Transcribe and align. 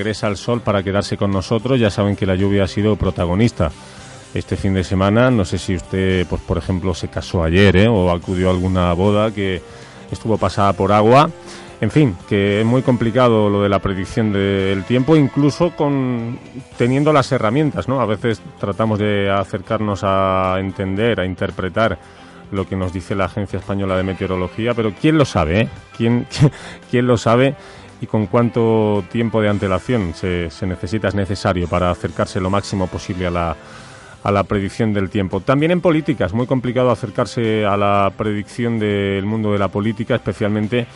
regresa 0.00 0.28
al 0.28 0.38
sol 0.38 0.62
para 0.62 0.82
quedarse 0.82 1.18
con 1.18 1.30
nosotros. 1.30 1.78
Ya 1.78 1.90
saben 1.90 2.16
que 2.16 2.24
la 2.24 2.34
lluvia 2.34 2.64
ha 2.64 2.66
sido 2.66 2.96
protagonista 2.96 3.70
este 4.32 4.56
fin 4.56 4.72
de 4.72 4.82
semana. 4.82 5.30
No 5.30 5.44
sé 5.44 5.58
si 5.58 5.74
usted, 5.74 6.26
pues 6.26 6.40
por 6.40 6.56
ejemplo, 6.56 6.94
se 6.94 7.08
casó 7.08 7.44
ayer 7.44 7.76
¿eh? 7.76 7.86
o 7.86 8.10
acudió 8.10 8.48
a 8.48 8.52
alguna 8.52 8.94
boda 8.94 9.30
que 9.30 9.60
estuvo 10.10 10.38
pasada 10.38 10.72
por 10.72 10.90
agua. 10.90 11.28
En 11.82 11.90
fin, 11.90 12.16
que 12.26 12.60
es 12.60 12.66
muy 12.66 12.80
complicado 12.80 13.50
lo 13.50 13.62
de 13.62 13.68
la 13.68 13.78
predicción 13.78 14.32
del 14.32 14.84
tiempo, 14.84 15.16
incluso 15.16 15.76
con 15.76 16.38
teniendo 16.78 17.12
las 17.12 17.30
herramientas, 17.32 17.86
¿no? 17.86 18.00
A 18.00 18.06
veces 18.06 18.40
tratamos 18.58 18.98
de 18.98 19.30
acercarnos 19.30 20.00
a 20.02 20.56
entender, 20.60 21.20
a 21.20 21.26
interpretar 21.26 21.98
lo 22.52 22.66
que 22.66 22.76
nos 22.76 22.92
dice 22.92 23.14
la 23.14 23.26
Agencia 23.26 23.58
Española 23.58 23.96
de 23.96 24.02
Meteorología, 24.02 24.74
pero 24.74 24.92
¿quién 24.98 25.16
lo 25.16 25.24
sabe? 25.24 25.60
Eh? 25.60 25.68
¿Quién, 25.96 26.26
¿Quién 26.90 27.06
lo 27.06 27.16
sabe? 27.16 27.54
Y 28.00 28.06
con 28.06 28.26
cuánto 28.26 29.04
tiempo 29.10 29.40
de 29.42 29.48
antelación 29.48 30.14
se, 30.14 30.50
se, 30.50 30.66
necesita, 30.66 31.08
es 31.08 31.14
necesario 31.14 31.68
para 31.68 31.90
acercarse 31.90 32.40
lo 32.40 32.50
máximo 32.50 32.86
posible 32.86 33.26
a 33.26 33.30
la, 33.30 33.56
a 34.22 34.30
la 34.30 34.44
predicción 34.44 34.92
del 34.92 35.10
tiempo. 35.10 35.40
También 35.40 35.72
en 35.72 35.80
política 35.80 36.26
es 36.26 36.32
muy 36.32 36.46
complicado 36.46 36.90
acercarse 36.90 37.64
a 37.64 37.76
la 37.76 38.12
predicción 38.16 38.78
del 38.78 39.24
mundo 39.26 39.52
de 39.52 39.58
la 39.58 39.68
política, 39.68 40.14
especialmente 40.14 40.86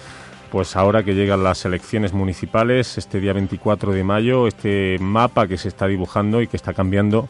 pues 0.50 0.76
ahora 0.76 1.02
que 1.02 1.14
llegan 1.14 1.42
las 1.42 1.64
elecciones 1.64 2.12
municipales, 2.12 2.96
este 2.96 3.18
día 3.18 3.32
24 3.32 3.92
de 3.92 4.04
mayo, 4.04 4.46
este 4.46 4.98
mapa 5.00 5.48
que 5.48 5.58
se 5.58 5.68
está 5.68 5.88
dibujando 5.88 6.40
y 6.40 6.46
que 6.46 6.56
está 6.56 6.72
cambiando 6.72 7.28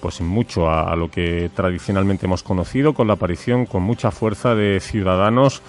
pues 0.00 0.20
mucho 0.20 0.70
a, 0.70 0.94
lo 0.96 1.10
que 1.10 1.50
tradicionalmente 1.54 2.26
hemos 2.26 2.42
conocido, 2.42 2.94
con 2.94 3.06
la 3.06 3.14
aparición 3.14 3.66
con 3.66 3.82
mucha 3.82 4.10
fuerza 4.10 4.54
de 4.54 4.80
ciudadanos 4.80 5.62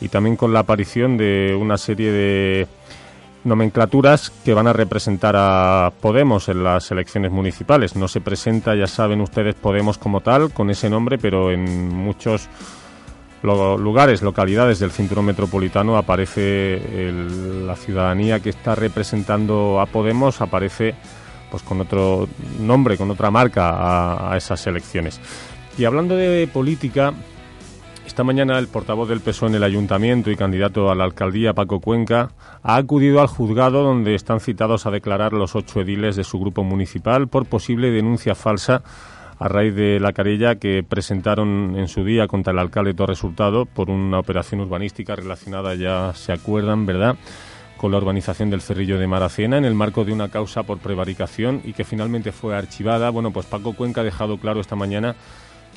y 0.00 0.08
también 0.08 0.36
con 0.36 0.52
la 0.52 0.60
aparición 0.60 1.16
de 1.16 1.56
una 1.58 1.78
serie 1.78 2.10
de 2.10 2.66
nomenclaturas 3.44 4.30
que 4.44 4.54
van 4.54 4.66
a 4.66 4.72
representar 4.72 5.34
a 5.36 5.92
Podemos 6.00 6.48
en 6.48 6.64
las 6.64 6.90
elecciones 6.90 7.30
municipales. 7.32 7.96
No 7.96 8.08
se 8.08 8.20
presenta, 8.20 8.74
ya 8.74 8.86
saben 8.86 9.20
ustedes, 9.20 9.54
Podemos 9.54 9.98
como 9.98 10.20
tal, 10.20 10.52
con 10.52 10.70
ese 10.70 10.88
nombre, 10.88 11.18
pero 11.18 11.50
en 11.50 11.88
muchos 11.88 12.48
lugares, 13.42 14.22
localidades 14.22 14.78
del 14.78 14.92
cinturón 14.92 15.24
metropolitano 15.26 15.96
aparece 15.96 16.80
la 17.66 17.74
ciudadanía 17.74 18.40
que 18.40 18.50
está 18.50 18.74
representando 18.74 19.80
a 19.80 19.86
Podemos, 19.86 20.40
aparece 20.40 20.94
pues 21.50 21.62
con 21.62 21.80
otro 21.80 22.28
nombre, 22.60 22.96
con 22.96 23.10
otra 23.10 23.30
marca 23.30 24.30
a, 24.32 24.36
esas 24.36 24.66
elecciones. 24.66 25.20
Y 25.76 25.84
hablando 25.84 26.16
de 26.16 26.48
política, 26.52 27.12
esta 28.06 28.24
mañana 28.24 28.58
el 28.58 28.68
portavoz 28.68 29.08
del 29.08 29.20
PSOE 29.20 29.50
en 29.50 29.54
el 29.56 29.64
ayuntamiento 29.64 30.30
y 30.30 30.36
candidato 30.36 30.90
a 30.90 30.94
la 30.94 31.04
alcaldía, 31.04 31.54
Paco 31.54 31.80
Cuenca, 31.80 32.30
ha 32.62 32.76
acudido 32.76 33.20
al 33.20 33.26
juzgado 33.26 33.82
donde 33.82 34.14
están 34.14 34.40
citados 34.40 34.86
a 34.86 34.90
declarar 34.90 35.32
los 35.32 35.56
ocho 35.56 35.80
ediles 35.80 36.16
de 36.16 36.24
su 36.24 36.38
grupo 36.38 36.64
municipal 36.64 37.28
por 37.28 37.46
posible 37.46 37.90
denuncia 37.90 38.34
falsa 38.34 38.82
a 39.38 39.48
raíz 39.48 39.74
de 39.74 39.98
la 39.98 40.12
querella 40.12 40.56
que 40.56 40.84
presentaron 40.88 41.74
en 41.76 41.88
su 41.88 42.04
día 42.04 42.28
contra 42.28 42.52
el 42.52 42.58
alcalde 42.58 42.94
Torres 42.94 43.24
Hurtado 43.24 43.66
por 43.66 43.90
una 43.90 44.18
operación 44.18 44.60
urbanística 44.60 45.16
relacionada, 45.16 45.74
ya 45.74 46.12
se 46.14 46.32
acuerdan, 46.32 46.86
¿verdad?, 46.86 47.16
con 47.76 47.90
la 47.90 47.98
urbanización 47.98 48.48
del 48.50 48.60
Cerrillo 48.60 48.98
de 49.00 49.08
Maracena 49.08 49.58
en 49.58 49.64
el 49.64 49.74
marco 49.74 50.04
de 50.04 50.12
una 50.12 50.28
causa 50.28 50.62
por 50.62 50.78
prevaricación 50.78 51.60
y 51.64 51.72
que 51.72 51.82
finalmente 51.82 52.30
fue 52.30 52.56
archivada. 52.56 53.10
Bueno, 53.10 53.32
pues 53.32 53.46
Paco 53.46 53.72
Cuenca 53.72 54.02
ha 54.02 54.04
dejado 54.04 54.38
claro 54.38 54.60
esta 54.60 54.76
mañana 54.76 55.16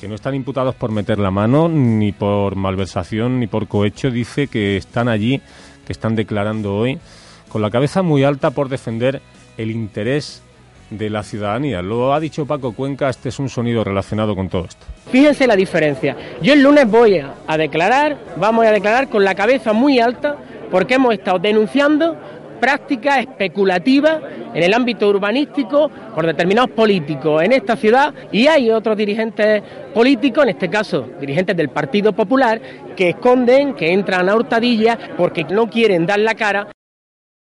que 0.00 0.08
no 0.08 0.14
están 0.14 0.34
imputados 0.34 0.74
por 0.74 0.90
meter 0.90 1.18
la 1.18 1.30
mano, 1.30 1.68
ni 1.68 2.12
por 2.12 2.56
malversación, 2.56 3.40
ni 3.40 3.46
por 3.46 3.66
cohecho. 3.68 4.10
Dice 4.10 4.48
que 4.48 4.76
están 4.76 5.08
allí, 5.08 5.40
que 5.86 5.92
están 5.92 6.16
declarando 6.16 6.74
hoy, 6.74 6.98
con 7.48 7.62
la 7.62 7.70
cabeza 7.70 8.02
muy 8.02 8.24
alta 8.24 8.50
por 8.50 8.68
defender 8.68 9.22
el 9.56 9.70
interés 9.70 10.42
de 10.90 11.10
la 11.10 11.22
ciudadanía. 11.22 11.82
Lo 11.82 12.14
ha 12.14 12.20
dicho 12.20 12.46
Paco 12.46 12.72
Cuenca, 12.72 13.08
este 13.08 13.30
es 13.30 13.38
un 13.38 13.48
sonido 13.48 13.82
relacionado 13.82 14.36
con 14.36 14.48
todo 14.48 14.66
esto. 14.66 14.86
Fíjense 15.10 15.46
la 15.46 15.56
diferencia. 15.56 16.16
Yo 16.42 16.52
el 16.52 16.62
lunes 16.62 16.88
voy 16.88 17.18
a 17.46 17.56
declarar, 17.56 18.18
vamos 18.36 18.66
a 18.66 18.70
declarar 18.70 19.08
con 19.08 19.24
la 19.24 19.34
cabeza 19.34 19.72
muy 19.72 19.98
alta 19.98 20.36
porque 20.70 20.94
hemos 20.94 21.14
estado 21.14 21.38
denunciando 21.38 22.16
prácticas 22.60 23.18
especulativas 23.18 24.20
en 24.54 24.62
el 24.62 24.74
ámbito 24.74 25.08
urbanístico 25.08 25.90
por 26.14 26.26
determinados 26.26 26.70
políticos 26.70 27.42
en 27.42 27.52
esta 27.52 27.76
ciudad 27.76 28.14
y 28.32 28.46
hay 28.46 28.70
otros 28.70 28.96
dirigentes 28.96 29.62
políticos, 29.94 30.44
en 30.44 30.50
este 30.50 30.68
caso 30.68 31.08
dirigentes 31.20 31.56
del 31.56 31.68
Partido 31.68 32.12
Popular, 32.12 32.60
que 32.96 33.10
esconden, 33.10 33.74
que 33.74 33.92
entran 33.92 34.28
a 34.28 34.34
hurtadillas 34.34 34.98
porque 35.16 35.44
no 35.44 35.68
quieren 35.68 36.06
dar 36.06 36.20
la 36.20 36.34
cara. 36.34 36.70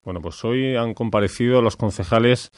Bueno, 0.04 0.22
pues 0.22 0.44
hoy 0.46 0.76
han 0.76 0.94
comparecido 0.94 1.62
los 1.62 1.76
concejales 1.76 2.52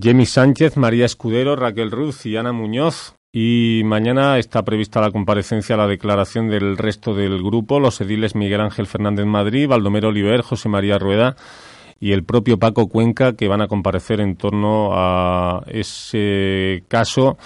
Jemi 0.00 0.26
Sánchez, 0.26 0.76
María 0.76 1.06
Escudero, 1.06 1.56
Raquel 1.56 1.90
Ruz 1.90 2.26
y 2.26 2.36
Ana 2.36 2.52
Muñoz. 2.52 3.15
Y 3.38 3.82
mañana 3.84 4.38
está 4.38 4.64
prevista 4.64 5.02
la 5.02 5.10
comparecencia, 5.10 5.76
la 5.76 5.86
declaración 5.86 6.48
del 6.48 6.78
resto 6.78 7.14
del 7.14 7.42
grupo, 7.42 7.78
los 7.78 8.00
ediles 8.00 8.34
Miguel 8.34 8.62
Ángel 8.62 8.86
Fernández 8.86 9.26
Madrid, 9.26 9.68
Baldomero 9.68 10.08
Oliver, 10.08 10.40
José 10.40 10.70
María 10.70 10.96
Rueda 10.98 11.36
y 12.00 12.12
el 12.12 12.24
propio 12.24 12.58
Paco 12.58 12.88
Cuenca, 12.88 13.34
que 13.34 13.46
van 13.46 13.60
a 13.60 13.68
comparecer 13.68 14.22
en 14.22 14.36
torno 14.36 14.92
a 14.94 15.62
ese 15.66 16.84
caso, 16.88 17.36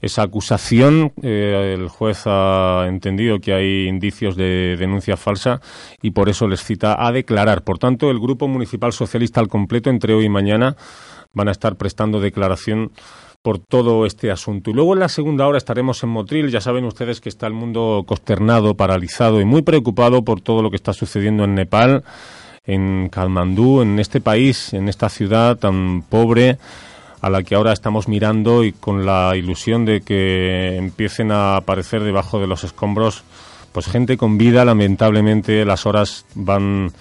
esa 0.00 0.22
acusación. 0.22 1.12
Eh, 1.22 1.76
el 1.78 1.86
juez 1.86 2.22
ha 2.26 2.86
entendido 2.88 3.38
que 3.38 3.54
hay 3.54 3.86
indicios 3.86 4.34
de 4.34 4.76
denuncia 4.76 5.16
falsa 5.16 5.60
y 6.02 6.10
por 6.10 6.28
eso 6.28 6.48
les 6.48 6.64
cita 6.64 6.96
a 6.98 7.12
declarar. 7.12 7.62
Por 7.62 7.78
tanto, 7.78 8.10
el 8.10 8.18
Grupo 8.18 8.48
Municipal 8.48 8.92
Socialista 8.92 9.38
al 9.38 9.46
completo, 9.46 9.88
entre 9.88 10.14
hoy 10.14 10.24
y 10.24 10.30
mañana, 10.30 10.74
van 11.32 11.46
a 11.46 11.52
estar 11.52 11.76
prestando 11.76 12.18
declaración 12.18 12.90
por 13.48 13.58
todo 13.58 14.04
este 14.04 14.30
asunto. 14.30 14.68
Y 14.68 14.74
luego 14.74 14.92
en 14.92 15.00
la 15.00 15.08
segunda 15.08 15.46
hora 15.46 15.56
estaremos 15.56 16.02
en 16.02 16.10
Motril. 16.10 16.50
Ya 16.50 16.60
saben 16.60 16.84
ustedes 16.84 17.22
que 17.22 17.30
está 17.30 17.46
el 17.46 17.54
mundo 17.54 18.04
consternado, 18.06 18.74
paralizado 18.74 19.40
y 19.40 19.46
muy 19.46 19.62
preocupado 19.62 20.22
por 20.22 20.42
todo 20.42 20.60
lo 20.60 20.68
que 20.68 20.76
está 20.76 20.92
sucediendo 20.92 21.44
en 21.44 21.54
Nepal, 21.54 22.04
en 22.66 23.08
Kalmandú, 23.08 23.80
en 23.80 24.00
este 24.00 24.20
país, 24.20 24.74
en 24.74 24.90
esta 24.90 25.08
ciudad 25.08 25.56
tan 25.56 26.02
pobre 26.02 26.58
a 27.22 27.30
la 27.30 27.42
que 27.42 27.54
ahora 27.54 27.72
estamos 27.72 28.06
mirando 28.06 28.64
y 28.64 28.72
con 28.72 29.06
la 29.06 29.34
ilusión 29.34 29.86
de 29.86 30.02
que 30.02 30.76
empiecen 30.76 31.32
a 31.32 31.56
aparecer 31.56 32.02
debajo 32.02 32.40
de 32.40 32.48
los 32.48 32.64
escombros 32.64 33.24
pues 33.72 33.86
gente 33.86 34.18
con 34.18 34.36
vida 34.36 34.66
lamentablemente 34.66 35.64
las 35.64 35.86
horas 35.86 36.26
van 36.34 36.92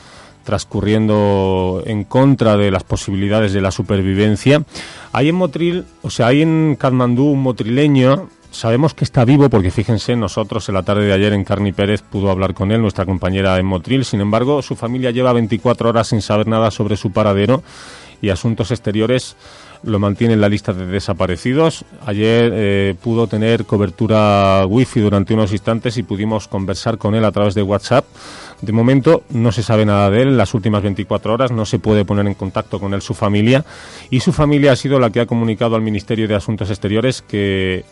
transcurriendo 0.48 1.84
en 1.86 2.06
contra 2.06 2.56
de 2.56 2.72
las 2.72 2.86
posibilidades 2.86 3.52
de 3.52 3.60
la 3.60 3.70
supervivencia. 3.70 4.64
Hay 5.12 5.28
en 5.28 5.36
Motril, 5.36 5.84
o 6.04 6.10
sea, 6.10 6.28
hay 6.28 6.42
en 6.42 6.78
Katmandú 6.80 7.26
un 7.26 7.42
motrileño, 7.42 8.30
sabemos 8.50 8.94
que 8.94 9.04
está 9.04 9.26
vivo 9.26 9.50
porque 9.50 9.72
fíjense, 9.72 10.16
nosotros 10.16 10.70
en 10.70 10.76
la 10.76 10.84
tarde 10.84 11.06
de 11.06 11.12
ayer 11.12 11.34
en 11.34 11.44
Carni 11.44 11.74
Pérez 11.74 12.02
pudo 12.02 12.32
hablar 12.32 12.54
con 12.54 12.72
él, 12.72 12.82
nuestra 12.82 13.06
compañera 13.06 13.58
en 13.58 13.66
Motril, 13.66 14.06
sin 14.06 14.22
embargo, 14.22 14.62
su 14.62 14.78
familia 14.78 15.12
lleva 15.12 15.34
24 15.34 15.90
horas 15.90 16.08
sin 16.08 16.22
saber 16.22 16.48
nada 16.48 16.72
sobre 16.72 16.96
su 16.96 17.12
paradero 17.12 17.62
y 18.22 18.30
Asuntos 18.30 18.72
Exteriores 18.72 19.36
lo 19.84 20.00
mantiene 20.00 20.34
en 20.34 20.42
la 20.42 20.50
lista 20.50 20.74
de 20.74 20.86
desaparecidos. 20.86 21.86
Ayer 22.06 22.52
eh, 22.54 22.96
pudo 23.02 23.28
tener 23.28 23.66
cobertura 23.66 24.66
wifi 24.68 25.00
durante 25.00 25.34
unos 25.34 25.52
instantes 25.52 25.98
y 25.98 26.04
pudimos 26.04 26.48
conversar 26.48 26.98
con 26.98 27.16
él 27.16 27.26
a 27.26 27.32
través 27.32 27.54
de 27.56 27.64
WhatsApp. 27.64 28.06
De 28.62 28.72
momento 28.72 29.24
no 29.30 29.52
se 29.52 29.62
sabe 29.62 29.86
nada 29.86 30.10
de 30.10 30.24
él 30.24 30.28
en 30.30 30.38
las 30.38 30.54
últimas 30.54 30.82
24 30.82 31.34
horas, 31.34 31.52
no 31.52 31.66
se 31.66 31.78
puede 31.78 32.06
poner 32.06 32.26
en 32.26 32.34
contacto 32.34 32.80
con 32.80 32.94
él 32.94 33.02
su 33.02 33.14
familia 33.14 33.64
y 34.10 34.20
su 34.22 34.34
familia 34.34 34.72
ha 34.72 34.76
sido 34.76 35.00
la 35.00 35.12
que 35.12 35.20
ha 35.20 35.28
comunicado 35.28 35.76
al 35.76 35.84
Ministerio 35.84 36.28
de 36.28 36.36
Asuntos 36.36 36.70
Exteriores 36.70 37.22
que 37.22 37.86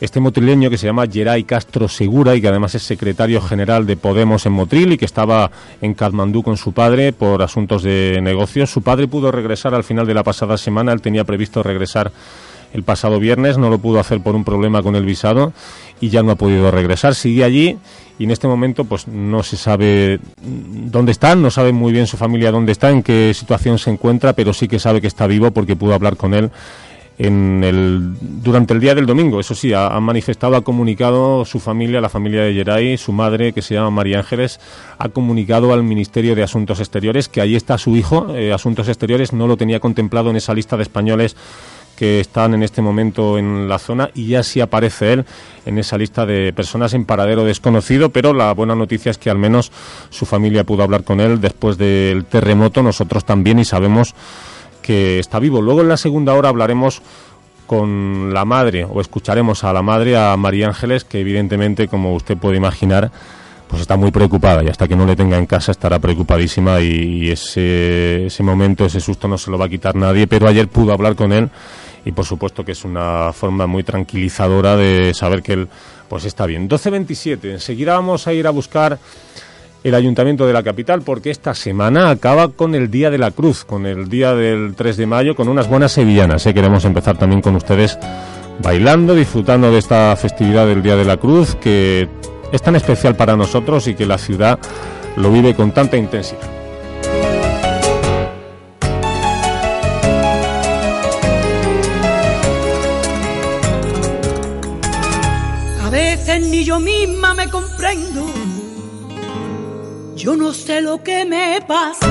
este 0.00 0.18
motrileño 0.18 0.70
que 0.70 0.78
se 0.78 0.86
llama 0.86 1.06
Geray 1.06 1.44
Castro 1.44 1.88
Segura 1.88 2.34
y 2.34 2.40
que 2.40 2.48
además 2.48 2.74
es 2.74 2.82
secretario 2.82 3.40
general 3.40 3.86
de 3.86 3.96
Podemos 3.96 4.46
en 4.46 4.52
Motril 4.52 4.92
y 4.92 4.98
que 4.98 5.04
estaba 5.04 5.50
en 5.82 5.94
Katmandú 5.94 6.42
con 6.42 6.56
su 6.56 6.72
padre 6.72 7.12
por 7.12 7.42
asuntos 7.42 7.82
de 7.82 8.18
negocios. 8.22 8.70
Su 8.70 8.82
padre 8.82 9.08
pudo 9.08 9.30
regresar 9.30 9.74
al 9.74 9.84
final 9.84 10.06
de 10.06 10.14
la 10.14 10.24
pasada 10.24 10.56
semana, 10.56 10.92
él 10.92 11.02
tenía 11.02 11.24
previsto 11.24 11.62
regresar 11.62 12.10
el 12.72 12.82
pasado 12.82 13.18
viernes, 13.18 13.58
no 13.58 13.68
lo 13.68 13.78
pudo 13.78 13.98
hacer 13.98 14.22
por 14.22 14.34
un 14.34 14.44
problema 14.44 14.82
con 14.82 14.94
el 14.94 15.04
visado 15.04 15.52
y 16.00 16.08
ya 16.08 16.22
no 16.22 16.32
ha 16.32 16.36
podido 16.36 16.70
regresar. 16.70 17.14
Sigue 17.14 17.44
allí 17.44 17.76
y 18.18 18.24
en 18.24 18.30
este 18.30 18.46
momento 18.48 18.84
pues 18.84 19.06
no 19.08 19.42
se 19.42 19.56
sabe 19.56 20.20
dónde 20.40 21.12
están, 21.12 21.42
no 21.42 21.50
sabe 21.50 21.72
muy 21.72 21.92
bien 21.92 22.06
su 22.06 22.16
familia 22.16 22.52
dónde 22.52 22.72
está, 22.72 22.90
en 22.90 23.02
qué 23.02 23.34
situación 23.34 23.78
se 23.78 23.90
encuentra, 23.90 24.32
pero 24.32 24.54
sí 24.54 24.68
que 24.68 24.78
sabe 24.78 25.00
que 25.00 25.08
está 25.08 25.26
vivo 25.26 25.50
porque 25.50 25.76
pudo 25.76 25.94
hablar 25.94 26.16
con 26.16 26.32
él 26.32 26.50
en 27.20 27.62
el, 27.62 28.14
durante 28.42 28.72
el 28.72 28.80
día 28.80 28.94
del 28.94 29.04
domingo. 29.04 29.40
Eso 29.40 29.54
sí, 29.54 29.74
ha, 29.74 30.00
manifestado, 30.00 30.56
ha 30.56 30.62
comunicado 30.62 31.44
su 31.44 31.60
familia, 31.60 32.00
la 32.00 32.08
familia 32.08 32.44
de 32.44 32.54
Geray, 32.54 32.96
su 32.96 33.12
madre, 33.12 33.52
que 33.52 33.60
se 33.60 33.74
llama 33.74 33.90
María 33.90 34.20
Ángeles, 34.20 34.58
ha 34.98 35.10
comunicado 35.10 35.74
al 35.74 35.82
Ministerio 35.82 36.34
de 36.34 36.42
Asuntos 36.42 36.80
Exteriores 36.80 37.28
que 37.28 37.42
ahí 37.42 37.56
está 37.56 37.76
su 37.76 37.94
hijo. 37.94 38.34
Eh, 38.34 38.54
Asuntos 38.54 38.88
Exteriores 38.88 39.34
no 39.34 39.46
lo 39.46 39.58
tenía 39.58 39.80
contemplado 39.80 40.30
en 40.30 40.36
esa 40.36 40.54
lista 40.54 40.78
de 40.78 40.82
españoles 40.82 41.36
que 41.94 42.20
están 42.20 42.54
en 42.54 42.62
este 42.62 42.80
momento 42.80 43.36
en 43.36 43.68
la 43.68 43.78
zona 43.78 44.08
y 44.14 44.28
ya 44.28 44.42
sí 44.42 44.62
aparece 44.62 45.12
él 45.12 45.26
en 45.66 45.76
esa 45.76 45.98
lista 45.98 46.24
de 46.24 46.54
personas 46.54 46.94
en 46.94 47.04
paradero 47.04 47.44
desconocido, 47.44 48.08
pero 48.08 48.32
la 48.32 48.54
buena 48.54 48.74
noticia 48.74 49.10
es 49.10 49.18
que 49.18 49.28
al 49.28 49.36
menos 49.36 49.70
su 50.08 50.24
familia 50.24 50.64
pudo 50.64 50.82
hablar 50.84 51.04
con 51.04 51.20
él 51.20 51.42
después 51.42 51.76
del 51.76 52.24
terremoto, 52.24 52.82
nosotros 52.82 53.26
también 53.26 53.58
y 53.58 53.66
sabemos 53.66 54.14
que 54.90 55.20
está 55.20 55.38
vivo. 55.38 55.62
Luego 55.62 55.82
en 55.82 55.88
la 55.88 55.96
segunda 55.96 56.34
hora 56.34 56.48
hablaremos 56.48 57.00
con 57.68 58.34
la 58.34 58.44
madre, 58.44 58.84
o 58.84 59.00
escucharemos 59.00 59.62
a 59.62 59.72
la 59.72 59.82
madre, 59.82 60.16
a 60.16 60.36
María 60.36 60.66
Ángeles, 60.66 61.04
que 61.04 61.20
evidentemente, 61.20 61.86
como 61.86 62.12
usted 62.16 62.36
puede 62.36 62.56
imaginar, 62.56 63.12
pues 63.68 63.82
está 63.82 63.96
muy 63.96 64.10
preocupada 64.10 64.64
y 64.64 64.66
hasta 64.66 64.88
que 64.88 64.96
no 64.96 65.06
le 65.06 65.14
tenga 65.14 65.38
en 65.38 65.46
casa 65.46 65.70
estará 65.70 66.00
preocupadísima 66.00 66.80
y, 66.80 67.30
ese, 67.30 68.26
ese 68.26 68.42
momento, 68.42 68.84
ese 68.84 68.98
susto 68.98 69.28
no 69.28 69.38
se 69.38 69.52
lo 69.52 69.58
va 69.58 69.66
a 69.66 69.68
quitar 69.68 69.94
nadie, 69.94 70.26
pero 70.26 70.48
ayer 70.48 70.66
pudo 70.66 70.92
hablar 70.92 71.14
con 71.14 71.32
él 71.32 71.48
y 72.04 72.10
por 72.10 72.24
supuesto 72.24 72.64
que 72.64 72.72
es 72.72 72.84
una 72.84 73.32
forma 73.32 73.68
muy 73.68 73.84
tranquilizadora 73.84 74.76
de 74.76 75.14
saber 75.14 75.40
que 75.40 75.52
él 75.52 75.68
pues 76.08 76.24
está 76.24 76.46
bien. 76.46 76.68
12.27, 76.68 77.44
enseguida 77.52 77.94
vamos 77.94 78.26
a 78.26 78.32
ir 78.32 78.48
a 78.48 78.50
buscar 78.50 78.98
el 79.82 79.94
Ayuntamiento 79.94 80.46
de 80.46 80.52
la 80.52 80.62
capital 80.62 81.02
porque 81.02 81.30
esta 81.30 81.54
semana 81.54 82.10
acaba 82.10 82.48
con 82.48 82.74
el 82.74 82.90
Día 82.90 83.10
de 83.10 83.18
la 83.18 83.30
Cruz, 83.30 83.64
con 83.64 83.86
el 83.86 84.08
día 84.08 84.34
del 84.34 84.74
3 84.74 84.96
de 84.96 85.06
mayo, 85.06 85.34
con 85.34 85.48
unas 85.48 85.68
buenas 85.68 85.92
sevillanas. 85.92 86.46
¿eh? 86.46 86.54
Queremos 86.54 86.84
empezar 86.84 87.16
también 87.16 87.40
con 87.40 87.56
ustedes 87.56 87.98
bailando, 88.62 89.14
disfrutando 89.14 89.72
de 89.72 89.78
esta 89.78 90.14
festividad 90.16 90.66
del 90.66 90.82
Día 90.82 90.96
de 90.96 91.04
la 91.04 91.16
Cruz 91.16 91.54
que 91.54 92.08
es 92.52 92.62
tan 92.62 92.76
especial 92.76 93.16
para 93.16 93.36
nosotros 93.36 93.86
y 93.88 93.94
que 93.94 94.06
la 94.06 94.18
ciudad 94.18 94.58
lo 95.16 95.32
vive 95.32 95.54
con 95.54 95.72
tanta 95.72 95.96
intensidad. 95.96 96.40
A 105.82 105.90
veces 105.90 106.48
ni 106.48 106.64
yo 106.64 106.78
misma 106.78 107.34
me 107.34 107.48
comprendo, 107.48 108.26
yo 110.22 110.36
no 110.36 110.52
sé 110.52 110.80
lo 110.82 111.02
que 111.02 111.24
me 111.24 111.60
pasa. 111.66 112.06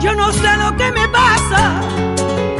Yo 0.00 0.14
no 0.14 0.32
sé 0.32 0.56
lo 0.56 0.76
que 0.76 0.92
me 0.92 1.08
pasa, 1.08 1.80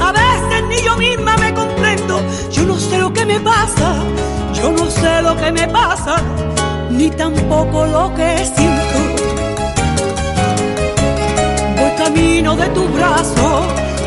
a 0.01 0.13
veces 0.13 0.65
ni 0.69 0.83
yo 0.83 0.97
misma 0.97 1.37
me 1.37 1.53
comprendo, 1.53 2.21
yo 2.51 2.65
no 2.65 2.77
sé 2.79 2.99
lo 2.99 3.13
que 3.13 3.25
me 3.25 3.39
pasa 3.41 4.03
yo 4.65 4.73
no 4.73 4.91
sé 4.91 5.21
lo 5.21 5.37
que 5.37 5.53
me 5.53 5.69
pasa, 5.69 6.17
ni 6.91 7.11
tampoco 7.11 7.85
lo 7.85 8.15
que 8.15 8.31
siento. 8.39 8.99
Voy 11.77 11.91
camino 11.99 12.57
de 12.57 12.67
tu 12.69 12.89
brazo 12.89 13.67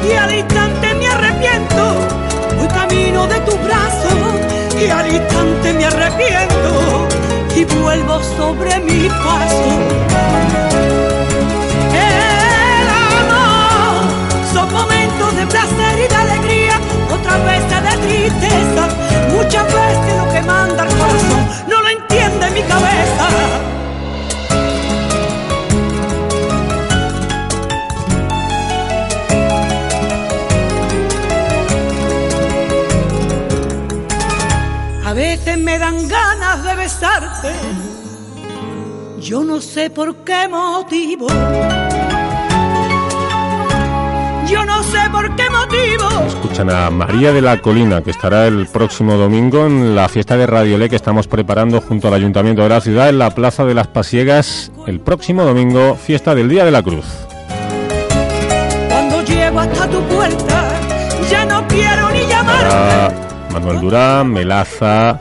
y 0.10 0.14
al 0.14 0.34
instante 0.34 0.96
me 0.96 1.08
arrepiento. 1.08 1.84
Voy 2.58 2.68
camino 2.70 3.28
de 3.28 3.40
tu 3.42 3.56
brazo 3.58 4.10
y 4.82 4.90
al 4.90 5.14
instante 5.14 5.74
me 5.74 5.86
arrepiento. 5.86 7.17
Y 7.58 7.66
vuelvo 7.66 8.22
sobre 8.38 8.80
mi 8.82 9.10
paso. 9.10 9.70
El 11.92 12.88
amor 12.88 14.06
son 14.54 14.72
momentos 14.72 15.36
de 15.38 15.48
placer 15.48 16.00
y 16.06 16.08
de 16.08 16.16
alegría, 16.16 16.80
otras 17.12 17.44
veces 17.46 17.82
de 17.82 17.98
tristeza, 18.06 18.88
muchas 19.32 19.66
veces 19.66 20.18
lo 20.18 20.32
que 20.34 20.42
manda 20.44 20.84
el 20.84 20.90
corazón 20.98 21.48
no 21.68 21.82
lo 21.82 21.90
entiende 21.90 22.52
mi 22.52 22.62
cabeza. 22.62 23.28
A 35.06 35.14
veces 35.14 35.58
me 35.58 35.80
dan 35.80 36.08
ganas 36.08 36.64
de 36.64 36.76
besarte, 37.00 37.54
yo 39.20 39.44
no 39.44 39.62
sé 39.62 39.90
por 39.90 40.16
qué 40.18 40.48
motivo. 40.48 41.28
Yo 44.50 44.66
no 44.66 44.82
sé 44.82 44.98
por 45.12 45.36
qué 45.36 45.44
motivo. 45.50 46.26
Escuchan 46.28 46.70
a 46.70 46.90
María 46.90 47.34
de 47.34 47.42
la 47.42 47.62
Colina, 47.62 48.02
que 48.02 48.12
estará 48.12 48.48
el 48.48 48.66
próximo 48.68 49.16
domingo 49.16 49.66
en 49.66 49.96
la 49.96 50.08
fiesta 50.08 50.38
de 50.38 50.48
Radio 50.48 50.78
Le 50.78 50.90
que 50.90 50.96
estamos 50.96 51.28
preparando 51.28 51.82
junto 51.82 52.08
al 52.08 52.14
Ayuntamiento 52.14 52.64
de 52.64 52.70
la 52.70 52.82
ciudad 52.82 53.10
en 53.10 53.20
la 53.20 53.32
Plaza 53.32 53.66
de 53.66 53.74
las 53.74 53.88
Pasiegas. 53.88 54.72
El 54.88 55.00
próximo 55.02 55.44
domingo, 55.44 55.96
fiesta 55.96 56.34
del 56.34 56.50
Día 56.50 56.66
de 56.66 56.72
la 56.72 56.82
Cruz. 56.82 57.06
Cuando 58.90 59.22
llego 59.24 59.60
hasta 59.60 59.88
tu 59.90 60.02
puerta, 60.04 60.70
ya 61.30 61.46
no 61.46 61.68
quiero 61.68 62.10
ni 62.12 62.22
llamar. 62.22 63.14
Manuel 63.52 63.82
Durán, 63.82 64.32
Melaza, 64.32 65.20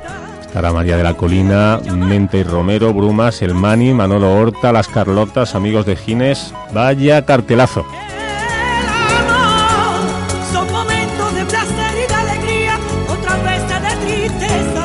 estará 0.57 0.73
María 0.73 0.97
de 0.97 1.03
la 1.03 1.13
Colina, 1.13 1.79
Mente 1.95 2.39
y 2.39 2.43
Romero, 2.43 2.95
Brumas, 2.95 3.43
El 3.43 3.53
Mani, 3.53 3.93
Manolo 3.93 4.33
Horta, 4.33 4.73
Las 4.73 4.89
Carlotas, 4.89 5.55
Amigos 5.55 5.85
de 5.85 5.97
Gines. 5.97 6.55
Vaya 6.73 7.27
cartelazo. 7.27 7.85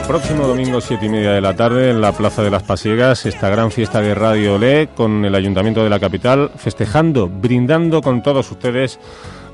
próximo 0.10 0.46
domingo, 0.46 0.82
siete 0.82 1.06
y 1.06 1.10
media 1.10 1.32
de 1.32 1.40
la 1.40 1.56
tarde, 1.56 1.90
en 1.90 2.02
la 2.02 2.12
Plaza 2.12 2.44
de 2.44 2.50
las 2.50 2.64
Pasiegas, 2.64 3.26
esta 3.26 3.50
gran 3.50 3.72
fiesta 3.72 4.02
de 4.02 4.14
Radio 4.14 4.58
Le 4.58 4.90
con 4.90 5.24
el 5.24 5.34
Ayuntamiento 5.34 5.86
de 5.86 5.90
la 5.90 6.02
capital, 6.02 6.52
festejando, 6.58 7.30
brindando 7.30 8.02
con 8.02 8.22
todos 8.22 8.52
ustedes 8.52 9.00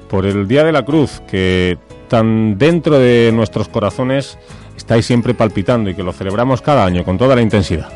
por 0.10 0.26
el 0.26 0.48
Día 0.48 0.64
de 0.64 0.72
la 0.72 0.84
Cruz, 0.84 1.22
que 1.30 1.78
tan 2.08 2.58
dentro 2.58 2.98
de 2.98 3.30
nuestros 3.36 3.68
corazones 3.68 4.40
estáis 4.78 5.06
siempre 5.06 5.34
palpitando 5.34 5.90
y 5.90 5.96
que 5.96 6.04
lo 6.04 6.14
celebramos 6.14 6.62
cada 6.62 6.86
año 6.86 7.04
con 7.04 7.18
toda 7.18 7.36
la 7.36 7.42
intensidad. 7.42 7.90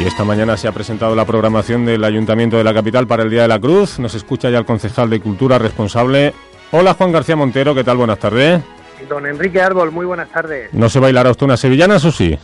Y 0.00 0.04
esta 0.04 0.24
mañana 0.24 0.56
se 0.56 0.66
ha 0.66 0.72
presentado 0.72 1.14
la 1.14 1.24
programación 1.24 1.86
del 1.86 2.02
Ayuntamiento 2.02 2.58
de 2.58 2.64
la 2.64 2.74
Capital 2.74 3.06
para 3.06 3.22
el 3.22 3.30
Día 3.30 3.42
de 3.42 3.48
la 3.48 3.60
Cruz. 3.60 3.98
Nos 3.98 4.14
escucha 4.14 4.50
ya 4.50 4.58
el 4.58 4.64
concejal 4.64 5.08
de 5.08 5.20
Cultura 5.20 5.58
responsable, 5.58 6.34
Hola 6.72 6.94
Juan 6.94 7.12
García 7.12 7.36
Montero, 7.36 7.74
¿qué 7.74 7.84
tal? 7.84 7.96
Buenas 7.96 8.18
tardes. 8.18 8.60
Don 9.08 9.24
Enrique 9.24 9.60
Árbol, 9.60 9.92
muy 9.92 10.04
buenas 10.04 10.28
tardes. 10.30 10.74
¿No 10.74 10.88
se 10.88 10.98
bailará 10.98 11.30
usted 11.30 11.46
una 11.46 11.56
sevillana, 11.56 11.96
o 11.96 11.98
sí? 11.98 12.36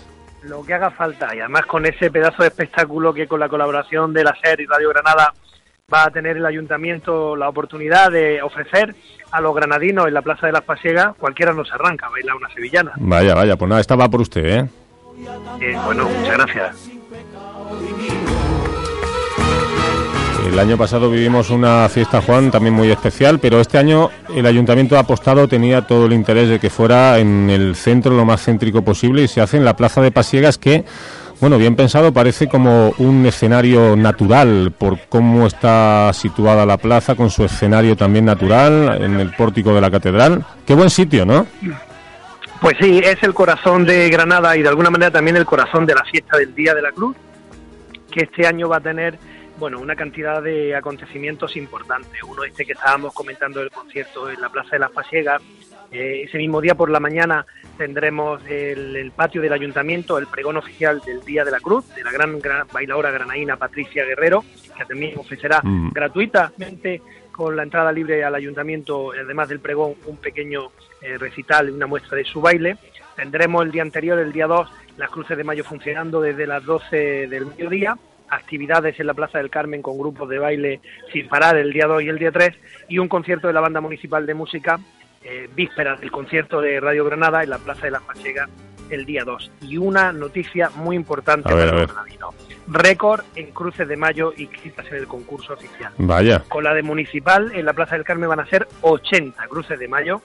Lo 0.43 0.63
que 0.63 0.75
haga 0.75 0.91
falta, 0.91 1.35
y 1.35 1.41
además 1.41 1.67
con 1.67 1.85
ese 1.87 2.11
pedazo 2.11 2.43
de 2.43 2.49
espectáculo 2.49 3.13
que 3.13 3.27
con 3.27 3.41
la 3.41 3.49
colaboración 3.49 4.13
de 4.13 4.25
la 4.25 4.37
SER 4.41 4.61
y 4.61 4.67
Radio 4.67 4.91
Granada 4.91 5.35
va 5.93 6.05
a 6.05 6.11
tener 6.11 6.37
el 6.37 6.47
ayuntamiento 6.47 7.37
la 7.37 7.49
oportunidad 7.49 8.11
de 8.11 8.41
ofrecer 8.43 8.95
a 9.31 9.41
los 9.41 9.55
granadinos 9.55 10.07
en 10.07 10.15
la 10.15 10.23
Plaza 10.23 10.47
de 10.47 10.53
las 10.53 10.63
Pasiegas, 10.63 11.15
cualquiera 11.19 11.53
nos 11.53 11.73
arranca 11.73 12.07
a 12.07 12.11
bailar 12.11 12.37
una 12.37 12.49
sevillana. 12.51 12.93
Vaya, 12.97 13.35
vaya, 13.35 13.57
pues 13.57 13.69
nada, 13.69 13.81
esta 13.81 13.97
va 13.97 14.09
por 14.09 14.21
usted, 14.21 14.45
¿eh? 14.45 14.69
eh 15.61 15.77
bueno, 15.85 16.09
muchas 16.09 16.37
gracias. 16.37 16.91
El 20.47 20.59
año 20.59 20.77
pasado 20.77 21.11
vivimos 21.11 21.49
una 21.49 21.89
fiesta, 21.89 22.21
Juan, 22.21 22.51
también 22.51 22.75
muy 22.75 22.91
especial, 22.91 23.39
pero 23.39 23.61
este 23.61 23.79
año 23.79 24.11
el 24.35 24.45
ayuntamiento 24.45 24.97
ha 24.97 25.01
apostado, 25.01 25.49
tenía 25.49 25.87
todo 25.87 26.05
el 26.05 26.13
interés 26.13 26.51
de 26.51 26.59
que 26.59 26.69
fuera 26.69 27.19
en 27.19 27.49
el 27.49 27.75
centro 27.75 28.15
lo 28.15 28.27
más 28.27 28.45
céntrico 28.45 28.83
posible 28.83 29.23
y 29.23 29.29
se 29.29 29.41
hace 29.41 29.57
en 29.57 29.65
la 29.65 29.77
Plaza 29.77 30.03
de 30.03 30.11
Pasiegas 30.11 30.59
que, 30.59 30.85
bueno, 31.43 31.59
bien 31.59 31.75
pensado, 31.75 32.13
parece 32.13 32.49
como 32.49 32.95
un 32.99 33.27
escenario 33.27 33.97
natural 33.97 34.73
por 34.79 34.97
cómo 35.09 35.49
está 35.49 36.13
situada 36.13 36.65
la 36.65 36.77
plaza, 36.77 37.17
con 37.17 37.31
su 37.31 37.43
escenario 37.43 37.97
también 37.97 38.27
natural, 38.27 39.03
en 39.03 39.19
el 39.19 39.33
pórtico 39.33 39.75
de 39.75 39.81
la 39.81 39.91
catedral. 39.91 40.45
Qué 40.65 40.75
buen 40.75 40.89
sitio, 40.89 41.27
¿no? 41.27 41.49
Pues 42.61 42.77
sí, 42.81 43.01
es 43.03 43.21
el 43.25 43.35
corazón 43.35 43.85
de 43.85 44.09
Granada 44.09 44.57
y 44.57 44.63
de 44.63 44.69
alguna 44.69 44.89
manera 44.89 45.11
también 45.11 45.37
el 45.37 45.45
corazón 45.45 45.85
de 45.85 45.97
la 45.97 46.05
fiesta 46.05 46.39
del 46.39 46.55
Día 46.55 46.77
de 46.77 46.83
la 46.83 46.93
Cruz, 46.93 47.17
que 48.09 48.23
este 48.23 48.47
año 48.47 48.69
va 48.69 48.77
a 48.77 48.81
tener 48.81 49.19
bueno, 49.59 49.81
una 49.81 49.97
cantidad 49.97 50.41
de 50.41 50.77
acontecimientos 50.77 51.57
importantes. 51.57 52.23
Uno 52.23 52.45
este 52.45 52.65
que 52.65 52.75
estábamos 52.75 53.15
comentando 53.15 53.59
del 53.59 53.73
concierto 53.73 54.31
en 54.31 54.41
la 54.41 54.49
Plaza 54.49 54.71
de 54.77 54.79
las 54.79 54.93
Pasiegas. 54.93 55.43
Eh, 55.91 56.23
ese 56.23 56.39
mismo 56.39 56.61
día 56.61 56.77
por 56.77 56.89
la 56.89 57.01
mañana 57.01 57.45
tendremos 57.77 58.41
el, 58.47 59.13
patio 59.15 59.41
del 59.41 59.53
ayuntamiento, 59.53 60.19
el 60.19 60.27
pregón 60.27 60.57
oficial 60.57 61.01
del 61.05 61.25
Día 61.25 61.45
de 61.45 61.51
la 61.51 61.61
Cruz, 61.61 61.89
de 61.95 62.05
la 62.05 62.13
gran, 62.13 62.39
bailadora 62.73 63.11
granaína 63.11 63.57
Patricia 63.57 64.05
Guerrero, 64.05 64.45
que 64.77 64.85
también 64.85 65.19
ofrecerá 65.19 65.61
mm. 65.63 65.93
gratuitamente 65.93 67.03
con 67.31 67.57
la 67.57 67.63
entrada 67.63 67.93
libre 67.93 68.25
al 68.25 68.35
ayuntamiento, 68.35 69.13
además 69.13 69.49
del 69.49 69.61
pregón, 69.61 69.95
un 70.07 70.17
pequeño 70.19 70.71
eh, 71.01 71.17
recital, 71.19 71.71
una 71.71 71.87
muestra 71.87 72.17
de 72.17 72.25
su 72.25 72.41
baile. 72.41 72.77
Tendremos 73.17 73.65
el 73.65 73.73
día 73.73 73.83
anterior, 73.83 74.19
el 74.19 74.33
día 74.33 74.47
2, 74.47 74.69
las 74.99 75.11
cruces 75.11 75.37
de 75.37 75.45
mayo 75.45 75.65
funcionando 75.65 76.21
desde 76.21 76.47
las 76.47 76.65
12 76.65 77.29
del 77.29 77.47
mediodía 77.47 77.97
actividades 78.33 78.99
en 78.99 79.07
la 79.07 79.15
Plaza 79.15 79.39
del 79.39 79.51
Carmen 79.51 79.83
con 79.83 79.99
grupos 79.99 80.29
de 80.29 80.39
baile 80.39 80.81
sin 81.13 81.29
parar 81.29 81.57
el 81.59 81.71
día 81.71 81.87
2 81.87 82.03
y 82.03 82.09
el 82.09 82.19
día 82.19 82.33
3 82.33 82.57
y 82.89 82.99
un 82.99 83.09
concierto 83.09 83.47
de 83.47 83.53
la 83.53 83.61
Banda 83.61 83.83
Municipal 83.83 84.25
de 84.25 84.33
Música 84.33 84.81
eh, 85.25 85.49
vísperas 85.55 86.01
del 86.01 86.11
concierto 86.11 86.61
de 86.61 86.81
Radio 86.81 87.05
Granada 87.05 87.43
en 87.43 87.51
la 87.51 87.59
Plaza 87.59 87.87
de 87.87 87.93
la 87.93 88.01
Pachegas 88.01 88.49
el 88.91 89.05
día 89.07 89.25
2. 89.25 89.51
Y 89.63 89.77
una 89.77 90.13
noticia 90.13 90.71
muy 90.75 90.97
importante 90.97 91.49
para 91.49 91.67
los 91.67 91.87
granadinos. 91.87 92.35
Récord 92.69 93.25
en 93.35 93.51
cruces 93.53 93.89
de 93.89 93.97
mayo 93.97 94.33
y 94.37 94.47
citas 94.47 94.87
en 94.91 94.97
el 94.97 95.07
concurso 95.07 95.55
oficial. 95.55 95.93
Vaya. 95.99 96.45
Con 96.49 96.65
la 96.65 96.75
de 96.75 96.83
Municipal 96.83 97.53
en 97.55 97.65
la 97.65 97.73
Plaza 97.73 97.97
del 97.97 98.05
Carmen 98.05 98.29
van 98.29 98.41
a 98.41 98.47
ser 98.47 98.69
80 98.83 99.47
cruces 99.49 99.79
de 99.79 99.89
mayo, 99.89 100.23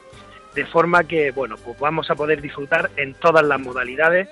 de 0.53 0.65
forma 0.65 1.03
que, 1.03 1.31
bueno, 1.31 1.55
pues 1.63 1.79
vamos 1.79 2.09
a 2.09 2.15
poder 2.15 2.41
disfrutar 2.41 2.89
en 2.95 3.13
todas 3.15 3.45
las 3.45 3.59
modalidades, 3.59 4.27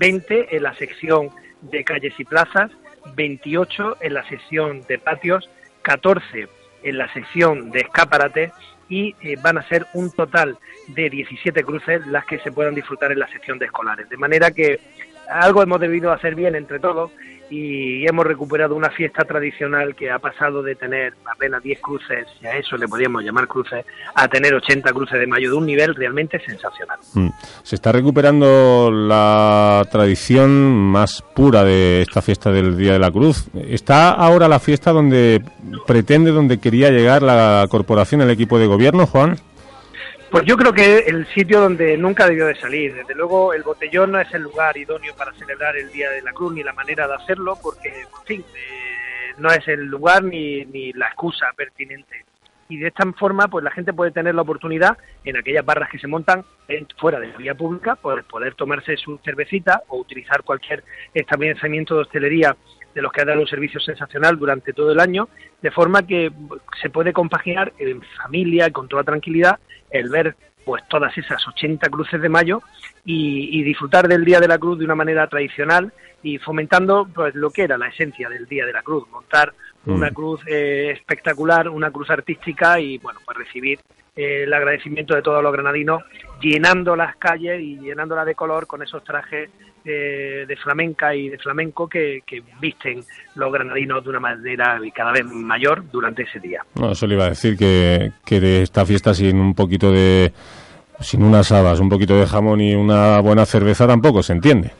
20 0.00 0.56
en 0.56 0.62
la 0.62 0.74
sección 0.74 1.30
de 1.62 1.84
calles 1.84 2.14
y 2.18 2.24
plazas, 2.24 2.70
28 3.14 3.98
en 4.00 4.14
la 4.14 4.28
sección 4.28 4.82
de 4.88 4.98
patios, 4.98 5.48
14 5.82 6.48
en 6.82 6.98
la 6.98 7.12
sección 7.12 7.70
de 7.70 7.80
escaparates 7.80 8.52
y 8.88 9.14
eh, 9.20 9.36
van 9.42 9.58
a 9.58 9.68
ser 9.68 9.86
un 9.94 10.10
total 10.10 10.58
de 10.88 11.10
17 11.10 11.64
cruces 11.64 12.06
las 12.06 12.24
que 12.24 12.38
se 12.38 12.52
puedan 12.52 12.74
disfrutar 12.74 13.12
en 13.12 13.18
la 13.18 13.28
sección 13.28 13.58
de 13.58 13.66
escolares. 13.66 14.08
De 14.08 14.16
manera 14.16 14.50
que 14.50 14.80
algo 15.28 15.62
hemos 15.62 15.80
debido 15.80 16.12
hacer 16.12 16.34
bien 16.34 16.54
entre 16.54 16.78
todos 16.78 17.10
y 17.50 18.06
hemos 18.06 18.26
recuperado 18.26 18.74
una 18.74 18.90
fiesta 18.90 19.24
tradicional 19.24 19.94
que 19.94 20.10
ha 20.10 20.18
pasado 20.18 20.62
de 20.62 20.74
tener 20.74 21.14
apenas 21.32 21.62
10 21.62 21.80
cruces, 21.80 22.26
y 22.42 22.46
a 22.46 22.56
eso 22.56 22.76
le 22.76 22.88
podríamos 22.88 23.22
llamar 23.22 23.46
cruces, 23.46 23.84
a 24.14 24.28
tener 24.28 24.54
80 24.54 24.92
cruces 24.92 25.18
de 25.18 25.26
mayo 25.26 25.50
de 25.50 25.56
un 25.56 25.66
nivel 25.66 25.94
realmente 25.94 26.40
sensacional. 26.40 26.98
Mm. 27.14 27.28
Se 27.62 27.76
está 27.76 27.92
recuperando 27.92 28.90
la 28.90 29.86
tradición 29.90 30.50
más 30.50 31.22
pura 31.22 31.64
de 31.64 32.02
esta 32.02 32.22
fiesta 32.22 32.50
del 32.50 32.76
Día 32.76 32.94
de 32.94 32.98
la 32.98 33.10
Cruz. 33.10 33.48
¿Está 33.54 34.10
ahora 34.10 34.48
la 34.48 34.60
fiesta 34.60 34.92
donde 34.92 35.42
pretende, 35.86 36.30
donde 36.30 36.58
quería 36.58 36.90
llegar 36.90 37.22
la 37.22 37.66
corporación, 37.68 38.20
el 38.22 38.30
equipo 38.30 38.58
de 38.58 38.66
gobierno, 38.66 39.06
Juan? 39.06 39.36
Pues 40.30 40.44
yo 40.44 40.56
creo 40.56 40.72
que 40.72 40.98
el 41.06 41.26
sitio 41.28 41.60
donde 41.60 41.96
nunca 41.96 42.26
debió 42.26 42.46
de 42.46 42.56
salir. 42.56 42.94
Desde 42.94 43.14
luego, 43.14 43.52
el 43.54 43.62
botellón 43.62 44.12
no 44.12 44.20
es 44.20 44.32
el 44.34 44.42
lugar 44.42 44.76
idóneo 44.76 45.14
para 45.14 45.32
celebrar 45.34 45.76
el 45.76 45.90
Día 45.92 46.10
de 46.10 46.22
la 46.22 46.32
Cruz 46.32 46.52
ni 46.52 46.64
la 46.64 46.72
manera 46.72 47.06
de 47.06 47.14
hacerlo, 47.14 47.56
porque, 47.62 47.88
en 47.88 48.26
fin, 48.26 48.44
eh, 48.54 49.34
no 49.38 49.50
es 49.50 49.66
el 49.68 49.84
lugar 49.84 50.24
ni, 50.24 50.64
ni 50.64 50.92
la 50.92 51.06
excusa 51.06 51.46
pertinente. 51.56 52.24
Y 52.68 52.78
de 52.78 52.88
esta 52.88 53.04
forma, 53.12 53.46
pues 53.46 53.62
la 53.62 53.70
gente 53.70 53.92
puede 53.92 54.10
tener 54.10 54.34
la 54.34 54.42
oportunidad 54.42 54.98
en 55.24 55.36
aquellas 55.36 55.64
barras 55.64 55.88
que 55.88 56.00
se 56.00 56.08
montan 56.08 56.44
fuera 56.98 57.20
de 57.20 57.28
la 57.28 57.36
vía 57.36 57.54
pública, 57.54 57.94
pues 57.94 58.24
poder 58.24 58.54
tomarse 58.54 58.96
su 58.96 59.18
cervecita 59.24 59.82
o 59.88 59.98
utilizar 59.98 60.42
cualquier 60.42 60.82
establecimiento 61.14 61.94
de 61.94 62.00
hostelería 62.00 62.56
de 62.92 63.02
los 63.02 63.12
que 63.12 63.20
han 63.20 63.28
dado 63.28 63.42
un 63.42 63.46
servicio 63.46 63.78
sensacional 63.78 64.36
durante 64.38 64.72
todo 64.72 64.90
el 64.90 64.98
año, 64.98 65.28
de 65.62 65.70
forma 65.70 66.04
que 66.06 66.32
se 66.80 66.90
puede 66.90 67.12
compaginar 67.12 67.72
en 67.78 68.02
familia 68.22 68.66
y 68.66 68.72
con 68.72 68.88
toda 68.88 69.04
tranquilidad 69.04 69.60
el 69.90 70.08
ver 70.08 70.36
pues 70.64 70.82
todas 70.88 71.16
esas 71.16 71.46
80 71.46 71.88
cruces 71.90 72.20
de 72.20 72.28
mayo 72.28 72.60
y, 73.04 73.62
disfrutar 73.62 74.08
del 74.08 74.24
Día 74.24 74.40
de 74.40 74.48
la 74.48 74.58
Cruz 74.58 74.78
de 74.78 74.84
una 74.84 74.96
manera 74.96 75.28
tradicional 75.28 75.92
y 76.24 76.38
fomentando 76.38 77.06
pues 77.14 77.36
lo 77.36 77.50
que 77.50 77.62
era 77.62 77.78
la 77.78 77.86
esencia 77.86 78.28
del 78.28 78.46
Día 78.46 78.66
de 78.66 78.72
la 78.72 78.82
Cruz, 78.82 79.08
montar 79.10 79.54
una 79.84 80.10
mm. 80.10 80.14
cruz 80.14 80.40
eh, 80.48 80.90
espectacular, 80.90 81.68
una 81.68 81.92
cruz 81.92 82.10
artística 82.10 82.80
y 82.80 82.98
bueno 82.98 83.20
pues 83.24 83.38
recibir 83.38 83.78
eh, 84.16 84.44
el 84.44 84.52
agradecimiento 84.52 85.14
de 85.14 85.22
todos 85.22 85.42
los 85.42 85.52
granadinos 85.52 86.02
llenando 86.40 86.96
las 86.96 87.16
calles 87.16 87.60
y 87.60 87.78
llenándolas 87.78 88.26
de 88.26 88.34
color 88.34 88.66
con 88.66 88.82
esos 88.82 89.04
trajes 89.04 89.50
de 89.84 90.58
flamenca 90.60 91.14
y 91.14 91.28
de 91.28 91.38
flamenco 91.38 91.88
que, 91.88 92.24
visten 92.60 93.04
los 93.36 93.52
granadinos 93.52 94.02
de 94.02 94.10
una 94.10 94.18
manera 94.18 94.80
cada 94.92 95.12
vez 95.12 95.24
mayor 95.26 95.88
durante 95.92 96.24
ese 96.24 96.40
día. 96.40 96.60
No, 96.74 96.90
eso 96.90 97.06
le 97.06 97.14
iba 97.14 97.26
a 97.26 97.28
decir 97.28 97.56
que, 97.56 98.10
que 98.24 98.40
de 98.40 98.62
esta 98.62 98.84
fiesta 98.84 99.14
sin 99.14 99.38
un 99.38 99.54
poquito 99.54 99.92
de... 99.92 100.32
sin 100.98 101.22
unas 101.22 101.52
habas, 101.52 101.78
un 101.78 101.88
poquito 101.88 102.18
de 102.18 102.26
jamón 102.26 102.60
y 102.60 102.74
una 102.74 103.20
buena 103.20 103.46
cerveza 103.46 103.86
tampoco 103.86 104.24
se 104.24 104.32
entiende. 104.32 104.72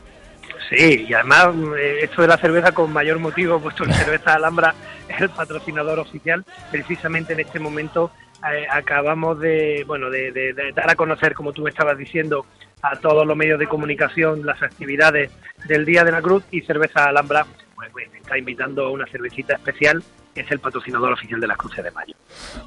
Sí, 0.69 1.05
y 1.07 1.13
además 1.13 1.49
eh, 1.77 1.99
esto 2.03 2.21
de 2.21 2.27
la 2.27 2.37
cerveza 2.37 2.71
con 2.73 2.91
mayor 2.91 3.19
motivo, 3.19 3.59
puesto 3.59 3.85
que 3.85 3.93
Cerveza 3.93 4.33
Alhambra 4.33 4.75
es 5.07 5.21
el 5.21 5.29
patrocinador 5.29 5.99
oficial, 5.99 6.43
precisamente 6.71 7.33
en 7.33 7.39
este 7.39 7.59
momento 7.59 8.11
eh, 8.51 8.67
acabamos 8.69 9.39
de, 9.39 9.83
bueno, 9.87 10.09
de, 10.09 10.53
dar 10.75 10.89
a 10.89 10.95
conocer, 10.95 11.33
como 11.33 11.53
tú 11.53 11.63
me 11.63 11.69
estabas 11.69 11.97
diciendo, 11.97 12.45
a 12.81 12.95
todos 12.97 13.25
los 13.25 13.35
medios 13.35 13.59
de 13.59 13.67
comunicación 13.67 14.45
las 14.45 14.61
actividades 14.61 15.31
del 15.67 15.85
Día 15.85 16.03
de 16.03 16.11
la 16.11 16.21
Cruz 16.21 16.43
y 16.51 16.61
Cerveza 16.61 17.05
Alhambra 17.05 17.45
pues, 17.75 17.89
pues, 17.91 18.07
está 18.13 18.37
invitando 18.37 18.85
a 18.85 18.91
una 18.91 19.05
cervecita 19.07 19.53
especial 19.53 20.03
que 20.35 20.41
es 20.41 20.51
el 20.51 20.59
patrocinador 20.59 21.13
oficial 21.13 21.41
de 21.41 21.47
las 21.47 21.57
Cruces 21.57 21.83
de 21.83 21.89
Mayo. 21.89 22.13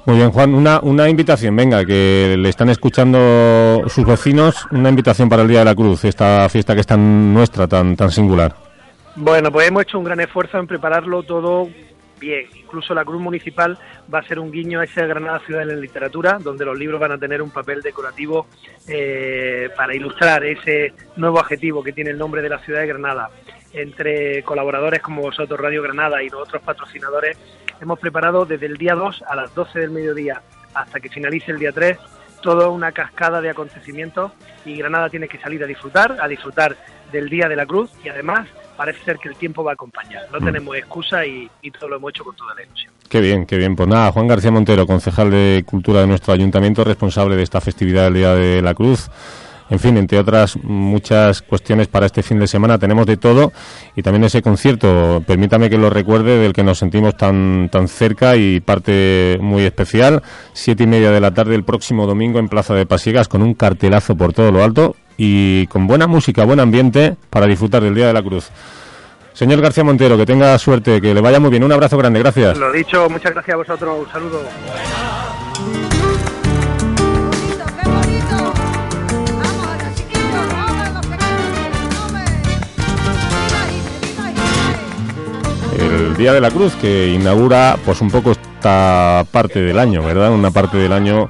Muy 0.05 0.17
bien, 0.17 0.29
Juan, 0.29 0.53
una, 0.53 0.81
una 0.81 1.07
invitación, 1.07 1.55
venga, 1.55 1.85
que 1.85 2.35
le 2.37 2.49
están 2.49 2.69
escuchando 2.69 3.83
sus 3.87 4.05
vecinos, 4.05 4.67
una 4.71 4.89
invitación 4.89 5.29
para 5.29 5.43
el 5.43 5.47
Día 5.47 5.59
de 5.59 5.65
la 5.65 5.75
Cruz, 5.75 6.03
esta 6.03 6.49
fiesta 6.49 6.73
que 6.73 6.81
es 6.81 6.87
tan 6.87 7.33
nuestra, 7.33 7.69
tan, 7.69 7.95
tan 7.95 8.11
singular. 8.11 8.53
Bueno, 9.15 9.51
pues 9.53 9.69
hemos 9.69 9.83
hecho 9.83 9.97
un 9.99 10.03
gran 10.03 10.19
esfuerzo 10.19 10.57
en 10.57 10.67
prepararlo 10.67 11.23
todo 11.23 11.69
bien. 12.21 12.45
Incluso 12.55 12.93
la 12.93 13.03
Cruz 13.03 13.19
Municipal 13.19 13.77
va 14.13 14.19
a 14.19 14.23
ser 14.23 14.39
un 14.39 14.51
guiño 14.51 14.79
a 14.79 14.85
esa 14.85 15.05
Granada 15.05 15.39
Ciudad 15.39 15.61
de 15.61 15.65
la 15.65 15.81
Literatura, 15.81 16.37
donde 16.39 16.63
los 16.63 16.77
libros 16.77 17.01
van 17.01 17.11
a 17.11 17.17
tener 17.17 17.41
un 17.41 17.49
papel 17.49 17.81
decorativo 17.81 18.47
eh, 18.87 19.69
para 19.75 19.93
ilustrar 19.93 20.45
ese 20.45 20.93
nuevo 21.17 21.39
adjetivo 21.39 21.83
que 21.83 21.91
tiene 21.91 22.11
el 22.11 22.17
nombre 22.17 22.41
de 22.41 22.49
la 22.49 22.59
ciudad 22.59 22.81
de 22.81 22.87
Granada. 22.87 23.29
Entre 23.73 24.43
colaboradores 24.43 25.01
como 25.01 25.21
vosotros, 25.21 25.59
Radio 25.59 25.81
Granada 25.81 26.21
y 26.23 26.29
los 26.29 26.41
otros 26.41 26.61
patrocinadores, 26.61 27.37
hemos 27.81 27.99
preparado 27.99 28.45
desde 28.45 28.67
el 28.67 28.77
día 28.77 28.95
2 28.95 29.23
a 29.27 29.35
las 29.35 29.53
12 29.55 29.79
del 29.79 29.91
mediodía 29.91 30.41
hasta 30.73 30.99
que 30.99 31.09
finalice 31.09 31.51
el 31.51 31.59
día 31.59 31.71
3 31.71 31.97
toda 32.41 32.69
una 32.69 32.91
cascada 32.91 33.41
de 33.41 33.49
acontecimientos 33.49 34.31
y 34.65 34.75
Granada 34.75 35.09
tiene 35.09 35.27
que 35.27 35.37
salir 35.37 35.63
a 35.63 35.67
disfrutar, 35.67 36.17
a 36.19 36.27
disfrutar 36.27 36.75
del 37.11 37.29
Día 37.29 37.47
de 37.47 37.55
la 37.55 37.65
Cruz 37.65 37.91
y 38.03 38.09
además 38.09 38.47
parece 38.81 39.03
ser 39.05 39.19
que 39.19 39.29
el 39.29 39.35
tiempo 39.35 39.63
va 39.63 39.71
a 39.71 39.73
acompañar. 39.75 40.23
No 40.31 40.39
mm. 40.39 40.43
tenemos 40.43 40.75
excusa 40.75 41.23
y, 41.23 41.47
todo 41.79 41.87
lo 41.87 41.97
hemos 41.97 42.09
hecho 42.09 42.23
con 42.23 42.35
toda 42.35 42.55
la 42.55 42.63
ilusión. 42.63 42.91
Qué 43.07 43.21
bien, 43.21 43.45
qué 43.45 43.57
bien. 43.57 43.75
Pues 43.75 43.87
nada, 43.87 44.11
Juan 44.11 44.27
García 44.27 44.49
Montero, 44.49 44.87
concejal 44.87 45.29
de 45.29 45.63
Cultura 45.67 46.01
de 46.01 46.07
nuestro 46.07 46.33
ayuntamiento, 46.33 46.83
responsable 46.83 47.35
de 47.35 47.43
esta 47.43 47.61
festividad 47.61 48.05
del 48.05 48.15
Día 48.15 48.33
de 48.33 48.59
la 48.63 48.73
Cruz. 48.73 49.11
En 49.71 49.79
fin, 49.79 49.95
entre 49.95 50.19
otras 50.19 50.57
muchas 50.63 51.41
cuestiones 51.41 51.87
para 51.87 52.05
este 52.05 52.21
fin 52.21 52.37
de 52.39 52.47
semana 52.47 52.77
tenemos 52.77 53.05
de 53.05 53.15
todo 53.15 53.53
y 53.95 54.03
también 54.03 54.25
ese 54.25 54.41
concierto, 54.41 55.23
permítame 55.25 55.69
que 55.69 55.77
lo 55.77 55.89
recuerde, 55.89 56.37
del 56.39 56.51
que 56.51 56.61
nos 56.61 56.77
sentimos 56.77 57.15
tan, 57.15 57.69
tan 57.71 57.87
cerca 57.87 58.35
y 58.35 58.59
parte 58.59 59.37
muy 59.41 59.63
especial, 59.63 60.23
siete 60.51 60.83
y 60.83 60.87
media 60.87 61.09
de 61.11 61.21
la 61.21 61.33
tarde 61.33 61.55
el 61.55 61.63
próximo 61.63 62.05
domingo 62.05 62.37
en 62.37 62.49
Plaza 62.49 62.73
de 62.73 62.85
Pasiegas 62.85 63.29
con 63.29 63.41
un 63.41 63.53
cartelazo 63.53 64.17
por 64.17 64.33
todo 64.33 64.51
lo 64.51 64.61
alto 64.61 64.97
y 65.15 65.67
con 65.67 65.87
buena 65.87 66.05
música, 66.05 66.43
buen 66.43 66.59
ambiente 66.59 67.15
para 67.29 67.47
disfrutar 67.47 67.81
del 67.81 67.95
Día 67.95 68.07
de 68.07 68.13
la 68.13 68.21
Cruz. 68.21 68.49
Señor 69.31 69.61
García 69.61 69.85
Montero, 69.85 70.17
que 70.17 70.25
tenga 70.25 70.57
suerte, 70.57 70.99
que 70.99 71.13
le 71.13 71.21
vaya 71.21 71.39
muy 71.39 71.49
bien. 71.49 71.63
Un 71.63 71.71
abrazo 71.71 71.97
grande, 71.97 72.19
gracias. 72.19 72.57
Lo 72.57 72.73
dicho, 72.73 73.09
muchas 73.09 73.31
gracias 73.31 73.53
a 73.53 73.57
vosotros. 73.57 74.05
Un 74.05 74.11
saludo. 74.11 74.41
El 86.11 86.17
Día 86.17 86.33
de 86.33 86.41
la 86.41 86.51
Cruz 86.51 86.73
que 86.75 87.07
inaugura 87.07 87.77
pues 87.85 88.01
un 88.01 88.11
poco 88.11 88.31
esta 88.31 89.25
parte 89.31 89.61
del 89.61 89.79
año, 89.79 90.03
¿verdad? 90.03 90.33
Una 90.33 90.51
parte 90.51 90.77
del 90.77 90.91
año 90.91 91.29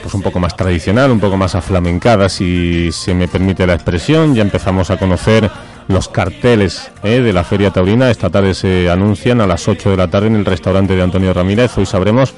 pues 0.00 0.14
un 0.14 0.22
poco 0.22 0.38
más 0.38 0.56
tradicional, 0.56 1.10
un 1.10 1.18
poco 1.18 1.36
más 1.36 1.56
aflamencada, 1.56 2.28
si 2.28 2.92
se 2.92 3.14
me 3.14 3.26
permite 3.26 3.66
la 3.66 3.74
expresión. 3.74 4.32
Ya 4.32 4.42
empezamos 4.42 4.90
a 4.90 4.96
conocer 4.96 5.50
los 5.88 6.08
carteles 6.08 6.92
¿eh? 7.02 7.20
de 7.20 7.32
la 7.32 7.42
Feria 7.42 7.72
Taurina. 7.72 8.12
Esta 8.12 8.30
tarde 8.30 8.54
se 8.54 8.88
anuncian 8.88 9.40
a 9.40 9.46
las 9.46 9.66
8 9.66 9.90
de 9.90 9.96
la 9.96 10.06
tarde 10.06 10.28
en 10.28 10.36
el 10.36 10.44
restaurante 10.44 10.94
de 10.94 11.02
Antonio 11.02 11.34
Ramírez. 11.34 11.76
Hoy 11.76 11.86
sabremos 11.86 12.32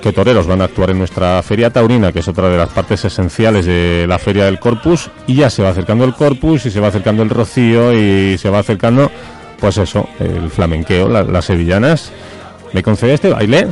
qué 0.00 0.14
toreros 0.14 0.46
van 0.46 0.62
a 0.62 0.64
actuar 0.64 0.90
en 0.90 0.98
nuestra 0.98 1.42
Feria 1.42 1.68
Taurina, 1.68 2.10
que 2.10 2.20
es 2.20 2.28
otra 2.28 2.48
de 2.48 2.56
las 2.56 2.70
partes 2.70 3.04
esenciales 3.04 3.66
de 3.66 4.06
la 4.08 4.18
Feria 4.18 4.46
del 4.46 4.58
Corpus. 4.58 5.10
Y 5.26 5.34
ya 5.34 5.50
se 5.50 5.62
va 5.62 5.68
acercando 5.68 6.04
el 6.04 6.14
Corpus 6.14 6.64
y 6.64 6.70
se 6.70 6.80
va 6.80 6.88
acercando 6.88 7.22
el 7.22 7.28
Rocío 7.28 7.92
y 7.92 8.38
se 8.38 8.48
va 8.48 8.60
acercando, 8.60 9.10
pues 9.58 9.78
eso, 9.78 10.08
el 10.20 10.50
flamenqueo, 10.50 11.08
las 11.08 11.44
sevillanas. 11.44 12.12
¿Me 12.72 12.82
concede 12.82 13.14
este 13.14 13.30
baile? 13.30 13.68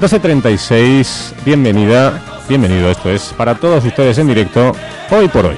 12.36, 0.00 1.32
bienvenida, 1.44 2.22
bienvenido. 2.48 2.90
Esto 2.90 3.10
es 3.10 3.34
para 3.36 3.54
todos 3.56 3.84
ustedes 3.84 4.18
en 4.18 4.28
directo, 4.28 4.72
hoy 5.10 5.28
por 5.28 5.46
hoy. 5.46 5.56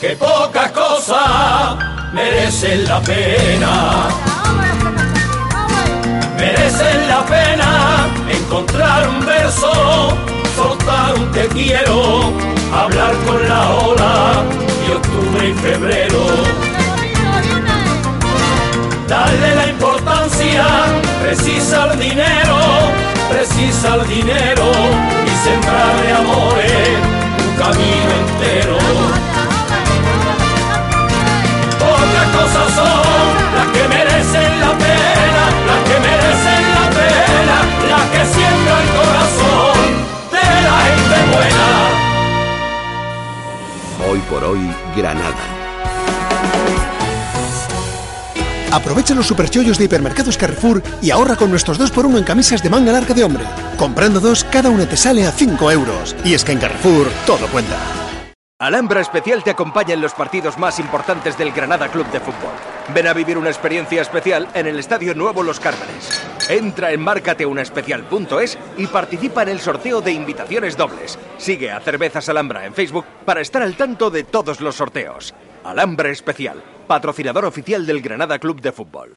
Que 0.00 0.16
poca 0.16 0.70
cosa 0.72 1.76
merecen 2.12 2.84
la 2.84 3.00
pena. 3.00 4.43
Merecen 6.76 7.08
la 7.08 7.24
pena 7.26 8.06
encontrar 8.28 9.08
un 9.08 9.24
verso 9.24 10.18
soltar 10.56 11.14
un 11.14 11.30
te 11.30 11.46
quiero, 11.48 12.32
hablar 12.72 13.14
con 13.26 13.48
la 13.48 13.70
ola 13.70 14.42
y 14.88 14.92
octubre 14.92 15.48
y 15.50 15.54
febrero. 15.54 16.18
Darle 19.06 19.54
la 19.54 19.66
importancia, 19.68 20.64
precisa 21.22 21.92
el 21.92 22.00
dinero, 22.00 22.58
precisa 23.30 23.94
el 23.94 24.08
dinero 24.08 24.70
y 25.26 25.30
sembrar 25.46 25.94
de 26.02 26.12
amores 26.12 26.88
un 27.46 27.54
camino 27.56 28.10
entero. 28.24 28.78
Pocas 31.78 32.28
cosas 32.36 32.74
son 32.74 33.24
las 33.54 33.66
que 33.74 33.88
merecen 33.88 34.60
la 34.60 34.72
pena, 34.72 35.43
Granada. 44.96 45.64
Aprovecha 48.72 49.14
los 49.14 49.26
superchollos 49.26 49.78
de 49.78 49.84
hipermercados 49.84 50.36
Carrefour 50.36 50.82
y 51.00 51.12
ahorra 51.12 51.36
con 51.36 51.48
nuestros 51.48 51.78
2x1 51.78 52.18
en 52.18 52.24
camisas 52.24 52.60
de 52.60 52.70
manga 52.70 52.90
larga 52.90 53.14
de 53.14 53.22
hombre. 53.22 53.44
Comprando 53.78 54.18
dos, 54.18 54.42
cada 54.44 54.68
una 54.68 54.88
te 54.88 54.96
sale 54.96 55.24
a 55.26 55.30
5 55.30 55.70
euros. 55.70 56.16
Y 56.24 56.34
es 56.34 56.44
que 56.44 56.52
en 56.52 56.58
Carrefour 56.58 57.08
todo 57.24 57.46
cuenta. 57.48 57.78
Alhambra 58.58 59.00
Especial 59.00 59.44
te 59.44 59.50
acompaña 59.50 59.94
en 59.94 60.00
los 60.00 60.14
partidos 60.14 60.58
más 60.58 60.80
importantes 60.80 61.38
del 61.38 61.52
Granada 61.52 61.88
Club 61.88 62.10
de 62.10 62.18
Fútbol. 62.18 62.52
Ven 62.92 63.06
a 63.06 63.12
vivir 63.12 63.38
una 63.38 63.50
experiencia 63.50 64.02
especial 64.02 64.48
en 64.54 64.66
el 64.66 64.78
Estadio 64.78 65.14
Nuevo 65.14 65.42
Los 65.42 65.60
Cármenes. 65.60 66.33
Entra 66.50 66.92
en 66.92 67.00
márcateunaespecial.es 67.00 68.58
y 68.76 68.86
participa 68.86 69.42
en 69.42 69.48
el 69.48 69.60
sorteo 69.60 70.00
de 70.00 70.12
invitaciones 70.12 70.76
dobles. 70.76 71.18
Sigue 71.38 71.70
a 71.70 71.80
Cervezas 71.80 72.28
Alhambra 72.28 72.66
en 72.66 72.74
Facebook 72.74 73.04
para 73.24 73.40
estar 73.40 73.62
al 73.62 73.76
tanto 73.76 74.10
de 74.10 74.24
todos 74.24 74.60
los 74.60 74.76
sorteos. 74.76 75.34
Alhambra 75.64 76.10
Especial, 76.10 76.62
patrocinador 76.86 77.44
oficial 77.44 77.86
del 77.86 78.02
Granada 78.02 78.38
Club 78.38 78.60
de 78.60 78.72
Fútbol. 78.72 79.14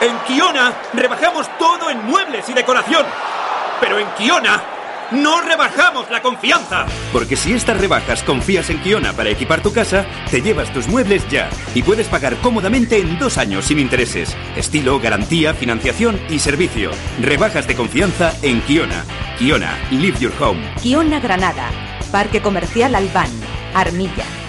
En 0.00 0.18
Kiona 0.26 0.74
rebajamos 0.92 1.48
todo 1.58 1.88
en 1.88 2.04
muebles 2.04 2.48
y 2.48 2.52
decoración. 2.52 3.06
Pero 3.80 3.98
en 3.98 4.06
Kiona 4.18 4.62
no 5.14 5.40
rebajamos 5.40 6.10
la 6.10 6.20
confianza. 6.22 6.86
Porque 7.12 7.36
si 7.36 7.52
estas 7.52 7.80
rebajas 7.80 8.22
confías 8.22 8.70
en 8.70 8.80
Kiona 8.80 9.12
para 9.12 9.30
equipar 9.30 9.62
tu 9.62 9.72
casa, 9.72 10.06
te 10.30 10.42
llevas 10.42 10.72
tus 10.72 10.88
muebles 10.88 11.26
ya 11.28 11.48
y 11.74 11.82
puedes 11.82 12.08
pagar 12.08 12.36
cómodamente 12.36 12.98
en 12.98 13.18
dos 13.18 13.38
años 13.38 13.66
sin 13.66 13.78
intereses. 13.78 14.36
Estilo, 14.56 15.00
garantía, 15.00 15.54
financiación 15.54 16.20
y 16.28 16.38
servicio. 16.38 16.90
Rebajas 17.20 17.66
de 17.66 17.74
confianza 17.74 18.32
en 18.42 18.60
Kiona. 18.62 19.04
Kiona, 19.38 19.76
live 19.90 20.18
your 20.18 20.32
home. 20.40 20.62
Kiona 20.80 21.20
Granada, 21.20 21.70
Parque 22.12 22.40
Comercial 22.40 22.94
Albán, 22.94 23.30
Armilla. 23.74 24.43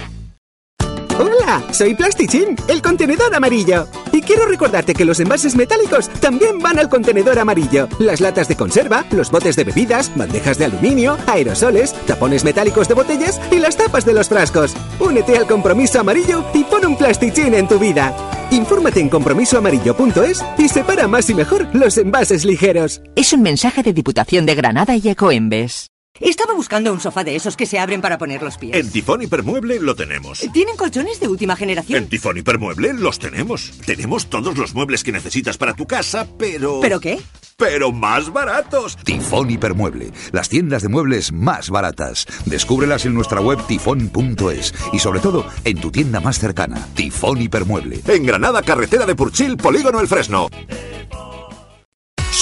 Hola, 1.18 1.64
soy 1.72 1.94
Plastichín, 1.94 2.58
el 2.68 2.82
contenedor 2.82 3.34
amarillo. 3.34 3.88
Y 4.12 4.22
quiero 4.22 4.46
recordarte 4.46 4.94
que 4.94 5.06
los 5.06 5.22
envases 5.22 5.56
metálicos 5.56 6.10
también 6.20 6.60
van 6.60 6.78
al 6.78 6.90
contenedor 6.90 7.40
amarillo. 7.40 7.88
Las 8.00 8.20
latas 8.20 8.50
de 8.50 8.58
conserva, 8.58 9.06
los 9.12 9.32
botes 9.32 9.56
de 9.56 9.64
bebidas, 9.64 10.12
bandejas 10.18 10.58
de 10.58 10.66
aluminio, 10.66 11.18
aerosoles, 11.26 11.94
tapones 12.06 12.44
metálicos 12.44 12.90
de 12.90 12.96
botellas 12.96 13.40
y 13.50 13.60
las 13.60 13.78
tapas 13.78 14.06
de 14.06 14.14
los 14.14 14.28
frascos. 14.28 14.76
Únete 15.00 15.38
al 15.38 15.48
compromiso 15.48 16.02
amarillo 16.02 16.44
y 16.54 16.66
pon 16.66 16.86
un 16.86 16.98
Plastichín 16.98 17.54
en 17.54 17.70
tu 17.70 17.80
vida. 17.80 18.14
Infórmate 18.52 19.00
en 19.00 19.08
compromisoamarillo.es 19.08 20.44
y 20.58 20.68
separa 20.68 21.08
más 21.08 21.30
y 21.30 21.34
mejor 21.34 21.68
los 21.74 21.98
envases 21.98 22.44
ligeros. 22.44 23.02
Es 23.16 23.32
un 23.32 23.42
mensaje 23.42 23.84
de 23.84 23.94
Diputación 23.94 24.46
de 24.46 24.56
Granada 24.56 24.98
y 24.98 25.08
Ecoembes. 25.08 25.95
Estaba 26.22 26.54
buscando 26.54 26.94
un 26.94 27.02
sofá 27.02 27.26
de 27.26 27.36
esos 27.36 27.58
que 27.58 27.66
se 27.66 27.78
abren 27.78 28.00
para 28.00 28.18
poner 28.18 28.42
los 28.42 28.58
pies. 28.58 28.74
En 28.74 28.90
Tifón 28.90 29.22
Hipermueble 29.22 29.82
lo 29.82 29.96
tenemos. 29.96 30.40
¿Tienen 30.54 30.78
colchones 30.78 31.20
de 31.20 31.28
última 31.28 31.58
generación? 31.58 32.04
En 32.04 32.10
Tifón 32.10 32.38
Hipermueble 32.38 32.94
los 32.94 33.20
tenemos. 33.20 33.72
Tenemos 33.86 34.28
todos 34.28 34.58
los 34.58 34.74
muebles 34.74 35.04
que 35.04 35.12
necesitas 35.12 35.58
para 35.58 35.74
tu 35.74 35.86
casa, 35.86 36.26
pero... 36.38 36.80
¿Pero 36.80 37.02
qué? 37.02 37.20
Pero 37.58 37.92
más 37.92 38.32
baratos. 38.32 38.96
Tifón 39.04 39.52
Hipermueble, 39.52 40.12
las 40.32 40.48
tiendas 40.48 40.84
de 40.84 40.90
muebles 40.90 41.34
más 41.34 41.70
baratas. 41.70 42.26
Descúbrelas 42.46 43.06
en 43.06 43.14
nuestra 43.14 43.42
web 43.42 43.60
tifón.es 43.68 44.74
y 44.94 45.00
sobre 45.00 45.20
todo 45.20 45.46
en 45.66 45.82
tu 45.82 45.92
tienda 45.92 46.22
más 46.22 46.40
cercana. 46.40 46.88
Tifón 46.96 47.42
Hipermueble. 47.42 48.00
En 48.08 48.26
Granada, 48.26 48.62
carretera 48.62 49.06
de 49.06 49.16
Purchil, 49.16 49.58
Polígono 49.58 50.00
El 50.00 50.08
Fresno. 50.08 50.48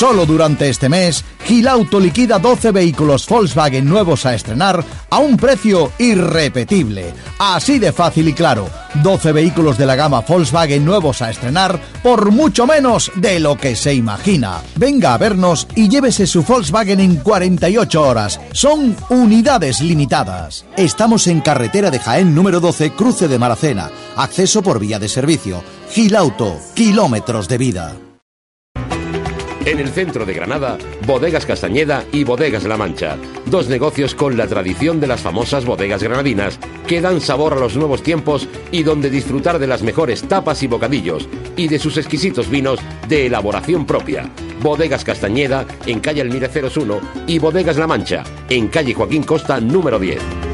Solo 0.03 0.25
durante 0.25 0.67
este 0.67 0.89
mes, 0.89 1.23
Gilauto 1.45 1.97
liquida 1.97 2.37
12 2.37 2.71
vehículos 2.71 3.25
Volkswagen 3.25 3.85
nuevos 3.85 4.25
a 4.25 4.35
estrenar 4.35 4.83
a 5.09 5.19
un 5.19 5.37
precio 5.37 5.93
irrepetible. 5.97 7.13
Así 7.39 7.79
de 7.79 7.93
fácil 7.93 8.27
y 8.27 8.33
claro, 8.33 8.69
12 8.95 9.31
vehículos 9.31 9.77
de 9.77 9.85
la 9.85 9.95
gama 9.95 10.19
Volkswagen 10.19 10.83
nuevos 10.83 11.21
a 11.21 11.29
estrenar 11.29 11.79
por 12.03 12.31
mucho 12.31 12.67
menos 12.67 13.13
de 13.15 13.39
lo 13.39 13.55
que 13.55 13.77
se 13.77 13.93
imagina. 13.93 14.57
Venga 14.75 15.13
a 15.13 15.17
vernos 15.17 15.69
y 15.73 15.87
llévese 15.87 16.27
su 16.27 16.43
Volkswagen 16.43 16.99
en 16.99 17.15
48 17.15 18.01
horas. 18.01 18.41
Son 18.51 18.97
unidades 19.07 19.79
limitadas. 19.79 20.65
Estamos 20.75 21.27
en 21.27 21.39
carretera 21.39 21.89
de 21.91 21.99
Jaén 21.99 22.35
número 22.35 22.59
12, 22.59 22.91
cruce 22.91 23.29
de 23.29 23.39
Maracena. 23.39 23.89
Acceso 24.17 24.61
por 24.61 24.81
vía 24.81 24.99
de 24.99 25.07
servicio. 25.07 25.63
Gilauto, 25.91 26.57
kilómetros 26.75 27.47
de 27.47 27.57
vida. 27.57 28.02
En 29.65 29.79
el 29.79 29.87
centro 29.87 30.25
de 30.25 30.33
Granada, 30.33 30.77
Bodegas 31.07 31.45
Castañeda 31.45 32.03
y 32.11 32.25
Bodegas 32.25 32.65
La 32.65 32.75
Mancha. 32.75 33.17
Dos 33.45 33.69
negocios 33.69 34.13
con 34.13 34.35
la 34.35 34.45
tradición 34.45 34.99
de 34.99 35.07
las 35.07 35.21
famosas 35.21 35.65
bodegas 35.65 36.03
granadinas, 36.03 36.59
que 36.85 36.99
dan 36.99 37.21
sabor 37.21 37.53
a 37.53 37.59
los 37.59 37.77
nuevos 37.77 38.03
tiempos 38.03 38.49
y 38.71 38.83
donde 38.83 39.09
disfrutar 39.09 39.59
de 39.59 39.67
las 39.67 39.81
mejores 39.81 40.23
tapas 40.23 40.63
y 40.63 40.67
bocadillos, 40.67 41.29
y 41.55 41.69
de 41.69 41.79
sus 41.79 41.97
exquisitos 41.97 42.49
vinos 42.49 42.81
de 43.07 43.27
elaboración 43.27 43.85
propia. 43.85 44.29
Bodegas 44.61 45.05
Castañeda, 45.05 45.65
en 45.85 46.01
calle 46.01 46.19
Almire 46.19 46.49
01, 46.49 46.99
y 47.27 47.39
Bodegas 47.39 47.77
La 47.77 47.87
Mancha, 47.87 48.25
en 48.49 48.67
calle 48.67 48.93
Joaquín 48.93 49.23
Costa, 49.23 49.61
número 49.61 49.97
10. 49.97 50.52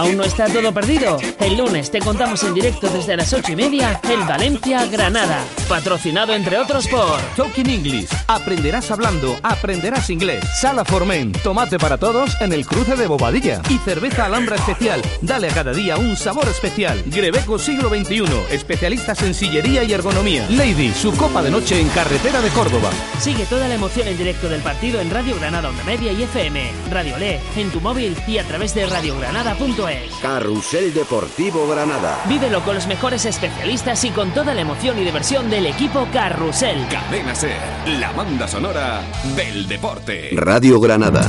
¿Aún 0.00 0.16
no 0.16 0.24
está 0.24 0.46
todo 0.46 0.72
perdido? 0.72 1.18
El 1.40 1.58
lunes 1.58 1.90
te 1.90 1.98
contamos 1.98 2.42
en 2.44 2.54
directo 2.54 2.88
desde 2.88 3.18
las 3.18 3.34
ocho 3.34 3.52
y 3.52 3.56
media 3.56 4.00
el 4.08 4.20
Valencia 4.20 4.86
Granada, 4.86 5.44
patrocinado 5.68 6.32
entre 6.32 6.56
otros 6.56 6.88
por 6.88 7.20
Talking 7.36 7.68
English. 7.68 8.08
Aprenderás 8.26 8.90
hablando, 8.90 9.36
aprenderás 9.42 10.08
inglés. 10.08 10.42
Sala 10.58 10.86
Formen, 10.86 11.32
tomate 11.32 11.78
para 11.78 11.98
todos 11.98 12.34
en 12.40 12.54
el 12.54 12.64
cruce 12.64 12.96
de 12.96 13.06
Bobadilla. 13.06 13.60
Y 13.68 13.76
cerveza 13.76 14.24
Alhambra 14.24 14.56
especial. 14.56 15.02
Dale 15.20 15.50
a 15.50 15.52
cada 15.52 15.74
día 15.74 15.98
un 15.98 16.16
sabor 16.16 16.48
especial. 16.48 17.02
Grebeco 17.04 17.58
siglo 17.58 17.90
XXI, 17.90 18.24
especialistas 18.52 19.22
en 19.22 19.34
sillería 19.34 19.84
y 19.84 19.92
ergonomía. 19.92 20.46
Lady, 20.48 20.94
su 20.94 21.14
copa 21.14 21.42
de 21.42 21.50
noche 21.50 21.78
en 21.78 21.90
carretera 21.90 22.40
de 22.40 22.48
Córdoba. 22.48 22.88
Sigue 23.18 23.44
toda 23.44 23.68
la 23.68 23.74
emoción 23.74 24.08
en 24.08 24.16
directo 24.16 24.48
del 24.48 24.62
partido 24.62 24.98
en 24.98 25.10
Radio 25.10 25.36
Granada 25.36 25.68
Onda 25.68 25.84
Media 25.84 26.10
y 26.10 26.22
FM, 26.22 26.70
Radio 26.90 27.18
Le, 27.18 27.38
en 27.54 27.70
tu 27.70 27.82
móvil 27.82 28.16
y 28.26 28.38
a 28.38 28.44
través 28.44 28.74
de 28.74 28.86
radiogranada.es. 28.86 29.89
Carrusel 30.22 30.92
Deportivo 30.92 31.66
Granada. 31.68 32.22
Vívelo 32.28 32.62
con 32.62 32.74
los 32.74 32.86
mejores 32.86 33.24
especialistas 33.24 34.04
y 34.04 34.10
con 34.10 34.32
toda 34.32 34.54
la 34.54 34.60
emoción 34.60 34.98
y 34.98 35.04
diversión 35.04 35.50
del 35.50 35.66
equipo 35.66 36.06
Carrusel. 36.12 36.86
Cadena 36.88 37.34
Ser, 37.34 37.60
la 37.98 38.12
banda 38.12 38.46
sonora 38.46 39.02
del 39.36 39.66
deporte. 39.66 40.30
Radio 40.32 40.80
Granada. 40.80 41.22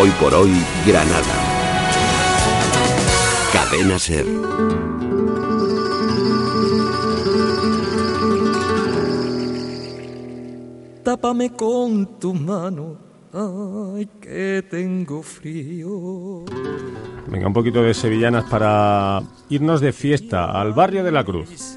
Hoy 0.00 0.10
por 0.20 0.34
hoy, 0.34 0.52
Granada. 0.86 1.22
Cadena 3.52 3.98
Ser. 3.98 4.26
Tápame 11.04 11.50
con 11.50 12.18
tu 12.18 12.32
mano. 12.32 13.13
Ay, 13.36 14.08
que 14.20 14.64
tengo 14.70 15.20
frío. 15.20 16.44
Venga, 17.26 17.48
un 17.48 17.52
poquito 17.52 17.82
de 17.82 17.92
sevillanas 17.92 18.44
para 18.44 19.22
irnos 19.48 19.80
de 19.80 19.92
fiesta 19.92 20.52
al 20.52 20.72
barrio 20.72 21.02
de 21.02 21.10
la 21.10 21.24
Cruz. 21.24 21.76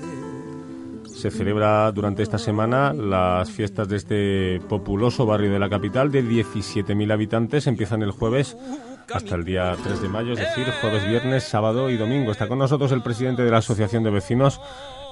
Se 1.06 1.32
celebra 1.32 1.92
durante 1.92 2.22
esta 2.22 2.38
semana 2.38 2.94
las 2.94 3.50
fiestas 3.50 3.90
de 3.90 3.96
este 3.96 4.62
populoso 4.70 5.26
barrio 5.26 5.52
de 5.52 5.58
la 5.58 5.68
capital 5.68 6.12
de 6.12 6.24
17.000 6.24 7.12
habitantes. 7.12 7.66
Empiezan 7.66 8.04
el 8.04 8.12
jueves 8.12 8.56
hasta 9.12 9.34
el 9.34 9.44
día 9.44 9.76
3 9.84 10.00
de 10.00 10.10
mayo, 10.10 10.34
es 10.34 10.40
decir, 10.40 10.72
jueves, 10.80 11.08
viernes, 11.08 11.44
sábado 11.44 11.90
y 11.90 11.98
domingo. 11.98 12.32
Está 12.32 12.48
con 12.48 12.60
nosotros 12.60 12.92
el 12.92 13.02
presidente 13.02 13.42
de 13.42 13.50
la 13.50 13.58
Asociación 13.58 14.04
de 14.04 14.12
Vecinos, 14.12 14.62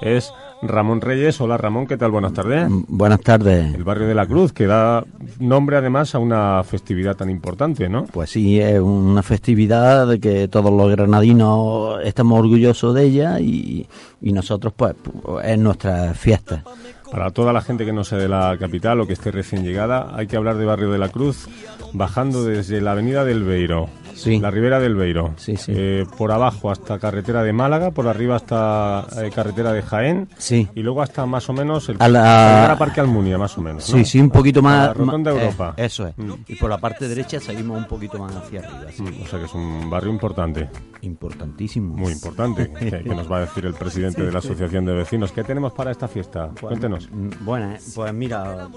es 0.02 0.32
Ramón 0.62 1.02
Reyes. 1.02 1.40
Hola 1.42 1.58
Ramón, 1.58 1.88
¿qué 1.88 1.98
tal? 1.98 2.12
Buenas 2.12 2.34
tardes. 2.34 2.68
Buenas 2.88 3.22
tardes. 3.22 3.74
El 3.74 3.84
barrio 3.84 4.08
de 4.08 4.16
la 4.16 4.26
Cruz, 4.26 4.54
que 4.54 4.66
da 4.66 5.04
nombre 5.40 5.78
además 5.78 6.16
a 6.16 6.20
una 6.20 6.64
festividad 6.64 7.16
tan 7.16 7.30
importante, 7.30 7.90
¿no? 7.90 8.06
Pues 8.06 8.30
sí, 8.32 8.60
es 8.60 8.80
una 8.80 9.24
festividad 9.24 10.08
de 10.08 10.20
que 10.20 10.48
todos 10.48 10.72
los 10.72 10.90
granadinos 10.92 12.00
estamos 12.04 12.40
orgullosos 12.40 12.96
de 12.96 13.04
ella 13.04 13.40
y, 13.40 13.88
y 14.22 14.32
nosotros 14.32 14.74
pues 14.76 14.96
es 15.44 15.60
nuestra 15.60 16.14
fiesta. 16.14 16.64
Para 17.12 17.32
toda 17.32 17.54
la 17.54 17.62
gente 17.62 17.86
que 17.86 17.94
no 17.94 18.04
sea 18.04 18.18
de 18.18 18.28
la 18.28 18.58
capital 18.60 19.00
o 19.00 19.08
que 19.08 19.14
esté 19.14 19.32
recién 19.32 19.64
llegada, 19.64 20.12
hay 20.16 20.28
que 20.28 20.38
hablar 20.38 20.58
de 20.58 20.66
Barrio 20.66 20.92
de 20.92 20.98
la 20.98 21.10
Cruz, 21.10 21.48
bajando 21.94 22.44
desde 22.44 22.82
la 22.82 22.92
avenida 22.92 23.24
del 23.24 23.44
Beiro, 23.44 23.88
sí. 24.16 24.40
la 24.40 24.52
ribera 24.52 24.80
del 24.80 24.96
Beiro, 24.96 25.34
sí, 25.38 25.58
sí. 25.58 25.74
Eh, 25.76 26.06
por 26.18 26.32
abajo 26.32 26.72
hasta 26.72 27.00
carretera 27.00 27.44
de 27.44 27.54
Málaga, 27.54 27.92
por 27.92 28.08
arriba 28.08 28.36
hasta 28.36 29.06
eh, 29.18 29.30
carretera 29.34 29.74
de 29.74 29.82
Jaén, 29.82 30.30
sí. 30.38 30.68
y 30.76 30.82
luego 30.82 31.02
hasta 31.02 31.26
más 31.26 31.50
o 31.50 31.54
menos 31.54 31.90
el 31.90 31.98
a 32.00 32.08
la... 32.08 32.72
a 32.72 32.78
Parque 32.78 33.02
Almunia, 33.02 33.38
más 33.38 33.58
o 33.58 33.62
menos. 33.62 33.84
Sí, 33.84 33.98
¿no? 33.98 34.06
sí, 34.06 34.20
un 34.20 34.30
poquito 34.30 34.62
más. 34.62 34.88
La 34.88 34.94
Rotonda 34.94 35.32
eh, 35.32 35.36
Europa. 35.36 35.74
Eso 35.78 36.08
es. 36.08 36.18
Mm. 36.18 36.34
Y 36.48 36.56
por 36.56 36.70
la 36.70 36.78
parte 36.78 37.08
derecha 37.08 37.40
seguimos 37.40 37.78
un 37.78 37.86
poquito 37.86 38.20
más 38.20 38.36
hacia 38.36 38.60
arriba. 38.62 38.92
Mm, 38.98 39.24
o 39.24 39.28
sea 39.28 39.40
que 39.40 39.46
es 39.46 39.54
un 39.54 39.90
barrio 39.90 40.12
importante. 40.12 40.70
Importantísimo. 41.02 41.96
Muy 41.96 42.14
importante. 42.14 42.72
que, 42.80 43.04
que, 43.04 43.16
nos 43.16 43.32
va 43.32 43.38
a 43.38 43.42
decir 43.42 43.66
el 43.66 43.74
presidente 43.74 44.24
de 44.24 44.32
la 44.32 44.40
Asociación 44.40 44.86
de 44.86 44.94
Vecinos. 44.94 45.32
¿Qué 45.32 45.44
tenemos 45.44 45.74
para 45.74 45.92
esta 45.92 46.08
fiesta? 46.08 46.50
Pues, 46.50 46.62
Cuéntenos. 46.62 47.10
Bueno, 47.42 47.76
pues 47.94 48.14
mira, 48.14 48.68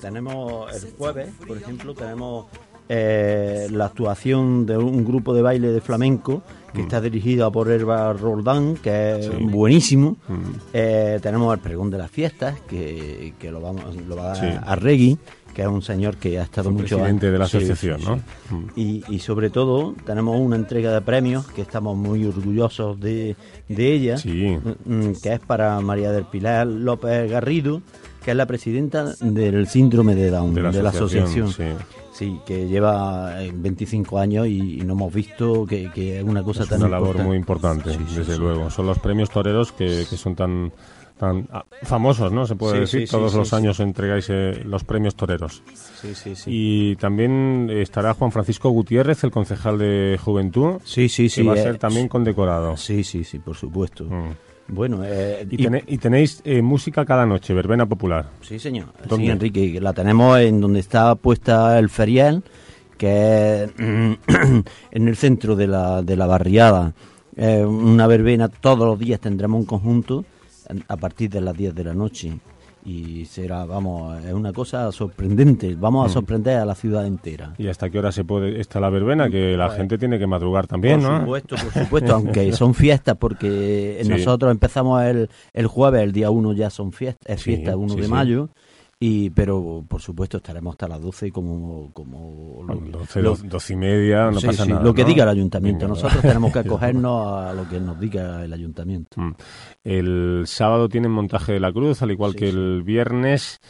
tenemos 0.00 0.74
el 0.74 0.92
jueves, 0.92 1.30
por 1.46 1.56
ejemplo, 1.56 1.94
tenemos 1.94 2.46
eh, 2.88 3.68
la 3.70 3.86
actuación 3.86 4.64
de 4.66 4.76
un 4.78 5.04
grupo 5.04 5.34
de 5.34 5.42
baile 5.42 5.68
de 5.72 5.80
flamenco 5.80 6.42
que 6.72 6.80
Mm. 6.80 6.82
está 6.82 7.00
dirigida 7.00 7.50
por 7.50 7.70
Herba 7.70 8.12
Roldán, 8.12 8.76
que 8.76 9.18
es 9.18 9.26
Sí. 9.26 9.32
buenísimo. 9.40 10.16
Mm. 10.28 10.34
Eh, 10.72 11.18
tenemos 11.22 11.52
el 11.54 11.60
pregón 11.60 11.90
de 11.90 11.98
las 11.98 12.10
fiestas, 12.10 12.60
que, 12.68 13.32
que 13.38 13.50
lo, 13.50 13.60
vamos, 13.60 13.84
lo 14.06 14.16
va 14.16 14.24
a 14.24 14.26
dar 14.28 14.36
Sí. 14.36 14.58
a 14.66 14.74
Regui, 14.76 15.18
que 15.54 15.62
es 15.62 15.68
un 15.68 15.82
señor 15.82 16.16
que 16.18 16.38
ha 16.38 16.42
estado 16.44 16.70
mucho 16.70 16.96
presidente 16.98 17.30
de 17.30 17.38
la 17.38 17.46
asociación, 17.46 18.00
sí, 18.00 18.06
¿no? 18.06 18.16
Mm. 18.56 18.64
Y, 18.76 19.02
y 19.08 19.18
sobre 19.18 19.50
todo 19.50 19.94
tenemos 20.06 20.38
una 20.38 20.56
entrega 20.56 20.92
de 20.92 21.00
premios 21.00 21.46
que 21.48 21.62
estamos 21.62 21.96
muy 21.96 22.24
orgullosos 22.26 23.00
de, 23.00 23.34
de 23.68 23.92
ella, 23.92 24.16
que 24.22 25.32
es 25.32 25.40
para 25.40 25.80
María 25.80 26.12
del 26.12 26.24
Pilar 26.24 26.66
López 26.66 27.30
Garrido, 27.30 27.80
que 28.24 28.32
es 28.32 28.36
la 28.36 28.46
presidenta 28.46 29.14
del 29.20 29.66
síndrome 29.68 30.14
de 30.14 30.30
Down, 30.30 30.52
De 30.54 30.62
la 30.62 30.70
de 30.70 30.82
la 30.82 30.90
asociación, 30.90 31.46
asociación. 31.48 31.78
Sí, 32.18 32.40
que 32.44 32.66
lleva 32.66 33.40
eh, 33.44 33.52
25 33.54 34.18
años 34.18 34.48
y, 34.48 34.80
y 34.80 34.84
no 34.84 34.94
hemos 34.94 35.14
visto 35.14 35.64
que, 35.64 35.88
que 35.92 36.18
es 36.18 36.24
una 36.24 36.42
cosa 36.42 36.64
Es 36.64 36.68
tan 36.68 36.80
una 36.80 36.88
labor 36.88 37.10
importante. 37.10 37.28
muy 37.28 37.36
importante, 37.36 37.92
Sí, 37.92 37.98
sí, 38.08 38.18
desde 38.18 38.34
sí. 38.34 38.40
luego. 38.40 38.70
Son 38.70 38.86
los 38.86 38.98
premios 38.98 39.30
toreros 39.30 39.70
que, 39.70 40.04
que 40.10 40.16
son 40.16 40.34
tan, 40.34 40.72
tan 41.16 41.46
ah, 41.52 41.64
famosos, 41.84 42.32
¿no? 42.32 42.44
Se 42.44 42.56
puede 42.56 42.80
decir. 42.80 43.08
Todos 43.08 43.34
los 43.34 43.52
años 43.52 43.78
entregáis 43.78 44.26
eh, 44.30 44.62
los 44.64 44.82
premios 44.82 45.14
toreros. 45.14 45.62
Sí, 45.74 46.12
sí, 46.12 46.34
sí. 46.34 46.50
Y 46.52 46.96
también 46.96 47.70
estará 47.70 48.14
Juan 48.14 48.32
Francisco 48.32 48.68
Gutiérrez, 48.70 49.22
el 49.22 49.30
concejal 49.30 49.78
de 49.78 50.18
Juventud. 50.20 50.80
Sí, 50.84 51.08
sí, 51.08 51.28
sí. 51.28 51.42
Que 51.42 51.46
va 51.46 51.54
a 51.54 51.58
eh, 51.58 51.62
ser 51.62 51.78
también 51.78 52.08
condecorado. 52.08 52.76
Sí, 52.76 53.04
sí, 53.04 53.22
sí, 53.22 53.38
por 53.38 53.54
supuesto. 53.54 54.02
Mm. 54.06 54.30
Bueno, 54.68 55.00
eh, 55.04 55.46
Y, 55.50 55.56
tene- 55.56 55.84
y 55.86 55.98
tenéis 55.98 56.42
eh, 56.44 56.60
música 56.62 57.04
cada 57.04 57.24
noche, 57.24 57.54
verbena 57.54 57.86
popular. 57.86 58.26
Sí, 58.42 58.58
señor. 58.58 58.86
¿Dónde? 59.08 59.26
Sí, 59.26 59.30
Enrique, 59.30 59.80
la 59.80 59.92
tenemos 59.94 60.38
en 60.40 60.60
donde 60.60 60.80
está 60.80 61.14
puesta 61.14 61.78
el 61.78 61.88
ferial, 61.88 62.42
que 62.98 63.64
es 63.64 63.70
en 63.78 65.08
el 65.08 65.16
centro 65.16 65.56
de 65.56 65.66
la, 65.68 66.02
de 66.02 66.16
la 66.16 66.26
barriada. 66.26 66.92
Eh, 67.36 67.64
una 67.64 68.06
verbena, 68.06 68.48
todos 68.48 68.86
los 68.86 68.98
días 68.98 69.20
tendremos 69.20 69.60
un 69.60 69.66
conjunto 69.66 70.24
a 70.88 70.96
partir 70.96 71.30
de 71.30 71.40
las 71.40 71.56
10 71.56 71.74
de 71.74 71.84
la 71.84 71.94
noche. 71.94 72.32
Y 72.84 73.24
será, 73.26 73.64
vamos, 73.66 74.24
es 74.24 74.32
una 74.32 74.52
cosa 74.52 74.90
sorprendente. 74.92 75.74
Vamos 75.74 76.06
a 76.06 76.08
Mm. 76.08 76.12
sorprender 76.12 76.56
a 76.58 76.64
la 76.64 76.74
ciudad 76.74 77.06
entera. 77.06 77.54
¿Y 77.58 77.66
hasta 77.68 77.90
qué 77.90 77.98
hora 77.98 78.12
se 78.12 78.24
puede 78.24 78.60
está 78.60 78.80
la 78.80 78.88
verbena? 78.88 79.28
Que 79.28 79.56
la 79.56 79.68
gente 79.70 79.98
tiene 79.98 80.18
que 80.18 80.26
madrugar 80.26 80.66
también, 80.66 81.00
por 81.00 81.10
¿no? 81.10 81.20
supuesto, 81.20 81.56
por 81.56 81.72
supuesto, 81.84 82.14
aunque 82.14 82.52
son 82.52 82.74
fiestas, 82.74 83.16
porque 83.18 84.00
Sí. 84.02 84.08
nosotros 84.08 84.50
empezamos 84.52 85.02
el, 85.02 85.28
el 85.52 85.66
jueves, 85.66 86.02
el 86.02 86.12
día 86.12 86.30
1 86.30 86.52
ya 86.54 86.70
son 86.70 86.92
fiestas, 86.92 87.26
es 87.36 87.40
Sí, 87.42 87.50
fiesta 87.56 87.76
1 87.76 87.94
sí, 87.94 88.00
de 88.00 88.08
mayo, 88.08 88.48
y 89.00 89.30
pero 89.30 89.84
por 89.86 90.00
supuesto 90.02 90.38
estaremos 90.38 90.72
hasta 90.72 90.88
las 90.88 91.00
12 91.00 91.30
como... 91.30 91.92
como 91.92 92.64
lo, 92.66 92.74
12, 92.98 93.22
lo- 93.22 93.36
doce 93.36 93.74
y 93.74 93.76
media, 93.76 94.30
no 94.30 94.40
Sí, 94.40 94.46
pasa 94.46 94.64
sí, 94.64 94.70
nada. 94.70 94.82
Lo 94.82 94.92
que 94.92 95.02
¿no? 95.02 95.08
diga 95.08 95.22
el 95.24 95.30
ayuntamiento, 95.30 95.86
Venga, 95.86 95.94
nosotros 95.94 96.20
tenemos 96.22 96.52
que 96.52 96.58
acogernos 96.60 97.32
a 97.44 97.52
lo 97.52 97.68
que 97.68 97.78
nos 97.80 97.98
diga 98.00 98.44
el 98.44 98.52
ayuntamiento. 98.52 99.20
Mm. 99.20 99.34
El 99.84 100.42
sábado 100.46 100.88
tienen 100.88 101.10
montaje 101.12 101.52
de 101.52 101.60
la 101.60 101.72
cruz, 101.72 102.02
al 102.02 102.10
igual 102.10 102.34
que 102.34 102.48
el 102.48 102.82
viernes. 102.82 103.60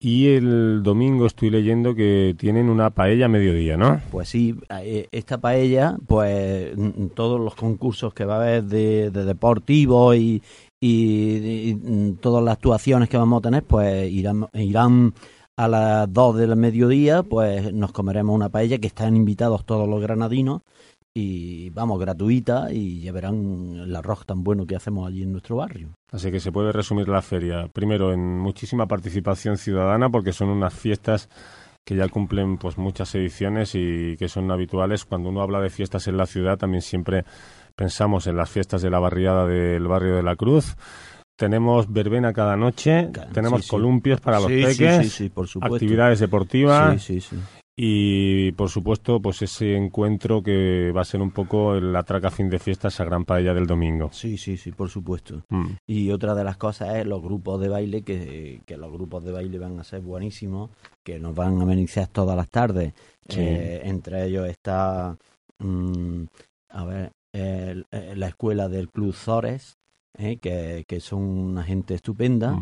Y 0.00 0.28
el 0.28 0.84
domingo 0.84 1.26
estoy 1.26 1.50
leyendo 1.50 1.92
que 1.92 2.36
tienen 2.38 2.68
una 2.68 2.90
paella 2.90 3.26
a 3.26 3.28
mediodía, 3.28 3.76
¿no? 3.76 4.00
Pues 4.12 4.28
sí, 4.28 4.54
eh, 4.80 5.08
esta 5.10 5.38
paella, 5.38 5.96
pues 6.06 6.76
mm, 6.78 7.06
todos 7.16 7.40
los 7.40 7.56
concursos 7.56 8.14
que 8.14 8.24
va 8.24 8.36
a 8.36 8.42
haber 8.42 8.62
de, 8.62 9.10
de 9.10 9.24
deportivos 9.24 10.14
y, 10.14 10.40
y- 10.80 11.74
mm, 11.74 12.16
todas 12.20 12.44
las 12.44 12.54
actuaciones 12.54 13.08
que 13.08 13.16
vamos 13.16 13.38
a 13.38 13.42
tener, 13.42 13.62
pues 13.64 14.10
irán, 14.10 14.46
irán 14.54 15.12
a 15.56 15.68
las 15.68 16.12
2 16.12 16.36
del 16.36 16.54
mediodía, 16.56 17.22
pues 17.22 17.72
nos 17.72 17.92
comeremos 17.92 18.34
una 18.34 18.48
paella 18.48 18.78
que 18.78 18.86
están 18.86 19.16
invitados 19.16 19.64
todos 19.64 19.88
los 19.88 20.00
granadinos 20.00 20.62
y 21.12 21.70
vamos, 21.70 21.98
gratuita 21.98 22.72
y 22.72 23.00
ya 23.00 23.10
verán 23.10 23.74
el 23.74 23.96
arroz 23.96 24.24
tan 24.24 24.44
bueno 24.44 24.66
que 24.66 24.76
hacemos 24.76 25.08
allí 25.08 25.24
en 25.24 25.32
nuestro 25.32 25.56
barrio. 25.56 25.90
Así 26.12 26.30
que 26.30 26.38
se 26.38 26.52
puede 26.52 26.70
resumir 26.70 27.08
la 27.08 27.22
feria. 27.22 27.66
Primero, 27.72 28.12
en 28.12 28.38
muchísima 28.38 28.86
participación 28.86 29.56
ciudadana, 29.58 30.08
porque 30.10 30.32
son 30.32 30.48
unas 30.48 30.72
fiestas 30.72 31.28
que 31.84 31.96
ya 31.96 32.06
cumplen 32.08 32.58
pues 32.58 32.78
muchas 32.78 33.12
ediciones 33.16 33.74
y 33.74 34.16
que 34.16 34.28
son 34.28 34.50
habituales. 34.52 35.04
Cuando 35.06 35.30
uno 35.30 35.40
habla 35.40 35.60
de 35.60 35.70
fiestas 35.70 36.06
en 36.06 36.18
la 36.18 36.26
ciudad, 36.26 36.56
también 36.58 36.82
siempre 36.82 37.24
pensamos 37.78 38.26
en 38.26 38.36
las 38.36 38.50
fiestas 38.50 38.82
de 38.82 38.90
la 38.90 38.98
barriada 38.98 39.46
del 39.46 39.86
barrio 39.86 40.16
de 40.16 40.24
la 40.24 40.34
Cruz. 40.34 40.74
Tenemos 41.36 41.90
verbena 41.92 42.32
cada 42.32 42.56
noche, 42.56 43.08
tenemos 43.32 43.60
sí, 43.60 43.66
sí. 43.66 43.70
columpios 43.70 44.20
para 44.20 44.40
los 44.40 44.48
Sí, 44.48 44.60
peques, 44.64 44.96
sí, 45.04 45.08
sí, 45.08 45.28
por 45.28 45.46
supuesto. 45.46 45.76
actividades 45.76 46.18
deportivas 46.18 47.00
Sí, 47.00 47.20
sí, 47.20 47.36
sí. 47.36 47.36
y 47.76 48.50
por 48.52 48.68
supuesto 48.68 49.20
pues 49.22 49.42
ese 49.42 49.76
encuentro 49.76 50.42
que 50.42 50.90
va 50.90 51.02
a 51.02 51.04
ser 51.04 51.20
un 51.22 51.30
poco 51.30 51.78
la 51.78 52.02
traca 52.02 52.32
fin 52.32 52.50
de 52.50 52.58
fiesta, 52.58 52.88
esa 52.88 53.04
gran 53.04 53.24
paella 53.24 53.54
del 53.54 53.68
domingo. 53.68 54.10
Sí, 54.12 54.36
sí, 54.36 54.56
sí, 54.56 54.72
por 54.72 54.88
supuesto. 54.88 55.44
Mm. 55.48 55.66
Y 55.86 56.10
otra 56.10 56.34
de 56.34 56.42
las 56.42 56.56
cosas 56.56 56.96
es 56.96 57.06
los 57.06 57.22
grupos 57.22 57.60
de 57.60 57.68
baile, 57.68 58.02
que, 58.02 58.60
que 58.66 58.76
los 58.76 58.90
grupos 58.90 59.22
de 59.22 59.30
baile 59.30 59.60
van 59.60 59.78
a 59.78 59.84
ser 59.84 60.00
buenísimos, 60.00 60.70
que 61.04 61.20
nos 61.20 61.36
van 61.36 61.60
a 61.60 61.62
amenizar 61.62 62.08
todas 62.08 62.36
las 62.36 62.50
tardes. 62.50 62.92
Eh, 63.28 63.82
entre 63.84 64.24
ellos 64.24 64.48
está, 64.48 65.16
mm, 65.60 66.22
a 66.70 66.84
ver, 66.84 67.12
eh, 67.32 67.82
la 68.16 68.28
escuela 68.28 68.68
del 68.68 68.88
Club 68.88 69.12
Zores, 69.14 69.76
eh, 70.16 70.36
que, 70.38 70.84
que 70.86 71.00
son 71.00 71.20
una 71.22 71.62
gente 71.64 71.94
estupenda. 71.94 72.58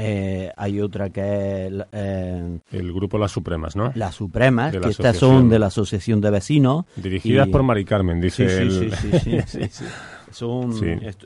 Eh, 0.00 0.52
hay 0.56 0.80
otra 0.80 1.10
que 1.10 1.66
es 1.66 1.72
eh, 1.90 2.60
El 2.70 2.92
grupo 2.92 3.18
Las 3.18 3.32
Supremas, 3.32 3.74
¿no? 3.74 3.90
Las 3.96 4.14
Supremas, 4.14 4.72
la 4.72 4.80
que 4.80 4.90
estas 4.90 5.16
son 5.16 5.48
de 5.48 5.58
la 5.58 5.66
Asociación 5.66 6.20
de 6.20 6.30
Vecinos. 6.30 6.84
Dirigidas 6.94 7.48
y- 7.48 7.50
por 7.50 7.64
Mari 7.64 7.84
Carmen, 7.84 8.20
dice 8.20 8.48
Sí, 8.48 8.70
sí, 8.70 8.86
el- 8.86 8.92
sí, 8.94 9.10
sí, 9.10 9.18
sí, 9.18 9.40
sí, 9.46 9.68
sí. 9.70 9.84
Son, 10.30 10.70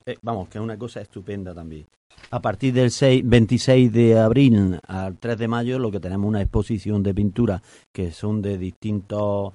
eh, 0.07 0.17
vamos, 0.23 0.49
que 0.49 0.57
es 0.59 0.65
una 0.65 0.79
cosa 0.79 1.01
estupenda 1.03 1.53
también. 1.55 1.87
A 2.31 2.41
partir 2.41 2.73
del 2.73 2.91
6, 2.91 3.23
26 3.27 3.93
de 3.93 4.19
abril 4.19 4.79
al 4.87 5.19
3 5.19 5.37
de 5.37 5.49
mayo, 5.49 5.79
lo 5.79 5.91
que 5.91 6.01
tenemos 6.01 6.27
una 6.29 6.41
exposición 6.41 7.03
de 7.03 7.13
pintura 7.13 7.61
que 7.93 8.11
son 8.11 8.41
de 8.41 8.57
distintos 8.57 9.53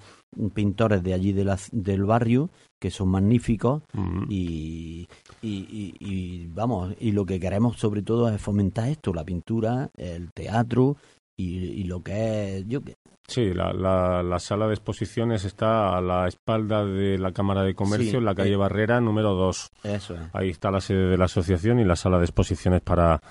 pintores 0.54 1.02
de 1.04 1.14
allí 1.14 1.32
de 1.34 1.46
la- 1.46 1.60
del 1.72 2.04
barrio, 2.06 2.50
que 2.80 2.92
son 2.92 3.10
magníficos 3.10 3.82
y, 4.30 5.08
y, 5.42 5.50
y- 5.50 5.94
y, 6.00 6.48
vamos, 6.48 6.94
y 7.00 7.12
lo 7.12 7.26
que 7.26 7.40
queremos 7.40 7.78
sobre 7.78 8.02
todo 8.04 8.30
es 8.30 8.42
fomentar 8.42 8.90
esto, 8.90 9.14
la 9.14 9.24
pintura, 9.24 9.90
el 9.98 10.32
teatro 10.32 10.98
y, 11.36 11.58
y 11.58 11.84
lo 11.86 12.02
que 12.02 12.58
es, 12.60 12.68
yo 12.68 12.82
que 12.82 12.96
Sí, 13.30 13.54
la, 13.54 13.74
la, 13.74 14.24
la 14.24 14.40
sala 14.40 14.68
de 14.68 14.74
exposiciones 14.76 15.44
está 15.44 15.98
a 15.98 16.02
la 16.02 16.30
espalda 16.30 16.86
de 16.86 17.18
la 17.18 17.34
Cámara 17.34 17.64
de 17.64 17.76
Comercio, 17.76 18.12
Sí, 18.12 18.16
en 18.18 18.24
la 18.24 18.34
calle 18.34 18.54
eh. 18.54 18.56
Barrera, 18.56 19.02
número 19.02 19.34
2. 19.34 19.70
Eso 19.84 20.14
es. 20.16 20.22
Ahí 20.32 20.50
está 20.50 20.72
la 20.72 20.80
sede 20.80 21.10
de 21.10 21.18
la 21.18 21.26
asociación 21.26 21.82
y 21.82 21.84
la 21.84 21.98
sala 21.98 22.20
de 22.20 22.24
exposiciones 22.24 22.80
para 22.82 23.22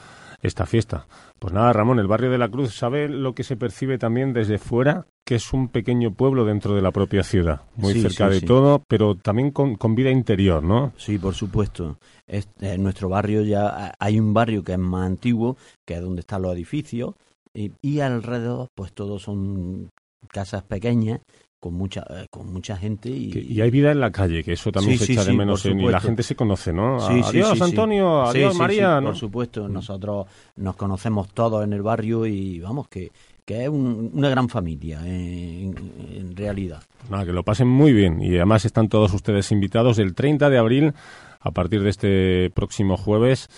esta 0.42 0.66
fiesta. 0.66 1.06
Pues 1.38 1.52
nada, 1.52 1.72
Ramón, 1.72 1.98
el 1.98 2.06
barrio 2.06 2.30
de 2.30 2.38
la 2.38 2.48
Cruz, 2.48 2.74
¿sabe 2.74 3.08
lo 3.08 3.34
que 3.34 3.44
se 3.44 3.56
percibe 3.56 3.98
también 3.98 4.32
desde 4.32 4.58
fuera? 4.58 5.06
Que 5.24 5.34
es 5.36 5.52
un 5.52 5.68
pequeño 5.68 6.12
pueblo 6.14 6.44
dentro 6.44 6.74
de 6.74 6.82
la 6.82 6.92
propia 6.92 7.22
ciudad, 7.22 7.62
muy 7.76 7.94
Sí, 7.94 8.02
cerca 8.02 8.28
sí, 8.28 8.34
de 8.34 8.40
sí. 8.40 8.46
todo, 8.46 8.82
pero 8.88 9.14
también 9.16 9.50
con, 9.50 9.74
con 9.76 9.94
vida 9.94 10.10
interior, 10.10 10.62
¿no? 10.62 10.92
Sí, 10.96 11.18
por 11.18 11.34
supuesto. 11.34 11.98
Es- 12.26 12.48
en 12.60 12.82
nuestro 12.82 13.08
barrio 13.08 13.42
ya 13.42 13.92
hay 13.98 14.20
un 14.20 14.32
barrio 14.34 14.62
que 14.62 14.72
es 14.72 14.78
más 14.78 15.06
antiguo, 15.06 15.56
que 15.86 15.94
es 15.94 16.00
donde 16.00 16.20
están 16.20 16.42
los 16.42 16.54
edificios, 16.54 17.14
y, 17.52 17.72
y 17.82 18.00
alrededor, 18.00 18.68
pues 18.74 18.92
todos 18.92 19.22
son 19.22 19.88
casas 20.28 20.62
pequeñas 20.64 21.20
con 21.58 21.74
mucha 21.74 22.04
eh, 22.10 22.26
con 22.30 22.52
mucha 22.52 22.76
gente 22.76 23.08
y, 23.08 23.30
Que- 23.30 23.40
y 23.40 23.60
hay 23.60 23.70
vida 23.70 23.90
en 23.90 24.00
la 24.00 24.12
calle, 24.12 24.44
que 24.44 24.52
eso 24.52 24.70
también 24.70 24.94
Sí, 24.98 24.98
se 24.98 25.06
sí, 25.06 25.12
echa 25.14 25.24
de 25.24 25.32
menos 25.32 25.64
en- 25.66 25.80
y 25.80 25.88
la 25.88 26.00
gente 26.00 26.22
se 26.22 26.36
conoce, 26.36 26.72
¿no? 26.72 27.00
Sí, 27.00 27.20
adiós. 27.24 27.60
Antonio, 27.60 28.22
adiós, 28.22 28.54
María. 28.56 29.00
Por 29.02 29.16
supuesto, 29.16 29.68
nosotros 29.68 30.26
nos 30.56 30.76
conocemos 30.76 31.28
todos 31.32 31.64
en 31.64 31.72
el 31.72 31.82
barrio 31.82 32.26
y 32.26 32.60
vamos, 32.60 32.88
que, 32.88 33.10
que 33.44 33.62
es 33.64 33.68
un- 33.68 34.10
una 34.14 34.28
gran 34.28 34.48
familia 34.48 35.00
eh, 35.06 35.62
en, 35.64 35.74
en 36.16 36.36
realidad. 36.36 36.82
Nada, 37.10 37.24
que 37.24 37.32
lo 37.32 37.42
pasen 37.42 37.68
muy 37.68 37.92
bien. 37.92 38.20
Y 38.20 38.36
además 38.36 38.64
están 38.64 38.88
todos 38.88 39.12
ustedes 39.14 39.50
invitados 39.52 39.98
el 39.98 40.14
30 40.14 40.50
de 40.50 40.58
abril, 40.58 40.92
a 41.40 41.50
partir 41.52 41.82
de 41.82 41.90
este 41.90 42.50
próximo 42.50 42.96
jueves, 42.96 43.48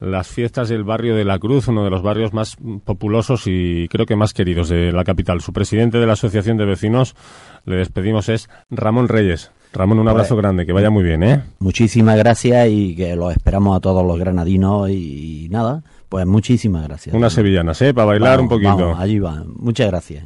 las 0.00 0.28
fiestas 0.28 0.68
del 0.68 0.84
barrio 0.84 1.16
de 1.16 1.24
la 1.24 1.38
Cruz, 1.38 1.66
uno 1.68 1.82
de 1.84 1.90
los 1.90 2.02
barrios 2.02 2.32
más 2.32 2.56
populosos 2.84 3.42
y 3.46 3.88
creo 3.88 4.06
que 4.06 4.14
más 4.16 4.32
queridos 4.32 4.68
de 4.68 4.92
la 4.92 5.02
capital. 5.04 5.40
Su 5.40 5.52
presidente 5.52 5.98
de 5.98 6.06
la 6.06 6.12
Asociación 6.12 6.56
de 6.56 6.64
Vecinos, 6.66 7.16
le 7.64 7.76
despedimos, 7.76 8.28
es 8.28 8.48
Ramón 8.70 9.08
Reyes. 9.08 9.50
Ramón, 9.72 9.98
un 9.98 10.04
Pues, 10.04 10.12
abrazo 10.12 10.36
grande, 10.36 10.64
que 10.64 10.72
vaya 10.72 10.88
muy 10.90 11.02
bien, 11.04 11.22
¿eh? 11.22 11.42
Muchísimas 11.58 12.16
gracias 12.16 12.68
y 12.70 12.94
que 12.96 13.14
los 13.16 13.32
esperamos 13.32 13.76
a 13.76 13.80
todos 13.80 14.06
los 14.06 14.18
granadinos 14.18 14.88
y, 14.88 15.44
y 15.44 15.48
nada, 15.50 15.82
pues 16.08 16.24
muchísimas 16.26 16.86
gracias. 16.86 17.14
Unas 17.14 17.32
sevillanas, 17.32 17.82
¿eh? 17.82 17.92
Para 17.92 18.06
bailar 18.06 18.38
Vamos, 18.38 18.42
un 18.44 18.48
poquito. 18.48 18.76
vamos, 18.86 18.98
allí 19.00 19.18
va. 19.18 19.42
Muchas 19.46 19.88
gracias. 19.88 20.24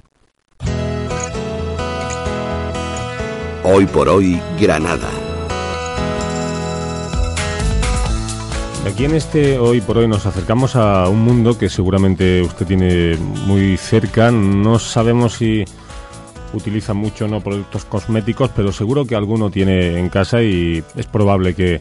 Hoy 3.65 3.87
por 3.87 4.09
hoy, 4.09 4.41
Granada. 4.61 5.09
Aquí 8.85 9.05
en 9.05 9.15
este 9.15 9.59
hoy 9.59 9.81
por 9.81 9.99
hoy 9.99 10.09
nos 10.09 10.27
acercamos 10.27 10.75
a 10.75 11.09
un 11.09 11.21
mundo 11.21 11.57
que 11.57 11.69
seguramente 11.69 12.43
usted 12.43 12.67
tiene 12.67 13.17
muy 13.47 13.77
cerca. 13.77 14.33
No 14.33 14.81
sabemos 14.81 15.35
si 15.35 15.65
utiliza 16.53 16.93
mucho 16.93 17.29
no 17.29 17.41
productos 17.41 17.85
cosméticos, 17.85 18.51
pero 18.55 18.73
seguro 18.73 19.05
que 19.07 19.15
alguno 19.15 19.51
tiene 19.51 19.99
en 19.99 20.09
casa 20.09 20.43
y 20.43 20.83
es 20.97 21.07
probable 21.07 21.55
que 21.55 21.81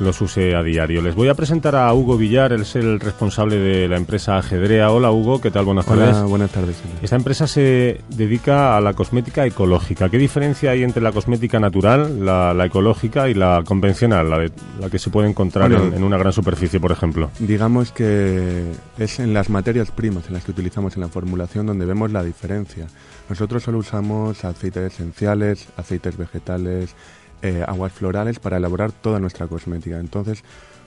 los 0.00 0.20
use 0.20 0.54
a 0.56 0.62
diario. 0.62 1.02
Les 1.02 1.14
voy 1.14 1.28
a 1.28 1.34
presentar 1.34 1.76
a 1.76 1.92
Hugo 1.92 2.16
Villar, 2.16 2.52
él 2.52 2.62
es 2.62 2.74
el 2.76 2.98
responsable 3.00 3.56
de 3.58 3.86
la 3.88 3.96
empresa 3.96 4.38
Ajedrea. 4.38 4.90
Hola 4.90 5.10
Hugo, 5.10 5.40
¿qué 5.40 5.50
tal? 5.50 5.64
Buenas 5.66 5.86
Hola, 5.88 6.06
tardes. 6.12 6.22
buenas 6.28 6.50
tardes. 6.50 6.76
Esta 7.02 7.16
empresa 7.16 7.46
se 7.46 8.00
dedica 8.08 8.76
a 8.76 8.80
la 8.80 8.94
cosmética 8.94 9.44
ecológica. 9.46 10.08
¿Qué 10.08 10.18
diferencia 10.18 10.70
hay 10.70 10.82
entre 10.82 11.02
la 11.02 11.12
cosmética 11.12 11.60
natural, 11.60 12.24
la, 12.24 12.54
la 12.54 12.64
ecológica 12.66 13.28
y 13.28 13.34
la 13.34 13.62
convencional, 13.64 14.28
la, 14.30 14.38
de- 14.38 14.52
la 14.80 14.88
que 14.90 14.98
se 14.98 15.10
puede 15.10 15.28
encontrar 15.28 15.70
Bueno, 15.70 15.86
en, 15.86 15.94
en 15.94 16.04
una 16.04 16.16
gran 16.18 16.32
superficie, 16.32 16.80
por 16.80 16.92
ejemplo? 16.92 17.30
Digamos 17.38 17.92
que 17.92 18.64
es 18.98 19.20
en 19.20 19.34
las 19.34 19.50
materias 19.50 19.90
primas 19.90 20.26
en 20.28 20.34
las 20.34 20.44
que 20.44 20.50
utilizamos 20.52 20.94
en 20.96 21.02
la 21.02 21.08
formulación 21.08 21.66
donde 21.66 21.84
vemos 21.84 22.10
la 22.10 22.22
diferencia. 22.24 22.86
Nosotros 23.28 23.62
solo 23.62 23.78
usamos 23.78 24.44
aceites 24.44 24.92
esenciales, 24.94 25.68
aceites 25.76 26.16
vegetales, 26.16 26.94
eh, 27.42 27.64
aguas 27.66 27.92
florales 27.92 28.38
para 28.38 28.56
elaborar 28.58 28.92
toda 28.92 29.18
nuestra 29.20 29.46
cosmética. 29.46 29.98
Entonces, 29.98 30.42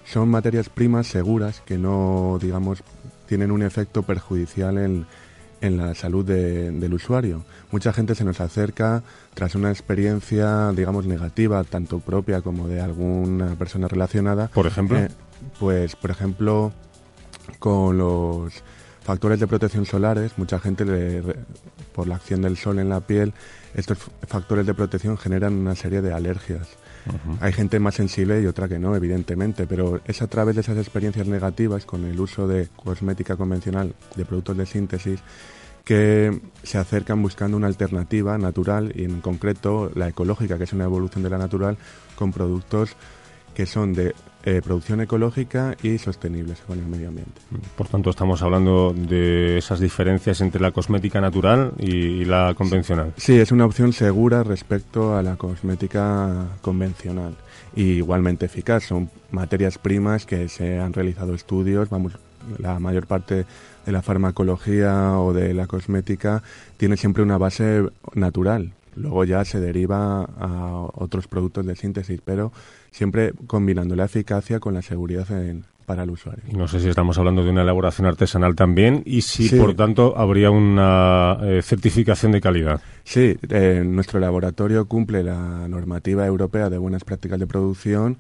son 0.06 0.30
materias 0.30 0.70
primas 0.70 1.08
seguras 1.08 1.62
que 1.66 1.78
no, 1.78 2.38
digamos, 2.42 2.84
tienen 3.28 3.52
un 3.52 3.64
efecto 3.64 4.04
perjudicial 4.04 4.78
en, 4.78 5.06
en 5.62 5.78
la 5.78 5.96
salud 5.96 6.26
de- 6.26 6.72
del 6.72 6.94
usuario. 6.94 7.44
Mucha 7.72 7.94
gente 7.94 8.14
se 8.16 8.24
nos 8.26 8.42
acerca 8.42 9.02
tras 9.34 9.56
una 9.56 9.72
experiencia, 9.72 10.72
digamos, 10.74 11.06
negativa, 11.08 11.64
tanto 11.64 12.00
propia 12.00 12.42
como 12.42 12.68
de 12.68 12.82
alguna 12.82 13.56
persona 13.56 13.88
relacionada. 13.88 14.50
Por 14.50 14.68
ejemplo. 14.68 14.98
Eh, 15.00 15.08
pues, 15.60 15.96
por 15.96 16.12
ejemplo, 16.12 16.72
con 17.60 17.98
los 17.98 18.54
factores 19.04 19.40
de 19.40 19.48
protección 19.48 19.86
solares, 19.86 20.38
mucha 20.38 20.60
gente, 20.60 20.86
le- 20.86 21.22
por 21.94 22.08
la 22.08 22.16
acción 22.16 22.42
del 22.42 22.58
sol 22.58 22.80
en 22.80 22.90
la 22.90 23.00
piel, 23.02 23.34
estos 23.74 23.98
factores 24.28 24.66
de 24.66 24.74
protección 24.74 25.18
generan 25.18 25.54
una 25.54 25.76
serie 25.76 26.02
de 26.02 26.14
alergias. 26.14 26.68
Hay 27.42 27.52
gente 27.52 27.80
más 27.80 27.96
sensible 27.96 28.42
y 28.42 28.46
otra 28.46 28.70
que 28.70 28.80
no, 28.80 28.96
evidentemente, 28.96 29.68
pero 29.68 30.00
es 30.06 30.22
a 30.22 30.28
través 30.28 30.56
de 30.56 30.62
esas 30.62 30.78
experiencias 30.78 31.28
negativas 31.28 31.86
con 31.86 32.06
el 32.06 32.20
uso 32.20 32.48
de 32.48 32.70
cosmética 32.76 33.36
convencional, 33.36 33.94
de 34.16 34.26
productos 34.26 34.58
de 34.58 34.66
síntesis, 34.66 35.20
que 35.84 36.40
se 36.64 36.78
acercan 36.78 37.22
buscando 37.22 37.58
una 37.58 37.68
alternativa 37.68 38.38
natural 38.38 38.94
y 38.96 39.04
en 39.04 39.20
concreto 39.20 39.92
la 39.96 40.08
ecológica, 40.08 40.58
que 40.58 40.64
es 40.64 40.74
una 40.74 40.86
evolución 40.86 41.24
de 41.24 41.30
la 41.30 41.38
natural, 41.38 41.78
con 42.16 42.32
productos 42.32 42.96
que 43.54 43.66
son 43.66 43.94
de 43.94 44.16
eh, 44.44 44.62
producción 44.64 45.02
ecológica 45.02 45.76
y 45.82 45.98
sostenibles 45.98 46.60
con 46.62 46.80
el 46.80 46.86
medio 46.86 47.10
ambiente. 47.10 47.42
Por 47.78 47.88
tanto, 47.88 48.10
estamos 48.10 48.42
hablando 48.42 48.94
de 48.94 49.58
esas 49.58 49.80
diferencias 49.80 50.42
entre 50.42 50.62
la 50.62 50.72
cosmética 50.72 51.22
natural 51.22 51.74
y, 51.80 51.96
y 51.96 52.26
la 52.26 52.54
convencional. 52.56 53.14
Sí, 53.18 53.40
es 53.40 53.52
una 53.52 53.66
opción 53.66 53.94
segura 53.94 54.44
respecto 54.44 55.16
a 55.16 55.24
la 55.24 55.36
cosmética 55.38 56.48
convencional 56.62 57.36
y 57.76 57.94
igualmente 57.94 58.46
eficaz. 58.46 58.84
Son 58.84 59.10
materias 59.32 59.78
primas 59.78 60.26
que 60.26 60.50
se 60.50 60.80
han 60.80 60.94
realizado 60.94 61.34
estudios, 61.34 61.90
vamos, 61.90 62.18
la 62.58 62.80
mayor 62.80 63.08
parte 63.08 63.46
de 63.86 63.92
la 63.92 64.02
farmacología 64.02 65.20
o 65.20 65.34
de 65.34 65.54
la 65.54 65.68
cosmética 65.68 66.44
tiene 66.78 66.98
siempre 66.98 67.24
una 67.24 67.38
base 67.38 67.84
natural. 68.14 68.74
Luego 68.96 69.24
ya 69.24 69.44
se 69.44 69.60
deriva 69.60 70.24
a 70.24 70.88
otros 70.94 71.28
productos 71.28 71.66
de 71.66 71.76
síntesis, 71.76 72.22
pero 72.24 72.52
siempre 72.94 73.34
combinando 73.48 73.96
la 73.98 74.06
eficacia 74.06 74.62
con 74.62 74.74
la 74.74 74.82
seguridad 74.82 75.30
en- 75.32 75.66
para 75.86 76.04
el 76.04 76.12
usuario. 76.12 76.46
Y 76.50 76.54
no 76.56 76.66
sé 76.70 76.80
si 76.80 76.88
estamos 76.88 77.18
hablando 77.18 77.44
de 77.44 77.50
una 77.50 77.64
elaboración 77.64 78.08
artesanal 78.08 78.56
también 78.56 79.04
y 79.06 79.22
si, 79.24 79.50
Sí. 79.50 79.58
por 79.58 79.74
tanto, 79.76 80.18
habría 80.18 80.50
una 80.50 81.38
eh, 81.42 81.62
certificación 81.62 82.32
de 82.32 82.40
calidad. 82.40 82.80
Sí, 83.04 83.38
eh, 83.50 83.84
nuestro 83.86 84.22
laboratorio 84.22 84.86
cumple 84.88 85.24
la 85.24 85.68
normativa 85.68 86.26
europea 86.26 86.70
de 86.70 86.78
buenas 86.78 87.04
prácticas 87.04 87.38
de 87.38 87.48
producción 87.48 88.18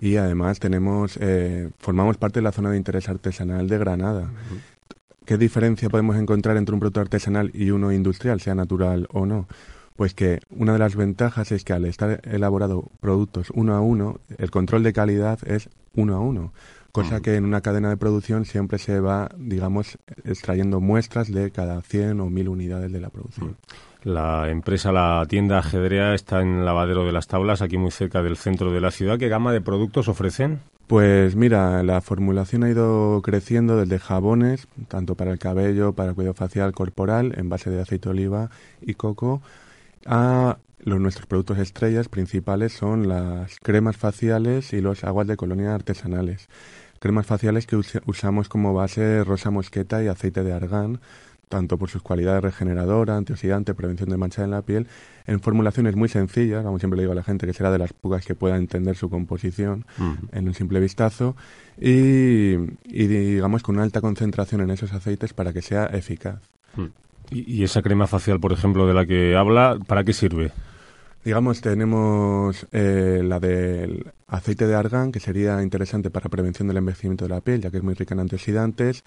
y 0.00 0.16
además 0.16 0.58
tenemos 0.58 1.16
eh, 1.20 1.70
formamos 1.78 2.16
parte 2.16 2.40
de 2.40 2.44
la 2.44 2.50
zona 2.50 2.70
de 2.72 2.78
interés 2.78 3.08
artesanal 3.08 3.68
de 3.68 3.78
Granada. 3.78 4.32
¿Qué 5.24 5.38
diferencia 5.38 5.88
podemos 5.88 6.16
encontrar 6.16 6.56
entre 6.56 6.74
un 6.74 6.80
producto 6.80 7.00
artesanal 7.00 7.52
y 7.54 7.70
uno 7.70 7.92
industrial, 7.92 8.40
sea 8.40 8.56
natural 8.56 9.06
o 9.12 9.24
no? 9.24 9.46
Pues 9.96 10.12
que 10.12 10.40
una 10.50 10.72
de 10.72 10.80
las 10.80 10.96
ventajas 10.96 11.52
es 11.52 11.62
que 11.62 11.72
al 11.72 11.84
estar 11.84 12.20
elaborado 12.24 12.90
productos 12.98 13.50
uno 13.54 13.76
a 13.76 13.80
uno, 13.80 14.18
el 14.38 14.50
control 14.50 14.82
de 14.82 14.92
calidad 14.92 15.38
es 15.46 15.68
uno 15.94 16.16
a 16.16 16.18
uno, 16.18 16.52
cosa 16.90 17.20
que 17.20 17.36
en 17.36 17.44
una 17.44 17.60
cadena 17.60 17.90
de 17.90 17.96
producción 17.96 18.44
siempre 18.44 18.78
se 18.78 18.98
va, 18.98 19.30
digamos, 19.38 19.96
extrayendo 20.24 20.80
muestras 20.80 21.30
de 21.30 21.52
cada 21.52 21.80
100 21.80 22.20
o 22.20 22.28
1000 22.28 22.48
unidades 22.48 22.90
de 22.90 23.00
la 23.00 23.10
producción. 23.10 23.56
La 24.02 24.50
empresa, 24.50 24.90
la 24.90 25.24
tienda 25.28 25.58
Ajedrea, 25.58 26.12
está 26.14 26.42
en 26.42 26.64
Lavadero 26.64 27.04
de 27.04 27.12
las 27.12 27.28
Tablas, 27.28 27.62
aquí 27.62 27.78
muy 27.78 27.92
cerca 27.92 28.20
del 28.20 28.36
centro 28.36 28.72
de 28.72 28.80
la 28.80 28.90
ciudad. 28.90 29.16
¿Qué 29.16 29.28
gama 29.28 29.52
de 29.52 29.60
productos 29.60 30.08
ofrecen? 30.08 30.58
Pues 30.88 31.36
mira, 31.36 31.84
la 31.84 32.00
formulación 32.00 32.64
ha 32.64 32.68
ido 32.68 33.22
creciendo 33.22 33.76
desde 33.76 34.00
jabones, 34.00 34.66
tanto 34.88 35.14
para 35.14 35.30
el 35.30 35.38
cabello, 35.38 35.92
para 35.92 36.10
el 36.10 36.14
cuidado 36.16 36.34
facial, 36.34 36.72
corporal, 36.72 37.32
en 37.38 37.48
base 37.48 37.70
de 37.70 37.80
aceite 37.80 38.08
de 38.08 38.10
oliva 38.10 38.50
y 38.82 38.94
coco, 38.94 39.40
a 40.06 40.58
los 40.80 41.00
nuestros 41.00 41.26
productos 41.26 41.58
estrellas 41.58 42.08
principales 42.08 42.72
son 42.72 43.08
las 43.08 43.58
cremas 43.60 43.96
faciales 43.96 44.72
y 44.72 44.80
los 44.80 45.04
aguas 45.04 45.26
de 45.26 45.36
colonia 45.36 45.74
artesanales. 45.74 46.48
Cremas 46.98 47.26
faciales 47.26 47.66
que 47.66 47.76
usa- 47.76 48.02
usamos 48.06 48.48
como 48.48 48.74
base 48.74 49.24
rosa 49.24 49.50
mosqueta 49.50 50.02
y 50.02 50.08
aceite 50.08 50.42
de 50.42 50.52
argán, 50.52 51.00
tanto 51.48 51.78
por 51.78 51.90
sus 51.90 52.02
cualidades 52.02 52.42
regeneradora, 52.42 53.16
antioxidante, 53.16 53.74
prevención 53.74 54.08
de 54.08 54.16
mancha 54.16 54.42
en 54.44 54.50
la 54.50 54.62
piel, 54.62 54.88
en 55.26 55.40
formulaciones 55.40 55.94
muy 55.96 56.08
sencillas, 56.08 56.64
como 56.64 56.78
siempre 56.78 56.96
le 56.96 57.02
digo 57.02 57.12
a 57.12 57.16
la 57.16 57.22
gente, 57.22 57.46
que 57.46 57.52
será 57.52 57.70
de 57.70 57.78
las 57.78 57.92
pocas 57.92 58.24
que 58.24 58.34
pueda 58.34 58.56
entender 58.56 58.96
su 58.96 59.08
composición 59.10 59.84
en 60.32 60.48
un 60.48 60.54
simple 60.54 60.80
vistazo, 60.80 61.36
y, 61.78 62.54
y 62.84 63.06
digamos 63.06 63.62
con 63.62 63.76
una 63.76 63.84
alta 63.84 64.00
concentración 64.00 64.62
en 64.62 64.70
esos 64.70 64.92
aceites 64.92 65.32
para 65.34 65.52
que 65.52 65.62
sea 65.62 65.86
eficaz. 65.86 66.40
Y, 67.34 67.64
esa 67.64 67.82
crema 67.82 68.06
facial, 68.06 68.38
por 68.38 68.52
ejemplo, 68.52 68.86
de 68.86 68.94
la 68.94 69.04
que 69.04 69.36
habla, 69.36 69.78
¿para 69.86 70.04
qué 70.04 70.12
sirve? 70.12 70.52
Digamos, 71.24 71.60
tenemos 71.60 72.66
eh, 72.70 73.22
la 73.24 73.40
del 73.40 74.12
aceite 74.28 74.66
de 74.66 74.74
argán, 74.74 75.10
que 75.10 75.20
sería 75.20 75.62
interesante 75.62 76.10
para 76.10 76.28
prevención 76.28 76.68
del 76.68 76.76
envejecimiento 76.76 77.24
de 77.24 77.30
la 77.30 77.40
piel, 77.40 77.60
ya 77.60 77.70
que 77.70 77.78
es 77.78 77.82
muy 77.82 77.94
rica 77.94 78.14
en 78.14 78.20
antioxidantes, 78.20 79.02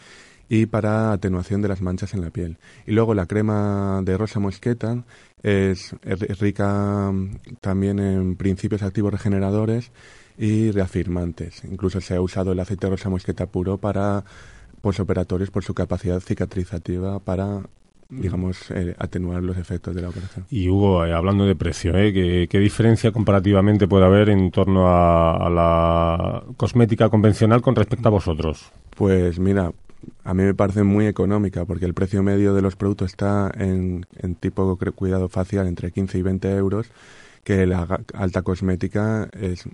y 0.49 0.65
para 0.65 1.13
atenuación 1.13 1.61
de 1.61 1.67
las 1.69 1.81
manchas 1.81 2.13
en 2.13 2.21
la 2.21 2.29
piel. 2.29 2.57
Y 2.85 2.91
luego 2.91 3.13
la 3.13 3.27
crema 3.27 4.01
de 4.03 4.17
rosa 4.17 4.39
mosqueta 4.39 5.03
es, 5.41 5.95
es 6.03 6.39
rica 6.39 7.11
mm, 7.11 7.37
también 7.61 7.99
en 7.99 8.35
principios 8.35 8.81
activos 8.81 9.13
regeneradores 9.13 9.91
y 10.37 10.71
reafirmantes. 10.71 11.63
Incluso 11.63 12.01
se 12.01 12.15
ha 12.15 12.21
usado 12.21 12.51
el 12.51 12.59
aceite 12.59 12.87
de 12.87 12.91
rosa 12.91 13.09
mosqueta 13.09 13.45
puro 13.45 13.77
para 13.77 14.23
posoperatorios 14.81 15.51
por 15.51 15.63
su 15.63 15.73
capacidad 15.73 16.19
cicatrizativa 16.19 17.19
para, 17.19 17.61
digamos, 18.09 18.71
eh, 18.71 18.95
atenuar 18.97 19.43
los 19.43 19.57
efectos 19.57 19.93
de 19.95 20.01
la 20.01 20.09
operación. 20.09 20.45
Y 20.49 20.69
Hugo, 20.69 21.05
eh, 21.05 21.13
hablando 21.13 21.45
de 21.45 21.55
precio, 21.55 21.95
¿eh? 21.97 22.13
¿Qué, 22.13 22.47
qué 22.49 22.59
diferencia 22.59 23.11
comparativamente 23.11 23.87
puede 23.87 24.05
haber 24.05 24.29
en 24.29 24.51
torno 24.51 24.87
a, 24.87 25.45
a 25.45 25.49
la 25.49 26.43
cosmética 26.55 27.09
convencional 27.09 27.61
con 27.61 27.75
respecto 27.75 28.07
a 28.07 28.11
vosotros? 28.11 28.71
Pues 28.95 29.39
mira, 29.39 29.71
a 30.23 30.33
mí 30.33 30.43
me 30.43 30.53
parece 30.53 30.83
muy 30.83 31.07
económica 31.07 31.65
porque 31.65 31.85
el 31.85 31.93
precio 31.93 32.23
medio 32.23 32.53
de 32.53 32.61
los 32.61 32.75
productos 32.75 33.11
está 33.11 33.51
en, 33.57 34.05
en 34.17 34.35
tipo 34.35 34.77
cuidado 34.95 35.29
facial 35.29 35.67
entre 35.67 35.91
15 35.91 36.17
y 36.17 36.21
20 36.21 36.55
euros, 36.55 36.87
que 37.47 37.65
la 37.65 38.01
alta 38.13 38.41
cosmética 38.41 39.29
es 39.31 39.65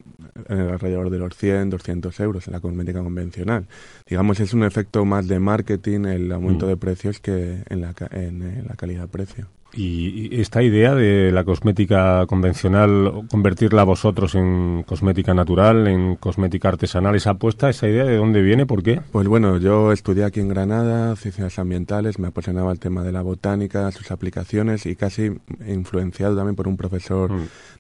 en 0.48 0.60
el 0.60 0.70
alrededor 0.70 1.10
de 1.10 1.18
los 1.18 1.36
100, 1.36 1.72
200 1.72 2.20
euros 2.20 2.46
en 2.48 2.54
la 2.54 2.60
cosmética 2.60 3.02
convencional. 3.02 3.66
Digamos, 4.08 4.40
es 4.40 4.54
un 4.54 4.64
efecto 4.64 5.06
más 5.06 5.28
de 5.28 5.40
marketing 5.40 6.06
el 6.06 6.32
aumento 6.32 6.68
Mm. 6.68 6.70
de 6.70 6.78
precios 6.78 7.20
que 7.20 7.64
en 7.68 7.82
la, 7.82 7.96
en, 8.12 8.44
eh, 8.44 8.64
la 8.70 8.76
calidad-precio. 8.76 9.48
Y 9.74 10.04
y 10.14 10.42
esta 10.42 10.62
idea 10.62 10.94
de 10.96 11.32
la 11.32 11.44
cosmética 11.44 12.26
convencional, 12.28 13.26
convertirla 13.30 13.84
vosotros 13.84 14.36
en 14.36 14.84
cosmética 14.84 15.34
natural, 15.34 15.88
en 15.88 16.16
cosmética 16.18 16.70
artesanal, 16.70 17.16
esa 17.16 17.32
apuesta, 17.32 17.70
esa 17.70 17.88
idea, 17.88 18.06
¿de 18.06 18.18
dónde 18.18 18.42
viene? 18.42 18.66
¿Por 18.66 18.84
qué? 18.84 19.02
Pues 19.12 19.28
bueno, 19.28 19.58
yo 19.58 19.92
estudié 19.92 20.24
aquí 20.24 20.40
en 20.40 20.50
Granada 20.50 21.16
ciencias 21.16 21.58
ambientales, 21.60 22.20
me 22.20 22.28
apasionaba 22.28 22.72
el 22.72 22.80
tema 22.80 23.04
de 23.04 23.12
la 23.12 23.22
botánica, 23.22 23.92
sus 23.92 24.12
aplicaciones 24.12 24.86
y 24.86 24.96
casi 24.96 25.32
influenciado 25.68 26.36
también 26.36 26.56
por 26.56 26.68
un 26.68 26.78
profesor 26.78 27.32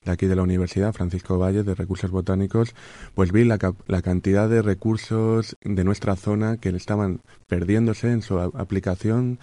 de 0.03 0.11
aquí 0.11 0.25
de 0.25 0.35
la 0.35 0.43
universidad, 0.43 0.93
Francisco 0.93 1.37
Valle, 1.37 1.63
de 1.63 1.75
recursos 1.75 2.11
botánicos, 2.11 2.73
pues 3.13 3.31
vi 3.31 3.43
la, 3.43 3.57
la 3.87 4.01
cantidad 4.01 4.49
de 4.49 4.61
recursos 4.61 5.55
de 5.63 5.83
nuestra 5.83 6.15
zona 6.15 6.57
que 6.57 6.69
estaban 6.69 7.21
perdiéndose 7.47 8.11
en 8.11 8.21
su 8.21 8.39
aplicación 8.39 9.39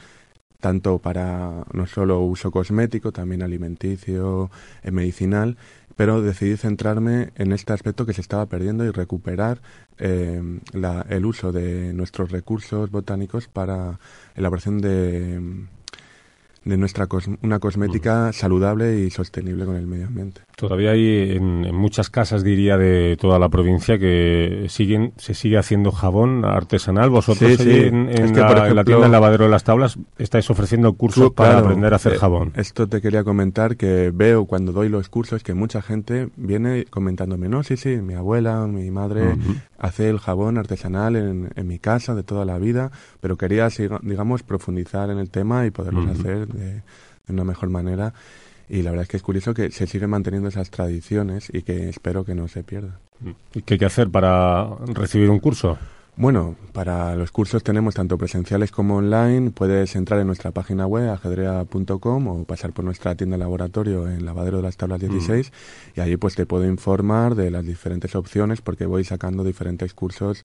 tanto 0.61 0.99
para 0.99 1.64
no 1.73 1.87
solo 1.87 2.20
uso 2.20 2.51
cosmético, 2.51 3.12
también 3.12 3.42
alimenticio, 3.42 4.51
eh, 4.83 4.90
medicinal, 4.90 5.57
pero 5.96 6.23
decidí 6.23 6.57
centrarme 6.57 7.31
en 7.37 7.53
este 7.53 7.73
aspecto 7.73 8.07
que 8.07 8.12
se 8.14 8.20
estaba 8.20 8.46
perdiendo 8.46 8.85
y 8.85 8.90
recuperar 8.90 9.61
eh, 9.99 10.40
la- 10.73 11.05
el 11.11 11.27
uso 11.27 11.53
de 11.53 11.92
nuestros 11.92 12.31
recursos 12.31 12.90
botánicos 12.90 13.49
para 13.49 13.99
elaboración 14.35 14.81
de 14.81 15.66
de 16.62 16.77
nuestra 16.77 17.09
una 17.42 17.59
cosmética 17.59 18.33
saludable 18.35 19.01
y 19.01 19.11
sostenible 19.11 19.64
con 19.64 19.77
el 19.77 19.87
medio 19.87 20.07
ambiente. 20.07 20.42
Todavía 20.61 20.90
hay 20.90 21.37
en, 21.37 21.75
muchas 21.75 22.11
casas, 22.11 22.44
diría, 22.44 22.77
de 22.77 23.16
toda 23.18 23.38
la 23.38 23.49
provincia 23.49 23.99
que 23.99 24.66
siguen 24.68 25.14
se 25.16 25.33
sigue 25.33 25.57
haciendo 25.57 25.90
jabón 25.90 26.44
artesanal. 26.44 27.09
Vosotros 27.09 27.59
en, 27.61 28.09
la, 28.37 28.85
tienda 28.85 29.07
El 29.07 29.12
Lavadero 29.12 29.44
de 29.44 29.51
las 29.51 29.64
Tablas 29.64 29.99
estáis 30.18 30.51
ofreciendo 30.51 30.92
cursos 30.92 31.33
para 31.33 31.61
aprender 31.61 31.94
a 31.94 31.96
hacer 31.96 32.12
eh, 32.12 32.18
jabón. 32.18 32.53
Esto 32.57 32.87
te 32.87 33.01
quería 33.01 33.25
comentar 33.25 33.79
que 33.79 34.11
veo 34.12 34.44
cuando 34.44 34.73
doy 34.73 34.90
los 34.90 35.09
cursos 35.09 35.42
que 35.42 35.55
mucha 35.55 35.81
gente 35.81 36.29
viene 36.37 36.85
comentándome, 36.85 37.49
no, 37.49 37.62
sí, 37.62 37.79
sí, 37.79 37.96
mi 37.96 38.12
abuela, 38.12 38.66
mi 38.66 38.90
madre 38.90 39.37
hace 39.79 40.11
el 40.11 40.18
jabón 40.18 40.59
artesanal 40.59 41.16
en, 41.16 41.53
en, 41.57 41.66
mi 41.66 41.79
casa 41.79 42.14
de 42.14 42.23
toda 42.23 42.44
la 42.44 42.59
vida, 42.59 42.90
pero 43.23 43.38
quería, 43.38 43.68
digamos, 44.03 44.42
profundizar 44.42 45.09
en 45.09 45.16
el 45.16 45.31
tema 45.31 45.64
y 45.64 45.70
poderlo 45.70 46.03
hacer 46.03 46.49
de 46.49 46.83
una 47.29 47.44
mejor 47.44 47.70
manera 47.70 48.12
y 48.70 48.83
la 48.83 48.90
verdad 48.90 49.02
es 49.02 49.09
que 49.09 49.16
es 49.16 49.22
curioso 49.22 49.52
que 49.52 49.70
se 49.72 49.87
siguen 49.87 50.11
manteniendo 50.11 50.48
esas 50.48 50.70
tradiciones 50.70 51.50
y 51.52 51.62
que 51.62 51.88
espero 51.88 52.24
que 52.24 52.37
no 52.37 52.46
se 52.46 52.62
pierdan. 52.62 52.98
¿Y 53.52 53.62
qué 53.62 53.74
hay 53.74 53.78
que 53.78 53.85
hacer 53.85 54.09
para 54.09 54.76
recibir 54.94 55.28
un 55.28 55.40
curso? 55.40 55.76
Bueno, 56.16 56.54
para 56.72 57.16
los 57.16 57.33
cursos 57.33 57.64
tenemos 57.64 57.94
tanto 57.94 58.18
presenciales 58.18 58.70
como 58.70 58.96
online. 58.96 59.50
Puedes 59.50 59.96
entrar 59.96 60.20
en 60.20 60.26
nuestra 60.26 60.50
página 60.50 60.87
web, 60.87 61.09
ajedrea.com, 61.11 62.26
o 62.28 62.44
pasar 62.44 62.72
por 62.72 62.85
nuestra 62.85 63.14
tienda 63.14 63.37
laboratorio 63.37 64.09
en 64.09 64.24
Lavadero 64.24 64.59
de 64.59 64.64
las 64.64 64.76
Tablas 64.76 65.00
16, 65.00 65.52
y 65.96 66.00
allí 66.00 66.16
pues 66.16 66.35
te 66.35 66.46
puedo 66.46 66.66
informar 66.66 67.35
de 67.35 67.50
las 67.50 67.64
diferentes 67.64 68.14
opciones, 68.14 68.61
porque 68.61 68.87
voy 68.87 69.02
sacando 69.02 69.44
diferentes 69.44 69.94
cursos, 69.94 70.44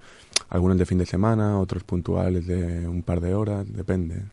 algunos 0.50 0.78
de 0.78 0.86
fin 0.86 0.98
de 0.98 1.06
semana, 1.06 1.60
otros 1.60 1.84
puntuales 1.84 2.48
de 2.48 2.88
un 2.88 3.04
par 3.04 3.20
de 3.20 3.36
horas, 3.36 3.66
depende 3.72 4.24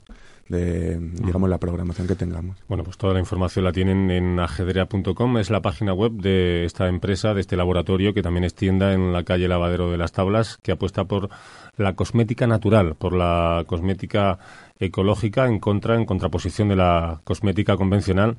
de, 0.53 0.99
digamos, 1.01 1.51
la 1.51 1.59
programación 1.59 2.07
que 2.07 2.15
tengamos. 2.15 2.57
Bueno, 2.69 2.85
pues 2.85 2.97
toda 2.97 3.15
la 3.15 3.19
información 3.19 3.65
la 3.65 3.73
tienen 3.73 4.11
en 4.11 4.39
ajedrea.com, 4.39 5.39
es 5.39 5.51
la 5.51 5.61
página 5.61 5.93
web 5.93 6.13
de 6.13 6.65
esta 6.65 6.87
empresa, 6.87 7.35
de 7.35 7.41
este 7.41 7.57
laboratorio, 7.57 8.15
que 8.15 8.23
también 8.23 8.45
es 8.45 8.55
tienda 8.55 8.93
en 8.93 9.13
la 9.13 9.25
calle 9.25 9.49
Lavadero 9.49 9.91
de 9.91 9.97
las 9.97 10.13
Tablas, 10.13 10.59
que 10.63 10.73
apuesta 10.73 11.05
por 11.05 11.31
la 11.77 11.95
cosmética 11.95 12.47
natural, 12.47 12.95
por 12.95 13.15
la 13.15 13.65
cosmética 13.67 14.39
ecológica 14.79 15.47
en 15.47 15.59
contra, 15.59 15.97
en 15.97 16.05
contraposición 16.05 16.69
de 16.69 16.77
la 16.77 17.21
cosmética 17.25 17.77
convencional 17.77 18.37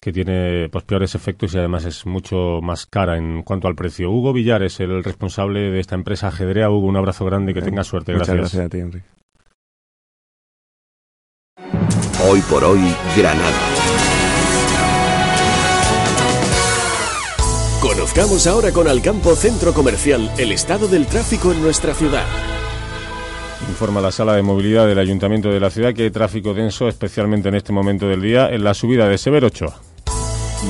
que 0.00 0.12
tiene 0.12 0.68
pues 0.70 0.84
peores 0.84 1.14
efectos 1.14 1.54
y 1.54 1.58
además 1.58 1.84
es 1.84 2.06
mucho 2.06 2.60
más 2.62 2.86
cara 2.86 3.16
en 3.16 3.42
cuanto 3.42 3.66
al 3.66 3.74
precio. 3.74 4.10
Hugo 4.10 4.32
Villar 4.32 4.62
es 4.62 4.78
el 4.80 5.02
responsable 5.02 5.70
de 5.70 5.80
esta 5.80 5.94
empresa 5.94 6.28
Ajedrea. 6.28 6.70
Hugo, 6.70 6.86
un 6.86 6.96
abrazo 6.96 7.24
grande 7.24 7.52
y 7.52 7.54
que 7.54 7.62
tenga 7.62 7.82
suerte. 7.82 8.12
Muchas 8.12 8.36
gracias 8.36 8.66
a 8.66 8.68
ti, 8.68 8.78
Enrique. 8.78 9.06
Hoy 12.24 12.40
por 12.48 12.64
hoy, 12.64 12.80
Granada. 13.14 13.52
Conozcamos 17.80 18.46
ahora 18.46 18.72
con 18.72 18.88
Alcampo 18.88 19.36
Centro 19.36 19.74
Comercial 19.74 20.32
el 20.38 20.50
estado 20.50 20.88
del 20.88 21.06
tráfico 21.06 21.52
en 21.52 21.60
nuestra 21.62 21.92
ciudad. 21.92 22.24
Informa 23.68 24.00
la 24.00 24.12
sala 24.12 24.34
de 24.34 24.42
movilidad 24.42 24.86
del 24.86 24.98
Ayuntamiento 24.98 25.50
de 25.50 25.60
la 25.60 25.68
ciudad 25.68 25.92
que 25.92 26.04
hay 26.04 26.10
tráfico 26.10 26.54
denso, 26.54 26.88
especialmente 26.88 27.50
en 27.50 27.54
este 27.54 27.74
momento 27.74 28.08
del 28.08 28.22
día, 28.22 28.48
en 28.48 28.64
la 28.64 28.72
subida 28.72 29.06
de 29.08 29.18
Severo 29.18 29.48
8. 29.48 29.85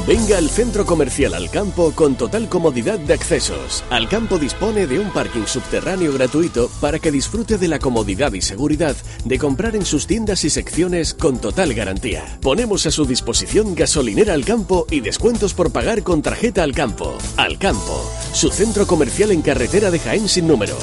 Venga 0.07 0.39
al 0.39 0.51
Centro 0.51 0.85
Comercial 0.85 1.35
Alcampo 1.35 1.93
con 1.93 2.17
total 2.17 2.49
comodidad 2.49 2.99
de 2.99 3.15
accesos. 3.15 3.85
Alcampo 3.91 4.39
dispone 4.39 4.87
de 4.87 4.99
un 4.99 5.11
parking 5.13 5.47
subterráneo 5.47 6.13
gratuito 6.13 6.71
para 6.81 6.99
que 6.99 7.13
disfrute 7.13 7.57
de 7.57 7.69
la 7.69 7.79
comodidad 7.79 8.33
y 8.33 8.43
seguridad 8.43 8.97
de 9.25 9.39
comprar 9.39 9.77
en 9.77 9.85
sus 9.85 10.07
tiendas 10.07 10.45
y 10.45 10.51
secciones 10.51 11.15
con 11.15 11.39
total 11.39 11.73
garantía. 11.75 12.25
Ponemos 12.43 12.87
a 12.87 12.91
su 12.91 13.05
disposición 13.05 13.75
gasolinera 13.75 14.35
Alcampo 14.35 14.87
y 14.91 15.01
descuentos 15.01 15.55
por 15.55 15.71
pagar 15.71 16.03
con 16.03 16.23
tarjeta 16.23 16.63
Alcampo. 16.63 17.17
Alcampo, 17.37 18.11
su 18.33 18.51
centro 18.51 18.87
comercial 18.87 19.31
en 19.31 19.43
carretera 19.43 19.91
de 19.91 20.01
Jaén 20.01 20.29
sin 20.29 20.49
número. 20.49 20.77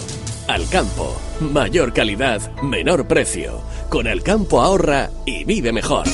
Alcampo, 0.48 1.16
mayor 1.39 1.94
calidad, 1.94 2.54
menor 2.62 3.08
precio. 3.08 3.62
Con 3.89 4.08
Alcampo 4.08 4.62
ahorra 4.62 5.10
y 5.26 5.44
vive 5.44 5.72
mejor. 5.72 6.06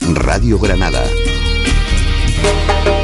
Radio 0.00 0.58
Granada 0.58 1.02
Thank 2.46 2.95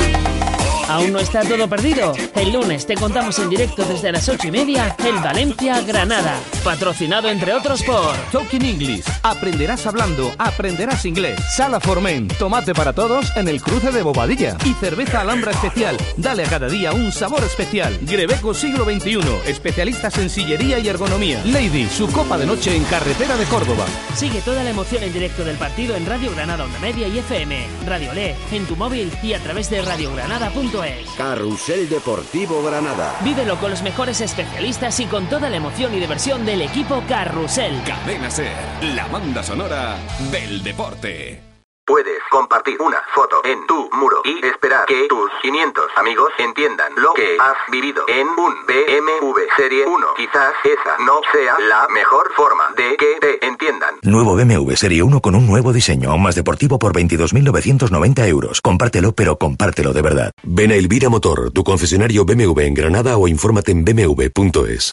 ¿Aún 0.89 1.13
no 1.13 1.19
está 1.19 1.43
todo 1.43 1.69
perdido? 1.69 2.13
El 2.35 2.53
lunes 2.53 2.87
te 2.87 2.95
contamos 2.95 3.39
en 3.39 3.49
directo 3.49 3.85
desde 3.85 4.13
las 4.13 4.29
ocho 4.29 4.49
y 4.49 4.51
media 4.51 4.97
el 5.07 5.15
Valencia 5.15 5.81
Granada, 5.83 6.39
patrocinado 6.65 7.29
entre 7.29 7.55
otros 7.55 7.83
por 7.83 8.15
Talking 8.31 8.65
English. 8.65 9.05
Aprenderás 9.23 9.87
hablando, 9.87 10.33
aprenderás 10.39 11.05
inglés. 11.05 11.41
Sala 11.57 11.81
Formen, 11.81 12.29
tomate 12.29 12.75
para 12.75 12.93
todos 12.93 13.35
en 13.37 13.49
el 13.49 13.63
cruce 13.63 13.91
de 13.91 14.03
Bobadilla. 14.03 14.57
Y 14.65 14.75
cerveza 14.75 15.21
Alhambra 15.21 15.53
especial. 15.53 15.97
Dale 16.17 16.45
a 16.45 16.49
cada 16.49 16.69
día 16.69 16.93
un 16.93 17.13
sabor 17.13 17.43
especial. 17.45 17.99
Grebeco 18.03 18.53
siglo 18.55 18.85
XXI, 18.85 19.21
especialistas 19.47 20.19
en 20.19 20.29
sillería 20.29 20.79
y 20.79 20.89
ergonomía. 20.89 21.41
Lady, 21.45 21.89
su 21.89 22.11
copa 22.11 22.37
de 22.37 22.47
noche 22.47 22.77
en 22.77 22.85
carretera 22.85 23.37
de 23.37 23.45
Córdoba. 23.45 23.87
Sigue 24.15 24.41
toda 24.41 24.63
la 24.63 24.71
emoción 24.71 25.03
en 25.03 25.13
directo 25.13 25.45
del 25.45 25.57
partido 25.57 25.97
en 25.97 26.07
Radio 26.07 26.31
Granada 26.33 26.65
Onda 26.65 26.79
Media 26.81 27.09
y 27.09 27.19
FM, 27.19 27.67
Radio 27.87 28.13
Le, 28.13 28.35
en 28.51 28.67
tu 28.67 28.77
móvil 28.77 29.11
y 29.23 29.35
a 29.35 29.39
través 29.39 29.71
de 29.71 29.83
radiogranada.es. 29.83 30.82
Carrusel 31.17 31.89
Deportivo 31.89 32.63
Granada. 32.63 33.17
Vívelo 33.23 33.59
con 33.59 33.71
los 33.71 33.83
mejores 33.83 34.21
especialistas 34.21 34.99
y 35.01 35.07
con 35.07 35.27
toda 35.27 35.49
la 35.49 35.57
emoción 35.57 35.95
y 35.95 36.01
diversión 36.01 36.45
del 36.45 36.63
equipo 36.63 37.03
Carrusel. 37.09 37.83
Cadena 37.85 38.31
Ser, 38.31 38.57
la 38.95 39.07
banda 39.07 39.43
sonora 39.43 39.97
del 40.31 40.63
deporte. 40.63 41.52
Puedes 41.85 42.21
compartir 42.31 42.81
una 42.81 43.03
foto 43.13 43.43
en 43.45 43.67
tu 43.67 43.91
muro 43.95 44.23
y 44.25 44.47
esperar 44.47 44.87
que 44.87 45.09
tus 45.09 45.29
500 45.43 45.85
amigos 45.97 46.31
entiendan 46.39 46.93
lo 46.97 47.13
que 47.13 47.37
has 47.41 47.57
vivido 47.73 48.05
en 48.07 48.29
un 48.29 48.55
BMW 48.67 49.41
Serie 49.57 49.85
1. 49.85 50.07
Quizás 50.17 50.53
esa 50.63 50.99
no 51.05 51.21
sea 51.33 51.59
la 51.59 51.89
mejor 51.89 52.31
forma 52.37 52.73
de 52.77 52.97
que 52.97 53.19
te 53.21 53.45
entiendan. 53.45 53.97
Nuevo 54.03 54.37
BMW 54.37 54.75
Serie 54.77 55.03
1 55.03 55.21
con 55.21 55.35
un 55.35 55.49
nuevo 55.49 55.73
diseño, 55.73 56.13
aún 56.13 56.23
más 56.23 56.37
deportivo 56.37 56.79
por 56.79 56.93
22.990 56.93 58.29
euros. 58.29 58.61
Compártelo, 58.61 59.13
pero 59.13 59.37
compártelo 59.37 59.93
de 59.93 60.03
verdad. 60.03 60.31
Ven 60.45 60.71
a 60.71 60.77
Elvira 60.77 61.09
Motor, 61.09 61.51
tu 61.51 61.65
concesionario 61.65 62.25
BMW 62.25 62.61
en 62.61 62.75
Granada 62.75 63.17
o 63.17 63.27
infórmate 63.27 63.73
en 63.73 63.85
bmw.es. 63.85 64.93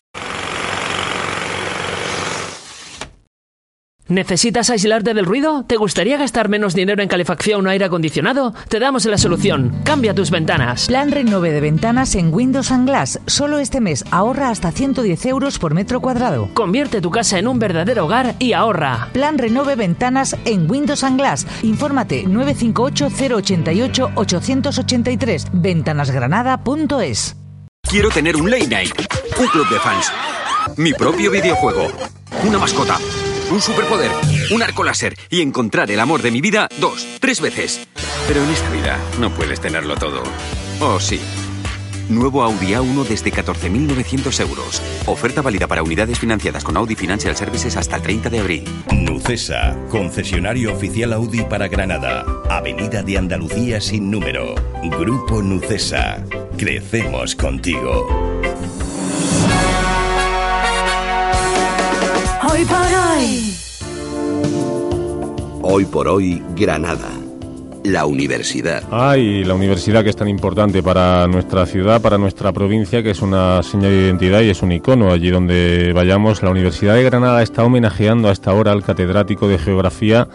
¿Necesitas 4.10 4.72
aislarte 4.72 5.14
del 5.14 5.26
ruido? 5.26 5.64
¿Te 5.68 5.78
gustaría 5.78 6.18
gastar 6.18 6.50
menos 6.50 6.74
dinero 6.74 7.04
en 7.04 7.08
calefacción 7.08 7.68
o 7.68 7.70
aire 7.70 7.86
acondicionado? 7.86 8.56
Te 8.68 8.80
damos 8.80 9.06
la 9.06 9.20
solución. 9.20 9.72
Cambia 9.84 10.16
tus 10.16 10.32
ventanas. 10.32 10.88
Plan 10.88 11.12
renove 11.12 11.52
de 11.52 11.62
ventanas 11.62 12.16
en 12.16 12.34
Windows 12.34 12.72
and 12.72 12.90
Glass. 12.90 13.20
Solo 13.28 13.60
este 13.60 13.82
mes 13.82 14.04
ahorra 14.10 14.50
hasta 14.50 14.72
110 14.72 15.28
euros 15.28 15.60
por 15.60 15.76
metro 15.76 16.02
cuadrado. 16.02 16.50
Convierte 16.56 17.02
tu 17.02 17.12
casa 17.12 17.38
en 17.38 17.48
un 17.48 17.60
verdadero 17.60 18.06
hogar 18.06 18.34
y 18.40 18.54
ahorra. 18.54 19.10
Plan 19.14 19.38
renove 19.38 19.76
ventanas 19.76 20.36
en 20.44 20.70
Windows 20.70 21.04
and 21.04 21.20
Glass. 21.20 21.46
Infórmate 21.62 22.24
958 22.24 23.36
088 23.36 24.12
883 24.16 25.48
ventanasgranada.es. 25.54 27.36
Quiero 27.84 28.10
tener 28.10 28.36
un 28.36 28.50
late 28.50 28.68
night, 28.68 28.96
un 29.40 29.48
club 29.48 29.70
de 29.70 29.80
fans, 29.80 30.12
mi 30.78 30.94
propio 30.94 31.32
videojuego, 31.32 31.88
una 32.44 32.60
mascota 32.60 33.00
un 33.52 33.62
superpoder, 33.62 34.12
un 34.52 34.62
arco 34.64 34.84
láser 34.84 35.16
y 35.30 35.42
encontrar 35.42 35.90
el 35.92 36.00
amor 36.00 36.22
de 36.22 36.32
mi 36.32 36.42
vida 36.42 36.70
dos, 36.80 37.06
tres 37.20 37.42
veces. 37.42 37.88
Pero 38.28 38.44
en 38.44 38.50
esta 38.50 38.70
vida 38.70 39.00
no 39.20 39.32
puedes 39.32 39.60
tenerlo 39.60 39.96
todo. 39.96 40.24
Oh, 40.80 41.00
sí. 41.00 41.20
Nuevo 42.10 42.42
Audi 42.42 42.74
A1 42.74 43.06
desde 43.08 43.32
14.900 43.32 44.40
euros. 44.42 44.82
Oferta 45.06 45.44
válida 45.44 45.68
para 45.68 45.84
unidades 45.84 46.18
financiadas 46.18 46.64
con 46.64 46.76
Audi 46.76 46.96
Financial 46.96 47.36
Services 47.36 47.78
hasta 47.78 47.98
el 47.98 48.02
30 48.02 48.30
de 48.32 48.40
abril. 48.40 48.64
Nucesa, 48.92 49.78
concesionario 49.90 50.74
oficial 50.74 51.14
Audi 51.14 51.44
para 51.44 51.68
Granada. 51.68 52.26
Avenida 52.50 53.04
de 53.04 53.18
Andalucía 53.18 53.80
sin 53.80 54.10
número. 54.10 54.56
Grupo 55.00 55.44
Nucesa. 55.44 56.24
Crecemos 56.58 57.36
contigo. 57.36 58.08
Hoy 62.60 62.66
por 62.66 62.76
hoy. 62.76 63.56
Hoy 65.62 65.86
por 65.86 66.08
hoy, 66.10 66.44
Granada. 66.58 67.10
La 67.86 68.06
universidad. 68.06 68.84
Ay, 68.92 69.46
la 69.46 69.54
universidad 69.54 70.04
que 70.04 70.10
es 70.10 70.18
tan 70.18 70.28
importante 70.28 70.84
para 70.84 71.26
nuestra 71.28 71.66
ciudad, 71.66 72.02
para 72.02 72.18
nuestra 72.18 72.52
provincia, 72.52 73.02
que 73.02 73.12
es 73.12 73.22
una 73.22 73.64
señal 73.64 73.92
de 73.92 74.02
identidad 74.02 74.42
y 74.42 74.50
es 74.50 74.62
un 74.62 74.74
icono. 74.74 75.10
Allí 75.10 75.30
donde 75.30 75.94
vayamos, 75.96 76.44
la 76.44 76.50
Universidad 76.50 76.96
de 76.96 77.04
Granada 77.04 77.42
está 77.44 77.64
homenajeando 77.64 78.28
a 78.28 78.34
esta 78.34 78.52
hora 78.52 78.74
al 78.74 78.84
catedrático 78.84 79.48
de 79.48 79.58
Geografía 79.58 80.28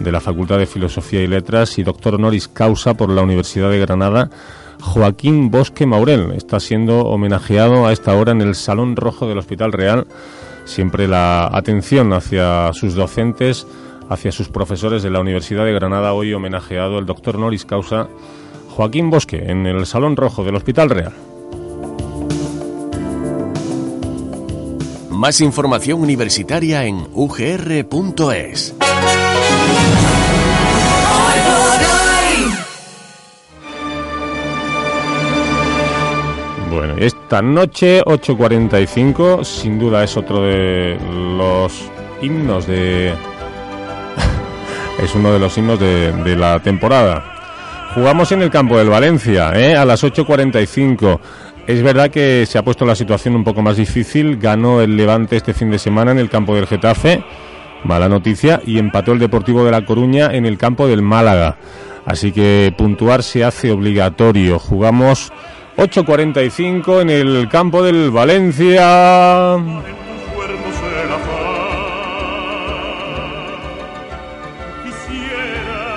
de 0.00 0.10
la 0.10 0.18
Facultad 0.18 0.58
de 0.58 0.66
Filosofía 0.66 1.22
y 1.22 1.28
Letras 1.28 1.78
y 1.78 1.84
doctor 1.84 2.16
honoris 2.16 2.48
causa 2.48 2.94
por 2.94 3.10
la 3.10 3.22
Universidad 3.22 3.70
de 3.70 3.78
Granada, 3.78 4.28
Joaquín 4.80 5.52
Bosque 5.52 5.86
Maurel. 5.86 6.32
Está 6.32 6.58
siendo 6.58 7.02
homenajeado 7.02 7.86
a 7.86 7.92
esta 7.92 8.12
hora 8.16 8.32
en 8.32 8.40
el 8.40 8.56
Salón 8.56 8.96
Rojo 8.96 9.28
del 9.28 9.38
Hospital 9.38 9.70
Real 9.70 10.08
siempre 10.70 11.08
la 11.08 11.46
atención 11.46 12.12
hacia 12.12 12.72
sus 12.72 12.94
docentes 12.94 13.66
hacia 14.08 14.32
sus 14.32 14.48
profesores 14.48 15.02
de 15.02 15.10
la 15.10 15.20
Universidad 15.20 15.64
de 15.64 15.72
Granada, 15.72 16.12
hoy 16.12 16.34
homenajeado 16.34 16.98
el 16.98 17.06
doctor 17.06 17.38
Noris 17.38 17.64
Causa 17.64 18.08
Joaquín 18.70 19.08
Bosque 19.08 19.50
en 19.50 19.66
el 19.66 19.86
Salón 19.86 20.16
Rojo 20.16 20.42
del 20.42 20.56
Hospital 20.56 20.90
Real. 20.90 21.12
Más 25.10 25.40
información 25.40 26.00
universitaria 26.00 26.84
en 26.86 27.06
ugr.es. 27.12 28.74
Bueno, 36.70 36.94
esta 36.98 37.42
noche 37.42 38.00
8.45 38.04 39.42
sin 39.42 39.78
duda 39.80 40.04
es 40.04 40.16
otro 40.16 40.42
de 40.44 40.96
los 41.36 41.90
himnos 42.22 42.66
de... 42.68 43.12
es 45.02 45.14
uno 45.16 45.32
de 45.32 45.40
los 45.40 45.58
himnos 45.58 45.80
de, 45.80 46.12
de 46.12 46.36
la 46.36 46.60
temporada. 46.60 47.24
Jugamos 47.92 48.30
en 48.30 48.42
el 48.42 48.50
campo 48.50 48.78
del 48.78 48.88
Valencia, 48.88 49.50
¿eh? 49.52 49.74
a 49.74 49.84
las 49.84 50.04
8.45. 50.04 51.18
Es 51.66 51.82
verdad 51.82 52.08
que 52.08 52.46
se 52.46 52.56
ha 52.56 52.62
puesto 52.62 52.86
la 52.86 52.94
situación 52.94 53.34
un 53.34 53.42
poco 53.42 53.62
más 53.62 53.76
difícil. 53.76 54.36
Ganó 54.36 54.80
el 54.80 54.96
Levante 54.96 55.36
este 55.36 55.54
fin 55.54 55.72
de 55.72 55.78
semana 55.78 56.12
en 56.12 56.18
el 56.18 56.30
campo 56.30 56.54
del 56.54 56.68
Getafe. 56.68 57.24
Mala 57.82 58.08
noticia. 58.08 58.60
Y 58.64 58.78
empató 58.78 59.10
el 59.10 59.18
Deportivo 59.18 59.64
de 59.64 59.72
La 59.72 59.84
Coruña 59.84 60.30
en 60.32 60.46
el 60.46 60.56
campo 60.56 60.86
del 60.86 61.02
Málaga. 61.02 61.56
Así 62.06 62.30
que 62.30 62.72
puntuar 62.78 63.24
se 63.24 63.44
hace 63.44 63.72
obligatorio. 63.72 64.60
Jugamos 64.60 65.32
8.45 65.80 67.00
en 67.00 67.08
el 67.08 67.48
campo 67.48 67.82
del 67.82 68.10
Valencia. 68.10 69.56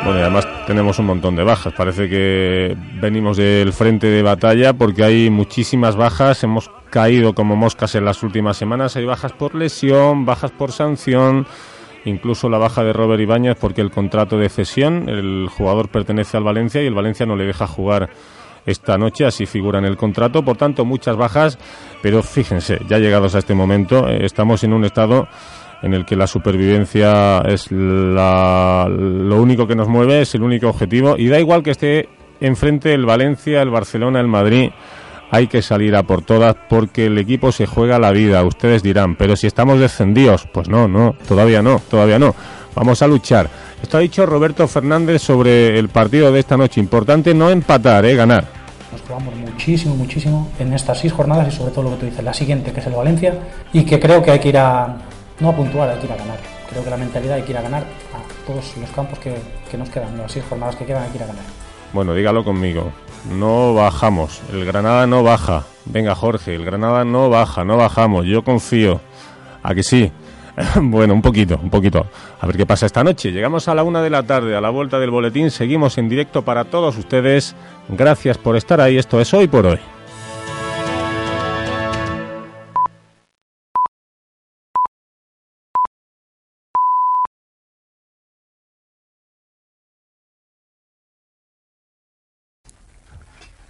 Bueno, 0.05 0.19
y 0.19 0.21
además 0.21 0.47
tenemos 0.67 0.99
un 0.99 1.05
montón 1.07 1.35
de 1.35 1.43
bajas. 1.43 1.73
Parece 1.73 2.07
que 2.07 2.77
venimos 3.01 3.35
del 3.35 3.73
frente 3.73 4.07
de 4.07 4.21
batalla 4.21 4.71
porque 4.71 5.03
hay 5.03 5.29
muchísimas 5.29 5.97
bajas. 5.97 6.41
Hemos 6.45 6.71
caído 6.89 7.35
como 7.35 7.57
moscas 7.57 7.93
en 7.95 8.05
las 8.05 8.23
últimas 8.23 8.55
semanas. 8.55 8.95
Hay 8.95 9.03
bajas 9.03 9.33
por 9.33 9.53
lesión, 9.53 10.25
bajas 10.25 10.51
por 10.51 10.71
sanción, 10.71 11.45
incluso 12.05 12.47
la 12.47 12.57
baja 12.57 12.85
de 12.85 12.93
Robert 12.93 13.19
Ibáñez 13.19 13.57
porque 13.59 13.81
el 13.81 13.91
contrato 13.91 14.37
de 14.37 14.47
cesión, 14.47 15.09
el 15.09 15.49
jugador 15.49 15.89
pertenece 15.89 16.37
al 16.37 16.45
Valencia 16.45 16.81
y 16.81 16.87
el 16.87 16.93
Valencia 16.93 17.25
no 17.25 17.35
le 17.35 17.43
deja 17.43 17.67
jugar 17.67 18.09
esta 18.65 18.97
noche, 18.97 19.25
así 19.25 19.45
figura 19.45 19.79
en 19.79 19.85
el 19.85 19.97
contrato. 19.97 20.43
Por 20.43 20.57
tanto, 20.57 20.85
muchas 20.85 21.15
bajas, 21.15 21.57
pero 22.01 22.23
fíjense, 22.23 22.79
ya 22.87 22.99
llegados 22.99 23.35
a 23.35 23.39
este 23.39 23.53
momento, 23.53 24.07
eh, 24.07 24.25
estamos 24.25 24.63
en 24.63 24.73
un 24.73 24.85
estado 24.85 25.27
en 25.81 25.93
el 25.93 26.05
que 26.05 26.15
la 26.15 26.27
supervivencia 26.27 27.39
es 27.41 27.71
la, 27.71 28.87
lo 28.89 29.41
único 29.41 29.67
que 29.67 29.75
nos 29.75 29.89
mueve, 29.89 30.21
es 30.21 30.33
el 30.33 30.43
único 30.43 30.69
objetivo, 30.69 31.15
y 31.17 31.27
da 31.27 31.39
igual 31.39 31.61
que 31.61 31.71
esté 31.71 32.07
enfrente 32.39 32.93
el 32.93 33.05
Valencia, 33.05 33.61
el 33.61 33.69
Barcelona, 33.69 34.21
el 34.21 34.27
Madrid, 34.27 34.71
hay 35.29 35.47
que 35.47 35.61
salir 35.61 35.95
a 35.95 36.03
por 36.03 36.21
todas 36.21 36.55
porque 36.69 37.07
el 37.07 37.17
equipo 37.17 37.51
se 37.51 37.65
juega 37.65 37.99
la 37.99 38.11
vida, 38.11 38.43
ustedes 38.43 38.83
dirán, 38.83 39.15
pero 39.15 39.35
si 39.35 39.47
estamos 39.47 39.79
descendidos, 39.79 40.47
pues 40.53 40.69
no, 40.69 40.87
no, 40.87 41.15
todavía 41.27 41.61
no, 41.61 41.81
todavía 41.89 42.19
no, 42.19 42.35
vamos 42.75 43.01
a 43.01 43.07
luchar. 43.07 43.49
Esto 43.83 43.97
ha 43.97 43.99
dicho 43.99 44.25
Roberto 44.25 44.65
Fernández 44.65 45.21
sobre 45.21 45.77
el 45.77 45.89
partido 45.89 46.31
de 46.31 46.39
esta 46.39 46.55
noche, 46.55 46.79
importante 46.79 47.33
no 47.33 47.49
empatar, 47.49 48.05
eh, 48.05 48.15
ganar. 48.15 48.45
Nos 48.93 49.01
jugamos 49.01 49.35
muchísimo, 49.35 49.93
muchísimo 49.93 50.49
en 50.57 50.71
estas 50.73 50.99
seis 50.99 51.11
jornadas 51.11 51.53
y 51.53 51.55
sobre 51.55 51.71
todo 51.71 51.83
lo 51.83 51.89
que 51.91 51.95
tú 51.97 52.05
dices, 52.05 52.23
la 52.23 52.33
siguiente 52.33 52.71
que 52.71 52.79
es 52.79 52.87
el 52.87 52.93
Valencia 52.93 53.37
y 53.73 53.83
que 53.83 53.99
creo 53.99 54.23
que 54.23 54.31
hay 54.31 54.39
que 54.39 54.49
ir 54.49 54.57
a, 54.57 54.99
no 55.41 55.49
a 55.49 55.55
puntuar, 55.55 55.89
hay 55.89 55.99
que 55.99 56.05
ir 56.05 56.13
a 56.13 56.15
ganar. 56.15 56.37
Creo 56.69 56.81
que 56.81 56.89
la 56.89 56.97
mentalidad 56.97 57.35
hay 57.35 57.41
que 57.41 57.51
ir 57.51 57.57
a 57.57 57.61
ganar 57.61 57.83
a 57.83 58.47
todos 58.47 58.77
los 58.77 58.89
campos 58.91 59.19
que, 59.19 59.35
que 59.69 59.77
nos 59.77 59.89
quedan, 59.89 60.17
las 60.17 60.31
seis 60.31 60.45
jornadas 60.47 60.77
que 60.77 60.85
quedan 60.85 61.03
hay 61.03 61.09
que 61.09 61.17
ir 61.17 61.23
a 61.23 61.27
ganar. 61.27 61.43
Bueno, 61.91 62.13
dígalo 62.13 62.45
conmigo. 62.45 62.93
No 63.29 63.73
bajamos. 63.73 64.41
El 64.53 64.63
Granada 64.63 65.05
no 65.07 65.23
baja. 65.23 65.65
Venga, 65.85 66.15
Jorge, 66.15 66.55
el 66.55 66.63
Granada 66.63 67.03
no 67.03 67.29
baja, 67.29 67.65
no 67.65 67.75
bajamos. 67.75 68.25
Yo 68.25 68.43
confío. 68.43 69.01
¿A 69.61 69.75
que 69.75 69.83
sí? 69.83 70.11
bueno, 70.81 71.13
un 71.13 71.21
poquito, 71.21 71.59
un 71.61 71.69
poquito. 71.69 72.05
A 72.39 72.45
ver 72.45 72.57
qué 72.57 72.65
pasa 72.65 72.85
esta 72.85 73.03
noche. 73.03 73.31
Llegamos 73.31 73.67
a 73.67 73.75
la 73.75 73.83
una 73.83 74.01
de 74.01 74.09
la 74.09 74.23
tarde, 74.23 74.55
a 74.55 74.61
la 74.61 74.69
vuelta 74.69 74.99
del 74.99 75.09
boletín. 75.09 75.51
Seguimos 75.51 75.97
en 75.97 76.09
directo 76.09 76.43
para 76.43 76.65
todos 76.65 76.97
ustedes. 76.97 77.55
Gracias 77.89 78.37
por 78.37 78.55
estar 78.55 78.79
ahí. 78.81 78.97
Esto 78.97 79.19
es 79.19 79.33
Hoy 79.33 79.47
por 79.47 79.65
Hoy. 79.65 79.92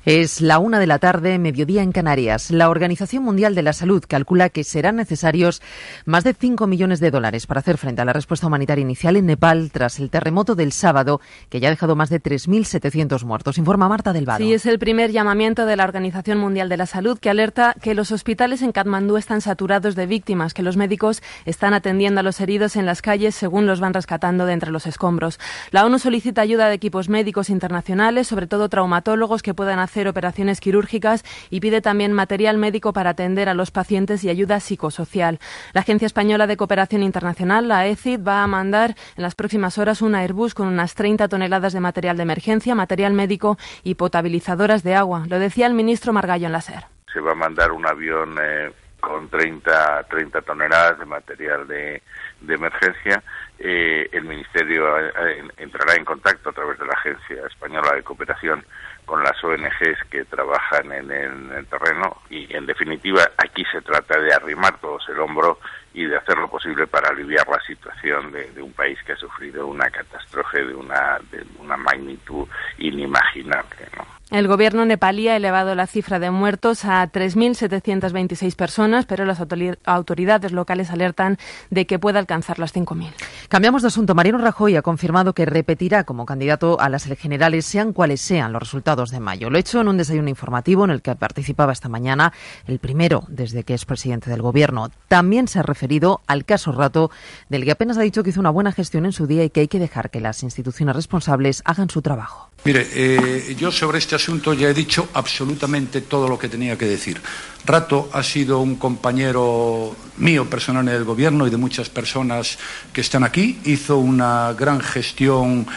Es 0.06 0.41
la 0.41 0.60
una 0.60 0.82
de 0.82 0.88
la 0.88 0.99
tarde, 0.99 1.39
mediodía 1.39 1.82
en 1.82 1.93
Canarias. 1.93 2.51
La 2.51 2.68
Organización 2.68 3.24
Mundial 3.24 3.56
de 3.56 3.64
la 3.64 3.72
Salud 3.72 4.04
calcula 4.06 4.49
que 4.49 4.66
serán 4.66 4.97
necesarios 4.97 5.62
más 6.06 6.26
de 6.26 6.34
5 6.34 6.68
millones 6.68 6.99
de 6.99 7.10
dólares 7.10 7.47
para 7.47 7.62
hacer 7.62 7.78
frente 7.78 8.01
a 8.01 8.06
la 8.06 8.12
respuesta 8.12 8.47
humanitaria 8.47 8.82
inicial 8.82 9.16
en 9.16 9.28
Nepal 9.28 9.72
tras 9.72 9.99
el 9.99 10.10
terremoto 10.10 10.56
del 10.56 10.74
sábado, 10.74 11.22
que 11.47 11.62
ya 11.62 11.70
ha 11.70 11.72
dejado 11.72 11.95
más 11.95 12.10
de 12.10 12.22
3.700 12.22 13.24
muertos. 13.24 13.58
Informa 13.58 13.88
Marta 13.88 14.12
del 14.12 14.26
Vado. 14.26 14.43
Sí, 14.43 14.51
es 14.51 14.66
el 14.66 14.78
primer 14.78 15.14
llamamiento 15.14 15.66
de 15.66 15.78
la 15.78 15.86
Organización 15.86 16.38
Mundial 16.38 16.68
de 16.68 16.76
la 16.76 16.86
Salud 16.86 17.18
que 17.18 17.30
alerta 17.30 17.74
que 17.82 17.93
los 17.93 18.12
hospitales 18.12 18.62
en 18.62 18.74
Katmandú 18.74 19.16
están 19.16 19.39
saturados 19.39 19.95
de 19.95 20.06
víctimas, 20.06 20.54
que 20.54 20.64
los 20.64 20.76
médicos 20.76 21.24
están 21.45 21.74
atendiendo 21.74 22.20
a 22.20 22.24
los 22.24 22.41
heridos 22.41 22.76
en 22.76 22.86
las 22.86 23.01
calles 23.01 23.36
según 23.36 23.68
los 23.68 23.80
van 23.80 23.93
rescatando 23.93 24.45
de 24.45 24.51
entre 24.51 24.72
los 24.72 24.86
escombros. 24.86 25.39
La 25.72 25.86
ONU 25.86 25.97
solicita 25.97 26.41
ayuda 26.41 26.68
de 26.68 26.74
equipos 26.74 27.08
médicos 27.08 27.49
internacionales, 27.49 28.28
sobre 28.28 28.47
todo 28.47 28.68
traumatólogos 28.68 29.41
que 29.41 29.54
puedan 29.54 29.80
hacer 29.80 29.93
hacer 29.94 30.08
operaciones 30.08 30.60
quirúrgicas 30.60 31.24
y 31.52 31.60
pide 31.60 31.80
también 31.80 32.14
material 32.14 32.58
médico 32.58 32.94
para 32.94 33.12
atender 33.12 33.48
a 33.48 33.54
los 33.54 33.70
pacientes 33.70 34.24
y 34.24 34.30
ayuda 34.30 34.60
psicosocial. 34.60 35.38
La 35.74 35.82
Agencia 35.82 36.08
Española 36.08 36.48
de 36.48 36.58
Cooperación 36.58 37.04
Internacional, 37.04 37.68
la 37.68 37.86
ECID, 37.86 38.20
va 38.28 38.41
a 38.41 38.48
mandar 38.48 38.96
en 39.16 39.22
las 39.22 39.36
próximas 39.36 39.78
horas 39.78 40.02
un 40.02 40.16
Airbus 40.16 40.56
con 40.56 40.68
unas 40.68 40.96
30 40.96 41.28
toneladas 41.28 41.74
de 41.74 41.80
material 41.80 42.18
de 42.18 42.24
emergencia, 42.24 42.74
material 42.74 43.14
médico 43.14 43.58
y 43.84 43.94
potabilizadoras 43.94 44.82
de 44.82 44.96
agua. 44.96 45.26
Lo 45.28 45.38
decía 45.38 45.68
el 45.68 45.76
ministro 45.76 46.12
Margallo 46.12 46.48
en 46.48 46.54
la 46.54 46.62
SER. 46.62 46.86
Se 47.14 47.20
va 47.20 47.34
a 47.34 47.36
mandar 47.36 47.72
un 47.72 47.86
avión 47.86 48.36
eh, 48.41 48.72
con 49.00 49.30
30, 49.30 50.08
30 50.10 50.41
toneladas 50.41 50.98
de 50.98 51.06
material 51.06 51.68
de, 51.68 52.02
de 52.41 52.54
emergencia. 52.56 53.22
Eh, 53.60 54.10
el 54.12 54.24
Ministerio 54.24 54.98
eh, 54.98 55.44
entrará 55.58 55.96
en 55.96 56.06
contacto 56.06 56.50
a 56.50 56.54
través 56.54 56.80
de 56.80 56.86
la 56.86 56.94
Agencia 56.94 57.46
Española 57.48 57.91
de 57.96 58.02
Cooperación 58.02 58.66
con 59.06 59.24
las 59.24 59.41
ONGs 59.43 60.04
que 60.10 60.26
trabajan 60.26 60.91
en 60.91 61.12
el, 61.12 61.66
terreno 61.68 62.22
y 62.30 62.56
en 62.56 62.66
definitiva 62.66 63.24
aquí 63.38 63.64
se 63.72 63.82
trata 63.82 64.20
de 64.20 64.34
arrimar 64.34 64.78
todos 64.80 65.08
el 65.10 65.20
hombro 65.20 65.60
y 65.93 66.06
de 66.06 66.18
hacer 66.18 66.38
lo 66.38 66.49
posible 66.49 66.88
para 66.88 67.10
aliviar 67.10 67.47
la 67.47 67.60
situación 67.62 68.32
de, 68.32 68.62
un 68.62 68.74
país 68.74 68.97
que 69.06 69.14
ha 69.14 69.18
sufrido 69.18 69.68
una 69.68 69.89
catástrofe 69.89 70.64
de 70.66 70.76
una, 70.76 71.20
de 71.32 71.45
una 71.60 71.78
magnitud 71.78 72.47
inimaginable. 72.78 73.88
¿no? 73.97 74.12
El 74.32 74.47
gobierno 74.47 74.84
nepalí 74.84 75.28
ha 75.28 75.36
elevado 75.36 75.76
la 75.76 75.86
cifra 75.86 76.17
de 76.17 76.32
muertos 76.32 76.86
a 76.86 77.07
3.726 77.11 78.55
personas, 78.55 79.05
pero 79.05 79.26
las 79.26 79.39
autoridades 79.39 80.51
locales 80.51 80.89
alertan 80.89 81.38
de 81.69 81.86
que 81.86 81.99
puede 81.99 82.17
alcanzar 82.17 82.57
las 82.57 82.74
5.000. 82.74 83.11
Cambiamos 83.47 83.84
de 83.84 83.89
asunto. 83.89 84.15
Mariano 84.15 84.39
Rajoy 84.39 84.76
ha 84.76 84.82
confirmado 84.82 85.34
que 85.34 85.45
repetirá 85.45 86.03
como 86.03 86.26
candidato 86.26 86.80
a 86.80 86.89
las 86.89 87.03
generales, 87.03 87.65
sean 87.65 87.93
cuales 87.93 88.21
sean 88.21 88.53
los 88.53 88.63
resultados 88.63 89.11
de 89.11 89.19
mayo. 89.19 89.51
Lo 89.51 89.59
hecho 89.59 89.82
en 89.82 89.88
un 89.88 89.97
desayuno 89.97 90.30
informativo 90.30 90.84
en 90.86 90.91
el 90.91 91.03
que 91.03 91.15
participaba 91.15 91.71
esta 91.71 91.89
mañana, 91.89 92.34
el 92.65 92.80
primero 92.80 93.26
desde 93.28 93.63
que 93.63 93.76
es 93.76 93.86
presidente 93.86 94.32
del 94.32 94.41
gobierno. 94.41 94.89
También 95.09 95.47
se 95.47 95.59
ha 95.59 95.63
referido 95.63 96.21
al 96.26 96.45
caso 96.45 96.71
Rato, 96.71 97.11
del 97.49 97.65
que 97.65 97.71
apenas 97.71 97.97
ha 97.97 98.01
dicho 98.01 98.24
que 98.24 98.32
hizo 98.32 98.39
una 98.39 98.49
buena 98.49 98.71
gestión 98.71 99.05
en 99.05 99.11
su 99.11 99.28
día 99.28 99.43
y 99.43 99.51
que 99.51 99.59
hay 99.59 99.67
que 99.67 99.80
dejar 99.80 100.09
que 100.09 100.21
las 100.21 100.41
instituciones 100.41 100.95
responsables 100.95 101.61
hagan 101.65 101.91
su 101.91 102.01
trabajo. 102.01 102.49
Mire, 102.66 102.88
eh, 102.93 103.55
yo 103.59 103.72
sobre 103.72 103.97
este 103.97 104.16
asunto 104.16 104.53
ya 104.53 104.70
he 104.70 104.74
dicho 104.74 105.09
absolutamente 105.14 105.99
todo 105.99 106.30
lo 106.30 106.39
que 106.39 106.47
tenía 106.47 106.78
que 106.78 106.86
decir. 106.86 107.22
Rato 107.66 108.09
ha 108.14 108.24
sido 108.24 108.59
un 108.59 108.76
compañero 108.76 109.93
mío 110.18 110.49
personal 110.49 110.88
en 110.88 110.95
el 110.95 111.03
gobierno 111.03 111.45
y 111.45 111.49
de 111.49 111.57
muchas 111.57 111.89
personas 111.89 112.57
que 112.93 113.01
están 113.01 113.26
aquí. 113.26 113.59
Hizo 113.66 113.97
una 113.97 114.53
gran 114.53 114.80
gestión 114.80 115.68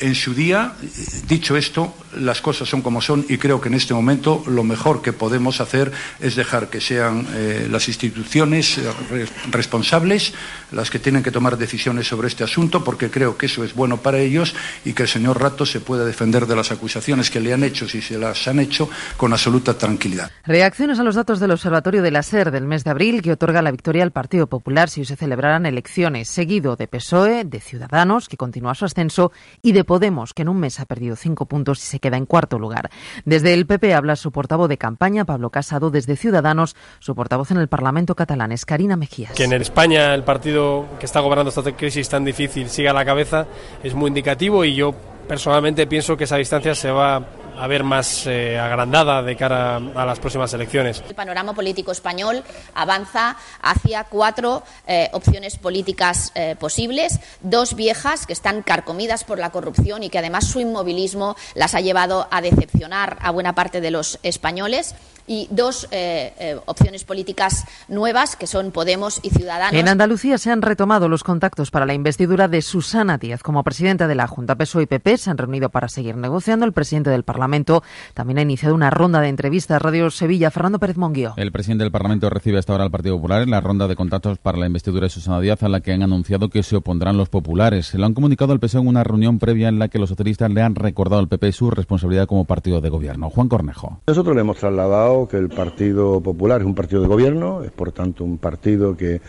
en 0.00 0.14
su 0.16 0.34
día, 0.34 0.74
dicho 1.28 1.56
esto, 1.56 1.94
las 2.16 2.40
cosas 2.40 2.68
son 2.68 2.82
como 2.82 3.00
son 3.00 3.24
y 3.28 3.38
creo 3.38 3.60
que 3.60 3.68
en 3.68 3.74
este 3.74 3.94
momento 3.94 4.42
lo 4.46 4.64
mejor 4.64 5.02
que 5.02 5.12
podemos 5.12 5.60
hacer 5.60 5.92
es 6.20 6.36
dejar 6.36 6.68
que 6.68 6.80
sean 6.80 7.26
eh, 7.34 7.68
las 7.70 7.88
instituciones 7.88 8.78
eh, 8.78 9.26
responsables 9.50 10.34
las 10.72 10.90
que 10.90 10.98
tienen 10.98 11.22
que 11.22 11.30
tomar 11.30 11.56
decisiones 11.56 12.06
sobre 12.06 12.28
este 12.28 12.44
asunto 12.44 12.82
porque 12.84 13.10
creo 13.10 13.36
que 13.36 13.46
eso 13.46 13.64
es 13.64 13.74
bueno 13.74 13.98
para 13.98 14.18
ellos 14.18 14.54
y 14.84 14.92
que 14.92 15.04
el 15.04 15.08
señor 15.08 15.40
Rato 15.40 15.66
se 15.66 15.80
pueda 15.80 16.04
defender 16.04 16.46
de 16.46 16.56
las 16.56 16.72
acusaciones 16.72 17.30
que 17.30 17.40
le 17.40 17.52
han 17.52 17.64
hecho, 17.64 17.88
si 17.88 18.00
se 18.00 18.18
las 18.18 18.48
han 18.48 18.58
hecho, 18.58 18.88
con 19.16 19.32
absoluta 19.32 19.74
tranquilidad. 19.74 20.30
Reacciones 20.44 20.98
a 20.98 21.02
los 21.02 21.14
datos 21.14 21.40
del 21.40 21.50
Observatorio 21.50 22.02
de 22.02 22.10
la 22.10 22.22
SER 22.22 22.50
del 22.50 22.66
mes 22.66 22.84
de 22.84 22.90
abril 22.90 23.22
que 23.22 23.32
otorga 23.32 23.62
la 23.62 23.70
victoria 23.70 24.02
al 24.02 24.12
Partido 24.12 24.46
Popular 24.46 24.88
si 24.88 25.04
se 25.04 25.16
celebraran 25.16 25.66
elecciones, 25.66 26.28
seguido 26.28 26.76
de 26.76 26.88
PSOE, 26.88 27.44
de 27.44 27.60
Ciudadanos, 27.60 28.28
que 28.28 28.36
continúa 28.36 28.74
su 28.74 28.84
ascenso, 28.84 29.32
y 29.62 29.72
de 29.72 29.84
Podemos, 29.84 30.32
que 30.34 30.42
en 30.42 30.48
un 30.48 30.58
mes 30.58 30.80
ha 30.80 30.86
perdido 30.86 31.16
cinco 31.16 31.46
puntos 31.46 31.82
y 31.82 31.86
se 31.86 32.00
queda 32.02 32.18
en 32.18 32.26
cuarto 32.26 32.58
lugar. 32.58 32.90
Desde 33.24 33.54
el 33.54 33.64
PP 33.64 33.94
habla 33.94 34.16
su 34.16 34.30
portavoz 34.30 34.68
de 34.68 34.76
campaña, 34.76 35.24
Pablo 35.24 35.48
Casado, 35.48 35.90
desde 35.90 36.16
Ciudadanos, 36.16 36.76
su 36.98 37.14
portavoz 37.14 37.50
en 37.50 37.56
el 37.56 37.68
Parlamento 37.68 38.14
catalán 38.14 38.52
es 38.52 38.66
Karina 38.66 38.96
Mejías. 38.96 39.32
Que 39.32 39.44
en 39.44 39.54
España 39.54 40.14
el 40.14 40.24
partido 40.24 40.84
que 41.00 41.06
está 41.06 41.20
gobernando 41.20 41.48
esta 41.48 41.72
crisis 41.72 42.10
tan 42.10 42.26
difícil 42.26 42.68
siga 42.68 42.90
a 42.90 42.94
la 42.94 43.06
cabeza 43.06 43.46
es 43.82 43.94
muy 43.94 44.08
indicativo 44.08 44.66
y 44.66 44.74
yo 44.74 44.94
personalmente 45.26 45.86
pienso 45.86 46.16
que 46.16 46.24
esa 46.24 46.36
distancia 46.36 46.74
se 46.74 46.90
va 46.90 47.24
a 47.58 47.66
ver 47.66 47.84
más 47.84 48.26
eh, 48.26 48.58
agrandada 48.58 49.22
de 49.22 49.36
cara 49.36 49.76
a 49.76 50.06
las 50.06 50.18
próximas 50.18 50.52
elecciones. 50.54 51.02
El 51.08 51.14
panorama 51.14 51.54
político 51.54 51.92
español 51.92 52.42
avanza 52.74 53.36
hacia 53.60 54.04
cuatro 54.04 54.62
eh, 54.86 55.08
opciones 55.12 55.58
políticas 55.58 56.32
eh, 56.34 56.56
posibles, 56.58 57.20
dos 57.40 57.74
viejas 57.74 58.26
que 58.26 58.32
están 58.32 58.62
carcomidas 58.62 59.24
por 59.24 59.38
la 59.38 59.50
corrupción 59.50 60.02
y 60.02 60.10
que 60.10 60.18
además 60.18 60.46
su 60.46 60.60
inmovilismo 60.60 61.36
las 61.54 61.74
ha 61.74 61.80
llevado 61.80 62.28
a 62.30 62.40
decepcionar 62.40 63.18
a 63.20 63.30
buena 63.30 63.54
parte 63.54 63.80
de 63.80 63.90
los 63.90 64.18
españoles 64.22 64.94
y 65.26 65.48
dos 65.50 65.88
opciones 66.66 67.04
políticas 67.04 67.64
nuevas 67.88 68.36
que 68.36 68.46
son 68.46 68.70
Podemos 68.70 69.20
y 69.22 69.30
Ciudadanos. 69.30 69.78
En 69.78 69.88
Andalucía 69.88 70.38
se 70.38 70.50
han 70.50 70.62
retomado 70.62 71.08
los 71.08 71.24
contactos 71.24 71.70
para 71.70 71.86
la 71.86 71.94
investidura 71.94 72.48
de 72.48 72.62
Susana 72.62 73.18
Díaz 73.18 73.42
como 73.42 73.62
presidenta 73.62 74.06
de 74.06 74.14
la 74.14 74.26
Junta 74.26 74.56
PSOE 74.56 74.84
y 74.84 74.86
PP. 74.86 75.18
Se 75.18 75.30
han 75.30 75.38
reunido 75.38 75.68
para 75.68 75.88
seguir 75.88 76.16
negociando. 76.16 76.64
El 76.66 76.72
presidente 76.72 77.10
del 77.10 77.22
Parlamento 77.22 77.82
también 78.14 78.38
ha 78.38 78.42
iniciado 78.42 78.74
una 78.74 78.90
ronda 78.90 79.20
de 79.20 79.28
entrevistas. 79.28 79.80
Radio 79.80 80.10
Sevilla, 80.10 80.50
Fernando 80.50 80.78
Pérez 80.78 80.96
Monguío. 80.96 81.34
El 81.36 81.52
presidente 81.52 81.84
del 81.84 81.92
Parlamento 81.92 82.28
recibe 82.30 82.58
hasta 82.58 82.72
ahora 82.72 82.84
al 82.84 82.90
Partido 82.90 83.16
Popular 83.16 83.42
en 83.42 83.50
la 83.50 83.60
ronda 83.60 83.88
de 83.88 83.96
contactos 83.96 84.38
para 84.38 84.58
la 84.58 84.66
investidura 84.66 85.06
de 85.06 85.10
Susana 85.10 85.40
Díaz, 85.40 85.62
a 85.62 85.68
la 85.68 85.80
que 85.80 85.92
han 85.92 86.02
anunciado 86.02 86.48
que 86.48 86.62
se 86.62 86.76
opondrán 86.76 87.16
los 87.16 87.28
populares. 87.28 87.86
Se 87.86 87.98
lo 87.98 88.06
han 88.06 88.14
comunicado 88.14 88.52
al 88.52 88.60
PSOE 88.60 88.82
en 88.82 88.88
una 88.88 89.04
reunión 89.04 89.38
previa 89.38 89.68
en 89.68 89.78
la 89.78 89.88
que 89.88 89.98
los 89.98 90.08
socialistas 90.08 90.50
le 90.50 90.62
han 90.62 90.74
recordado 90.74 91.20
al 91.20 91.28
PP 91.28 91.52
su 91.52 91.70
responsabilidad 91.70 92.26
como 92.26 92.44
partido 92.44 92.80
de 92.80 92.88
gobierno. 92.88 93.30
Juan 93.30 93.48
Cornejo. 93.48 94.00
Nosotros 94.06 94.34
le 94.34 94.40
hemos 94.40 94.56
trasladado 94.56 95.11
que 95.28 95.36
el 95.36 95.48
Partido 95.48 96.20
Popular 96.20 96.60
es 96.60 96.66
un 96.66 96.74
partido 96.74 97.02
de 97.02 97.08
gobierno, 97.08 97.62
es 97.62 97.70
por 97.70 97.92
tanto 97.92 98.24
un 98.24 98.38
partido 98.38 98.96
que 98.96 99.20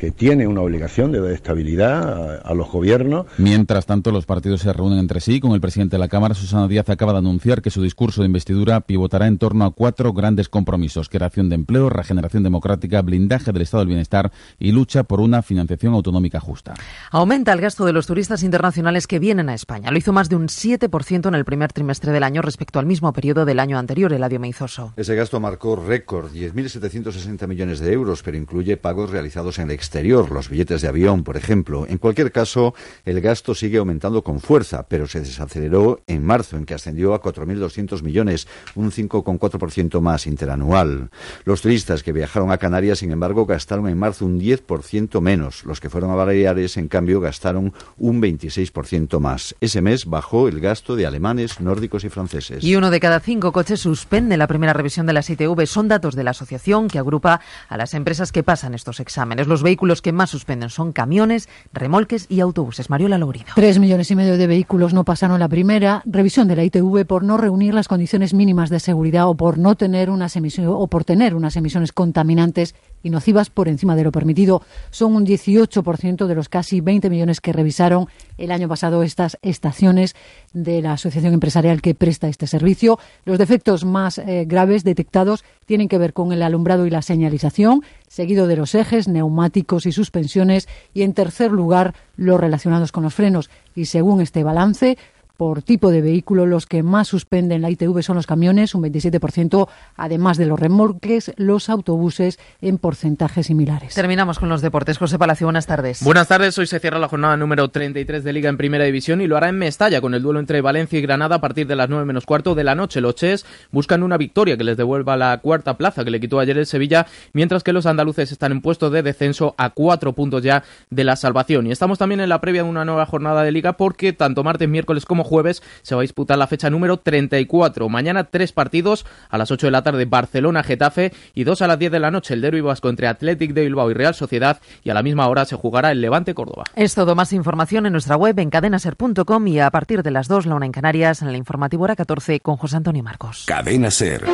que 0.00 0.10
tiene 0.10 0.46
una 0.46 0.62
obligación 0.62 1.12
de 1.12 1.20
dar 1.20 1.30
estabilidad 1.30 2.40
a, 2.42 2.54
los 2.54 2.72
gobiernos. 2.72 3.26
Mientras 3.36 3.84
tanto, 3.84 4.10
los 4.10 4.24
partidos 4.24 4.62
se 4.62 4.72
reúnen 4.72 4.98
entre 4.98 5.20
sí. 5.20 5.40
Con 5.40 5.52
el 5.52 5.60
presidente 5.60 5.96
de 5.96 6.00
la 6.00 6.08
Cámara, 6.08 6.34
Susana 6.34 6.66
Díaz, 6.68 6.88
acaba 6.88 7.12
de 7.12 7.18
anunciar 7.18 7.60
que 7.60 7.70
su 7.70 7.82
discurso 7.82 8.22
de 8.22 8.26
investidura 8.26 8.80
pivotará 8.80 9.26
en 9.26 9.36
torno 9.36 9.66
a 9.66 9.72
cuatro 9.72 10.14
grandes 10.14 10.48
compromisos. 10.48 11.10
Creación 11.10 11.50
de 11.50 11.56
empleo, 11.56 11.90
regeneración 11.90 12.42
democrática, 12.42 13.02
blindaje 13.02 13.52
del 13.52 13.60
estado 13.60 13.82
del 13.82 13.88
bienestar 13.88 14.32
y 14.58 14.72
lucha 14.72 15.02
por 15.02 15.20
una 15.20 15.42
financiación 15.42 15.92
autonómica 15.92 16.40
justa. 16.40 16.72
Aumenta 17.10 17.52
el 17.52 17.60
gasto 17.60 17.84
de 17.84 17.92
los 17.92 18.06
turistas 18.06 18.42
internacionales 18.42 19.06
que 19.06 19.18
vienen 19.18 19.50
a 19.50 19.54
España. 19.54 19.90
Lo 19.90 19.98
hizo 19.98 20.14
más 20.14 20.30
de 20.30 20.36
un 20.36 20.46
7% 20.46 21.28
en 21.28 21.34
el 21.34 21.44
primer 21.44 21.74
trimestre 21.74 22.10
del 22.10 22.22
año 22.22 22.40
respecto 22.40 22.78
al 22.78 22.86
mismo 22.86 23.12
periodo 23.12 23.44
del 23.44 23.60
año 23.60 23.78
anterior, 23.78 24.10
el 24.12 24.16
Eladio 24.16 24.40
Meizoso. 24.40 24.94
Ese 24.96 25.14
gasto 25.14 25.40
marcó 25.40 25.76
récord, 25.76 26.32
10.760 26.32 27.46
millones 27.46 27.80
de 27.80 27.92
euros, 27.92 28.22
pero 28.22 28.38
incluye 28.38 28.78
pagos 28.78 29.10
realizados 29.10 29.58
en 29.58 29.64
el 29.64 29.72
exterior 29.72 29.89
exterior, 29.90 30.30
los 30.30 30.48
billetes 30.48 30.82
de 30.82 30.88
avión, 30.88 31.24
por 31.24 31.36
ejemplo. 31.36 31.84
En 31.88 31.98
cualquier 31.98 32.30
caso, 32.30 32.74
el 33.04 33.20
gasto 33.20 33.56
sigue 33.56 33.78
aumentando 33.78 34.22
con 34.22 34.38
fuerza, 34.38 34.86
pero 34.86 35.08
se 35.08 35.18
desaceleró 35.18 36.00
en 36.06 36.24
marzo, 36.24 36.56
en 36.56 36.64
que 36.64 36.74
ascendió 36.74 37.12
a 37.12 37.20
4.200 37.20 38.00
millones, 38.04 38.46
un 38.76 38.92
5,4% 38.92 40.00
más 40.00 40.28
interanual. 40.28 41.10
Los 41.44 41.62
turistas 41.62 42.04
que 42.04 42.12
viajaron 42.12 42.52
a 42.52 42.58
Canarias, 42.58 43.00
sin 43.00 43.10
embargo, 43.10 43.46
gastaron 43.46 43.88
en 43.88 43.98
marzo 43.98 44.26
un 44.26 44.38
10% 44.38 45.20
menos. 45.20 45.64
Los 45.64 45.80
que 45.80 45.90
fueron 45.90 46.12
a 46.12 46.14
Baleares, 46.14 46.76
en 46.76 46.86
cambio, 46.86 47.20
gastaron 47.20 47.72
un 47.98 48.22
26% 48.22 49.18
más. 49.18 49.56
Ese 49.60 49.82
mes 49.82 50.06
bajó 50.06 50.46
el 50.46 50.60
gasto 50.60 50.94
de 50.94 51.06
alemanes, 51.06 51.60
nórdicos 51.60 52.04
y 52.04 52.10
franceses. 52.10 52.62
Y 52.62 52.76
uno 52.76 52.92
de 52.92 53.00
cada 53.00 53.18
cinco 53.18 53.50
coches 53.50 53.80
suspende 53.80 54.36
la 54.36 54.46
primera 54.46 54.72
revisión 54.72 55.06
de 55.06 55.14
las 55.14 55.28
ITV. 55.30 55.66
Son 55.66 55.88
datos 55.88 56.14
de 56.14 56.22
la 56.22 56.30
asociación 56.30 56.86
que 56.86 57.00
agrupa 57.00 57.40
a 57.68 57.76
las 57.76 57.94
empresas 57.94 58.30
que 58.30 58.44
pasan 58.44 58.74
estos 58.74 59.00
exámenes. 59.00 59.48
Los 59.48 59.64
vehículos 59.64 59.79
vehículos 59.80 60.02
que 60.02 60.12
más 60.12 60.28
suspenden 60.28 60.68
son 60.68 60.92
camiones, 60.92 61.48
remolques 61.72 62.26
y 62.28 62.40
autobuses. 62.40 62.90
Mariola 62.90 63.16
Lourido. 63.16 63.46
Tres 63.54 63.78
millones 63.78 64.10
y 64.10 64.14
medio 64.14 64.36
de 64.36 64.46
vehículos 64.46 64.92
no 64.92 65.06
pasaron 65.06 65.40
la 65.40 65.48
primera 65.48 66.02
revisión 66.04 66.48
de 66.48 66.56
la 66.56 66.64
ITV 66.64 67.06
por 67.06 67.24
no 67.24 67.38
reunir 67.38 67.72
las 67.72 67.88
condiciones 67.88 68.34
mínimas 68.34 68.68
de 68.68 68.78
seguridad 68.78 69.26
o 69.26 69.34
por 69.34 69.56
no 69.56 69.76
tener 69.76 70.10
unas 70.10 70.36
emisiones 70.36 70.70
o 70.76 70.86
por 70.86 71.04
tener 71.04 71.34
unas 71.34 71.56
emisiones 71.56 71.92
contaminantes 71.92 72.74
y 73.02 73.08
nocivas 73.08 73.48
por 73.48 73.68
encima 73.68 73.96
de 73.96 74.04
lo 74.04 74.12
permitido. 74.12 74.60
Son 74.90 75.14
un 75.14 75.24
18% 75.24 76.26
de 76.26 76.34
los 76.34 76.50
casi 76.50 76.82
20 76.82 77.08
millones 77.08 77.40
que 77.40 77.54
revisaron 77.54 78.06
el 78.36 78.52
año 78.52 78.68
pasado 78.68 79.02
estas 79.02 79.38
estaciones 79.40 80.14
de 80.52 80.82
la 80.82 80.92
asociación 80.92 81.32
empresarial 81.32 81.80
que 81.80 81.94
presta 81.94 82.28
este 82.28 82.46
servicio. 82.46 82.98
Los 83.24 83.38
defectos 83.38 83.86
más 83.86 84.18
eh, 84.18 84.44
graves 84.46 84.84
detectados 84.84 85.42
tienen 85.70 85.86
que 85.86 85.98
ver 85.98 86.14
con 86.14 86.32
el 86.32 86.42
alumbrado 86.42 86.84
y 86.84 86.90
la 86.90 87.00
señalización, 87.00 87.84
seguido 88.08 88.48
de 88.48 88.56
los 88.56 88.74
ejes, 88.74 89.06
neumáticos 89.06 89.86
y 89.86 89.92
suspensiones, 89.92 90.66
y 90.94 91.02
en 91.02 91.14
tercer 91.14 91.52
lugar 91.52 91.94
los 92.16 92.40
relacionados 92.40 92.90
con 92.90 93.04
los 93.04 93.14
frenos. 93.14 93.50
Y 93.76 93.84
según 93.84 94.20
este 94.20 94.42
balance, 94.42 94.98
por 95.40 95.62
tipo 95.62 95.90
de 95.90 96.02
vehículo, 96.02 96.44
los 96.44 96.66
que 96.66 96.82
más 96.82 97.08
suspenden 97.08 97.62
la 97.62 97.70
ITV 97.70 98.02
son 98.02 98.16
los 98.16 98.26
camiones, 98.26 98.74
un 98.74 98.82
27%, 98.82 99.70
además 99.96 100.36
de 100.36 100.44
los 100.44 100.60
remolques, 100.60 101.32
los 101.38 101.70
autobuses 101.70 102.38
en 102.60 102.76
porcentajes 102.76 103.46
similares. 103.46 103.94
Terminamos 103.94 104.38
con 104.38 104.50
los 104.50 104.60
deportes. 104.60 104.98
José 104.98 105.18
Palacio, 105.18 105.46
buenas 105.46 105.66
tardes. 105.66 106.04
Buenas 106.04 106.28
tardes. 106.28 106.58
Hoy 106.58 106.66
se 106.66 106.78
cierra 106.78 106.98
la 106.98 107.08
jornada 107.08 107.38
número 107.38 107.70
33 107.70 108.22
de 108.22 108.34
Liga 108.34 108.50
en 108.50 108.58
Primera 108.58 108.84
División 108.84 109.22
y 109.22 109.26
lo 109.26 109.38
hará 109.38 109.48
en 109.48 109.56
Mestalla 109.56 110.02
con 110.02 110.12
el 110.12 110.20
duelo 110.20 110.40
entre 110.40 110.60
Valencia 110.60 110.98
y 110.98 111.02
Granada 111.02 111.36
a 111.36 111.40
partir 111.40 111.66
de 111.66 111.74
las 111.74 111.88
9 111.88 112.04
menos 112.04 112.26
cuarto 112.26 112.54
de 112.54 112.64
la 112.64 112.74
noche. 112.74 113.00
Los 113.00 113.14
Ches 113.14 113.46
buscan 113.70 114.02
una 114.02 114.18
victoria 114.18 114.58
que 114.58 114.64
les 114.64 114.76
devuelva 114.76 115.16
la 115.16 115.38
cuarta 115.38 115.78
plaza 115.78 116.04
que 116.04 116.10
le 116.10 116.20
quitó 116.20 116.38
ayer 116.38 116.58
el 116.58 116.66
Sevilla, 116.66 117.06
mientras 117.32 117.62
que 117.64 117.72
los 117.72 117.86
andaluces 117.86 118.30
están 118.30 118.52
en 118.52 118.60
puesto 118.60 118.90
de 118.90 119.02
descenso 119.02 119.54
a 119.56 119.70
cuatro 119.70 120.12
puntos 120.12 120.42
ya 120.42 120.64
de 120.90 121.04
la 121.04 121.16
salvación. 121.16 121.66
Y 121.66 121.70
estamos 121.70 121.96
también 121.96 122.20
en 122.20 122.28
la 122.28 122.42
previa 122.42 122.62
de 122.62 122.68
una 122.68 122.84
nueva 122.84 123.06
jornada 123.06 123.42
de 123.42 123.52
Liga 123.52 123.78
porque 123.78 124.12
tanto 124.12 124.44
martes, 124.44 124.68
miércoles 124.68 125.06
como 125.06 125.29
jueves 125.30 125.62
se 125.82 125.94
va 125.94 126.00
a 126.00 126.02
disputar 126.02 126.36
la 126.36 126.48
fecha 126.48 126.68
número 126.68 126.98
34. 126.98 127.88
Mañana 127.88 128.24
tres 128.24 128.52
partidos 128.52 129.06
a 129.28 129.38
las 129.38 129.50
8 129.50 129.68
de 129.68 129.70
la 129.70 129.82
tarde 129.82 130.04
Barcelona, 130.04 130.62
Getafe 130.62 131.12
y 131.34 131.44
dos 131.44 131.62
a 131.62 131.68
las 131.68 131.78
10 131.78 131.92
de 131.92 132.00
la 132.00 132.10
noche 132.10 132.34
el 132.34 132.40
derbi 132.40 132.60
vasco 132.60 132.88
entre 132.88 133.06
Athletic 133.06 133.52
de 133.54 133.62
Bilbao 133.62 133.90
y 133.90 133.94
Real 133.94 134.14
Sociedad 134.14 134.60
y 134.82 134.90
a 134.90 134.94
la 134.94 135.02
misma 135.02 135.28
hora 135.28 135.44
se 135.44 135.56
jugará 135.56 135.92
el 135.92 136.00
Levante 136.00 136.34
Córdoba. 136.34 136.64
Es 136.74 136.94
todo 136.94 137.14
más 137.14 137.32
información 137.32 137.86
en 137.86 137.92
nuestra 137.92 138.16
web 138.16 138.38
en 138.38 138.50
cadenaser.com 138.50 139.46
y 139.46 139.60
a 139.60 139.70
partir 139.70 140.02
de 140.02 140.10
las 140.10 140.28
2 140.28 140.46
la 140.46 140.56
una 140.56 140.66
en 140.66 140.72
Canarias 140.72 141.22
en 141.22 141.28
el 141.28 141.36
informativo 141.36 141.84
hora 141.84 141.96
14 141.96 142.40
con 142.40 142.56
José 142.56 142.76
Antonio 142.76 143.02
Marcos. 143.02 143.44
Cadena 143.46 143.90
Ser. 143.90 144.24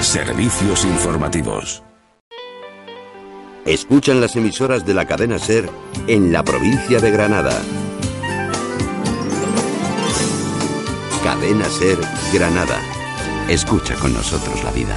Servicios 0.00 0.84
informativos. 0.84 1.82
Escuchan 3.64 4.20
las 4.20 4.34
emisoras 4.34 4.84
de 4.84 4.94
la 4.94 5.06
cadena 5.06 5.38
Ser 5.38 5.68
en 6.08 6.32
la 6.32 6.42
provincia 6.42 6.98
de 6.98 7.10
Granada. 7.12 7.52
Cadena 11.22 11.66
Ser 11.66 11.98
Granada. 12.32 12.80
Escucha 13.48 13.94
con 13.94 14.12
nosotros 14.12 14.62
la 14.64 14.72
vida. 14.72 14.96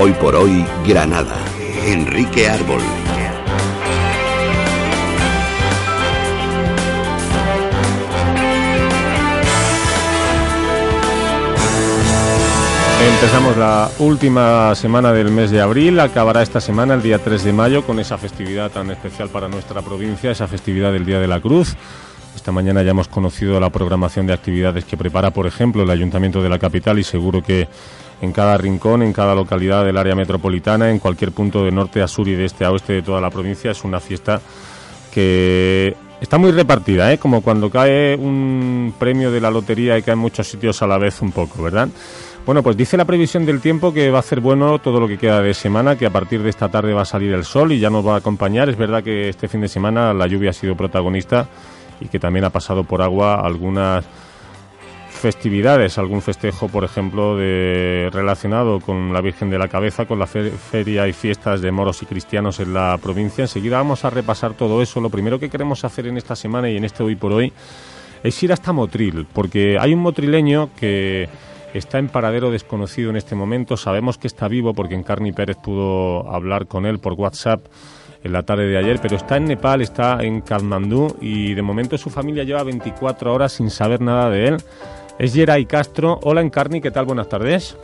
Hoy 0.00 0.12
por 0.14 0.34
hoy, 0.34 0.64
Granada. 0.84 1.36
Enrique 1.84 2.48
Árbol. 2.48 2.82
Empezamos 13.00 13.56
la 13.56 13.88
última 14.00 14.74
semana 14.74 15.12
del 15.12 15.30
mes 15.30 15.52
de 15.52 15.60
abril, 15.60 16.00
acabará 16.00 16.42
esta 16.42 16.60
semana 16.60 16.94
el 16.94 17.02
día 17.02 17.18
3 17.18 17.44
de 17.44 17.52
mayo 17.52 17.86
con 17.86 18.00
esa 18.00 18.18
festividad 18.18 18.72
tan 18.72 18.90
especial 18.90 19.28
para 19.28 19.48
nuestra 19.48 19.82
provincia, 19.82 20.32
esa 20.32 20.48
festividad 20.48 20.92
del 20.92 21.06
Día 21.06 21.20
de 21.20 21.28
la 21.28 21.40
Cruz. 21.40 21.76
Esta 22.34 22.50
mañana 22.50 22.82
ya 22.82 22.90
hemos 22.90 23.06
conocido 23.06 23.60
la 23.60 23.70
programación 23.70 24.26
de 24.26 24.32
actividades 24.32 24.84
que 24.84 24.96
prepara, 24.96 25.30
por 25.30 25.46
ejemplo, 25.46 25.84
el 25.84 25.90
Ayuntamiento 25.90 26.42
de 26.42 26.48
la 26.48 26.58
capital 26.58 26.98
y 26.98 27.04
seguro 27.04 27.40
que 27.40 27.68
en 28.20 28.32
cada 28.32 28.58
rincón, 28.58 29.02
en 29.04 29.12
cada 29.12 29.34
localidad 29.34 29.84
del 29.84 29.96
área 29.96 30.16
metropolitana, 30.16 30.90
en 30.90 30.98
cualquier 30.98 31.30
punto 31.30 31.64
de 31.64 31.70
norte 31.70 32.02
a 32.02 32.08
sur 32.08 32.26
y 32.26 32.34
de 32.34 32.46
este 32.46 32.64
a 32.64 32.72
oeste 32.72 32.94
de 32.94 33.02
toda 33.02 33.20
la 33.20 33.30
provincia. 33.30 33.70
Es 33.70 33.84
una 33.84 34.00
fiesta 34.00 34.40
que 35.12 35.96
está 36.20 36.36
muy 36.36 36.50
repartida, 36.50 37.12
¿eh? 37.12 37.18
como 37.18 37.42
cuando 37.42 37.70
cae 37.70 38.16
un 38.16 38.92
premio 38.98 39.30
de 39.30 39.40
la 39.40 39.52
lotería 39.52 39.96
y 39.96 40.02
cae 40.02 40.14
en 40.14 40.18
muchos 40.18 40.48
sitios 40.48 40.82
a 40.82 40.86
la 40.88 40.98
vez 40.98 41.22
un 41.22 41.30
poco, 41.30 41.62
¿verdad? 41.62 41.88
Bueno, 42.48 42.62
pues 42.62 42.78
dice 42.78 42.96
la 42.96 43.04
previsión 43.04 43.44
del 43.44 43.60
tiempo 43.60 43.92
que 43.92 44.10
va 44.10 44.20
a 44.20 44.22
ser 44.22 44.40
bueno 44.40 44.78
todo 44.78 45.00
lo 45.00 45.06
que 45.06 45.18
queda 45.18 45.42
de 45.42 45.52
semana, 45.52 45.98
que 45.98 46.06
a 46.06 46.10
partir 46.10 46.42
de 46.42 46.48
esta 46.48 46.70
tarde 46.70 46.94
va 46.94 47.02
a 47.02 47.04
salir 47.04 47.30
el 47.34 47.44
sol 47.44 47.72
y 47.72 47.78
ya 47.78 47.90
nos 47.90 48.06
va 48.06 48.14
a 48.14 48.16
acompañar. 48.16 48.70
Es 48.70 48.78
verdad 48.78 49.04
que 49.04 49.28
este 49.28 49.48
fin 49.48 49.60
de 49.60 49.68
semana 49.68 50.14
la 50.14 50.26
lluvia 50.26 50.48
ha 50.48 50.52
sido 50.54 50.74
protagonista 50.74 51.46
y 52.00 52.08
que 52.08 52.18
también 52.18 52.46
ha 52.46 52.50
pasado 52.50 52.84
por 52.84 53.02
agua 53.02 53.34
algunas 53.42 54.06
festividades, 55.10 55.98
algún 55.98 56.22
festejo, 56.22 56.68
por 56.68 56.84
ejemplo, 56.84 57.36
de, 57.36 58.08
relacionado 58.14 58.80
con 58.80 59.12
la 59.12 59.20
Virgen 59.20 59.50
de 59.50 59.58
la 59.58 59.68
Cabeza, 59.68 60.06
con 60.06 60.18
la 60.18 60.26
feria 60.26 61.06
y 61.06 61.12
fiestas 61.12 61.60
de 61.60 61.70
moros 61.70 62.02
y 62.02 62.06
cristianos 62.06 62.60
en 62.60 62.72
la 62.72 62.96
provincia. 62.96 63.42
Enseguida 63.42 63.76
vamos 63.76 64.06
a 64.06 64.08
repasar 64.08 64.54
todo 64.54 64.80
eso. 64.80 65.02
Lo 65.02 65.10
primero 65.10 65.38
que 65.38 65.50
queremos 65.50 65.84
hacer 65.84 66.06
en 66.06 66.16
esta 66.16 66.34
semana 66.34 66.70
y 66.70 66.78
en 66.78 66.86
este 66.86 67.02
hoy 67.02 67.14
por 67.14 67.30
hoy 67.30 67.52
es 68.22 68.42
ir 68.42 68.54
hasta 68.54 68.72
Motril, 68.72 69.26
porque 69.34 69.76
hay 69.78 69.92
un 69.92 70.00
motrileño 70.00 70.70
que 70.80 71.28
está 71.74 71.98
en 71.98 72.08
paradero 72.08 72.50
desconocido 72.50 73.10
en 73.10 73.16
este 73.16 73.34
momento. 73.34 73.76
Sabemos 73.76 74.18
que 74.18 74.26
está 74.26 74.48
vivo 74.48 74.74
porque 74.74 74.94
Encarni 74.94 75.32
Pérez 75.32 75.56
pudo 75.56 76.30
hablar 76.32 76.66
con 76.66 76.86
él 76.86 76.98
por 76.98 77.14
WhatsApp 77.14 77.66
en 78.24 78.32
la 78.32 78.42
tarde 78.42 78.66
de 78.66 78.78
ayer, 78.78 78.98
pero 79.00 79.16
está 79.16 79.36
en 79.36 79.44
Nepal, 79.44 79.80
está 79.80 80.22
en 80.22 80.40
Kathmandú 80.40 81.16
y 81.20 81.54
de 81.54 81.62
momento 81.62 81.96
su 81.98 82.10
familia 82.10 82.44
lleva 82.44 82.62
24 82.64 83.32
horas 83.32 83.52
sin 83.52 83.70
saber 83.70 84.00
nada 84.00 84.30
de 84.30 84.48
él. 84.48 84.56
Es 85.18 85.34
Geray 85.34 85.66
Castro. 85.66 86.18
Hola 86.22 86.40
Encarni, 86.40 86.80
¿qué 86.80 86.90
tal? 86.90 87.06
Buenas 87.06 87.28
tardes. 87.28 87.76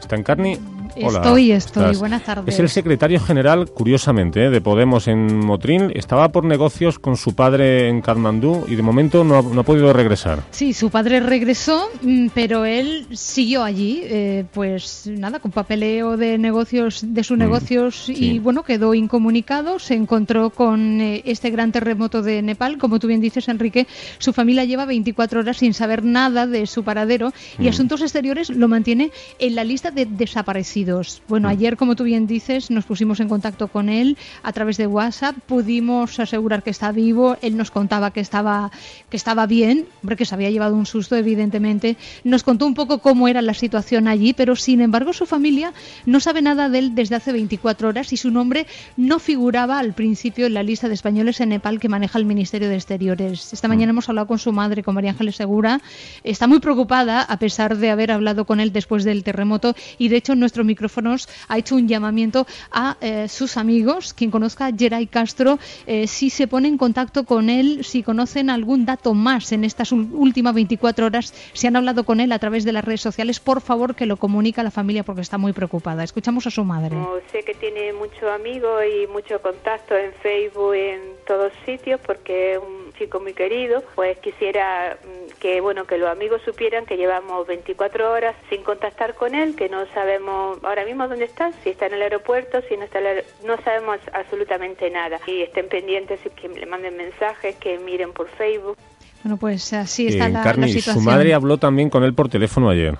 ¿Está 0.00 0.16
Encarni? 0.16 0.58
Estoy, 0.98 1.52
estoy. 1.52 1.96
Buenas 1.96 2.24
tardes. 2.24 2.52
Es 2.52 2.60
el 2.60 2.68
secretario 2.68 3.20
general, 3.20 3.70
curiosamente, 3.70 4.46
¿eh? 4.46 4.50
de 4.50 4.60
Podemos 4.60 5.06
en 5.06 5.38
Motril. 5.44 5.92
Estaba 5.94 6.30
por 6.30 6.44
negocios 6.44 6.98
con 6.98 7.16
su 7.16 7.34
padre 7.34 7.88
en 7.88 8.00
Katmandú 8.00 8.64
y 8.66 8.74
de 8.74 8.82
momento 8.82 9.22
no 9.24 9.38
ha, 9.38 9.62
podido 9.62 9.92
regresar. 9.92 10.42
Sí, 10.50 10.72
su 10.72 10.90
padre 10.90 11.20
regresó, 11.20 11.88
mm, 12.02 12.28
pero 12.34 12.64
él 12.64 13.06
siguió 13.12 13.62
allí, 13.62 14.00
eh, 14.04 14.44
pues 14.52 15.06
nada, 15.06 15.38
con 15.38 15.52
papeleo 15.52 16.16
de 16.16 16.38
negocios, 16.38 17.02
de 17.06 17.22
sus 17.22 17.36
mm, 17.36 17.40
negocios 17.40 18.08
y 18.08 18.38
bueno, 18.38 18.62
quedó 18.62 18.94
incomunicado. 18.94 19.78
Se 19.78 19.94
encontró 19.94 20.50
con 20.50 21.00
eh, 21.00 21.22
este 21.24 21.50
gran 21.50 21.70
terremoto 21.70 22.22
de 22.22 22.42
Nepal. 22.42 22.78
Como 22.78 22.98
tú 22.98 23.06
bien 23.06 23.20
dices, 23.20 23.48
Enrique, 23.48 23.86
su 24.18 24.32
familia 24.32 24.64
lleva 24.64 24.84
24 24.84 25.40
horas 25.40 25.58
sin 25.58 25.74
saber 25.74 26.02
nada 26.02 26.46
de 26.46 26.66
su 26.66 26.82
paradero 26.82 27.32
y 27.58 27.64
mm. 27.64 27.68
Asuntos 27.68 28.02
Exteriores 28.02 28.50
lo 28.50 28.66
mantiene 28.68 29.10
en 29.38 29.54
la 29.54 29.64
lista 29.64 29.90
de 29.90 30.06
desaparecidos. 30.06 30.87
Bueno, 31.28 31.48
mm. 31.48 31.50
ayer, 31.50 31.76
como 31.76 31.96
tú 31.96 32.04
bien 32.04 32.26
dices, 32.26 32.70
nos 32.70 32.84
pusimos 32.84 33.20
en 33.20 33.28
contacto 33.28 33.68
con 33.68 33.88
él 33.88 34.16
a 34.42 34.52
través 34.52 34.76
de 34.76 34.86
WhatsApp, 34.86 35.36
pudimos 35.46 36.18
asegurar 36.18 36.62
que 36.62 36.70
está 36.70 36.92
vivo, 36.92 37.36
él 37.42 37.56
nos 37.56 37.70
contaba 37.70 38.10
que 38.10 38.20
estaba, 38.20 38.70
que 39.10 39.16
estaba 39.16 39.46
bien, 39.46 39.86
hombre, 40.02 40.16
que 40.16 40.24
se 40.24 40.34
había 40.34 40.50
llevado 40.50 40.74
un 40.74 40.86
susto, 40.86 41.16
evidentemente, 41.16 41.96
nos 42.24 42.42
contó 42.42 42.66
un 42.66 42.74
poco 42.74 42.98
cómo 42.98 43.28
era 43.28 43.42
la 43.42 43.54
situación 43.54 44.08
allí, 44.08 44.32
pero 44.32 44.56
sin 44.56 44.80
embargo 44.80 45.12
su 45.12 45.26
familia 45.26 45.72
no 46.06 46.20
sabe 46.20 46.42
nada 46.42 46.68
de 46.68 46.78
él 46.78 46.94
desde 46.94 47.16
hace 47.16 47.32
24 47.32 47.88
horas 47.88 48.12
y 48.12 48.16
su 48.16 48.30
nombre 48.30 48.66
no 48.96 49.18
figuraba 49.18 49.78
al 49.78 49.92
principio 49.92 50.46
en 50.46 50.54
la 50.54 50.62
lista 50.62 50.88
de 50.88 50.94
españoles 50.94 51.40
en 51.40 51.50
Nepal 51.50 51.80
que 51.80 51.88
maneja 51.88 52.18
el 52.18 52.24
Ministerio 52.24 52.68
de 52.68 52.76
Exteriores. 52.76 53.52
Esta 53.52 53.68
mm. 53.68 53.70
mañana 53.70 53.90
hemos 53.90 54.08
hablado 54.08 54.26
con 54.26 54.38
su 54.38 54.52
madre, 54.52 54.82
con 54.82 54.94
María 54.94 55.10
Ángeles 55.10 55.36
Segura, 55.36 55.80
está 56.24 56.46
muy 56.46 56.60
preocupada 56.60 57.22
a 57.22 57.38
pesar 57.38 57.76
de 57.76 57.90
haber 57.90 58.10
hablado 58.10 58.44
con 58.44 58.60
él 58.60 58.72
después 58.72 59.04
del 59.04 59.24
terremoto 59.24 59.74
y 59.98 60.08
de 60.08 60.16
hecho 60.16 60.34
nuestro 60.34 60.64
micrófonos 60.78 61.28
ha 61.48 61.58
hecho 61.58 61.74
un 61.74 61.88
llamamiento 61.88 62.46
a 62.70 62.96
eh, 63.00 63.26
sus 63.28 63.56
amigos, 63.56 64.14
quien 64.14 64.30
conozca 64.30 64.66
a 64.66 64.72
Geray 64.72 65.08
Castro, 65.08 65.58
eh, 65.88 66.06
si 66.06 66.30
se 66.30 66.46
pone 66.46 66.68
en 66.68 66.78
contacto 66.78 67.24
con 67.24 67.50
él, 67.50 67.84
si 67.84 68.04
conocen 68.04 68.48
algún 68.48 68.86
dato 68.86 69.12
más 69.12 69.50
en 69.50 69.64
estas 69.64 69.90
últimas 69.90 70.54
24 70.54 71.06
horas, 71.06 71.34
si 71.52 71.66
han 71.66 71.74
hablado 71.74 72.04
con 72.04 72.20
él 72.20 72.30
a 72.30 72.38
través 72.38 72.64
de 72.64 72.72
las 72.72 72.84
redes 72.84 73.00
sociales, 73.00 73.40
por 73.40 73.60
favor 73.60 73.96
que 73.96 74.06
lo 74.06 74.18
comunique 74.18 74.60
a 74.60 74.64
la 74.64 74.70
familia 74.70 75.02
porque 75.02 75.22
está 75.22 75.36
muy 75.36 75.52
preocupada. 75.52 76.04
Escuchamos 76.04 76.46
a 76.46 76.50
su 76.50 76.62
madre. 76.62 76.96
sé 77.32 77.42
que 77.42 77.54
tiene 77.54 77.92
mucho 77.92 78.30
amigo 78.30 78.82
y 78.84 79.08
mucho 79.08 79.42
contacto 79.42 79.96
en 79.96 80.12
Facebook, 80.22 80.74
en 80.74 81.00
todos 81.26 81.52
sitios, 81.66 82.00
porque 82.06 82.52
es 82.52 82.58
un 82.58 82.92
chico 82.98 83.20
muy 83.20 83.32
querido, 83.32 83.82
pues 83.94 84.18
quisiera 84.18 84.96
mm, 85.02 85.38
que 85.40 85.60
bueno 85.60 85.86
que 85.86 85.98
los 85.98 86.08
amigos 86.08 86.40
supieran 86.44 86.86
que 86.86 86.96
llevamos 86.96 87.46
24 87.46 88.12
horas 88.12 88.36
sin 88.48 88.62
contactar 88.62 89.14
con 89.14 89.34
él, 89.34 89.56
que 89.56 89.68
no 89.68 89.86
sabemos 89.94 90.57
ahora 90.62 90.84
mismo 90.84 91.08
dónde 91.08 91.24
está, 91.24 91.52
si 91.64 91.70
está 91.70 91.86
en 91.86 91.94
el 91.94 92.02
aeropuerto, 92.02 92.60
si 92.68 92.76
no 92.76 92.84
está, 92.84 93.00
no 93.44 93.56
sabemos 93.62 93.98
absolutamente 94.12 94.90
nada. 94.90 95.18
Y 95.26 95.42
estén 95.42 95.68
pendientes, 95.68 96.20
que 96.40 96.48
le 96.48 96.66
manden 96.66 96.96
mensajes, 96.96 97.56
que 97.56 97.78
miren 97.78 98.12
por 98.12 98.28
Facebook. 98.28 98.76
Bueno, 99.22 99.36
pues 99.36 99.72
así 99.72 100.06
está 100.06 100.28
la, 100.28 100.42
situación. 100.68 100.96
Su 100.96 101.00
madre 101.00 101.34
habló 101.34 101.58
también 101.58 101.90
con 101.90 102.04
él 102.04 102.14
por 102.14 102.28
teléfono 102.28 102.70
ayer 102.70 102.98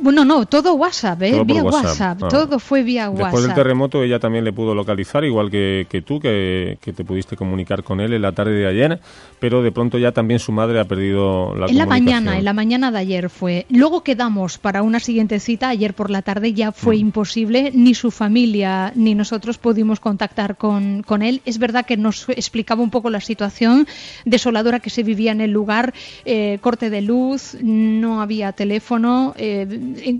bueno, 0.00 0.24
no, 0.24 0.46
todo 0.46 0.74
WhatsApp, 0.74 1.22
¿eh? 1.22 1.42
vía 1.44 1.62
WhatsApp, 1.62 2.22
ah. 2.22 2.28
todo 2.28 2.58
fue 2.58 2.82
vía 2.82 3.10
WhatsApp. 3.10 3.24
Después 3.24 3.44
del 3.44 3.54
terremoto 3.54 4.02
ella 4.02 4.18
también 4.18 4.44
le 4.44 4.52
pudo 4.52 4.74
localizar, 4.74 5.24
igual 5.24 5.50
que, 5.50 5.86
que 5.88 6.02
tú, 6.02 6.20
que, 6.20 6.78
que, 6.80 6.92
te 6.92 7.04
pudiste 7.04 7.36
comunicar 7.36 7.82
con 7.82 8.00
él 8.00 8.12
en 8.12 8.22
la 8.22 8.32
tarde 8.32 8.52
de 8.52 8.66
ayer, 8.66 9.00
pero 9.40 9.62
de 9.62 9.72
pronto 9.72 9.98
ya 9.98 10.12
también 10.12 10.38
su 10.40 10.52
madre 10.52 10.80
ha 10.80 10.84
perdido 10.84 11.54
la 11.54 11.66
En 11.66 11.76
la 11.76 11.86
mañana, 11.86 12.38
en 12.38 12.44
la 12.44 12.52
mañana 12.52 12.90
de 12.90 12.98
ayer 12.98 13.30
fue. 13.30 13.66
Luego 13.68 14.02
quedamos 14.02 14.58
para 14.58 14.82
una 14.82 15.00
siguiente 15.00 15.40
cita, 15.40 15.68
ayer 15.68 15.94
por 15.94 16.10
la 16.10 16.22
tarde 16.22 16.52
ya 16.52 16.72
fue 16.72 16.96
mm. 16.96 17.00
imposible, 17.00 17.70
ni 17.74 17.94
su 17.94 18.10
familia 18.10 18.92
ni 18.94 19.14
nosotros 19.14 19.58
pudimos 19.58 20.00
contactar 20.00 20.56
con, 20.56 21.02
con 21.02 21.22
él. 21.22 21.42
Es 21.44 21.58
verdad 21.58 21.86
que 21.86 21.96
nos 21.96 22.28
explicaba 22.28 22.82
un 22.82 22.90
poco 22.90 23.10
la 23.10 23.20
situación 23.20 23.86
desoladora 24.24 24.80
que 24.80 24.90
se 24.90 25.02
vivía 25.02 25.32
en 25.32 25.40
el 25.40 25.50
lugar, 25.50 25.94
eh, 26.24 26.58
corte 26.60 26.90
de 26.90 27.02
luz, 27.02 27.56
no 27.62 28.20
había 28.20 28.52
teléfono, 28.52 29.34
eh, 29.36 29.66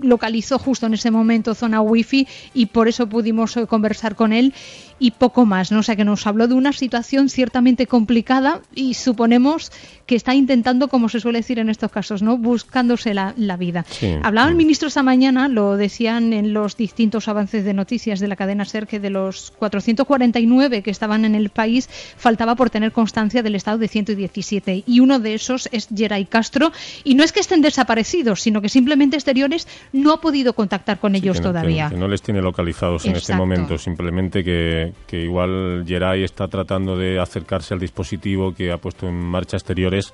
localizó 0.01 0.59
justo 0.59 0.85
en 0.85 0.93
ese 0.93 1.11
momento 1.11 1.55
zona 1.55 1.81
wifi 1.81 2.27
y 2.53 2.67
por 2.67 2.87
eso 2.87 3.07
pudimos 3.07 3.55
eh, 3.57 3.67
conversar 3.67 4.15
con 4.15 4.33
él 4.33 4.53
y 4.99 5.11
poco 5.11 5.45
más, 5.45 5.71
¿no? 5.71 5.79
O 5.79 5.83
sea 5.83 5.95
que 5.95 6.05
nos 6.05 6.25
habló 6.25 6.47
de 6.47 6.53
una 6.53 6.71
situación 6.73 7.29
ciertamente 7.29 7.87
complicada 7.87 8.61
y 8.73 8.93
suponemos 8.93 9.71
que 10.05 10.15
está 10.15 10.35
intentando, 10.35 10.87
como 10.87 11.09
se 11.09 11.19
suele 11.19 11.39
decir 11.39 11.59
en 11.59 11.69
estos 11.69 11.91
casos, 11.91 12.21
¿no? 12.21 12.37
Buscándose 12.37 13.13
la, 13.13 13.33
vida. 13.57 13.85
Hablaba 14.23 14.49
el 14.49 14.55
ministro 14.55 14.87
esta 14.87 15.03
mañana, 15.03 15.47
lo 15.47 15.77
decían 15.77 16.33
en 16.33 16.53
los 16.53 16.77
distintos 16.77 17.27
avances 17.27 17.65
de 17.65 17.73
noticias 17.73 18.19
de 18.19 18.27
la 18.27 18.35
cadena 18.35 18.65
SER, 18.65 18.87
que 18.87 18.99
de 18.99 19.09
los 19.09 19.51
449 19.57 20.81
que 20.81 20.91
estaban 20.91 21.25
en 21.25 21.35
el 21.35 21.49
país, 21.49 21.89
faltaba 22.17 22.55
por 22.55 22.69
tener 22.69 22.91
constancia 22.91 23.41
del 23.41 23.55
estado 23.55 23.77
de 23.77 23.87
117. 23.87 24.83
Y 24.85 24.99
uno 24.99 25.19
de 25.19 25.33
esos 25.33 25.67
es 25.71 25.87
Geray 25.93 26.25
Castro. 26.25 26.71
Y 27.03 27.15
no 27.15 27.23
es 27.23 27.31
que 27.31 27.39
estén 27.39 27.61
desaparecidos, 27.61 28.41
sino 28.41 28.61
que 28.61 28.69
simplemente 28.69 29.15
Exteriores 29.15 29.67
no 29.91 30.11
ha 30.11 30.21
podido 30.21 30.53
contactar 30.53 30.99
con 30.99 31.15
ellos 31.15 31.41
todavía. 31.41 31.89
Que, 31.89 31.97
no 31.97 32.07
les 32.07 32.21
tiene 32.21 32.41
localizados 32.41 33.05
en 33.05 33.15
este 33.15 33.33
momento, 33.33 33.77
simplemente 33.77 34.43
que 34.43 34.84
que, 35.07 35.21
igual 35.21 35.83
Geray 35.85 36.23
está 36.23 36.47
tratando 36.47 36.97
de 36.97 37.19
acercarse 37.19 37.73
al 37.73 37.79
dispositivo 37.79 38.53
que 38.53 38.71
ha 38.71 38.77
puesto 38.77 39.07
en 39.07 39.15
marcha 39.15 39.57
exteriores 39.57 40.13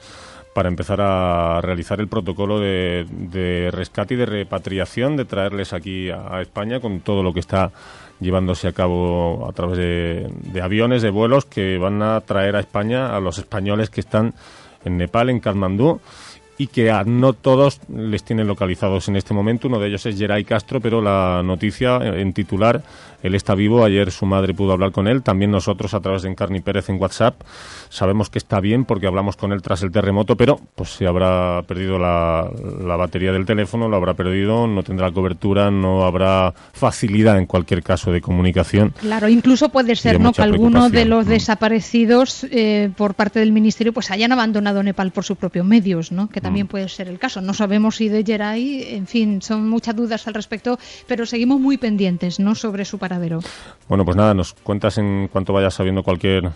para 0.53 0.69
empezar 0.69 0.99
a 1.01 1.61
realizar 1.61 1.99
el 2.01 2.07
protocolo 2.07 2.59
de, 2.59 3.69
rescate 3.71 4.15
y 4.15 4.17
de 4.17 4.25
repatriación, 4.25 5.15
de 5.15 5.25
traerles 5.25 5.73
aquí 5.73 6.09
a, 6.09 6.41
España 6.41 6.79
con 6.79 6.99
todo 6.99 7.23
lo 7.23 7.33
que 7.33 7.39
está 7.39 7.71
llevándose 8.19 8.67
a 8.67 8.73
cabo 8.73 9.47
a 9.47 9.53
través 9.53 9.77
de, 9.77 10.29
de, 10.51 10.61
aviones, 10.61 11.01
de 11.01 11.09
vuelos 11.09 11.45
que 11.45 11.77
van 11.77 12.01
a 12.01 12.19
traer 12.21 12.55
a 12.55 12.59
España 12.59 13.15
a 13.15 13.19
los 13.19 13.37
españoles 13.37 13.89
que 13.89 14.01
están 14.01 14.33
en 14.83 14.97
Nepal, 14.97 15.29
en 15.29 15.39
Kathmandú 15.39 16.01
y 16.61 16.67
que 16.67 16.91
a 16.91 17.03
no 17.03 17.33
todos 17.33 17.81
les 17.89 18.23
tienen 18.23 18.45
localizados 18.45 19.07
en 19.07 19.15
este 19.15 19.33
momento. 19.33 19.67
Uno 19.67 19.79
de 19.79 19.87
ellos 19.87 20.05
es 20.05 20.15
Geray 20.15 20.43
Castro, 20.43 20.79
pero 20.79 21.01
la 21.01 21.41
noticia 21.43 21.95
en 21.97 22.33
titular 22.33 22.83
él 23.23 23.35
está 23.35 23.55
vivo, 23.55 23.83
ayer 23.83 24.11
su 24.11 24.25
madre 24.25 24.53
pudo 24.53 24.73
hablar 24.73 24.91
con 24.91 25.07
él, 25.07 25.21
también 25.21 25.51
nosotros 25.51 25.93
a 25.93 25.99
través 25.99 26.23
de 26.23 26.29
Encarni 26.29 26.59
Pérez 26.59 26.89
en 26.89 26.99
WhatsApp. 26.99 27.41
Sabemos 27.89 28.29
que 28.29 28.39
está 28.39 28.59
bien 28.59 28.85
porque 28.85 29.07
hablamos 29.07 29.37
con 29.37 29.51
él 29.51 29.61
tras 29.61 29.83
el 29.83 29.91
terremoto, 29.91 30.35
pero 30.35 30.59
pues 30.75 30.89
se 30.91 31.07
habrá 31.07 31.61
perdido 31.67 31.99
la, 31.99 32.49
batería 32.97 33.31
del 33.31 33.45
teléfono, 33.45 33.87
lo 33.87 33.97
habrá 33.97 34.13
perdido, 34.13 34.67
no 34.67 34.83
tendrá 34.83 35.11
cobertura, 35.11 35.71
no 35.71 36.03
habrá 36.03 36.53
facilidad 36.73 37.37
en 37.37 37.45
cualquier 37.45 37.83
caso 37.83 38.11
de 38.11 38.21
comunicación. 38.21 38.93
Claro, 38.99 39.29
incluso 39.29 39.69
puede 39.69 39.95
ser 39.95 40.19
¿no? 40.19 40.33
que 40.33 40.41
algunos 40.41 40.91
de 40.91 41.05
los 41.05 41.25
mm. 41.25 41.29
desaparecidos 41.29 42.45
eh, 42.45 42.89
por 42.95 43.13
parte 43.13 43.39
del 43.39 43.51
ministerio 43.51 43.93
pues 43.93 44.11
hayan 44.11 44.31
abandonado 44.31 44.81
Nepal 44.83 45.11
por 45.11 45.23
sus 45.23 45.37
propios 45.37 45.65
medios, 45.65 46.11
¿no? 46.11 46.29
que 46.29 46.41
también 46.51 46.65
mm. 46.65 46.69
puede 46.69 46.89
ser 46.89 47.07
el 47.07 47.17
caso. 47.17 47.41
No 47.41 47.53
sabemos 47.53 47.95
si 47.95 48.09
de 48.09 48.23
Geray, 48.23 48.95
en 48.95 49.07
fin, 49.07 49.41
son 49.41 49.69
muchas 49.69 49.95
dudas 49.95 50.27
al 50.27 50.33
respecto, 50.33 50.77
pero 51.07 51.25
seguimos 51.25 51.59
muy 51.59 51.77
pendientes 51.77 52.39
¿no? 52.39 52.55
sobre 52.55 52.85
su 52.85 52.97
paradero 52.97 53.39
bueno, 53.87 54.05
pues 54.05 54.17
nada, 54.17 54.33
nos 54.33 54.53
cuentas 54.53 54.97
en 54.97 55.27
cuanto 55.27 55.53
vayas 55.53 55.73
sabiendo 55.73 56.03
cualquier 56.03 56.49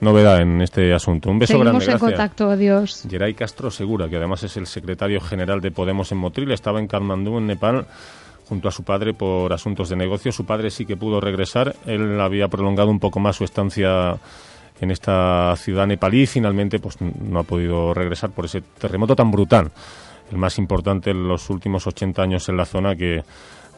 novedad 0.00 0.40
en 0.40 0.62
este 0.62 0.94
asunto. 0.94 1.30
Un 1.30 1.38
beso 1.38 1.54
Seguimos 1.54 1.70
grande, 1.72 1.84
en 1.84 1.90
gracias. 1.90 2.10
contacto, 2.10 2.50
adiós. 2.50 3.06
Geray 3.08 3.34
Castro 3.34 3.70
Segura, 3.70 4.08
que 4.08 4.16
además 4.16 4.42
es 4.42 4.56
el 4.56 4.66
secretario 4.66 5.20
general 5.20 5.60
de 5.60 5.70
Podemos 5.70 6.12
en 6.12 6.18
Motril, 6.18 6.52
estaba 6.52 6.78
en 6.78 6.86
Kathmandú, 6.86 7.38
en 7.38 7.46
Nepal, 7.46 7.86
junto 8.48 8.68
a 8.68 8.70
su 8.70 8.84
padre 8.84 9.14
por 9.14 9.52
asuntos 9.52 9.88
de 9.88 9.96
negocio. 9.96 10.32
Su 10.32 10.44
padre 10.44 10.70
sí 10.70 10.86
que 10.86 10.96
pudo 10.96 11.20
regresar. 11.20 11.74
Él 11.86 12.20
había 12.20 12.48
prolongado 12.48 12.90
un 12.90 13.00
poco 13.00 13.20
más 13.20 13.36
su 13.36 13.44
estancia 13.44 14.16
en 14.80 14.90
esta 14.90 15.54
ciudad 15.56 15.86
nepalí 15.86 16.26
finalmente 16.26 16.78
pues 16.78 16.96
no 17.00 17.38
ha 17.38 17.42
podido 17.42 17.94
regresar 17.94 18.30
por 18.30 18.44
ese 18.44 18.60
terremoto 18.60 19.16
tan 19.16 19.30
brutal, 19.30 19.70
el 20.30 20.38
más 20.38 20.58
importante 20.58 21.10
en 21.10 21.28
los 21.28 21.48
últimos 21.50 21.86
80 21.86 22.22
años 22.22 22.48
en 22.48 22.56
la 22.56 22.64
zona 22.64 22.96
que 22.96 23.22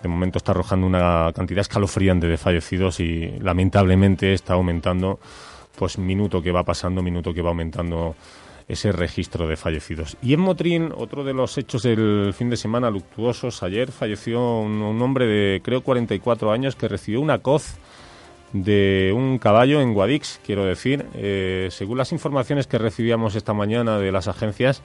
de 0.03 0.09
momento 0.09 0.39
está 0.39 0.53
arrojando 0.53 0.87
una 0.87 1.33
cantidad 1.35 1.61
escalofriante 1.61 2.27
de 2.27 2.37
fallecidos 2.37 3.01
y 3.01 3.39
lamentablemente 3.41 4.33
está 4.33 4.55
aumentando 4.55 5.19
pues 5.77 5.99
minuto 5.99 6.43
que 6.43 6.53
va 6.53 6.65
pasando, 6.65 7.03
minuto 7.03 7.33
que 7.33 7.43
va 7.43 7.51
aumentando 7.51 8.17
ese 8.67 8.93
registro 8.93 9.47
de 9.47 9.57
fallecidos. 9.57 10.17
Y 10.21 10.35
en 10.35 10.41
Motril, 10.41 10.93
otro 10.95 11.25
de 11.25 11.33
los 11.33 11.57
hechos 11.57 11.83
del 11.83 12.35
fin 12.37 12.51
de 12.51 12.57
semana 12.57 12.91
luctuosos, 12.91 13.63
ayer 13.63 13.91
falleció 13.91 14.61
un, 14.61 14.83
un 14.83 15.01
hombre 15.01 15.27
de 15.27 15.63
creo 15.63 15.83
44 15.83 16.51
años 16.53 16.77
que 16.77 16.89
recibió 16.89 17.21
una 17.21 17.39
coz 17.39 17.79
de 18.53 19.13
un 19.15 19.39
caballo 19.39 19.81
en 19.81 19.95
Guadix, 19.95 20.41
quiero 20.45 20.65
decir. 20.65 21.07
Eh, 21.15 21.69
según 21.71 21.99
las 21.99 22.13
informaciones 22.13 22.67
que 22.67 22.79
recibíamos 22.79 23.35
esta 23.35 23.55
mañana 23.55 23.99
de 23.99 24.13
las 24.13 24.29
agencias, 24.29 24.83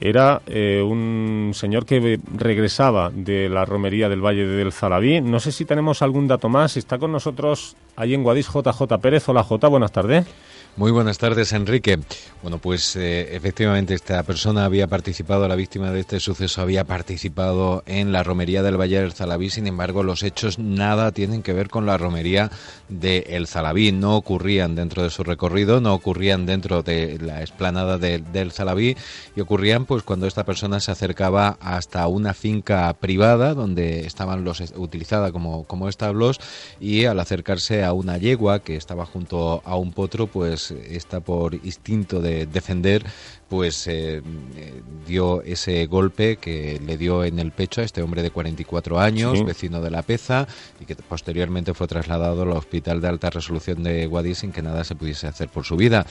era 0.00 0.42
eh, 0.46 0.82
un 0.84 1.52
señor 1.54 1.86
que 1.86 2.18
regresaba 2.34 3.10
de 3.14 3.48
la 3.48 3.64
romería 3.64 4.08
del 4.08 4.20
Valle 4.20 4.46
del 4.46 4.72
Zalabí. 4.72 5.20
No 5.20 5.38
sé 5.38 5.52
si 5.52 5.64
tenemos 5.64 6.02
algún 6.02 6.26
dato 6.26 6.48
más. 6.48 6.76
Está 6.76 6.98
con 6.98 7.12
nosotros 7.12 7.76
ahí 7.94 8.14
en 8.14 8.24
Guadix 8.24 8.48
JJ 8.48 8.98
Pérez. 9.00 9.28
Hola 9.28 9.44
J, 9.44 9.68
buenas 9.68 9.92
tardes. 9.92 10.26
Muy 10.74 10.90
buenas 10.90 11.18
tardes, 11.18 11.52
Enrique. 11.52 11.98
Bueno, 12.40 12.56
pues 12.58 12.96
eh, 12.96 13.36
efectivamente 13.36 13.92
esta 13.94 14.22
persona 14.22 14.64
había 14.64 14.86
participado, 14.88 15.46
la 15.46 15.54
víctima 15.54 15.90
de 15.92 16.00
este 16.00 16.18
suceso 16.18 16.62
había 16.62 16.84
participado 16.84 17.82
en 17.86 18.10
la 18.10 18.22
romería 18.22 18.62
del 18.62 18.80
Valle 18.80 19.00
del 19.00 19.12
Zalabí, 19.12 19.50
sin 19.50 19.66
embargo 19.66 20.02
los 20.02 20.22
hechos 20.22 20.58
nada 20.58 21.12
tienen 21.12 21.42
que 21.42 21.52
ver 21.52 21.68
con 21.68 21.84
la 21.84 21.98
romería 21.98 22.50
de 22.88 23.18
El 23.28 23.46
Zalabí, 23.46 23.92
no 23.92 24.16
ocurrían 24.16 24.74
dentro 24.74 25.02
de 25.02 25.10
su 25.10 25.22
recorrido, 25.22 25.80
no 25.82 25.92
ocurrían 25.94 26.46
dentro 26.46 26.82
de 26.82 27.18
la 27.20 27.42
explanada 27.42 27.98
de- 27.98 28.18
del 28.32 28.50
Zalabí 28.50 28.96
y 29.36 29.40
ocurrían 29.40 29.84
pues 29.84 30.02
cuando 30.02 30.26
esta 30.26 30.44
persona 30.44 30.80
se 30.80 30.90
acercaba 30.90 31.58
hasta 31.60 32.08
una 32.08 32.32
finca 32.34 32.92
privada 32.94 33.54
donde 33.54 34.06
estaban 34.06 34.42
los 34.42 34.60
utilizada 34.76 35.32
como, 35.32 35.64
como 35.64 35.88
establos 35.88 36.40
y 36.80 37.04
al 37.04 37.20
acercarse 37.20 37.84
a 37.84 37.92
una 37.92 38.16
yegua 38.16 38.60
que 38.60 38.74
estaba 38.76 39.04
junto 39.06 39.62
a 39.64 39.76
un 39.76 39.92
potro 39.92 40.26
pues 40.26 40.61
esta 40.70 41.20
por 41.20 41.54
instinto 41.54 42.20
de 42.20 42.46
defender 42.46 43.04
pues 43.52 43.86
eh, 43.86 44.22
eh, 44.56 44.82
dio 45.06 45.42
ese 45.42 45.84
golpe 45.84 46.36
que 46.38 46.80
le 46.86 46.96
dio 46.96 47.22
en 47.22 47.38
el 47.38 47.52
pecho 47.52 47.82
a 47.82 47.84
este 47.84 48.00
hombre 48.00 48.22
de 48.22 48.30
44 48.30 48.98
años, 48.98 49.36
Sí. 49.36 49.44
vecino 49.44 49.82
de 49.82 49.90
La 49.90 50.00
Peza, 50.00 50.48
y 50.80 50.86
que 50.86 50.96
posteriormente 50.96 51.74
fue 51.74 51.86
trasladado 51.86 52.44
al 52.44 52.52
Hospital 52.52 53.02
de 53.02 53.08
Alta 53.08 53.28
Resolución 53.28 53.82
de 53.82 54.06
Guadix 54.06 54.38
sin 54.38 54.52
que 54.52 54.62
nada 54.62 54.84
se 54.84 54.94
pudiese 54.94 55.26
hacer 55.26 55.50
por 55.50 55.66
su 55.66 55.76
vida. 55.76 56.06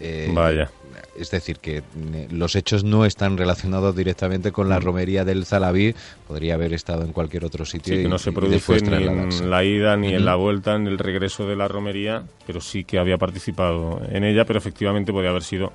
Eh, 0.00 0.30
Vaya. 0.34 0.70
Es 1.18 1.30
decir, 1.30 1.60
que 1.60 1.82
los 2.30 2.56
hechos 2.56 2.84
no 2.84 3.06
están 3.06 3.38
relacionados 3.38 3.96
directamente 3.96 4.52
con 4.52 4.68
la 4.68 4.78
romería 4.78 5.24
del 5.24 5.46
Zalabí, 5.46 5.94
podría 6.28 6.54
haber 6.54 6.74
estado 6.74 7.04
en 7.04 7.12
cualquier 7.12 7.46
otro 7.46 7.64
sitio 7.64 7.96
Sí, 7.96 8.02
que 8.02 8.08
no 8.10 8.18
se 8.18 8.32
produce 8.32 8.82
ni 8.82 9.04
en 9.04 9.50
la 9.50 9.64
ida 9.64 9.96
ni 9.96 10.12
en 10.12 10.26
la 10.26 10.34
vuelta, 10.34 10.74
en 10.74 10.86
el 10.86 10.98
regreso 10.98 11.46
de 11.46 11.56
la 11.56 11.68
romería, 11.68 12.24
pero 12.46 12.60
sí 12.60 12.84
que 12.84 12.98
había 12.98 13.16
participado 13.16 14.02
en 14.10 14.24
ella, 14.24 14.44
pero 14.44 14.58
efectivamente 14.58 15.10
podía 15.10 15.30
haber 15.30 15.42
sido 15.42 15.72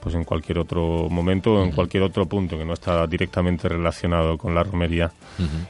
pues 0.00 0.14
en 0.14 0.24
cualquier 0.24 0.58
otro 0.58 1.08
momento 1.08 1.54
o 1.54 1.64
en 1.64 1.72
cualquier 1.72 2.02
otro 2.02 2.26
punto 2.26 2.56
que 2.56 2.64
no 2.64 2.74
está 2.74 3.06
directamente 3.06 3.68
relacionado 3.68 4.38
con 4.38 4.54
la 4.54 4.62
romería. 4.62 5.12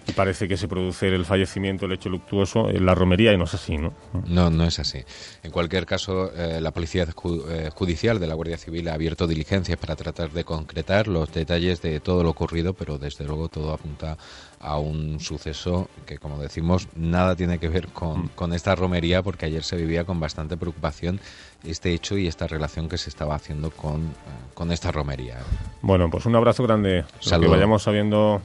Y 0.07 0.13
parece 0.13 0.49
que 0.49 0.57
se 0.57 0.69
produce 0.69 1.09
el 1.09 1.25
fallecimiento, 1.25 1.87
el 1.87 1.93
hecho 1.93 2.09
luctuoso 2.09 2.71
en 2.71 2.85
la 2.87 2.95
romería 2.95 3.33
y 3.33 3.37
no 3.37 3.45
es 3.45 3.55
así, 3.55 3.77
¿no? 3.77 3.93
No, 4.27 4.51
no 4.51 4.65
es 4.65 4.79
así. 4.79 5.01
En 5.43 5.51
cualquier 5.51 5.87
caso, 5.87 6.33
eh, 6.35 6.61
la 6.61 6.71
Policía 6.71 7.05
eh, 7.05 7.71
Judicial 7.75 8.19
de 8.19 8.27
la 8.27 8.35
Guardia 8.35 8.59
Civil 8.59 8.89
ha 8.89 8.95
abierto 8.95 9.27
diligencias 9.27 9.79
para 9.79 9.97
tratar 9.97 10.31
de 10.31 10.45
concretar 10.45 11.09
los 11.09 11.33
detalles 11.33 11.83
de 11.83 12.01
todo 12.01 12.23
lo 12.23 12.31
ocurrido, 12.31 12.75
pero 12.75 12.99
desde 12.99 13.25
luego 13.25 13.49
todo 13.49 13.73
apunta 13.73 14.17
a 14.61 14.79
un 14.79 15.21
suceso 15.21 15.89
que, 16.07 16.19
como 16.19 16.39
decimos, 16.39 16.89
nada 16.97 17.37
tiene 17.37 17.59
que 17.59 17.69
ver 17.69 17.89
con, 17.89 18.29
con 18.29 18.53
esta 18.53 18.75
romería, 18.75 19.23
porque 19.23 19.47
ayer 19.47 19.63
se 19.63 19.77
vivía 19.77 20.05
con 20.05 20.19
bastante 20.21 20.57
preocupación 20.57 21.21
este 21.65 21.93
hecho 21.93 22.17
y 22.17 22.27
esta 22.27 22.47
relación 22.47 22.89
que 22.89 22.99
se 22.99 23.11
estaba 23.11 23.35
haciendo 23.35 23.71
con, 23.71 24.03
eh, 24.03 24.09
con 24.55 24.73
esta 24.73 24.91
romería. 24.93 25.39
Bueno, 25.83 26.09
pues 26.11 26.27
un 26.27 26.37
abrazo 26.37 26.63
grande. 26.65 27.05
Lo 27.31 27.41
que 27.41 27.47
vayamos 27.49 27.83
sabiendo, 27.83 28.41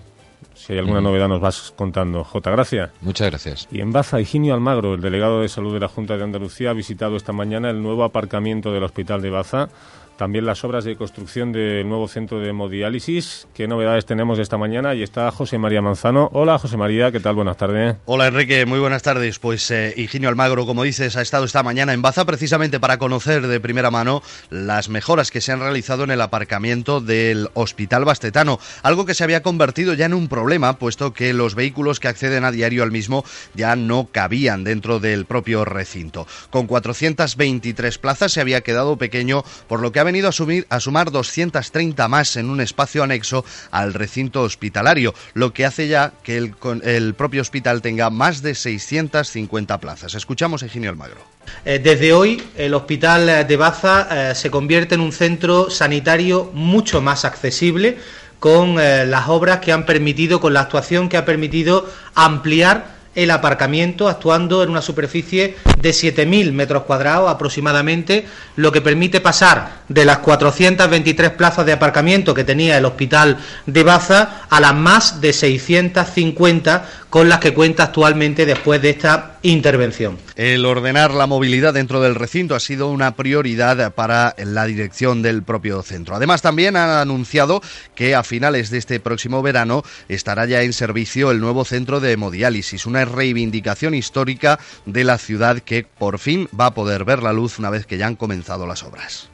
si 0.56 0.74
hay 0.74 0.80
alguna 0.80 1.00
Ujú. 1.00 1.10
novedad 1.10 1.28
nos 1.28 1.42
vas 1.42 1.74
contando. 1.76 2.24
J, 2.24 2.52
gracias. 2.52 2.92
Muchas 3.02 3.30
gracias. 3.30 3.68
Y 3.72 3.82
en 3.82 3.92
Baza, 3.92 4.20
Higinio 4.22 4.54
Almagro, 4.54 4.94
el 4.96 5.02
delegado 5.02 5.42
de 5.42 5.50
salud 5.50 5.74
de 5.74 5.80
la 5.80 5.88
Junta 5.88 6.18
de 6.18 6.24
Andalucía, 6.24 6.72
ha 6.72 6.74
visitado 6.74 7.16
esta 7.16 7.34
mañana 7.34 7.70
el 7.70 7.82
nuevo 7.82 8.04
aparcamiento 8.04 8.72
del 8.72 8.84
Hospital 8.84 9.22
de 9.22 9.30
Baza, 9.30 9.70
también 10.18 10.46
las 10.46 10.64
obras 10.64 10.84
de 10.84 10.96
construcción 10.96 11.52
del 11.52 11.88
nuevo 11.88 12.08
centro 12.08 12.40
de 12.40 12.50
hemodiálisis. 12.50 13.48
¿Qué 13.54 13.68
novedades 13.68 14.06
tenemos 14.06 14.40
esta 14.40 14.58
mañana? 14.58 14.94
Y 14.96 15.04
está 15.04 15.30
José 15.32 15.58
María 15.58 15.82
Manzano. 15.82 16.30
Hola, 16.34 16.60
José 16.60 16.78
María, 16.78 17.12
¿qué 17.12 17.20
tal? 17.20 17.36
Buenas 17.36 17.58
tardes. 17.58 17.96
Hola 18.06 18.28
Enrique, 18.28 18.66
muy 18.66 18.80
buenas 18.80 19.04
tardes. 19.04 19.40
Pues 19.40 19.70
eh, 19.72 19.94
Higinio 19.98 20.30
Almagro, 20.30 20.66
como 20.66 20.84
dices, 20.84 21.18
ha 21.18 21.22
estado 21.22 21.46
esta 21.46 21.64
mañana 21.64 21.94
en 21.94 22.02
Baza 22.02 22.26
precisamente 22.26 22.80
para 22.80 22.98
conocer 22.98 23.48
de 23.48 23.60
primera 23.60 23.92
mano 23.92 24.22
las 24.50 24.90
mejoras 24.90 25.32
que 25.32 25.42
se 25.42 25.52
han 25.52 25.60
realizado 25.60 26.04
en 26.04 26.12
el 26.12 26.22
aparcamiento 26.22 27.02
del 27.02 27.50
Hospital 27.54 28.06
Bastetano, 28.06 28.60
algo 28.84 29.06
que 29.06 29.16
se 29.16 29.24
había 29.24 29.44
convertido 29.44 29.94
ya 29.94 30.06
en 30.06 30.14
un 30.14 30.28
problema, 30.28 30.78
puesto 30.78 31.14
que 31.14 31.34
los 31.34 31.56
vehículos 31.56 32.00
que 32.00 32.08
acceden 32.08 32.46
a 32.46 32.52
diario 32.52 32.84
al 32.84 32.92
mismo 32.92 33.26
ya 33.54 33.76
no 33.76 34.08
cabían 34.12 34.64
dentro 34.64 35.00
del 35.00 35.26
propio 35.26 35.66
recinto. 35.66 36.28
Con 36.50 36.68
423 36.68 37.98
plazas 37.98 38.32
se 38.32 38.42
había 38.42 38.62
quedado 38.62 38.98
pequeño, 38.98 39.44
por 39.68 39.82
lo 39.82 39.92
que 39.92 40.00
ha 40.00 40.03
venido 40.04 40.28
a, 40.30 40.32
sumir- 40.32 40.66
a 40.70 40.80
sumar 40.80 41.12
230 41.12 42.08
más 42.08 42.36
en 42.36 42.50
un 42.50 42.62
espacio 42.62 43.04
anexo 43.04 43.44
al 43.72 43.94
recinto 43.94 44.42
hospitalario, 44.42 45.14
lo 45.34 45.54
que 45.54 45.66
hace 45.66 45.88
ya 45.88 46.14
que 46.24 46.38
el, 46.38 47.14
propio 47.16 47.42
hospital 47.42 47.82
tenga 47.82 48.10
más 48.10 48.42
de 48.42 48.56
650 48.56 49.78
plazas. 49.80 50.16
Escuchamos 50.16 50.62
a 50.62 50.66
Eugenio 50.66 50.90
Almagro. 50.90 51.22
Eh, 51.66 51.80
Desde 51.80 52.14
hoy, 52.14 52.42
el 52.58 52.74
Hospital 52.74 53.28
eh, 53.30 53.44
de 53.46 53.58
Baza 53.58 54.32
eh, 54.32 54.36
se 54.36 54.50
convierte 54.50 54.96
en 54.96 55.02
un 55.02 55.12
centro 55.12 55.70
sanitario 55.70 56.50
mucho 56.54 57.02
más 57.02 57.26
accesible 57.26 57.98
con 58.40 58.76
las 58.76 59.30
obras 59.30 59.60
que 59.60 59.72
han 59.72 59.86
permitido, 59.86 60.42
con 60.42 60.52
la 60.54 60.60
actuación 60.60 61.08
que 61.08 61.16
ha 61.16 61.24
permitido 61.24 61.90
ampliar 62.14 62.94
el 63.16 63.32
aparcamiento, 63.32 64.08
actuando 64.08 64.64
en 64.64 64.70
una 64.70 64.82
superficie 64.82 65.56
de 65.80 65.90
7.000 65.92 66.52
metros 66.52 66.84
cuadrados 66.84 67.30
aproximadamente, 67.30 68.26
lo 68.56 68.72
que 68.72 68.82
permite 68.82 69.22
pasar 69.22 69.84
de 69.88 70.06
las 70.06 70.20
423 70.20 71.32
plazas 71.32 71.66
de 71.66 71.74
aparcamiento 71.74 72.34
que 72.34 72.44
tenía 72.44 72.78
el 72.78 72.86
Hospital 72.86 73.38
de 73.66 73.84
Baza 73.84 74.42
a 74.50 74.60
las 74.60 74.74
más 74.74 75.22
de 75.22 75.34
650 75.34 76.86
con 77.14 77.30
las 77.30 77.38
que 77.38 77.54
cuenta 77.54 77.84
actualmente 77.84 78.44
después 78.48 78.82
de 78.82 78.90
esta 78.90 79.38
intervención. 79.44 80.18
El 80.36 80.66
ordenar 80.66 81.14
la 81.14 81.28
movilidad 81.28 81.72
dentro 81.72 82.02
del 82.02 82.16
recinto 82.16 82.56
ha 82.56 82.60
sido 82.60 82.90
una 82.90 83.16
prioridad 83.16 83.94
para 83.94 84.34
la 84.44 84.66
dirección 84.66 85.22
del 85.22 85.44
propio 85.44 85.84
centro. 85.84 86.16
Además, 86.16 86.42
también 86.42 86.76
han 86.76 86.90
anunciado 86.90 87.62
que 87.94 88.16
a 88.16 88.24
finales 88.24 88.72
de 88.72 88.80
este 88.80 89.00
próximo 89.00 89.44
verano 89.44 89.84
estará 90.10 90.48
ya 90.48 90.64
en 90.64 90.74
servicio 90.74 91.30
el 91.30 91.40
nuevo 91.40 91.66
centro 91.66 92.00
de 92.00 92.14
hemodiálisis, 92.14 92.88
una 92.88 93.06
reivindicación 93.06 93.94
histórica 93.94 94.60
de 94.88 95.04
la 95.04 95.20
ciudad 95.20 95.60
que 95.60 95.84
por 95.84 96.18
fin 96.18 96.50
va 96.60 96.66
a 96.66 96.74
poder 96.74 97.06
ver 97.06 97.22
la 97.22 97.32
luz 97.32 97.60
una 97.60 97.70
vez 97.70 97.86
que 97.86 98.00
ya 98.00 98.08
han 98.08 98.16
comenzado 98.16 98.66
las 98.66 98.82
obras. 98.82 99.30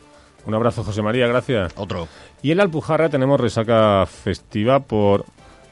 Un 0.46 0.54
abrazo, 0.54 0.84
José 0.84 1.02
María, 1.02 1.28
gracias. 1.28 1.72
Otro. 1.78 2.10
Y 2.42 2.52
en 2.52 2.58
la 2.58 2.64
Alpujarra 2.64 3.08
tenemos 3.08 3.40
resaca 3.40 4.06
festiva 4.06 4.82
por 4.82 5.24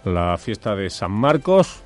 la 0.05 0.38
fiesta 0.38 0.74
de 0.74 0.89
San 0.89 1.12
Marcos. 1.12 1.84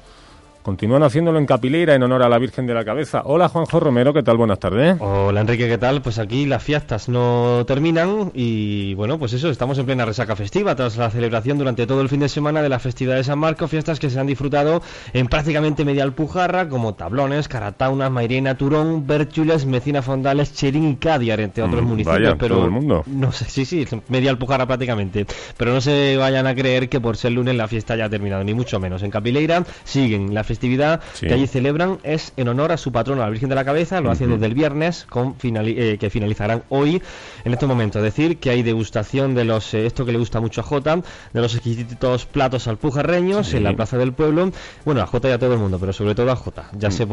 Continúan 0.64 1.02
haciéndolo 1.02 1.40
en 1.40 1.48
Capileira 1.48 1.96
en 1.96 2.04
honor 2.04 2.22
a 2.22 2.30
la 2.30 2.38
Virgen 2.38 2.68
de 2.68 2.76
la 2.76 2.86
Cabeza. 2.86 3.24
Hola, 3.26 3.50
Juanjo 3.50 3.80
Romero, 3.80 4.14
¿qué 4.14 4.22
tal? 4.22 4.38
Buenas 4.38 4.60
tardes. 4.60 4.96
Hola 5.00 5.42
Enrique, 5.42 5.68
¿qué 5.68 5.80
tal? 5.80 6.04
Pues 6.04 6.20
aquí 6.20 6.46
las 6.46 6.62
fiestas 6.62 7.10
no 7.10 7.64
terminan 7.66 8.30
y 8.36 8.94
bueno, 8.94 9.18
pues 9.18 9.34
eso, 9.34 9.50
estamos 9.50 9.80
en 9.80 9.88
plena 9.88 10.06
resaca 10.06 10.36
festiva 10.36 10.76
tras 10.76 10.98
la 10.98 11.10
celebración 11.10 11.58
durante 11.58 11.88
todo 11.88 12.02
el 12.02 12.10
fin 12.10 12.20
de 12.20 12.30
semana 12.30 12.62
de 12.62 12.70
la 12.70 12.78
festividad 12.78 13.16
de 13.16 13.24
San 13.24 13.40
Marcos, 13.40 13.72
fiestas 13.72 14.00
que 14.00 14.12
se 14.12 14.20
han 14.20 14.28
disfrutado 14.28 14.84
en 15.14 15.26
prácticamente 15.26 15.84
media 15.84 16.04
alpujarra, 16.04 16.70
como 16.70 16.94
tablones, 16.94 17.48
carataunas, 17.48 18.12
mairena, 18.12 18.56
turón, 18.56 19.08
bérchules, 19.08 19.66
mecina 19.66 20.04
fondales, 20.04 20.54
cherín 20.54 20.88
y 20.90 20.96
cádiar, 20.98 21.40
entre 21.40 21.64
otros 21.64 21.82
Mm, 21.82 21.88
municipios. 21.88 22.22
vaya, 22.22 22.36
pero 22.38 22.58
todo 22.58 22.66
el 22.66 22.72
mundo. 22.72 23.04
No 23.08 23.32
sé, 23.32 23.46
sí, 23.46 23.66
sí, 23.66 23.88
media 24.10 24.30
alpujarra 24.30 24.68
prácticamente. 24.68 25.26
Pero 25.58 25.74
no 25.74 25.82
se 25.82 26.18
vayan 26.18 26.46
a 26.46 26.54
creer 26.54 26.88
que 26.88 27.02
por 27.02 27.18
ser 27.18 27.32
lunes 27.32 27.56
la 27.56 27.68
fiesta 27.68 27.96
ya 27.96 28.06
ha 28.06 28.10
terminado, 28.12 28.44
ni 28.44 28.54
mucho 28.54 28.80
menos. 28.80 29.02
En 29.02 29.10
Capileira 29.10 29.64
siguen 29.84 30.36
las 30.36 30.51
festividad 30.52 31.02
que 31.20 31.34
allí 31.34 31.48
celebran 31.48 32.00
es 32.04 32.34
en 32.38 32.48
honor 32.50 32.72
a 32.72 32.78
su 32.78 32.92
patrona, 32.92 33.24
la 33.24 33.30
Virgen 33.30 33.50
de 33.50 33.56
la 33.56 33.66
Cabeza, 33.66 34.02
lo 34.02 34.12
hacen 34.12 34.32
desde 34.32 34.46
el 34.46 34.54
viernes, 34.54 35.06
con 35.10 35.36
eh, 35.42 35.98
que 36.00 36.10
finalizarán 36.10 36.64
hoy 36.70 37.02
en 37.46 37.54
este 37.54 37.66
momento. 37.66 38.00
Es 38.00 38.04
decir, 38.04 38.38
que 38.38 38.50
hay 38.50 38.64
degustación 38.64 39.34
de 39.34 39.46
los, 39.46 39.74
eh, 39.74 39.86
esto 39.86 40.06
que 40.06 40.12
le 40.12 40.18
gusta 40.18 40.40
mucho 40.40 40.62
a 40.62 40.64
Jota, 40.64 41.02
de 41.34 41.42
los 41.42 41.56
exquisitos 41.56 42.26
platos 42.26 42.68
alpujarreños 42.68 43.54
en 43.54 43.64
la 43.64 43.74
Plaza 43.74 43.98
del 43.98 44.14
Pueblo. 44.14 44.52
Bueno, 44.86 45.02
a 45.02 45.06
Jota 45.06 45.30
y 45.30 45.32
a 45.32 45.40
todo 45.40 45.54
el 45.54 45.60
mundo, 45.60 45.78
pero 45.80 45.94
sobre 45.94 46.16
todo 46.16 46.32
a 46.32 46.36
Jota. 46.36 46.70
Ya 46.78 46.92
se 46.92 47.08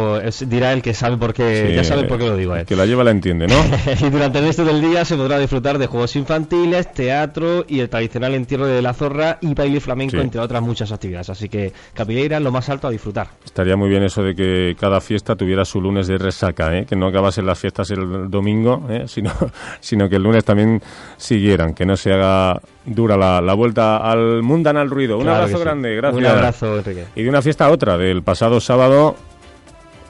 dirá 0.47 0.73
el 0.73 0.83
que 0.83 0.95
sabe 0.95 1.17
por 1.17 1.33
qué, 1.33 1.73
ya 1.75 1.85
sabe 1.85 2.05
por 2.05 2.19
qué 2.19 2.27
lo 2.27 2.37
digo 2.37 2.55
a 2.55 2.65
Que 2.65 2.77
la 2.77 2.87
lleva 2.87 3.05
la 3.05 3.13
entiende, 3.13 3.47
¿no? 3.47 3.57
y 4.07 4.11
durante 4.11 4.39
el 4.39 4.47
resto 4.47 4.65
del 4.65 4.81
día 4.81 5.05
se 5.05 5.17
podrá 5.17 5.39
disfrutar 5.39 5.79
de 5.79 5.87
juegos 5.87 6.17
infantiles, 6.17 6.93
teatro 6.93 7.65
y 7.69 7.81
el 7.81 7.89
tradicional 7.89 8.35
entierro 8.35 8.67
de 8.67 8.83
la 8.83 8.95
zorra 8.95 9.39
y 9.41 9.55
baile 9.55 9.81
flamenco, 9.81 10.17
entre 10.17 10.41
otras 10.41 10.63
muchas 10.63 10.93
actividades. 10.93 11.31
Así 11.31 11.49
que 11.49 11.73
Capileira, 11.95 12.41
lo 12.41 12.51
más 12.51 12.69
alto 12.69 12.89
a 12.89 12.91
disfrutar. 12.91 13.28
Estaría 13.45 13.77
muy 13.77 13.89
bien 13.89 14.03
eso 14.03 14.23
de 14.23 14.35
que 14.35 14.77
cada 14.79 15.01
fiesta 15.01 15.35
tuviera 15.35 15.65
su 15.65 15.81
lunes 15.81 16.07
de 16.07 16.19
resaca, 16.19 16.77
¿eh? 16.77 16.87
que 16.87 16.95
no 16.95 17.07
acabasen 17.07 17.47
las 17.47 17.59
fiestas 17.59 17.91
el 17.91 18.31
domingo, 18.31 18.87
¿eh? 18.89 19.05
sino, 19.09 19.33
sino 19.81 20.09
que 20.09 20.17
el 20.17 20.23
lunes 20.23 20.45
también 20.45 20.83
siguieran, 21.17 21.75
que 21.75 21.87
no 21.87 21.97
se 21.97 22.13
haga 22.13 22.61
dura 22.85 23.17
la, 23.17 23.55
vuelta 23.55 23.97
al 23.97 24.43
mundanal 24.43 24.91
ruido. 24.91 25.19
Un 25.19 25.29
abrazo 25.29 25.59
grande, 25.59 25.97
gracias. 25.97 26.21
Un 26.21 26.27
abrazo, 26.27 26.79
Enrique. 26.79 27.07
Y 27.17 27.23
de 27.23 27.29
una 27.29 27.43
fiesta 27.43 27.67
a 27.67 27.71
otra, 27.71 27.97
del 27.97 28.23
pasado 28.23 28.61
sábado 28.61 29.17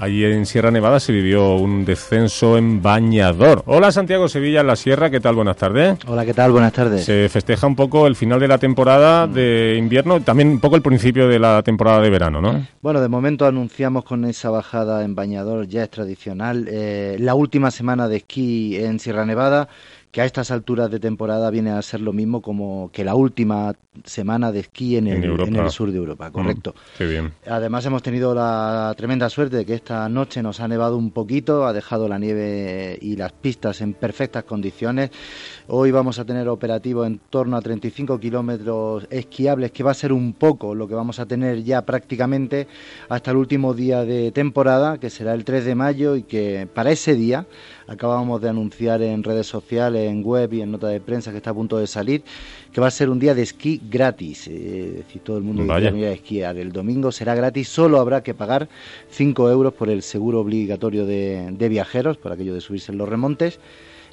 Allí 0.01 0.25
en 0.25 0.47
Sierra 0.47 0.71
Nevada 0.71 1.01
se 1.01 1.11
vivió 1.11 1.57
un 1.57 1.85
descenso 1.85 2.57
en 2.57 2.81
bañador. 2.81 3.65
Hola 3.67 3.91
Santiago 3.91 4.29
Sevilla 4.29 4.61
en 4.61 4.69
la 4.69 4.77
Sierra, 4.77 5.11
¿qué 5.11 5.19
tal? 5.19 5.35
Buenas 5.35 5.57
tardes. 5.57 5.99
Hola, 6.07 6.25
¿qué 6.25 6.33
tal? 6.33 6.53
Buenas 6.53 6.73
tardes. 6.73 7.05
Se 7.05 7.29
festeja 7.29 7.67
un 7.67 7.75
poco 7.75 8.07
el 8.07 8.15
final 8.15 8.39
de 8.39 8.47
la 8.47 8.59
temporada 8.59 9.27
mm. 9.27 9.33
de 9.33 9.77
invierno, 9.77 10.21
también 10.21 10.51
un 10.51 10.61
poco 10.61 10.77
el 10.77 10.83
principio 10.83 11.27
de 11.27 11.41
la 11.41 11.65
temporada 11.65 12.01
de 12.01 12.11
verano, 12.11 12.41
¿no? 12.41 12.65
Bueno, 12.81 13.01
de 13.01 13.09
momento 13.09 13.45
anunciamos 13.45 14.05
con 14.05 14.25
esa 14.25 14.51
bajada 14.51 15.05
en 15.05 15.17
bañador, 15.17 15.67
ya 15.67 15.83
es 15.83 15.91
tradicional, 15.91 16.69
eh, 16.71 17.17
la 17.19 17.35
última 17.35 17.73
semana 17.73 18.07
de 18.07 18.19
esquí 18.19 18.77
en 18.77 19.01
Sierra 19.01 19.27
Nevada 19.27 19.69
que 20.11 20.21
a 20.21 20.25
estas 20.25 20.51
alturas 20.51 20.91
de 20.91 21.01
temporada 21.01 21.51
viene 21.51 21.71
a 21.71 21.83
ser 21.83 22.01
lo 22.01 22.13
mismo 22.13 22.41
como 22.41 22.91
que 22.93 23.05
la 23.05 23.15
última 23.15 23.75
semana 24.05 24.53
de 24.53 24.61
esquí 24.61 24.97
en 24.97 25.07
el, 25.07 25.25
en 25.25 25.57
el 25.57 25.71
sur 25.71 25.91
de 25.91 25.99
Europa, 25.99 26.31
mm, 26.31 26.33
correcto. 26.33 26.75
qué 26.97 27.07
bien. 27.07 27.33
Además 27.47 27.85
hemos 27.87 28.03
tenido 28.03 28.35
la 28.35 28.95
tremenda 28.97 29.29
suerte 29.29 29.57
de 29.57 29.67
que 29.67 29.75
esta 29.75 30.09
noche 30.09 30.43
nos 30.43 30.61
ha 30.61 30.69
nevado 30.69 30.97
un 30.97 31.11
poquito, 31.11 31.67
ha 31.67 31.73
dejado 31.73 32.09
la 32.09 32.19
nieve 32.19 32.99
y 33.01 33.17
las 33.17 33.33
pistas 33.33 33.81
en 33.81 33.95
perfectas 33.95 34.45
condiciones. 34.45 35.11
Hoy 35.67 35.91
vamos 35.91 36.19
a 36.19 36.25
tener 36.25 36.49
operativo 36.49 37.05
en 37.05 37.19
torno 37.31 37.57
a 37.57 37.61
35 37.61 38.19
kilómetros 38.19 39.07
esquiables, 39.11 39.73
que 39.73 39.83
va 39.83 39.91
a 39.91 39.95
ser 39.95 40.13
un 40.13 40.33
poco 40.33 40.75
lo 40.75 40.89
que 40.89 40.95
vamos 40.95 41.19
a 41.19 41.27
tener 41.27 41.63
ya 41.65 41.83
prácticamente 41.83 42.69
hasta 43.09 43.33
el 43.33 43.37
último 43.37 43.75
día 43.75 44.05
de 44.05 44.33
temporada, 44.33 44.99
que 44.99 45.11
será 45.11 45.35
el 45.35 45.45
3 45.45 45.65
de 45.65 45.75
mayo 45.75 46.17
y 46.17 46.23
que 46.23 46.69
para 46.73 46.91
ese 46.91 47.15
día 47.15 47.47
acabamos 47.89 48.41
de 48.41 48.49
anunciar 48.51 49.03
en 49.03 49.25
redes 49.25 49.47
sociales, 49.47 50.09
en 50.11 50.23
web 50.23 50.53
y 50.53 50.61
en 50.61 50.71
nota 50.71 50.89
de 50.89 51.01
prensa 51.01 51.31
que 51.31 51.39
está 51.39 51.51
a 51.51 51.55
punto 51.55 51.79
de 51.79 51.87
salir, 51.87 52.23
que 52.73 52.81
va 52.81 52.87
a 52.87 52.91
ser 52.91 53.11
un 53.11 53.19
día 53.19 53.35
de 53.35 53.43
esquí 53.43 53.81
gratis. 53.91 54.47
Eh, 54.47 54.91
es 54.91 55.07
decir, 55.07 55.23
todo 55.23 55.39
el 55.39 55.45
mundo 55.45 55.67
va 55.67 55.77
a 55.77 56.13
esquiar. 56.13 56.57
El 56.57 56.71
domingo 56.71 57.11
será 57.11 57.35
gratis, 57.35 57.69
solo 57.69 57.99
habrá 57.99 58.23
que 58.23 58.35
pagar 58.35 58.69
5 59.11 59.51
euros 59.51 59.73
por 59.73 59.89
el 59.89 60.03
seguro 60.03 60.41
obligatorio 60.41 61.07
de, 61.07 61.49
de 61.51 61.69
viajeros, 61.69 62.19
por 62.19 62.33
aquello 62.33 62.55
de 62.55 62.61
subirse 62.61 62.93
en 62.93 62.99
los 62.99 63.09
remontes 63.09 63.59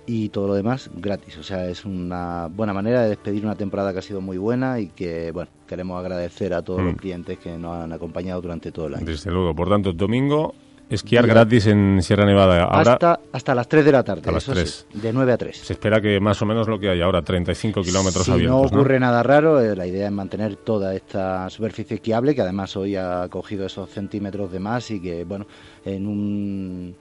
y 0.07 0.30
todo 0.30 0.47
lo 0.47 0.53
demás 0.53 0.89
gratis. 0.95 1.38
O 1.38 1.43
sea, 1.43 1.67
es 1.67 1.86
una 1.86 2.47
buena 2.47 2.73
manera 2.73 3.03
de 3.03 3.09
despedir 3.09 3.43
una 3.43 3.55
temporada 3.55 3.91
que 3.91 3.99
ha 3.99 4.01
sido 4.01 4.21
muy 4.21 4.38
buena 4.38 4.80
y 4.80 4.88
que, 4.88 5.32
bueno, 5.32 5.49
queremos 5.67 5.99
agradecer 5.99 6.53
a 6.53 6.61
todos 6.61 6.82
los 6.82 6.93
mm. 6.93 6.97
clientes 6.97 7.39
que 7.39 7.57
nos 7.57 7.76
han 7.76 7.91
acompañado 7.91 8.41
durante 8.41 8.71
todo 8.71 8.88
el 8.88 8.95
año. 8.95 9.05
Desde 9.05 9.32
luego, 9.32 9.55
por 9.55 9.69
tanto, 9.69 9.93
domingo 9.93 10.53
Esquiar 10.90 11.26
gratis 11.26 11.68
en 11.68 12.02
Sierra 12.02 12.26
Nevada. 12.26 12.64
Ahora, 12.64 12.94
hasta, 12.94 13.20
hasta 13.32 13.56
las 13.56 13.68
3 13.68 13.86
de 13.86 13.92
la 13.92 14.04
tarde. 14.04 14.32
Las 14.32 14.46
3. 14.46 14.88
de 14.94 15.14
9 15.14 15.34
a 15.34 15.38
3. 15.38 15.58
Se 15.58 15.74
espera 15.74 16.00
que 16.00 16.20
más 16.20 16.42
o 16.42 16.46
menos 16.46 16.68
lo 16.68 16.80
que 16.80 16.90
hay 16.90 17.02
ahora, 17.02 17.22
35 17.22 17.82
kilómetros 17.82 18.30
abiertos. 18.30 18.72
No 18.72 18.80
ocurre 18.80 19.00
nada 19.00 19.24
raro, 19.24 19.60
eh, 19.60 19.76
la 19.76 19.88
idea 19.88 20.06
es 20.06 20.12
mantener 20.12 20.58
toda 20.58 20.94
esta 20.94 21.50
superficie 21.50 21.96
esquiable, 21.96 22.36
que 22.36 22.42
además 22.42 22.76
hoy 22.78 22.96
ha 22.96 23.28
cogido 23.30 23.66
esos 23.66 23.90
centímetros 23.90 24.52
de 24.52 24.60
más 24.60 24.92
y 24.92 25.02
que, 25.02 25.24
bueno, 25.24 25.48
en 25.84 26.06
un 26.06 26.96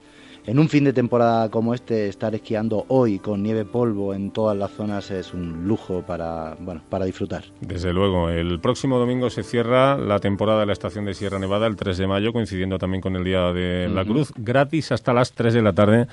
en 0.47 0.59
un 0.59 0.69
fin 0.69 0.85
de 0.85 0.93
temporada 0.93 1.51
como 1.51 1.75
este, 1.75 2.09
estar 2.09 2.35
esquiando 2.35 2.85
hoy 2.89 3.19
con 3.19 3.43
nieve 3.43 3.65
polvo 3.65 4.15
en 4.15 4.31
todas 4.31 4.57
las 4.57 4.71
zonas 4.73 5.11
es 5.11 5.33
un 5.33 5.67
lujo 5.67 6.03
para, 6.03 6.57
bueno, 6.61 6.83
para 6.89 7.05
disfrutar. 7.05 7.45
Desde 7.61 7.93
luego, 7.93 8.29
el 8.29 8.61
próximo 8.61 8.99
domingo 8.99 9.31
se 9.31 9.43
cierra 9.43 9.97
la 9.97 10.19
temporada 10.19 10.61
de 10.61 10.67
la 10.67 10.73
estación 10.73 11.05
de 11.05 11.15
Sierra 11.15 11.39
Nevada, 11.39 11.67
el 11.67 11.77
3 11.77 11.97
de 11.97 12.07
mayo, 12.07 12.33
coincidiendo 12.33 12.79
también 12.79 13.01
con 13.01 13.17
el 13.17 13.25
Día 13.25 13.53
de 13.53 13.89
la 13.89 14.05
Cruz, 14.05 14.33
gratis 14.37 14.93
hasta 14.93 15.13
las 15.13 15.33
3 15.33 15.55
de 15.55 15.63
la 15.63 15.73
tarde. 15.73 16.07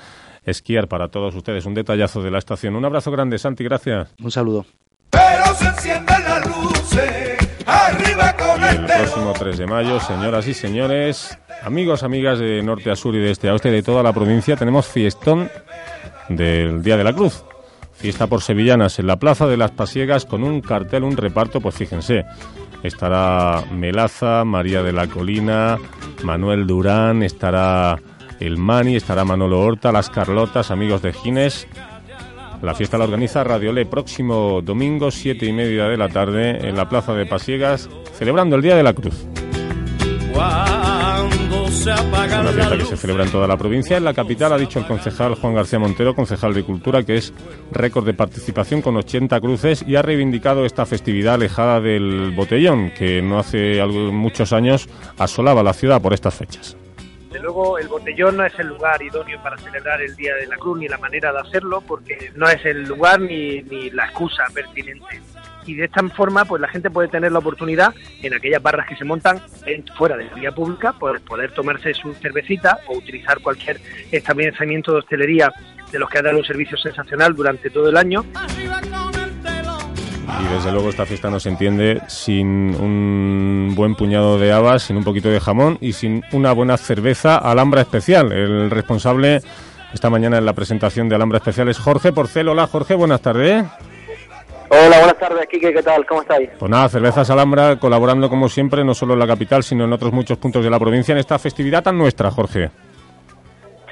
Esquiar 0.44 0.88
para 0.88 1.08
todos 1.08 1.34
ustedes, 1.36 1.66
un 1.66 1.74
detallazo 1.74 2.22
de 2.22 2.30
la 2.30 2.38
estación. 2.38 2.74
Un 2.74 2.84
abrazo 2.84 3.10
grande, 3.12 3.38
Santi, 3.38 3.62
gracias. 3.62 4.12
Un 4.20 4.30
saludo. 4.30 4.66
Pero 5.10 5.54
se 5.54 5.66
encienden 5.66 6.24
las 6.24 6.46
luces, 6.46 7.31
el 8.82 8.86
próximo 8.86 9.32
3 9.32 9.58
de 9.58 9.66
mayo, 9.66 10.00
señoras 10.00 10.46
y 10.48 10.54
señores, 10.54 11.38
Amigos, 11.64 12.02
amigas 12.02 12.40
de 12.40 12.60
norte 12.60 12.90
a 12.90 12.96
sur 12.96 13.14
y 13.14 13.20
de 13.20 13.30
este 13.30 13.48
a 13.48 13.52
oeste 13.52 13.70
de 13.70 13.84
toda 13.84 14.02
la 14.02 14.12
provincia, 14.12 14.56
tenemos 14.56 14.86
fiestón 14.86 15.48
del 16.28 16.82
Día 16.82 16.96
de 16.96 17.04
la 17.04 17.12
Cruz. 17.12 17.44
Fiesta 17.92 18.26
por 18.26 18.42
sevillanas 18.42 18.98
en 18.98 19.06
la 19.06 19.16
Plaza 19.16 19.46
de 19.46 19.56
las 19.56 19.70
Pasiegas 19.70 20.26
con 20.26 20.42
un 20.42 20.60
cartel, 20.60 21.04
un 21.04 21.16
reparto, 21.16 21.60
pues 21.60 21.76
fíjense. 21.76 22.24
Estará 22.82 23.62
Melaza, 23.70 24.44
María 24.44 24.82
de 24.82 24.92
la 24.92 25.06
Colina, 25.06 25.78
Manuel 26.24 26.66
Durán, 26.66 27.22
estará 27.22 27.96
el 28.40 28.58
Mani, 28.58 28.96
estará 28.96 29.24
Manolo 29.24 29.60
Horta, 29.60 29.92
las 29.92 30.10
Carlotas, 30.10 30.72
amigos 30.72 31.00
de 31.00 31.12
Gines. 31.12 31.68
La 32.62 32.74
fiesta 32.74 32.96
la 32.96 33.04
organiza 33.04 33.42
Radiole 33.42 33.86
próximo 33.86 34.62
domingo, 34.62 35.10
siete 35.10 35.46
y 35.46 35.52
media 35.52 35.86
de 35.86 35.96
la 35.96 36.08
tarde, 36.08 36.68
en 36.68 36.76
la 36.76 36.88
Plaza 36.88 37.12
de 37.12 37.26
Pasiegas, 37.26 37.90
celebrando 38.16 38.54
el 38.54 38.62
Día 38.62 38.76
de 38.76 38.84
la 38.84 38.92
Cruz. 38.92 39.26
Una 42.40 42.52
fiesta 42.52 42.76
que 42.76 42.84
se 42.84 42.96
celebra 42.96 43.24
en 43.24 43.32
toda 43.32 43.48
la 43.48 43.56
provincia. 43.56 43.96
En 43.96 44.04
la 44.04 44.14
capital 44.14 44.52
ha 44.52 44.58
dicho 44.58 44.78
el 44.78 44.86
concejal 44.86 45.34
Juan 45.34 45.54
García 45.54 45.80
Montero, 45.80 46.14
concejal 46.14 46.54
de 46.54 46.62
Cultura, 46.62 47.02
que 47.02 47.16
es 47.16 47.34
récord 47.72 48.06
de 48.06 48.14
participación 48.14 48.80
con 48.80 48.96
80 48.96 49.40
cruces 49.40 49.84
y 49.86 49.96
ha 49.96 50.02
reivindicado 50.02 50.64
esta 50.64 50.86
festividad 50.86 51.34
alejada 51.34 51.80
del 51.80 52.32
botellón, 52.36 52.92
que 52.96 53.20
no 53.22 53.40
hace 53.40 53.84
muchos 53.86 54.52
años 54.52 54.88
asolaba 55.18 55.64
la 55.64 55.72
ciudad 55.72 56.00
por 56.00 56.12
estas 56.12 56.34
fechas. 56.34 56.76
De 57.32 57.40
luego, 57.40 57.78
el 57.78 57.88
botellón 57.88 58.36
no 58.36 58.44
es 58.44 58.58
el 58.58 58.68
lugar 58.68 59.02
idóneo 59.02 59.42
para 59.42 59.56
celebrar 59.58 60.02
el 60.02 60.14
Día 60.16 60.34
de 60.36 60.46
la 60.46 60.56
Cruz 60.56 60.78
ni 60.78 60.88
la 60.88 60.98
manera 60.98 61.32
de 61.32 61.40
hacerlo, 61.40 61.80
porque 61.80 62.30
no 62.36 62.48
es 62.48 62.64
el 62.64 62.84
lugar 62.84 63.20
ni, 63.20 63.62
ni 63.62 63.90
la 63.90 64.04
excusa 64.04 64.44
pertinente 64.52 65.20
y 65.66 65.74
de 65.74 65.84
esta 65.84 66.02
forma 66.08 66.44
pues 66.44 66.60
la 66.60 66.68
gente 66.68 66.90
puede 66.90 67.08
tener 67.08 67.32
la 67.32 67.38
oportunidad 67.38 67.94
en 68.22 68.34
aquellas 68.34 68.62
barras 68.62 68.86
que 68.88 68.96
se 68.96 69.04
montan 69.04 69.40
fuera 69.96 70.16
de 70.16 70.24
la 70.24 70.34
vía 70.34 70.52
pública 70.52 70.94
pues, 70.98 71.20
poder 71.22 71.52
tomarse 71.52 71.94
su 71.94 72.12
cervecita 72.14 72.78
o 72.88 72.96
utilizar 72.96 73.40
cualquier 73.40 73.80
establecimiento 74.10 74.92
de 74.92 74.98
hostelería 74.98 75.52
de 75.90 75.98
los 75.98 76.08
que 76.08 76.18
ha 76.18 76.22
dado 76.22 76.38
un 76.38 76.44
servicio 76.44 76.76
sensacional 76.78 77.34
durante 77.34 77.68
todo 77.68 77.90
el 77.90 77.96
año. 77.96 78.24
Y 80.22 80.54
desde 80.54 80.70
luego 80.70 80.88
esta 80.88 81.06
fiesta 81.06 81.30
no 81.30 81.40
se 81.40 81.48
entiende 81.48 82.00
sin 82.06 82.74
un 82.80 83.72
buen 83.74 83.94
puñado 83.94 84.38
de 84.38 84.52
habas, 84.52 84.84
sin 84.84 84.96
un 84.96 85.04
poquito 85.04 85.28
de 85.28 85.40
jamón 85.40 85.78
y 85.80 85.92
sin 85.94 86.22
una 86.32 86.52
buena 86.52 86.76
cerveza 86.76 87.38
Alhambra 87.38 87.80
Especial. 87.80 88.30
El 88.32 88.70
responsable 88.70 89.40
esta 89.92 90.10
mañana 90.10 90.38
en 90.38 90.46
la 90.46 90.52
presentación 90.52 91.08
de 91.08 91.16
Alhambra 91.16 91.38
Especial 91.38 91.68
es 91.68 91.78
Jorge 91.78 92.12
Porcel. 92.12 92.48
Hola 92.48 92.66
Jorge, 92.66 92.94
buenas 92.94 93.20
tardes. 93.20 93.64
Hola, 94.68 94.98
buenas 94.98 95.18
tardes, 95.18 95.46
Kike, 95.48 95.74
¿qué 95.74 95.82
tal? 95.82 96.06
¿Cómo 96.06 96.22
estáis? 96.22 96.48
Pues 96.58 96.70
nada, 96.70 96.88
Cervezas 96.88 97.28
Alhambra 97.28 97.76
colaborando 97.78 98.30
como 98.30 98.48
siempre, 98.48 98.82
no 98.84 98.94
solo 98.94 99.12
en 99.12 99.18
la 99.18 99.26
capital, 99.26 99.62
sino 99.62 99.84
en 99.84 99.92
otros 99.92 100.12
muchos 100.12 100.38
puntos 100.38 100.64
de 100.64 100.70
la 100.70 100.78
provincia 100.78 101.12
en 101.12 101.18
esta 101.18 101.38
festividad 101.38 101.82
tan 101.82 101.98
nuestra, 101.98 102.30
Jorge. 102.30 102.70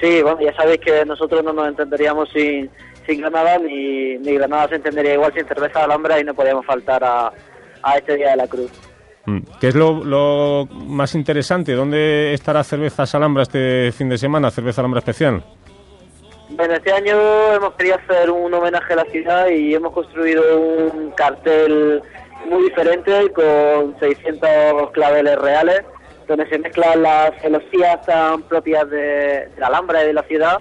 Sí, 0.00 0.22
bueno, 0.22 0.40
ya 0.40 0.54
sabéis 0.54 0.80
que 0.80 1.04
nosotros 1.04 1.44
no 1.44 1.52
nos 1.52 1.68
entenderíamos 1.68 2.30
sin, 2.30 2.70
sin 3.10 3.20
Granada, 3.20 3.58
ni, 3.58 4.18
ni 4.18 4.34
Granada 4.34 4.68
se 4.68 4.76
entendería 4.76 5.14
igual 5.14 5.32
sin 5.34 5.46
Cerveza 5.46 5.84
Alhambra 5.84 6.20
y 6.20 6.24
no 6.24 6.34
podíamos 6.34 6.64
faltar 6.64 7.02
a, 7.02 7.32
a 7.82 7.96
este 7.96 8.16
Día 8.16 8.30
de 8.30 8.36
la 8.36 8.46
Cruz. 8.46 8.70
Mm. 9.26 9.40
¿Qué 9.60 9.68
es 9.68 9.74
lo, 9.74 10.04
lo, 10.04 10.66
más 10.66 11.14
interesante? 11.14 11.72
¿Dónde 11.72 12.32
estará 12.32 12.62
Cervezas 12.62 13.14
Alhambra 13.14 13.42
este 13.42 13.92
fin 13.92 14.08
de 14.08 14.16
semana, 14.16 14.50
Cerveza 14.50 14.80
Alhambra 14.80 15.00
Especial? 15.00 15.42
Bueno, 16.50 16.74
este 16.74 16.92
año 16.92 17.16
hemos 17.54 17.74
querido 17.74 17.96
hacer 17.96 18.30
un 18.30 18.52
homenaje 18.52 18.92
a 18.92 18.96
la 18.96 19.04
ciudad 19.04 19.48
y 19.48 19.74
hemos 19.74 19.92
construido 19.92 20.42
un 20.60 21.10
cartel 21.12 22.02
muy 22.48 22.64
diferente 22.64 23.30
con 23.32 23.98
600 23.98 24.90
claveles 24.92 25.36
reales, 25.38 25.82
donde 26.26 26.48
se 26.48 26.58
mezclan 26.58 27.02
las 27.02 27.32
celosías 27.40 28.04
tan 28.06 28.42
propias 28.42 28.88
de, 28.90 29.48
la 29.58 29.66
Alhambra 29.66 30.02
y 30.02 30.08
de 30.08 30.12
la 30.12 30.22
ciudad 30.22 30.58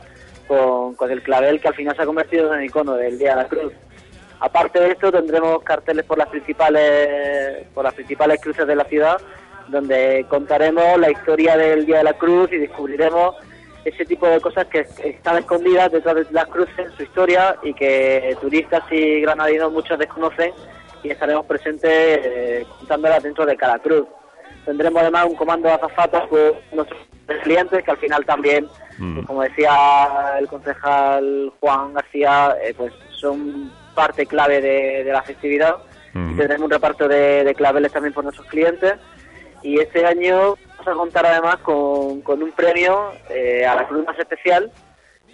con, 0.50 1.12
el 1.12 1.22
clavel 1.22 1.62
que 1.62 1.68
al 1.68 1.76
final 1.76 1.96
se 1.96 2.02
ha 2.02 2.06
convertido 2.06 2.52
en 2.52 2.60
el 2.60 2.66
icono 2.66 2.96
del 2.96 3.18
Día 3.18 3.36
de 3.36 3.44
la 3.44 3.48
Cruz. 3.48 3.72
Aparte 4.40 4.80
de 4.80 4.92
esto, 4.92 5.12
tendremos 5.12 5.62
carteles 5.64 6.06
por 6.06 6.18
las 6.18 6.28
principales 6.28 7.68
por 7.74 7.84
las 7.84 7.94
principales 7.94 8.42
cruces 8.42 8.66
de 8.66 8.76
la 8.76 8.86
ciudad 8.86 9.22
donde 9.70 10.26
contaremos 10.28 10.98
la 10.98 11.12
historia 11.12 11.56
del 11.56 11.86
Día 11.86 12.00
de 12.00 12.04
la 12.04 12.14
Cruz 12.14 12.52
y 12.52 12.58
descubriremos 12.58 13.36
ese 13.86 14.06
tipo 14.06 14.28
de 14.28 14.42
cosas 14.42 14.66
que 14.68 14.86
están 15.04 15.38
escondidas 15.38 15.92
detrás 15.92 16.16
de 16.16 16.26
las 16.32 16.48
cruces, 16.48 16.92
su 16.98 17.04
historia 17.04 17.56
y 17.64 17.74
que 17.74 18.36
turistas 18.42 18.84
y 18.92 19.22
granadinos 19.22 19.72
muchos 19.72 19.98
desconocen 19.98 20.52
y 21.04 21.10
estaremos 21.10 21.46
presentes 21.46 21.92
eh, 21.92 22.66
contándolas 22.80 23.24
dentro 23.24 23.46
de 23.46 23.56
cada 23.56 23.80
cruz. 23.80 24.06
Tendremos 24.66 25.02
además 25.02 25.28
un 25.28 25.36
comando 25.36 25.68
de 25.68 25.76
azafatas 25.76 26.28
con 26.28 26.40
nuestros 26.74 27.00
clientes 27.40 27.84
que 27.84 27.92
al 27.92 27.98
final 27.98 28.26
también, 28.26 28.68
Mm. 28.98 29.14
pues, 29.16 29.28
como 29.28 29.44
decía 29.44 29.78
el 30.40 30.48
concejal 30.48 31.54
Juan 31.62 31.94
García, 31.94 32.56
eh, 32.62 32.74
pues 32.76 32.92
son 33.12 33.72
parte 33.96 34.26
clave 34.26 34.60
de, 34.62 35.04
de 35.06 35.12
la 35.12 35.22
festividad. 35.22 35.78
Mm. 36.14 36.32
Y 36.32 36.36
tendremos 36.36 36.66
un 36.66 36.72
reparto 36.72 37.08
de, 37.08 37.44
de 37.46 37.56
claveles 37.56 37.94
también 37.94 38.14
por 38.14 38.24
nuestros 38.26 38.48
clientes. 38.48 38.96
Y 39.62 39.80
este 39.80 40.06
año 40.06 40.56
vamos 40.78 40.88
a 40.88 40.94
contar 40.94 41.26
además 41.26 41.58
con, 41.58 42.22
con 42.22 42.44
un 42.44 42.52
premio 42.52 43.12
eh, 43.30 43.66
a 43.66 43.76
la 43.76 43.88
cruz 43.88 44.06
más 44.06 44.18
especial 44.20 44.70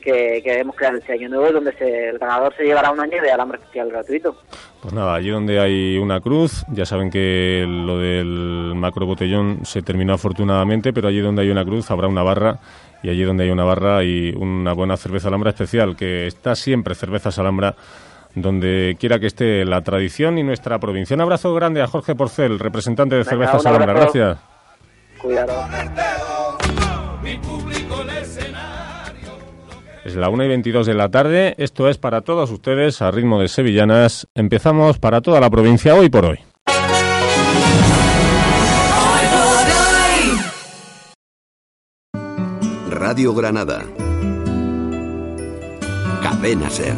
que, 0.05 0.41
que 0.41 0.59
hemos 0.59 0.75
creado 0.75 0.97
este 0.99 1.11
año 1.13 1.27
nuevo, 1.27 1.51
donde 1.51 1.73
se- 1.73 2.09
el 2.09 2.17
ganador 2.19 2.55
se 2.55 2.63
llevará 2.63 2.91
un 2.91 2.99
año 3.01 3.21
de 3.21 3.31
alambre 3.31 3.57
especial 3.59 3.89
gratuito. 3.89 4.37
Pues 4.81 4.93
nada, 4.93 5.15
allí 5.15 5.29
donde 5.29 5.59
hay 5.59 5.97
una 5.97 6.21
cruz, 6.21 6.63
ya 6.71 6.85
saben 6.85 7.09
que 7.09 7.65
lo 7.67 7.97
del 7.97 8.73
macro 8.75 9.05
botellón 9.05 9.65
se 9.65 9.81
terminó 9.81 10.13
afortunadamente, 10.13 10.93
pero 10.93 11.07
allí 11.09 11.19
donde 11.19 11.41
hay 11.41 11.49
una 11.49 11.65
cruz 11.65 11.91
habrá 11.91 12.07
una 12.07 12.23
barra 12.23 12.59
y 13.03 13.09
allí 13.09 13.23
donde 13.23 13.43
hay 13.43 13.49
una 13.49 13.63
barra 13.65 13.97
hay 13.97 14.33
una 14.37 14.73
buena 14.73 14.95
cerveza 14.95 15.27
alhambra 15.27 15.49
especial, 15.49 15.95
que 15.97 16.27
está 16.27 16.55
siempre 16.55 16.95
cervezas 16.95 17.37
alhambra 17.39 17.75
donde 18.35 18.95
quiera 18.99 19.17
que 19.17 19.27
esté 19.27 19.63
la 19.65 19.81
tradición 19.81 20.37
y 20.37 20.43
nuestra 20.43 20.77
provincia. 20.77 21.15
Un 21.15 21.21
abrazo 21.21 21.53
grande 21.53 21.81
a 21.81 21.87
Jorge 21.87 22.15
Porcel, 22.15 22.59
representante 22.59 23.15
de 23.15 23.19
Venga, 23.23 23.29
Cervezas 23.31 23.65
Alhambra. 23.65 23.93
Gracias. 23.93 24.37
Cuidado. 25.21 25.53
Es 30.05 30.15
la 30.15 30.29
1 30.29 30.43
y 30.43 30.47
22 30.49 30.85
de 30.85 30.93
la 30.93 31.09
tarde. 31.09 31.55
Esto 31.57 31.89
es 31.89 31.97
para 31.97 32.21
todos 32.21 32.51
ustedes 32.51 33.01
a 33.01 33.09
ritmo 33.09 33.41
de 33.41 33.47
sevillanas. 33.47 34.27
Empezamos 34.35 34.99
para 34.99 35.19
toda 35.19 35.41
la 35.41 35.49
provincia 35.49 35.95
hoy 35.95 36.09
por 36.09 36.25
hoy. 36.25 36.39
Radio 42.87 43.33
Granada. 43.33 43.83
Cadena 46.21 46.69
Ser. 46.69 46.93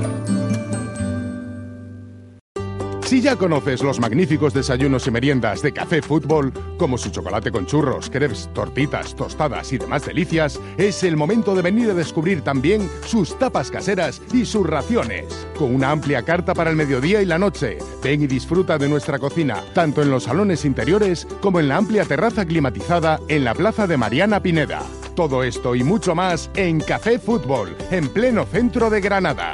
Si 3.08 3.22
ya 3.22 3.38
conoces 3.38 3.84
los 3.84 4.01
magníficos 4.01 4.53
desayunos 4.53 5.08
y 5.08 5.12
meriendas 5.12 5.62
de 5.62 5.72
Café 5.72 6.01
Fútbol, 6.01 6.51
como 6.78 6.97
su 6.97 7.10
chocolate 7.10 7.53
con 7.53 7.66
churros, 7.66 8.10
crepes, 8.10 8.49
tortitas, 8.53 9.16
tostadas 9.16 9.72
y 9.72 9.78
demás 9.78 10.05
delicias, 10.05 10.60
es 10.78 11.05
el 11.05 11.16
momento 11.16 11.55
de 11.55 11.62
venir 11.62 11.89
a 11.89 11.93
descubrir 11.93 12.41
también 12.41 12.89
sus 13.05 13.39
tapas 13.39 13.72
caseras 13.72 14.22
y 14.34 14.43
sus 14.43 14.68
raciones. 14.68 15.47
Con 15.58 15.74
una 15.74 15.91
amplia 15.91 16.24
carta 16.24 16.53
para 16.53 16.70
el 16.70 16.76
mediodía 16.76 17.22
y 17.22 17.26
la 17.26 17.39
noche, 17.39 17.78
ven 18.03 18.24
y 18.24 18.28
disfruta 18.28 18.78
de 18.78 18.89
nuestra 18.89 19.20
cocina, 19.20 19.64
tanto 19.74 20.01
en 20.01 20.12
los 20.12 20.24
salones 20.24 20.66
interiores 20.66 21.30
como 21.39 21.62
en 21.62 21.70
la 21.70 21.78
amplia 21.78 22.03
terraza 22.03 22.43
climatizada 22.43 23.22
en 23.30 23.45
la 23.45 23.55
plaza 23.55 23.88
de 23.88 23.95
Mariana 23.95 24.41
Pineda. 24.41 24.82
Todo 25.16 25.43
esto 25.43 25.76
y 25.76 25.84
mucho 25.86 26.14
más 26.14 26.51
en 26.55 26.82
Café 26.82 27.20
Fútbol, 27.20 27.74
en 27.89 28.10
pleno 28.10 28.45
centro 28.45 28.89
de 28.89 28.99
Granada. 28.99 29.53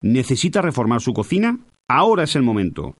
¿Necesita 0.00 0.60
reformar 0.60 1.00
su 1.00 1.14
cocina? 1.14 1.60
Ahora 1.96 2.24
es 2.24 2.34
el 2.34 2.42
momento. 2.42 2.96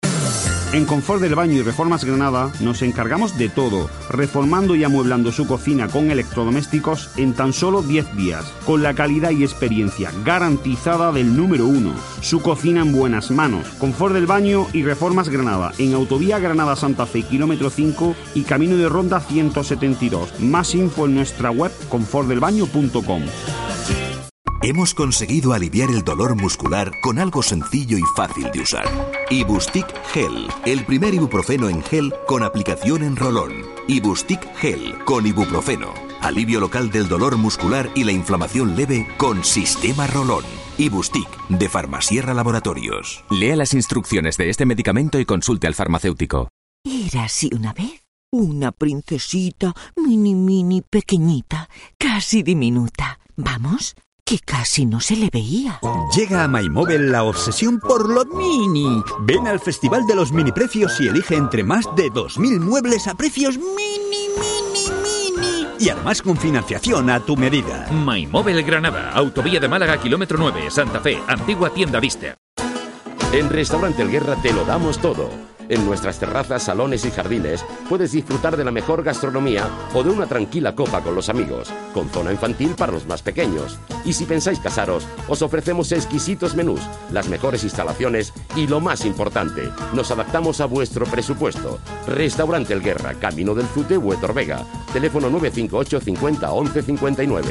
En 0.72 0.84
Confort 0.84 1.20
del 1.20 1.34
Baño 1.34 1.55
y 1.55 1.62
Reformas 1.62 2.05
Granada 2.05 2.53
nos 2.61 2.80
encargamos 2.80 3.36
de 3.36 3.49
todo, 3.49 3.90
reformando 4.09 4.76
y 4.76 4.84
amueblando 4.84 5.32
su 5.32 5.49
cocina 5.49 5.88
con 5.88 6.12
electrodomésticos 6.12 7.11
en 7.18 7.32
tan 7.32 7.53
solo 7.53 7.82
10 7.82 8.16
días, 8.16 8.45
con 8.64 8.84
la 8.84 8.95
calidad 8.95 9.32
y 9.32 9.42
experiencia 9.42 10.12
garantizada 10.24 11.11
del 11.11 11.36
número 11.36 11.66
uno. 11.66 11.92
Su 12.20 12.40
cocina 12.40 12.82
en 12.82 12.92
buenas 12.92 13.32
manos. 13.32 13.66
Confort 13.80 14.14
del 14.14 14.26
Baño 14.26 14.68
y 14.72 14.84
Reformas 14.84 15.28
Granada, 15.28 15.72
en 15.78 15.92
Autovía 15.95 16.38
Granada 16.38 16.76
Santa 16.76 17.05
Fe, 17.07 17.22
kilómetro 17.22 17.70
5 17.70 18.14
y 18.36 18.42
Camino 18.42 18.76
de 18.76 18.88
Ronda 18.88 19.18
172. 19.18 20.38
Más 20.38 20.72
info 20.76 21.07
en 21.07 21.16
nuestra 21.16 21.51
web 21.51 21.72
confortdelbaño.com. 21.88 23.22
Hemos 24.67 24.95
conseguido 24.95 25.53
aliviar 25.53 25.91
el 25.91 26.03
dolor 26.03 26.41
muscular 26.41 26.99
con 27.03 27.19
algo 27.19 27.43
sencillo 27.43 27.99
y 27.99 28.03
fácil 28.17 28.51
de 28.51 28.62
usar. 28.62 28.87
Ibustic 29.29 29.85
Gel, 30.07 30.49
el 30.65 30.87
primer 30.87 31.12
ibuprofeno 31.12 31.69
en 31.69 31.83
gel 31.83 32.15
con 32.27 32.43
aplicación 32.43 33.03
en 33.03 33.15
rolón. 33.15 33.53
Ibustic 33.89 34.41
Gel 34.57 35.05
con 35.05 35.27
ibuprofeno. 35.27 35.93
Alivio 36.23 36.61
local 36.61 36.91
del 36.91 37.09
dolor 37.09 37.37
muscular 37.37 37.91
y 37.95 38.05
la 38.05 38.12
inflamación 38.12 38.75
leve 38.75 39.07
con 39.19 39.45
sistema 39.45 40.07
rolón. 40.07 40.45
Ibustic 40.79 41.29
de 41.51 41.69
Farmasierra 41.69 42.33
Laboratorios. 42.33 43.23
Lea 43.29 43.57
las 43.57 43.75
instrucciones 43.75 44.39
de 44.39 44.49
este 44.49 44.65
medicamento 44.65 45.21
y 45.21 45.27
consulte 45.27 45.67
al 45.67 45.75
farmacéutico. 45.75 46.49
Era 46.85 47.25
así 47.25 47.51
una 47.55 47.75
vez. 47.75 48.03
Una 48.33 48.73
princesita, 48.73 49.75
mini, 49.95 50.35
mini, 50.35 50.81
pequeñita, 50.81 51.69
casi 51.99 52.43
diminuta. 52.43 53.21
Vamos, 53.37 53.95
que 54.25 54.39
casi 54.39 54.87
no 54.87 55.01
se 55.01 55.16
le 55.16 55.29
veía. 55.31 55.81
Llega 56.16 56.45
a 56.45 56.49
MyMobile 56.49 57.11
la 57.11 57.25
obsesión 57.25 57.79
por 57.79 58.09
lo 58.09 58.25
mini. 58.25 59.03
Ven 59.20 59.47
al 59.47 59.61
Festival 59.61 60.07
de 60.07 60.14
los 60.14 60.33
Mini 60.33 60.51
Precios 60.51 60.99
y 61.01 61.09
elige 61.09 61.37
entre 61.37 61.62
más 61.62 61.85
de 61.95 62.11
2.000 62.11 62.61
muebles 62.61 63.07
a 63.07 63.14
precios 63.14 63.59
mini, 63.59 64.29
mini, 64.39 64.87
mini. 65.03 65.68
Y 65.79 65.91
además 65.91 66.22
con 66.22 66.39
financiación 66.39 67.11
a 67.11 67.20
tu 67.20 67.37
medida. 67.37 67.87
MyMobile 67.91 68.62
Granada, 68.62 69.11
Autovía 69.11 69.61
de 69.61 69.68
Málaga, 69.68 69.99
kilómetro 69.99 70.39
9, 70.39 70.70
Santa 70.70 71.01
Fe, 71.01 71.20
antigua 71.27 71.70
tienda 71.70 72.01
Vista. 72.01 72.37
En 73.33 73.51
Restaurante 73.51 74.03
El 74.03 74.11
Guerra 74.11 74.37
te 74.37 74.53
lo 74.53 74.64
damos 74.64 74.99
todo. 74.99 75.54
En 75.69 75.85
nuestras 75.87 76.19
terrazas, 76.19 76.62
salones 76.62 77.05
y 77.05 77.11
jardines 77.11 77.65
puedes 77.89 78.12
disfrutar 78.12 78.57
de 78.57 78.65
la 78.65 78.71
mejor 78.71 79.03
gastronomía 79.03 79.69
o 79.95 80.03
de 80.03 80.11
una 80.11 80.27
tranquila 80.27 80.75
copa 80.75 81.01
con 81.03 81.15
los 81.15 81.29
amigos, 81.29 81.73
con 81.93 82.09
zona 82.11 82.33
infantil 82.33 82.75
para 82.77 82.93
los 82.93 83.07
más 83.07 83.23
pequeños. 83.23 83.79
Y 84.05 84.12
si 84.12 84.25
pensáis 84.25 84.59
casaros, 84.59 85.07
os 85.29 85.43
ofrecemos 85.43 85.93
exquisitos 85.93 86.55
menús, 86.55 86.81
las 87.12 87.29
mejores 87.29 87.65
instalaciones 87.65 88.33
y 88.57 88.67
lo 88.67 88.81
más 88.81 89.05
importante, 89.05 89.71
nos 89.95 90.11
adaptamos 90.11 90.61
a 90.61 90.67
vuestro 90.67 91.07
presupuesto. 91.07 91.79
Restaurante 92.07 92.75
El 92.75 92.83
Guerra, 92.83 93.15
Camino 93.15 93.55
del 93.55 93.67
Zute, 93.67 93.97
Huetor 93.97 94.35
Vega. 94.35 94.65
Teléfono 94.93 95.31
958 95.31 96.01
50 96.01 96.53
11 96.53 96.83
59. 96.83 97.49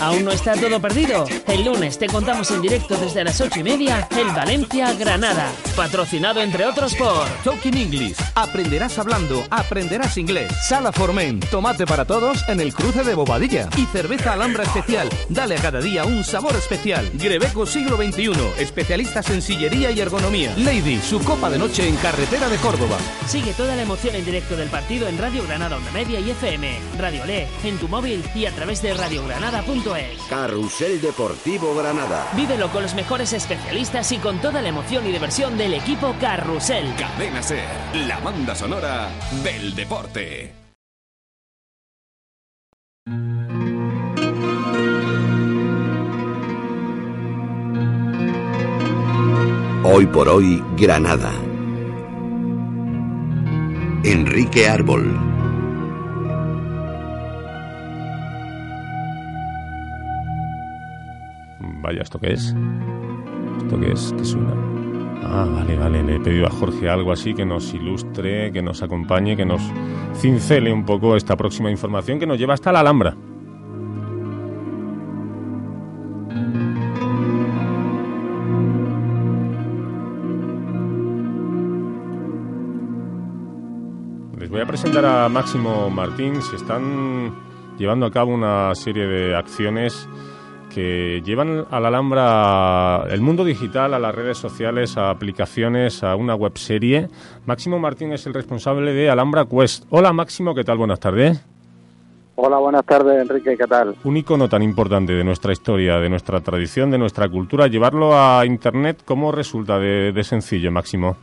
¿Aún 0.00 0.24
no 0.24 0.30
está 0.30 0.54
todo 0.54 0.80
perdido? 0.80 1.26
El 1.48 1.64
lunes 1.64 1.98
te 1.98 2.06
contamos 2.06 2.50
en 2.52 2.62
directo 2.62 2.96
desde 2.96 3.24
las 3.24 3.40
ocho 3.40 3.58
y 3.58 3.64
media 3.64 4.06
el 4.16 4.28
Valencia 4.28 4.92
Granada, 4.94 5.50
patrocinado 5.74 6.40
entre 6.40 6.66
otros 6.66 6.94
por 6.94 7.26
Talking 7.42 7.76
English. 7.76 8.16
Aprenderás 8.36 8.98
hablando, 9.00 9.44
aprenderás 9.50 10.16
inglés. 10.16 10.52
Sala 10.68 10.92
Formen, 10.92 11.40
tomate 11.40 11.84
para 11.84 12.04
todos 12.04 12.48
en 12.48 12.60
el 12.60 12.72
cruce 12.72 13.02
de 13.02 13.14
Bobadilla. 13.16 13.68
Y 13.76 13.86
cerveza 13.86 14.34
Alhambra 14.34 14.62
especial. 14.62 15.08
Dale 15.28 15.56
a 15.56 15.60
cada 15.60 15.80
día 15.80 16.04
un 16.04 16.22
sabor 16.22 16.54
especial. 16.54 17.10
Grebeco 17.14 17.66
siglo 17.66 17.96
XXI, 17.96 18.30
especialistas 18.58 19.28
en 19.30 19.42
sillería 19.42 19.90
y 19.90 20.00
ergonomía. 20.00 20.54
Lady, 20.58 21.00
su 21.00 21.18
copa 21.24 21.50
de 21.50 21.58
noche 21.58 21.88
en 21.88 21.96
carretera 21.96 22.48
de 22.48 22.56
Córdoba. 22.58 22.98
Sigue 23.26 23.52
toda 23.52 23.74
la 23.74 23.82
emoción 23.82 24.14
en 24.14 24.24
directo 24.24 24.56
del 24.56 24.68
partido 24.68 25.08
en 25.08 25.18
Radio 25.18 25.42
Granada 25.42 25.76
Onda 25.76 25.90
Media 25.90 26.20
y 26.20 26.30
FM, 26.30 26.78
Radio 26.98 27.26
Le, 27.26 27.48
en 27.64 27.78
tu 27.78 27.88
móvil 27.88 28.22
y 28.36 28.46
a 28.46 28.52
través 28.52 28.80
de 28.80 28.94
radiogranada.es. 29.88 30.22
Carrusel 30.28 31.00
Deportivo 31.00 31.74
Granada. 31.74 32.26
Vívelo 32.34 32.68
con 32.70 32.82
los 32.82 32.94
mejores 32.94 33.32
especialistas 33.32 34.10
y 34.12 34.18
con 34.18 34.40
toda 34.40 34.62
la 34.62 34.68
emoción 34.68 35.06
y 35.06 35.12
diversión 35.12 35.56
del 35.56 35.74
equipo 35.74 36.14
Carrusel. 36.20 36.94
Cadena 36.96 37.42
Ser, 37.42 37.68
la 38.06 38.18
banda 38.20 38.54
sonora 38.54 39.08
del 39.42 39.74
deporte. 39.74 40.54
Hoy 49.84 50.06
por 50.06 50.28
hoy, 50.28 50.62
Granada. 50.76 51.32
Enrique 54.04 54.68
Árbol. 54.68 55.27
Vaya, 61.88 62.02
¿esto 62.02 62.18
qué 62.18 62.34
es? 62.34 62.54
¿Esto 63.62 63.80
qué 63.80 63.92
es? 63.92 64.14
¿Qué 64.18 64.22
suena? 64.22 64.52
Ah, 65.24 65.48
vale, 65.50 65.74
vale. 65.74 66.02
Le 66.02 66.16
he 66.16 66.20
pedido 66.20 66.46
a 66.46 66.50
Jorge 66.50 66.86
algo 66.86 67.12
así 67.12 67.32
que 67.32 67.46
nos 67.46 67.72
ilustre, 67.72 68.52
que 68.52 68.60
nos 68.60 68.82
acompañe, 68.82 69.38
que 69.38 69.46
nos 69.46 69.62
cincele 70.14 70.70
un 70.70 70.84
poco 70.84 71.16
esta 71.16 71.34
próxima 71.34 71.70
información 71.70 72.18
que 72.18 72.26
nos 72.26 72.38
lleva 72.38 72.52
hasta 72.52 72.72
la 72.72 72.80
Alhambra. 72.80 73.16
Les 84.38 84.50
voy 84.50 84.60
a 84.60 84.66
presentar 84.66 85.06
a 85.06 85.26
Máximo 85.30 85.88
Martín. 85.88 86.42
Se 86.42 86.56
están 86.56 87.34
llevando 87.78 88.04
a 88.04 88.10
cabo 88.10 88.34
una 88.34 88.74
serie 88.74 89.06
de 89.06 89.34
acciones 89.34 90.06
que 90.78 91.22
llevan 91.24 91.66
a 91.72 91.80
la 91.80 91.88
Alhambra 91.88 93.12
el 93.12 93.20
mundo 93.20 93.44
digital, 93.44 93.94
a 93.94 93.98
las 93.98 94.14
redes 94.14 94.38
sociales, 94.38 94.96
a 94.96 95.10
aplicaciones, 95.10 96.04
a 96.04 96.14
una 96.14 96.36
webserie. 96.36 97.08
Máximo 97.46 97.80
Martín 97.80 98.12
es 98.12 98.28
el 98.28 98.34
responsable 98.34 98.92
de 98.92 99.10
Alhambra 99.10 99.44
Quest. 99.44 99.86
Hola 99.90 100.12
Máximo, 100.12 100.54
¿qué 100.54 100.62
tal? 100.62 100.78
Buenas 100.78 101.00
tardes. 101.00 101.44
Hola, 102.36 102.58
buenas 102.58 102.84
tardes 102.84 103.20
Enrique, 103.20 103.56
¿qué 103.56 103.66
tal? 103.66 103.96
Un 104.04 104.18
icono 104.18 104.48
tan 104.48 104.62
importante 104.62 105.14
de 105.14 105.24
nuestra 105.24 105.52
historia, 105.52 105.98
de 105.98 106.08
nuestra 106.08 106.40
tradición, 106.42 106.92
de 106.92 106.98
nuestra 106.98 107.28
cultura, 107.28 107.66
llevarlo 107.66 108.16
a 108.16 108.46
Internet, 108.46 109.02
¿cómo 109.04 109.32
resulta 109.32 109.80
de, 109.80 110.12
de 110.12 110.22
sencillo, 110.22 110.70
Máximo? 110.70 111.16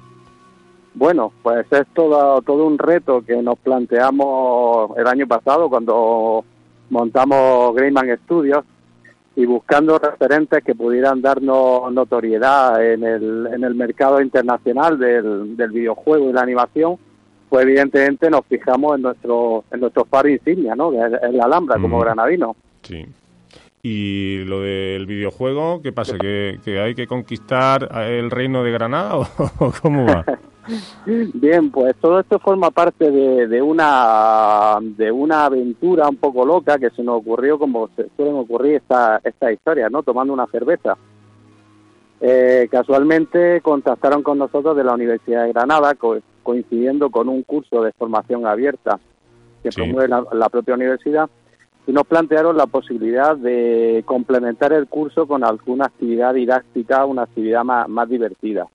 Bueno, 0.96 1.32
pues 1.42 1.66
es 1.72 1.88
todo, 1.94 2.42
todo 2.42 2.66
un 2.66 2.78
reto 2.78 3.22
que 3.22 3.42
nos 3.42 3.58
planteamos 3.60 4.98
el 4.98 5.08
año 5.08 5.26
pasado 5.26 5.70
cuando 5.70 6.44
montamos 6.90 7.74
Greyman 7.74 8.18
Studios 8.26 8.66
y 9.36 9.46
buscando 9.46 9.98
referentes 9.98 10.64
que 10.64 10.76
pudieran 10.76 11.22
darnos 11.22 11.92
notoriedad 11.92 12.84
en 12.84 13.04
el, 13.04 13.48
en 13.54 13.64
el 13.64 13.76
mercado 13.76 14.22
internacional 14.22 14.98
del, 14.98 15.58
del 15.58 15.72
videojuego 15.72 16.30
y 16.30 16.34
la 16.34 16.42
animación, 16.42 16.98
pues 17.50 17.64
evidentemente 17.64 18.30
nos 18.30 18.46
fijamos 18.46 18.96
en 18.96 19.02
nuestro 19.04 19.64
en 19.72 19.80
nuestro 19.82 20.06
faro 20.06 20.30
insignia, 20.30 20.76
¿no? 20.76 20.92
Que 20.92 20.98
es 20.98 21.34
la 21.34 21.46
Alhambra, 21.46 21.80
como 21.80 22.00
granadino. 22.00 22.56
Sí. 22.82 23.06
Y 23.88 24.44
lo 24.46 24.62
del 24.62 25.06
videojuego, 25.06 25.80
¿qué 25.84 25.92
pasa? 25.92 26.18
¿Que, 26.18 26.58
que 26.66 26.80
hay 26.80 26.96
que 26.96 27.06
conquistar 27.06 27.88
el 28.10 28.32
reino 28.32 28.64
de 28.64 28.72
Granada 28.72 29.16
o 29.16 29.28
cómo 29.84 30.08
va? 30.08 30.26
Bien, 31.06 31.70
pues 31.70 31.96
todo 32.02 32.20
esto 32.20 32.40
forma 32.40 32.72
parte 32.72 33.12
de, 33.12 33.48
de, 33.48 33.62
una 33.62 34.80
de 34.82 35.12
una 35.12 35.46
aventura 35.46 36.10
un 36.10 36.16
poco 36.16 36.44
loca 36.48 36.80
que 36.80 36.90
se 36.90 37.04
nos 37.04 37.18
ocurrió 37.18 37.60
como 37.60 37.88
se 37.96 38.08
suelen 38.18 38.34
ocurrir 38.38 38.78
esta, 38.78 39.22
esta 39.24 39.52
historia, 39.52 39.88
¿no? 39.88 40.02
Tomando 40.02 40.34
una 40.34 40.48
cerveza. 40.48 40.98
Eh, 42.22 42.68
casualmente 42.72 43.62
contactaron 43.62 44.24
con 44.24 44.40
nosotros 44.40 44.76
de 44.76 44.84
la 44.84 44.96
Universidad 44.96 45.44
de 45.44 45.54
Granada, 45.54 45.94
co 45.94 46.18
coincidiendo 46.42 47.12
con 47.12 47.30
un 47.30 47.44
curso 47.44 47.84
de 47.84 47.92
formación 47.92 48.48
abierta 48.48 49.00
que 49.62 49.72
Sí. 49.72 49.82
promueve 49.82 50.08
la, 50.08 50.24
la 50.34 50.50
propia 50.50 50.74
universidad, 50.74 51.30
y 51.88 51.92
nos 51.92 52.06
plantearon 52.06 52.58
la 52.58 52.66
posibilidad 52.66 53.36
de 53.38 54.04
complementar 54.06 54.74
el 54.74 54.88
curso 54.88 55.28
con 55.28 55.44
alguna 55.44 55.86
actividad 55.86 56.34
didáctica, 56.34 57.06
una 57.06 57.24
actividad 57.24 57.64
más, 57.64 58.10
divertida. 58.10 58.68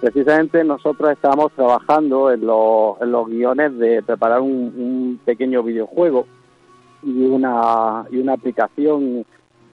Precisamente 0.00 0.64
nosotros 0.64 1.10
estábamos 1.10 1.52
trabajando 1.52 2.30
en, 2.32 2.46
los- 2.46 3.28
guiones 3.28 3.76
de 3.78 4.02
preparar 4.02 4.40
un, 4.40 5.20
pequeño 5.24 5.62
videojuego 5.62 6.26
y 7.02 7.24
una, 7.24 8.06
y 8.10 8.18
una 8.18 8.34
aplicación 8.34 9.24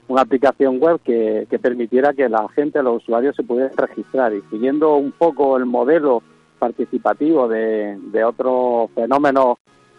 una 0.09 0.22
aplicación 0.22 0.80
web 0.80 1.01
que, 1.03 1.47
que 1.49 1.59
permitiera 1.59 2.13
que 2.13 2.30
la 2.30 2.47
gente, 2.55 2.82
los 2.82 3.03
usuarios 3.03 3.36
se 3.36 3.43
pudieran 3.43 3.76
registrar 3.76 4.34
y 4.34 4.41
siguiendo 4.49 4.95
un 4.95 5.11
poco 5.11 5.57
el 5.57 5.65
modelo 5.65 6.24
participativo 6.59 7.49
de, 7.49 7.97
de 7.99 8.24
otros 8.24 8.89
fenómenos 8.95 9.57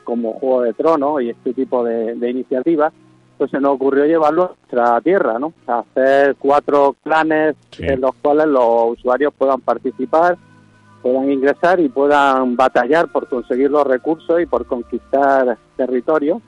como 0.09 0.33
Juego 0.33 0.63
de 0.63 0.73
Tronos 0.73 1.21
y 1.21 1.29
este 1.29 1.53
tipo 1.53 1.85
de, 1.85 2.15
de 2.15 2.31
iniciativas, 2.31 2.95
pues 3.37 3.51
se 3.51 3.61
nos 3.61 3.73
ocurrió 3.75 4.07
llevarlo 4.07 4.45
a 4.45 4.47
nuestra 4.47 5.01
tierra, 5.03 5.39
¿no? 5.39 5.53
Hacer 5.67 6.35
cuatro 6.39 6.97
clanes 7.05 7.57
en 7.79 8.01
los 8.01 8.15
cuales 8.15 8.47
los 8.47 8.93
usuarios 8.99 9.35
puedan 9.37 9.61
participar, 9.61 10.39
puedan 11.03 11.31
ingresar 11.31 11.79
y 11.79 11.91
puedan 11.91 12.57
batallar 12.57 13.13
por 13.13 13.29
conseguir 13.29 13.71
los 13.71 13.87
recursos 13.87 14.41
y 14.41 14.47
por 14.47 14.65
conquistar 14.65 15.59
territorio. 15.77 16.41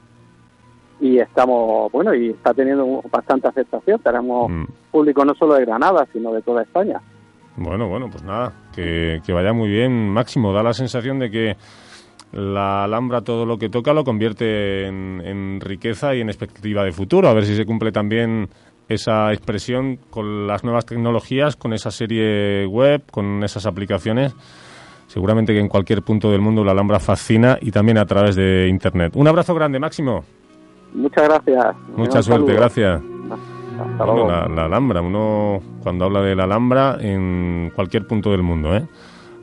Y 0.99 1.19
estamos, 1.19 1.93
bueno, 1.93 2.15
y 2.15 2.31
está 2.31 2.55
teniendo 2.55 3.03
bastante 3.13 3.49
aceptación. 3.49 4.01
Tenemos 4.01 4.51
público 4.91 5.23
no 5.23 5.35
solo 5.35 5.53
de 5.57 5.67
Granada, 5.67 6.07
sino 6.15 6.33
de 6.33 6.41
toda 6.41 6.63
España. 6.63 6.99
Bueno, 7.57 7.91
bueno, 7.91 8.09
pues 8.11 8.23
nada, 8.23 8.55
que, 8.75 9.21
que 9.27 9.35
vaya 9.35 9.53
muy 9.53 9.69
bien, 9.69 10.09
Máximo. 10.09 10.51
Da 10.55 10.63
la 10.63 10.73
sensación 10.73 11.19
de 11.19 11.31
que 11.31 11.57
la 12.33 12.85
Alhambra 12.85 13.23
todo 13.23 13.45
lo 13.45 13.59
que 13.59 13.69
toca 13.69 13.93
lo 13.93 14.05
convierte 14.05 14.87
en, 14.87 15.21
en 15.25 15.61
riqueza 15.61 16.15
y 16.15 16.21
en 16.21 16.29
expectativa 16.29 16.85
de 16.85 16.93
futuro. 16.93 17.29
A 17.29 17.35
ver 17.35 17.45
si 17.45 17.57
se 17.57 17.65
cumple 17.67 17.91
también 17.93 18.49
esa 18.89 19.33
expresión 19.33 19.99
con 20.11 20.47
las 20.47 20.65
nuevas 20.65 20.85
tecnologías, 20.87 21.57
con 21.57 21.73
esa 21.73 21.91
serie 21.91 22.67
web, 22.67 23.03
con 23.11 23.43
esas 23.45 23.67
aplicaciones. 23.67 24.35
Seguramente 25.07 25.53
que 25.53 25.59
en 25.61 25.69
cualquier 25.69 26.03
punto 26.03 26.31
del 26.31 26.41
mundo 26.41 26.63
la 26.65 26.71
Alhambra 26.73 27.01
fascina 27.01 27.59
y 27.61 27.73
también 27.73 27.99
a 27.99 28.05
través 28.05 28.37
de 28.37 28.69
Internet. 28.69 29.13
Un 29.17 29.27
abrazo 29.27 29.55
grande, 29.55 29.79
Máximo. 29.81 30.25
Muchas 30.95 31.25
gracias. 31.29 31.77
Mucha 31.97 32.23
suerte, 32.23 32.47
saludo. 32.47 32.61
gracias. 32.61 33.03
Hasta 33.81 34.05
Bueno, 34.05 34.15
luego. 34.15 34.29
la, 34.31 34.49
la 34.49 34.65
Alhambra, 34.67 35.01
uno 35.01 35.59
cuando 35.83 36.05
habla 36.05 36.21
de 36.23 36.37
la 36.37 36.45
Alhambra 36.45 36.97
en 37.01 37.73
cualquier 37.75 38.07
punto 38.07 38.31
del 38.31 38.43
mundo, 38.43 38.77
¿eh? 38.77 38.87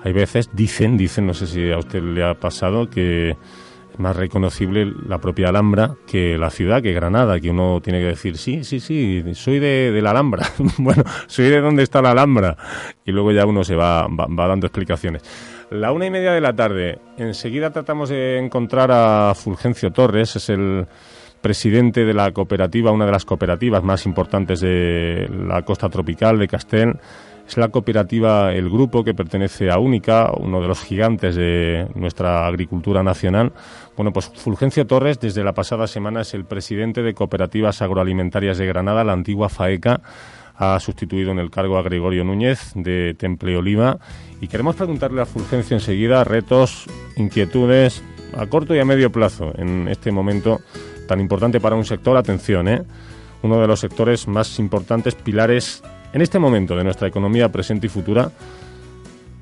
Hay 0.07 0.13
veces, 0.13 0.49
dicen, 0.53 0.95
dicen, 0.95 1.27
no 1.27 1.33
sé 1.33 1.47
si 1.47 1.69
a 1.69 1.77
usted 1.77 2.01
le 2.01 2.23
ha 2.23 2.33
pasado, 2.33 2.89
que 2.89 3.31
es 3.31 3.99
más 3.99 4.15
reconocible 4.15 4.89
la 5.05 5.17
propia 5.17 5.49
Alhambra 5.49 5.95
que 6.07 6.37
la 6.37 6.49
ciudad, 6.49 6.81
que 6.81 6.93
Granada, 6.93 7.41
que 7.41 7.49
uno 7.49 7.81
tiene 7.81 7.99
que 7.99 8.05
decir, 8.05 8.37
sí, 8.37 8.63
sí, 8.63 8.79
sí, 8.79 9.21
soy 9.33 9.59
de, 9.59 9.91
de 9.91 10.01
la 10.01 10.11
Alhambra. 10.11 10.47
bueno, 10.77 11.03
soy 11.27 11.49
de 11.49 11.59
dónde 11.59 11.83
está 11.83 12.01
la 12.01 12.11
Alhambra. 12.11 12.55
Y 13.03 13.11
luego 13.11 13.33
ya 13.33 13.45
uno 13.45 13.65
se 13.65 13.75
va, 13.75 14.07
va, 14.07 14.27
va 14.27 14.47
dando 14.47 14.65
explicaciones. 14.65 15.23
La 15.71 15.91
una 15.91 16.05
y 16.05 16.09
media 16.09 16.31
de 16.31 16.39
la 16.39 16.55
tarde, 16.55 16.99
enseguida 17.17 17.71
tratamos 17.71 18.07
de 18.07 18.37
encontrar 18.37 18.89
a 18.93 19.33
Fulgencio 19.35 19.91
Torres, 19.91 20.37
es 20.37 20.47
el 20.47 20.87
presidente 21.41 22.05
de 22.05 22.13
la 22.13 22.31
cooperativa, 22.31 22.91
una 22.91 23.05
de 23.05 23.11
las 23.11 23.25
cooperativas 23.25 23.83
más 23.83 24.05
importantes 24.05 24.61
de 24.61 25.29
la 25.29 25.63
costa 25.63 25.89
tropical 25.89 26.39
de 26.39 26.47
Castel. 26.47 26.97
Es 27.47 27.55
la 27.55 27.69
cooperativa 27.69 28.53
El 28.53 28.69
Grupo, 28.69 29.05
que 29.05 29.13
pertenece 29.13 29.71
a 29.71 29.79
Única, 29.79 30.31
uno 30.37 30.61
de 30.61 30.67
los 30.67 30.81
gigantes 30.81 31.35
de 31.35 31.87
nuestra 31.95 32.45
agricultura 32.45 33.03
nacional. 33.03 33.53
Bueno, 33.95 34.11
pues 34.11 34.29
Fulgencio 34.35 34.85
Torres, 34.85 35.17
desde 35.21 35.45
la 35.45 35.53
pasada 35.53 35.87
semana, 35.87 36.21
es 36.21 36.33
el 36.33 36.43
presidente 36.43 37.03
de 37.03 37.13
Cooperativas 37.13 37.81
Agroalimentarias 37.81 38.57
de 38.57 38.67
Granada, 38.67 39.05
la 39.05 39.13
antigua 39.13 39.47
FAECA. 39.47 40.01
Ha 40.55 40.77
sustituido 40.81 41.31
en 41.31 41.39
el 41.39 41.49
cargo 41.49 41.77
a 41.77 41.83
Gregorio 41.83 42.25
Núñez 42.25 42.73
de 42.75 43.13
Temple 43.13 43.55
Oliva. 43.55 43.97
Y 44.41 44.49
queremos 44.49 44.75
preguntarle 44.75 45.21
a 45.21 45.25
Fulgencio 45.25 45.77
enseguida 45.77 46.25
retos, 46.25 46.85
inquietudes 47.15 48.03
a 48.35 48.45
corto 48.47 48.75
y 48.75 48.79
a 48.79 48.85
medio 48.85 49.09
plazo 49.09 49.53
en 49.57 49.87
este 49.87 50.11
momento 50.11 50.59
tan 51.07 51.21
importante 51.21 51.61
para 51.61 51.77
un 51.77 51.85
sector. 51.85 52.17
Atención, 52.17 52.67
¿eh? 52.67 52.83
uno 53.41 53.61
de 53.61 53.67
los 53.67 53.79
sectores 53.79 54.27
más 54.27 54.59
importantes, 54.59 55.15
pilares 55.15 55.81
en 56.13 56.21
este 56.21 56.39
momento 56.39 56.75
de 56.75 56.83
nuestra 56.83 57.07
economía 57.07 57.51
presente 57.51 57.87
y 57.87 57.89
futura. 57.89 58.31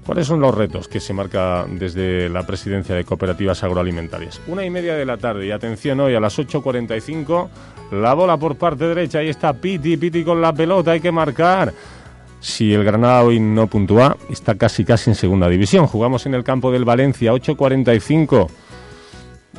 ¿Cuáles 0.06 0.28
son 0.28 0.40
los 0.40 0.54
retos 0.54 0.88
que 0.88 1.00
se 1.00 1.14
marca 1.14 1.66
desde 1.68 2.30
la 2.30 2.46
presidencia 2.46 2.94
de 2.94 3.04
cooperativas 3.04 3.64
agroalimentarias? 3.64 4.40
Una 4.48 4.64
y 4.64 4.70
media 4.70 4.94
de 4.96 5.04
la 5.04 5.18
tarde 5.18 5.48
y 5.48 5.52
atención 5.52 6.00
hoy 6.00 6.14
a 6.14 6.20
las 6.20 6.38
8.45, 6.38 7.50
la 7.94 8.14
bola 8.14 8.38
por 8.38 8.56
parte 8.56 8.86
derecha, 8.86 9.20
ahí 9.20 9.30
está 9.30 9.54
Piti, 9.54 9.98
Piti 9.98 10.24
con 10.24 10.40
la 10.42 10.54
pelota, 10.54 10.92
hay 10.92 11.00
que 11.00 11.12
marcar. 11.12 11.74
Si 12.40 12.72
el 12.72 12.84
Granada 12.84 13.24
hoy 13.24 13.40
no 13.40 13.66
puntúa, 13.66 14.16
está 14.30 14.54
casi 14.54 14.86
casi 14.86 15.10
en 15.10 15.16
segunda 15.16 15.50
división. 15.50 15.88
Jugamos 15.88 16.28
en 16.28 16.36
el 16.36 16.44
campo 16.44 16.72
del 16.72 16.86
Valencia, 16.86 17.34
8.45. 17.34 18.48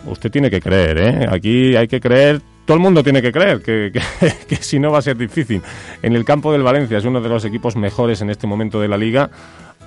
Usted 0.06 0.30
tiene 0.30 0.48
que 0.48 0.60
creer, 0.60 0.98
¿eh? 0.98 1.26
Aquí 1.28 1.74
hay 1.74 1.88
que 1.88 2.00
creer, 2.00 2.40
todo 2.66 2.76
el 2.76 2.82
mundo 2.82 3.02
tiene 3.02 3.22
que 3.22 3.32
creer, 3.32 3.62
que, 3.62 3.93
que, 3.93 4.32
que 4.48 4.56
si 4.56 4.78
no 4.78 4.90
va 4.90 4.98
a 4.98 5.02
ser 5.02 5.16
difícil. 5.16 5.62
En 6.02 6.14
el 6.14 6.24
campo 6.24 6.52
del 6.52 6.62
Valencia 6.62 6.98
es 6.98 7.05
uno 7.05 7.20
de 7.20 7.28
los 7.28 7.44
equipos 7.44 7.76
mejores 7.76 8.20
en 8.20 8.28
este 8.28 8.47
momento 8.47 8.80
de 8.80 8.88
la 8.88 8.98
liga. 8.98 9.30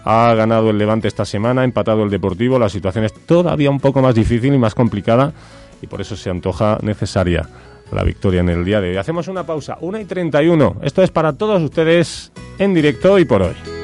Ha 0.05 0.33
ganado 0.33 0.69
el 0.69 0.77
Levante 0.77 1.07
esta 1.07 1.25
semana, 1.25 1.61
ha 1.61 1.65
empatado 1.65 2.03
el 2.03 2.09
Deportivo. 2.09 2.57
La 2.57 2.69
situación 2.69 3.03
es 3.03 3.13
todavía 3.13 3.69
un 3.69 3.79
poco 3.79 4.01
más 4.01 4.15
difícil 4.15 4.53
y 4.53 4.57
más 4.57 4.73
complicada 4.73 5.33
y 5.81 5.87
por 5.87 6.01
eso 6.01 6.15
se 6.15 6.29
antoja 6.29 6.77
necesaria 6.81 7.47
la 7.91 8.03
victoria 8.03 8.41
en 8.41 8.49
el 8.49 8.63
día 8.63 8.81
de 8.81 8.91
hoy. 8.91 8.97
Hacemos 8.97 9.27
una 9.27 9.45
pausa, 9.45 9.77
1 9.81 9.99
y 9.99 10.05
31. 10.05 10.77
Esto 10.83 11.03
es 11.03 11.11
para 11.11 11.33
todos 11.33 11.61
ustedes 11.61 12.31
en 12.57 12.73
directo 12.73 13.19
y 13.19 13.25
por 13.25 13.41
hoy. 13.41 13.78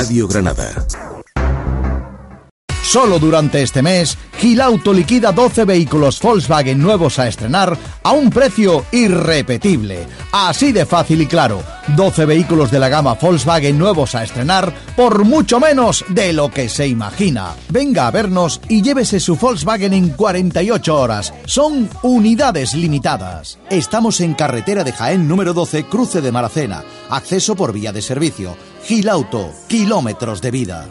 Radio 0.00 0.26
Granada. 0.26 0.86
Solo 2.82 3.18
durante 3.18 3.62
este 3.62 3.82
mes, 3.82 4.16
Gilauto 4.38 4.94
liquida 4.94 5.30
12 5.30 5.66
vehículos 5.66 6.18
Volkswagen 6.22 6.80
nuevos 6.80 7.18
a 7.18 7.28
estrenar 7.28 7.76
a 8.02 8.12
un 8.12 8.30
precio 8.30 8.86
irrepetible. 8.92 10.06
Así 10.32 10.72
de 10.72 10.86
fácil 10.86 11.20
y 11.20 11.26
claro, 11.26 11.62
12 11.96 12.24
vehículos 12.24 12.70
de 12.70 12.78
la 12.78 12.88
gama 12.88 13.12
Volkswagen 13.14 13.78
nuevos 13.78 14.14
a 14.14 14.24
estrenar 14.24 14.74
por 14.96 15.24
mucho 15.24 15.60
menos 15.60 16.02
de 16.08 16.32
lo 16.32 16.50
que 16.50 16.70
se 16.70 16.88
imagina. 16.88 17.54
Venga 17.68 18.06
a 18.06 18.10
vernos 18.10 18.62
y 18.68 18.80
llévese 18.80 19.20
su 19.20 19.36
Volkswagen 19.36 19.92
en 19.92 20.08
48 20.08 20.98
horas. 20.98 21.34
Son 21.44 21.90
unidades 22.02 22.72
limitadas. 22.72 23.58
Estamos 23.68 24.22
en 24.22 24.32
carretera 24.32 24.82
de 24.82 24.92
Jaén 24.92 25.28
número 25.28 25.52
12, 25.52 25.84
cruce 25.84 26.22
de 26.22 26.32
Maracena. 26.32 26.84
Acceso 27.10 27.54
por 27.54 27.74
vía 27.74 27.92
de 27.92 28.00
servicio. 28.00 28.56
Gilauto, 28.90 29.54
kilómetros 29.68 30.42
de 30.42 30.50
vida. 30.50 30.88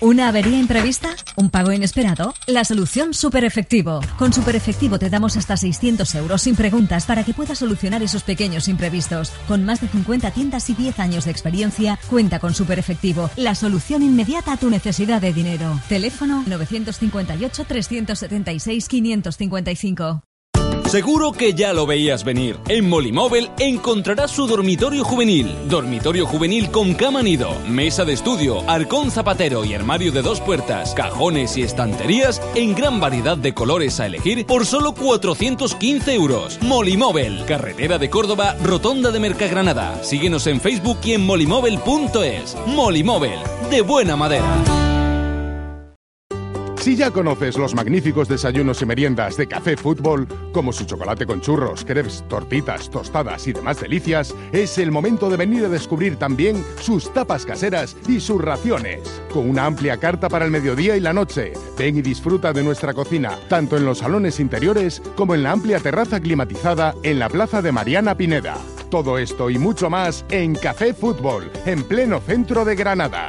¿Una 0.00 0.26
avería 0.26 0.58
imprevista? 0.58 1.10
¿Un 1.36 1.50
pago 1.50 1.70
inesperado? 1.70 2.34
La 2.48 2.64
solución 2.64 3.14
Super 3.14 3.44
Efectivo. 3.44 4.00
Con 4.18 4.32
Super 4.32 4.56
Efectivo 4.56 4.98
te 4.98 5.08
damos 5.08 5.36
hasta 5.36 5.56
600 5.56 6.12
euros 6.16 6.42
sin 6.42 6.56
preguntas 6.56 7.06
para 7.06 7.22
que 7.22 7.32
puedas 7.32 7.58
solucionar 7.58 8.02
esos 8.02 8.24
pequeños 8.24 8.66
imprevistos. 8.66 9.30
Con 9.46 9.64
más 9.64 9.80
de 9.80 9.86
50 9.86 10.32
tiendas 10.32 10.68
y 10.68 10.74
10 10.74 10.98
años 10.98 11.26
de 11.26 11.30
experiencia, 11.30 11.96
cuenta 12.10 12.40
con 12.40 12.54
Super 12.54 12.80
Efectivo, 12.80 13.30
la 13.36 13.54
solución 13.54 14.02
inmediata 14.02 14.54
a 14.54 14.56
tu 14.56 14.68
necesidad 14.68 15.20
de 15.20 15.32
dinero. 15.32 15.80
Teléfono 15.88 16.42
958 16.48 17.66
376 17.68 18.88
555. 18.88 20.25
Seguro 20.88 21.32
que 21.32 21.52
ya 21.52 21.72
lo 21.72 21.84
veías 21.84 22.22
venir. 22.22 22.58
En 22.68 22.88
Molimóvel 22.88 23.50
encontrarás 23.58 24.30
su 24.30 24.46
dormitorio 24.46 25.02
juvenil. 25.04 25.52
Dormitorio 25.68 26.26
juvenil 26.26 26.70
con 26.70 26.94
cama 26.94 27.24
nido, 27.24 27.50
mesa 27.68 28.04
de 28.04 28.12
estudio, 28.12 28.62
arcón 28.70 29.10
zapatero 29.10 29.64
y 29.64 29.74
armario 29.74 30.12
de 30.12 30.22
dos 30.22 30.40
puertas, 30.40 30.94
cajones 30.94 31.56
y 31.56 31.62
estanterías 31.62 32.40
en 32.54 32.74
gran 32.76 33.00
variedad 33.00 33.36
de 33.36 33.52
colores 33.52 33.98
a 33.98 34.06
elegir 34.06 34.46
por 34.46 34.64
solo 34.64 34.94
415 34.94 36.14
euros. 36.14 36.58
Molimóvel, 36.62 37.44
carretera 37.46 37.98
de 37.98 38.08
Córdoba, 38.08 38.54
rotonda 38.62 39.10
de 39.10 39.18
Mercagranada. 39.18 40.04
Síguenos 40.04 40.46
en 40.46 40.60
Facebook 40.60 40.98
y 41.02 41.14
en 41.14 41.26
molimóvel.es. 41.26 42.56
Molimóvel, 42.66 43.40
de 43.70 43.80
buena 43.82 44.14
madera. 44.14 44.85
Si 46.86 46.94
ya 46.94 47.10
conoces 47.10 47.58
los 47.58 47.74
magníficos 47.74 48.28
desayunos 48.28 48.80
y 48.80 48.86
meriendas 48.86 49.36
de 49.36 49.48
Café 49.48 49.76
Fútbol, 49.76 50.28
como 50.52 50.72
su 50.72 50.84
chocolate 50.84 51.26
con 51.26 51.40
churros, 51.40 51.84
crepes, 51.84 52.22
tortitas, 52.28 52.88
tostadas 52.88 53.44
y 53.48 53.52
demás 53.52 53.80
delicias, 53.80 54.32
es 54.52 54.78
el 54.78 54.92
momento 54.92 55.28
de 55.28 55.36
venir 55.36 55.64
a 55.64 55.68
descubrir 55.68 56.14
también 56.14 56.64
sus 56.78 57.12
tapas 57.12 57.44
caseras 57.44 57.96
y 58.06 58.20
sus 58.20 58.40
raciones. 58.40 59.20
Con 59.32 59.50
una 59.50 59.66
amplia 59.66 59.96
carta 59.96 60.28
para 60.28 60.44
el 60.44 60.52
mediodía 60.52 60.96
y 60.96 61.00
la 61.00 61.12
noche. 61.12 61.54
Ven 61.76 61.96
y 61.96 62.02
disfruta 62.02 62.52
de 62.52 62.62
nuestra 62.62 62.94
cocina, 62.94 63.36
tanto 63.48 63.76
en 63.76 63.84
los 63.84 63.98
salones 63.98 64.38
interiores 64.38 65.02
como 65.16 65.34
en 65.34 65.42
la 65.42 65.50
amplia 65.50 65.80
terraza 65.80 66.20
climatizada 66.20 66.94
en 67.02 67.18
la 67.18 67.28
plaza 67.28 67.62
de 67.62 67.72
Mariana 67.72 68.16
Pineda. 68.16 68.58
Todo 68.92 69.18
esto 69.18 69.50
y 69.50 69.58
mucho 69.58 69.90
más 69.90 70.24
en 70.30 70.54
Café 70.54 70.94
Fútbol, 70.94 71.50
en 71.64 71.82
pleno 71.82 72.20
centro 72.20 72.64
de 72.64 72.76
Granada. 72.76 73.26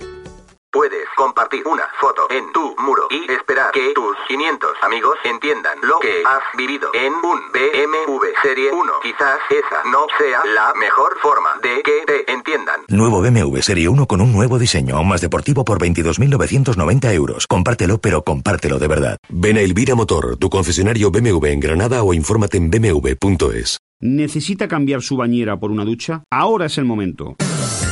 Puedes 0.72 1.07
compartir 1.15 1.65
una 1.65 1.88
foto 1.99 2.27
en 2.30 2.52
tu 2.52 2.76
muro 2.80 3.07
y 3.10 3.31
esperar 3.31 3.72
que 3.72 3.94
tus 3.95 4.18
500 4.27 4.69
amigos 4.81 5.15
entiendan 5.23 5.77
lo 5.81 5.98
que 5.99 6.22
has 6.26 6.41
vivido 6.57 6.89
en 6.94 7.14
un 7.14 7.39
BMW 7.53 8.26
Serie 8.44 8.72
1. 8.73 8.94
Quizás 9.02 9.39
esa 9.49 9.89
no 9.89 10.07
sea 10.18 10.44
la 10.53 10.73
mejor 10.73 11.18
forma 11.22 11.52
de 11.64 11.81
que 11.84 12.03
te 12.06 12.31
entiendan. 12.31 12.81
Nuevo 12.89 13.22
BMW 13.22 13.61
Serie 13.61 13.88
1 13.88 14.07
con 14.07 14.19
un 14.19 14.34
nuevo 14.34 14.60
diseño, 14.60 14.98
aún 14.98 15.07
más 15.07 15.22
deportivo 15.22 15.64
por 15.64 15.80
22.990 15.80 17.14
euros. 17.14 17.48
Compártelo, 17.48 17.99
pero 17.99 18.23
compártelo 18.23 18.77
de 18.77 18.88
verdad. 18.89 19.18
Ven 19.30 19.57
a 19.57 19.61
Elvira 19.61 19.95
Motor, 19.95 20.35
tu 20.35 20.49
concesionario 20.49 21.11
BMW 21.11 21.45
en 21.45 21.60
Granada 21.61 22.03
o 22.03 22.14
infórmate 22.14 22.57
en 22.57 22.69
bmw.es. 22.69 23.77
¿Necesita 24.02 24.68
cambiar 24.68 25.02
su 25.02 25.15
bañera 25.15 25.60
por 25.60 25.72
una 25.72 25.85
ducha? 25.85 26.23
Ahora 26.30 26.65
es 26.65 26.77
el 26.77 26.85
momento. 26.85 27.35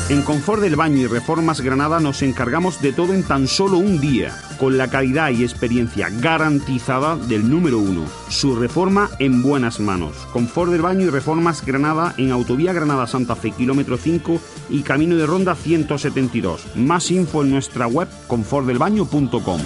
En 0.08 0.22
Confort 0.22 0.62
del 0.62 0.76
Baño 0.76 0.98
y 0.98 1.08
Reformas 1.08 1.62
Granada 1.62 2.00
nos 2.00 2.22
encargamos 2.22 2.80
de 2.80 2.94
todo 2.94 3.16
en 3.16 3.24
tan 3.24 3.48
solo 3.48 3.78
un 3.78 4.00
día, 4.00 4.38
con 4.60 4.78
la 4.78 4.88
calidad 4.88 5.32
y 5.32 5.42
experiencia 5.42 6.10
garantizada 6.12 7.16
del 7.16 7.50
número 7.50 7.80
uno. 7.80 8.06
Su 8.30 8.56
reforma 8.56 9.10
en 9.18 9.42
buenas 9.42 9.80
manos. 9.80 10.16
Confort 10.32 10.72
del 10.72 10.84
Baño 10.84 11.08
y 11.08 11.10
Reformas 11.10 11.66
Granada 11.66 12.14
en 12.18 12.32
Autovía 12.32 12.72
Granada 12.72 13.08
Santa 13.08 13.36
Fe, 13.36 13.50
kilómetro 13.50 13.98
5 13.98 14.40
y 14.70 14.84
Camino 14.84 15.16
de 15.16 15.26
Ronda 15.26 15.56
172. 15.56 16.76
Más 16.76 17.10
info 17.10 17.42
en 17.42 17.50
nuestra 17.50 17.88
web 17.88 18.08
confortdelbaño.com. 18.28 19.62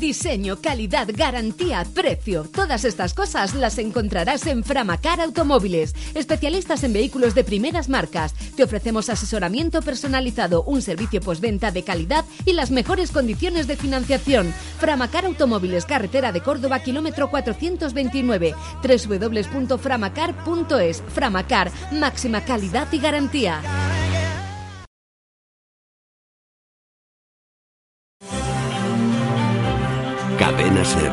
Diseño, 0.00 0.60
calidad, 0.62 1.08
garantía, 1.14 1.84
precio. 1.94 2.44
Todas 2.44 2.86
estas 2.86 3.12
cosas 3.12 3.54
las 3.54 3.76
encontrarás 3.76 4.46
en 4.46 4.64
Framacar 4.64 5.20
Automóviles, 5.20 5.94
especialistas 6.14 6.82
en 6.84 6.94
vehículos 6.94 7.34
de 7.34 7.44
primeras 7.44 7.90
marcas. 7.90 8.32
Te 8.56 8.64
ofrecemos 8.64 9.10
asesoramiento 9.10 9.82
personalizado, 9.82 10.62
un 10.62 10.80
servicio 10.80 11.20
postventa 11.20 11.70
de 11.70 11.84
calidad 11.84 12.24
y 12.46 12.54
las 12.54 12.70
mejores 12.70 13.10
condiciones 13.10 13.66
de 13.66 13.76
financiación. 13.76 14.54
Framacar 14.78 15.26
Automóviles, 15.26 15.84
carretera 15.84 16.32
de 16.32 16.40
Córdoba, 16.40 16.80
kilómetro 16.80 17.28
429, 17.28 18.54
www.framacar.es. 18.82 21.02
Framacar, 21.08 21.70
máxima 21.92 22.42
calidad 22.42 22.90
y 22.90 23.00
garantía. 23.00 23.60
Cadena 30.50 30.84
Ser. 30.84 31.12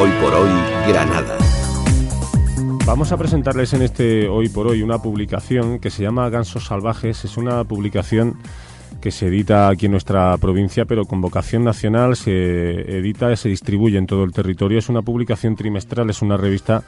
Hoy 0.00 0.10
por 0.20 0.34
hoy, 0.34 0.50
Granada. 0.88 1.38
Vamos 2.84 3.12
a 3.12 3.16
presentarles 3.16 3.72
en 3.74 3.82
este 3.82 4.28
Hoy 4.28 4.48
por 4.48 4.66
Hoy 4.66 4.82
una 4.82 5.00
publicación 5.00 5.78
que 5.78 5.90
se 5.90 6.02
llama 6.02 6.28
Gansos 6.28 6.64
Salvajes. 6.64 7.24
Es 7.24 7.36
una 7.36 7.62
publicación 7.62 8.34
que 9.00 9.12
se 9.12 9.28
edita 9.28 9.68
aquí 9.68 9.86
en 9.86 9.92
nuestra 9.92 10.36
provincia, 10.38 10.86
pero 10.86 11.04
con 11.04 11.20
vocación 11.20 11.62
nacional, 11.62 12.16
se 12.16 12.98
edita 12.98 13.34
se 13.36 13.48
distribuye 13.48 13.96
en 13.96 14.08
todo 14.08 14.24
el 14.24 14.32
territorio. 14.32 14.76
Es 14.76 14.88
una 14.88 15.02
publicación 15.02 15.54
trimestral, 15.54 16.10
es 16.10 16.20
una 16.20 16.36
revista 16.36 16.82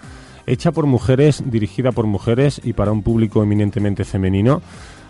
hecha 0.44 0.72
por 0.72 0.86
mujeres, 0.86 1.44
dirigida 1.46 1.92
por 1.92 2.06
mujeres 2.06 2.60
y 2.64 2.72
para 2.72 2.90
un 2.90 3.02
público 3.02 3.44
eminentemente 3.44 4.04
femenino. 4.04 4.60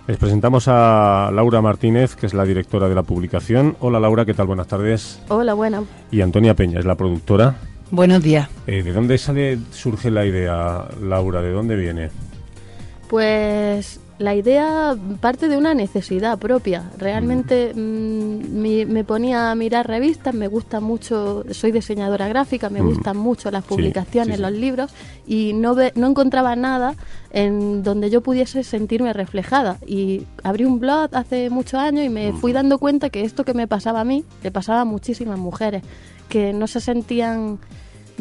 Les 0.09 0.17
presentamos 0.17 0.67
a 0.67 1.31
Laura 1.33 1.63
Martínez, 1.63 2.17
que 2.17 2.27
es 2.27 2.35
la 2.35 2.45
directora 2.45 2.89
de 2.89 2.95
la 2.95 3.05
publicación. 3.05 3.77
Hola 3.79 4.01
Laura, 4.01 4.25
¿qué 4.25 4.35
tal? 4.35 4.49
Buenas 4.49 4.67
tardes. 4.67 5.21
Hola, 5.29 5.55
buena. 5.55 5.85
Y 6.11 6.23
Antonia 6.23 6.55
Peña 6.55 6.81
es 6.81 6.85
la 6.85 6.97
productora. 6.97 7.55
Buenos 7.93 8.23
días. 8.23 8.49
Eh, 8.67 8.83
¿De 8.83 8.93
dónde 8.93 9.17
sale, 9.17 9.59
surge 9.71 10.11
la 10.11 10.27
idea, 10.27 10.89
Laura? 11.01 11.41
¿De 11.41 11.53
dónde 11.53 11.77
viene? 11.77 12.11
Pues 13.09 14.01
la 14.23 14.35
idea 14.35 14.97
parte 15.21 15.49
de 15.49 15.57
una 15.57 15.75
necesidad 15.75 16.39
propia. 16.39 16.91
Realmente 16.99 17.73
mm, 17.75 18.61
me, 18.61 18.87
me 18.87 19.05
ponía 19.05 19.51
a 19.51 19.55
mirar 19.55 19.87
revistas, 19.89 20.33
me 20.35 20.49
gusta 20.49 20.81
mucho, 20.81 21.45
soy 21.51 21.73
diseñadora 21.73 22.29
gráfica, 22.29 22.71
me 22.71 22.81
Mm. 22.83 22.87
gustan 22.87 23.17
mucho 23.17 23.51
las 23.51 23.65
publicaciones, 23.65 24.37
sí, 24.37 24.37
sí. 24.37 24.43
los 24.43 24.53
libros, 24.53 24.93
y 25.27 25.53
no, 25.55 25.75
ve- 25.75 25.93
no 25.97 26.07
encontraba 26.07 26.55
nada 26.57 26.95
en 27.33 27.83
donde 27.83 28.11
yo 28.11 28.21
pudiese 28.21 28.63
sentirme 28.65 29.13
reflejada. 29.13 29.79
Y 29.87 30.27
abrí 30.45 30.65
un 30.65 30.79
blog 30.79 31.09
hace 31.13 31.51
muchos 31.51 31.81
años 31.81 32.05
y 32.05 32.09
me 32.09 32.33
fui 32.33 32.53
dando 32.53 32.79
cuenta 32.79 33.11
que 33.11 33.23
esto 33.23 33.45
que 33.45 33.55
me 33.55 33.67
pasaba 33.67 34.01
a 34.01 34.05
mí, 34.05 34.25
le 34.43 34.51
pasaba 34.51 34.83
a 34.83 34.85
muchísimas 34.85 35.39
mujeres, 35.39 35.83
que 36.29 36.53
no 36.53 36.67
se 36.67 36.81
sentían 36.81 37.59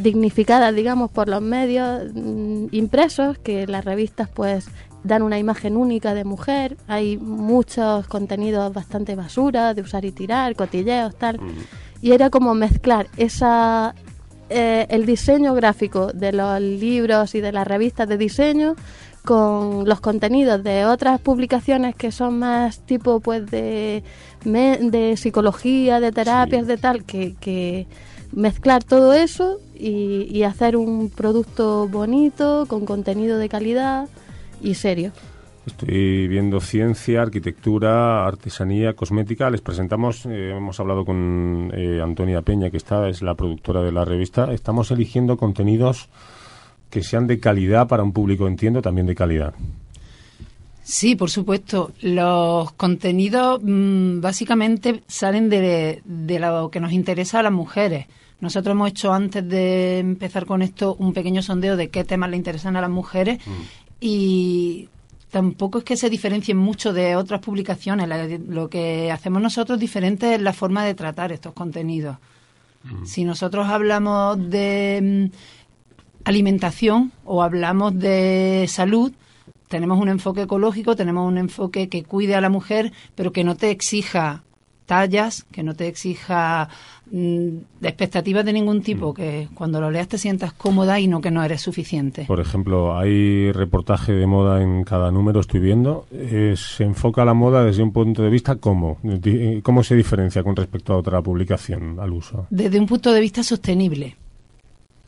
dignificadas, 0.02 0.74
digamos, 0.76 1.12
por 1.12 1.28
los 1.28 1.42
medios 1.42 2.14
mm, 2.14 2.68
impresos, 2.72 3.38
que 3.38 3.68
las 3.68 3.86
revistas 3.86 4.30
pues 4.30 4.68
dan 5.04 5.24
una 5.24 5.40
imagen 5.40 5.78
única 5.78 6.14
de 6.14 6.24
mujer, 6.24 6.78
hay 6.88 7.18
muchos 7.18 8.08
contenidos 8.08 8.72
bastante 8.74 9.16
basura, 9.16 9.74
de 9.74 9.82
usar 9.82 10.06
y 10.06 10.12
tirar, 10.12 10.56
cotilleos, 10.56 11.16
tal, 11.16 11.40
y 12.02 12.12
era 12.12 12.30
como 12.30 12.54
mezclar 12.54 13.08
esa 13.18 13.96
eh, 14.50 14.86
el 14.90 15.06
diseño 15.06 15.54
gráfico 15.54 16.12
de 16.14 16.34
los 16.34 16.60
libros 16.60 17.36
y 17.36 17.42
de 17.42 17.52
las 17.52 17.66
revistas 17.66 18.08
de 18.08 18.18
diseño 18.18 18.76
con 19.24 19.88
los 19.88 20.02
contenidos 20.02 20.64
de 20.64 20.86
otras 20.86 21.22
publicaciones 21.22 21.96
que 21.96 22.12
son 22.12 22.40
más 22.40 22.80
tipo 22.86 23.20
pues 23.20 23.50
de, 23.50 24.04
de 24.44 25.16
psicología, 25.16 26.00
de 26.00 26.12
terapias, 26.12 26.68
de 26.68 26.78
tal, 26.78 27.06
que, 27.06 27.36
que 27.40 27.88
mezclar 28.34 28.84
todo 28.84 29.14
eso 29.14 29.60
y, 29.82 30.28
y 30.30 30.44
hacer 30.44 30.78
un 30.78 31.10
producto 31.10 31.88
bonito, 31.88 32.66
con 32.68 32.86
contenido 32.86 33.38
de 33.38 33.50
calidad 33.50 34.08
y 34.62 34.76
serio. 34.76 35.12
Estoy 35.66 36.28
viendo 36.28 36.60
ciencia, 36.60 37.22
arquitectura, 37.22 38.26
artesanía, 38.26 38.94
cosmética. 38.94 39.50
Les 39.50 39.62
presentamos, 39.62 40.26
eh, 40.26 40.54
hemos 40.58 40.80
hablado 40.80 41.06
con 41.06 41.72
eh, 41.74 42.02
Antonia 42.02 42.42
Peña, 42.42 42.72
que 42.72 42.78
está, 42.78 43.08
es 43.08 43.22
la 43.22 43.36
productora 43.36 43.84
de 43.84 43.92
la 43.92 44.04
revista. 44.04 44.52
Estamos 44.52 44.90
eligiendo 44.90 45.38
contenidos 45.38 46.10
que 46.90 47.04
sean 47.04 47.28
de 47.28 47.40
calidad 47.40 47.88
para 47.88 48.04
un 48.04 48.12
público, 48.12 48.48
entiendo, 48.48 48.82
también 48.82 49.06
de 49.06 49.16
calidad. 49.16 49.54
Sí, 50.84 51.16
por 51.16 51.30
supuesto. 51.30 51.92
Los 52.02 52.72
contenidos 52.74 53.62
mm, 53.62 54.20
básicamente 54.20 55.04
salen 55.08 55.48
de, 55.48 56.02
de 56.04 56.40
lo 56.40 56.72
que 56.72 56.80
nos 56.80 56.92
interesa 56.92 57.40
a 57.40 57.44
las 57.44 57.54
mujeres. 57.54 58.08
Nosotros 58.42 58.74
hemos 58.74 58.90
hecho 58.90 59.14
antes 59.14 59.48
de 59.48 60.00
empezar 60.00 60.46
con 60.46 60.62
esto 60.62 60.96
un 61.00 61.14
pequeño 61.14 61.42
sondeo 61.42 61.78
de 61.78 61.90
qué 61.90 62.04
temas 62.04 62.30
le 62.32 62.38
interesan 62.38 62.76
a 62.76 62.82
las 62.82 62.90
mujeres 62.90 63.40
y 64.00 64.90
tampoco 65.30 65.78
es 65.78 65.84
que 65.84 65.96
se 65.96 66.10
diferencien 66.10 66.58
mucho 66.58 66.92
de 66.92 67.16
otras 67.16 67.40
publicaciones. 67.40 68.10
Lo 68.48 68.68
que 68.68 69.12
hacemos 69.12 69.42
nosotros 69.42 69.80
diferente 69.80 70.36
es 70.36 70.42
la 70.42 70.54
forma 70.54 70.84
de 70.84 70.96
tratar 70.96 71.32
estos 71.32 71.54
contenidos. 71.54 72.18
Si 73.06 73.24
nosotros 73.26 73.68
hablamos 73.68 74.50
de 74.50 75.30
mm, 75.30 76.28
alimentación 76.28 77.12
o 77.24 77.44
hablamos 77.44 77.98
de 77.98 78.66
salud, 78.68 79.12
tenemos 79.68 80.00
un 80.00 80.10
enfoque 80.10 80.42
ecológico, 80.42 80.96
tenemos 80.96 81.28
un 81.28 81.38
enfoque 81.38 81.90
que 81.90 82.04
cuide 82.04 82.34
a 82.34 82.42
la 82.42 82.50
mujer, 82.50 82.92
pero 83.14 83.32
que 83.32 83.44
no 83.44 83.56
te 83.56 83.70
exija 83.70 84.44
tallas, 84.92 85.46
que 85.54 85.64
no 85.64 85.74
te 85.74 85.88
exija 85.88 86.68
mm, 87.10 87.48
de 87.80 87.88
expectativas 87.88 88.44
de 88.44 88.52
ningún 88.52 88.82
tipo, 88.82 89.14
que 89.14 89.48
cuando 89.54 89.80
lo 89.80 89.90
leas 89.90 90.10
te 90.10 90.18
sientas 90.18 90.52
cómoda 90.52 91.00
y 91.00 91.08
no 91.08 91.22
que 91.22 91.32
no 91.32 91.42
eres 91.42 91.62
suficiente. 91.62 92.26
Por 92.26 92.42
ejemplo, 92.42 93.00
hay 93.00 93.54
reportaje 93.54 94.12
de 94.12 94.28
moda 94.28 94.62
en 94.62 94.84
cada 94.84 95.10
número, 95.10 95.40
estoy 95.40 95.62
viendo. 95.62 96.08
Eh, 96.12 96.56
se 96.58 96.84
enfoca 96.84 97.24
la 97.24 97.34
moda 97.34 97.64
desde 97.64 97.84
un 97.84 97.94
punto 97.94 98.22
de 98.22 98.30
vista 98.30 98.58
cómo, 98.58 98.98
cómo 99.64 99.82
se 99.82 99.96
diferencia 99.96 100.44
con 100.44 100.58
respecto 100.58 100.92
a 100.92 100.98
otra 100.98 101.22
publicación 101.22 101.98
al 101.98 102.12
uso. 102.12 102.48
Desde 102.50 102.78
un 102.78 102.86
punto 102.86 103.14
de 103.14 103.22
vista 103.22 103.44
sostenible. 103.44 104.18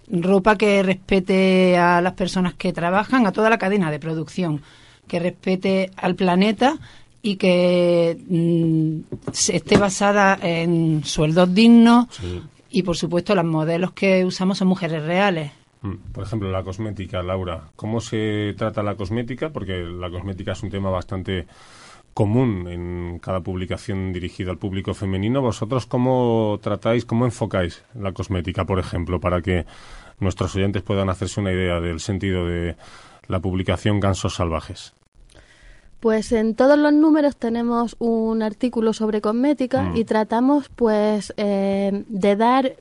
Ropa 0.08 0.56
que 0.56 0.82
respete 0.82 1.78
a 1.78 2.00
las 2.00 2.14
personas 2.14 2.54
que 2.54 2.72
trabajan, 2.72 3.28
a 3.28 3.34
toda 3.34 3.50
la 3.50 3.58
cadena 3.58 3.92
de 3.92 4.00
producción, 4.00 4.62
que 5.10 5.20
respete 5.20 5.92
al 5.98 6.16
planeta 6.16 6.80
y 7.26 7.38
que 7.38 8.18
mm, 8.28 9.32
esté 9.32 9.78
basada 9.78 10.38
en 10.42 11.04
sueldos 11.06 11.56
dignos 11.56 12.08
y, 12.70 12.84
por 12.84 12.98
supuesto, 12.98 13.34
los 13.34 13.46
modelos 13.46 13.94
que 13.94 14.26
usamos 14.26 14.58
son 14.58 14.68
mujeres 14.68 15.02
reales. 15.04 15.52
Mm, 15.82 16.12
Por 16.12 16.26
ejemplo, 16.26 16.52
la 16.52 16.64
cosmética, 16.64 17.24
Laura. 17.24 17.70
¿Cómo 17.78 18.02
se 18.02 18.54
trata 18.58 18.84
la 18.84 18.96
cosmética? 18.96 19.52
Porque 19.52 19.84
la 19.84 20.12
cosmética 20.12 20.52
es 20.52 20.64
un 20.64 20.70
tema 20.70 20.90
bastante 20.90 21.48
común 22.14 22.68
en 22.68 23.20
cada 23.20 23.40
publicación 23.40 24.12
dirigida 24.12 24.52
al 24.52 24.58
público 24.58 24.94
femenino. 24.94 25.42
¿Vosotros 25.42 25.86
cómo 25.86 26.60
tratáis, 26.62 27.06
cómo 27.06 27.24
enfocáis 27.24 27.86
la 27.96 28.12
cosmética, 28.12 28.66
por 28.66 28.80
ejemplo, 28.80 29.22
para 29.22 29.42
que 29.42 29.66
nuestros 30.20 30.54
oyentes 30.58 30.84
puedan 30.84 31.10
hacerse 31.10 31.40
una 31.40 31.54
idea 31.54 31.80
del 31.80 32.02
sentido 32.02 32.46
de 32.46 32.76
la 33.28 33.40
publicación 33.40 34.02
Gansos 34.02 34.36
Salvajes? 34.36 34.94
Pues 36.04 36.34
en 36.34 36.54
todos 36.54 36.78
los 36.78 36.92
números 36.92 37.38
tenemos 37.38 37.96
un 37.98 38.42
artículo 38.44 38.92
sobre 38.92 39.22
cosmética 39.22 39.84
Mm. 39.84 39.96
y 39.96 40.04
tratamos 40.04 40.68
pues 40.76 41.34
eh, 41.38 42.04
de 42.10 42.36
dar, 42.36 42.76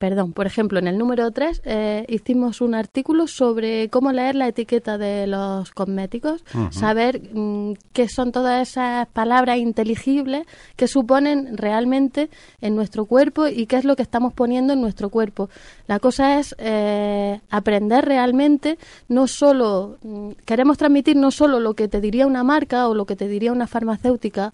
perdón, 0.00 0.32
por 0.32 0.48
ejemplo 0.48 0.80
en 0.80 0.88
el 0.88 0.98
número 0.98 1.30
3 1.30 1.62
hicimos 2.08 2.60
un 2.60 2.74
artículo 2.74 3.28
sobre 3.28 3.88
cómo 3.88 4.10
leer 4.10 4.34
la 4.34 4.48
etiqueta 4.48 4.98
de 4.98 5.28
los 5.28 5.70
cosméticos, 5.70 6.44
saber 6.70 7.22
mm, 7.32 7.74
qué 7.92 8.08
son 8.08 8.32
todas 8.32 8.68
esas 8.68 9.06
palabras 9.06 9.58
inteligibles 9.58 10.44
que 10.74 10.88
suponen 10.88 11.56
realmente 11.56 12.30
en 12.60 12.74
nuestro 12.74 13.04
cuerpo 13.04 13.46
y 13.46 13.66
qué 13.66 13.76
es 13.76 13.84
lo 13.84 13.94
que 13.94 14.02
estamos 14.02 14.32
poniendo 14.32 14.72
en 14.72 14.80
nuestro 14.80 15.08
cuerpo. 15.08 15.48
La 15.86 16.00
cosa 16.00 16.40
es 16.40 16.56
eh, 16.58 17.40
aprender 17.48 18.06
realmente, 18.06 18.76
no 19.08 19.28
solo, 19.28 19.98
mm, 20.02 20.30
queremos 20.44 20.78
transmitir 20.78 21.14
no 21.14 21.30
solo 21.30 21.60
lo 21.60 21.74
que 21.74 21.86
te 21.86 22.00
diría 22.00 22.26
una 22.26 22.42
marca 22.42 22.88
o 22.88 22.94
lo 22.96 23.06
que 23.06 23.14
te 23.14 23.28
diría 23.28 23.52
una 23.52 23.68
farmacéutica 23.68 24.52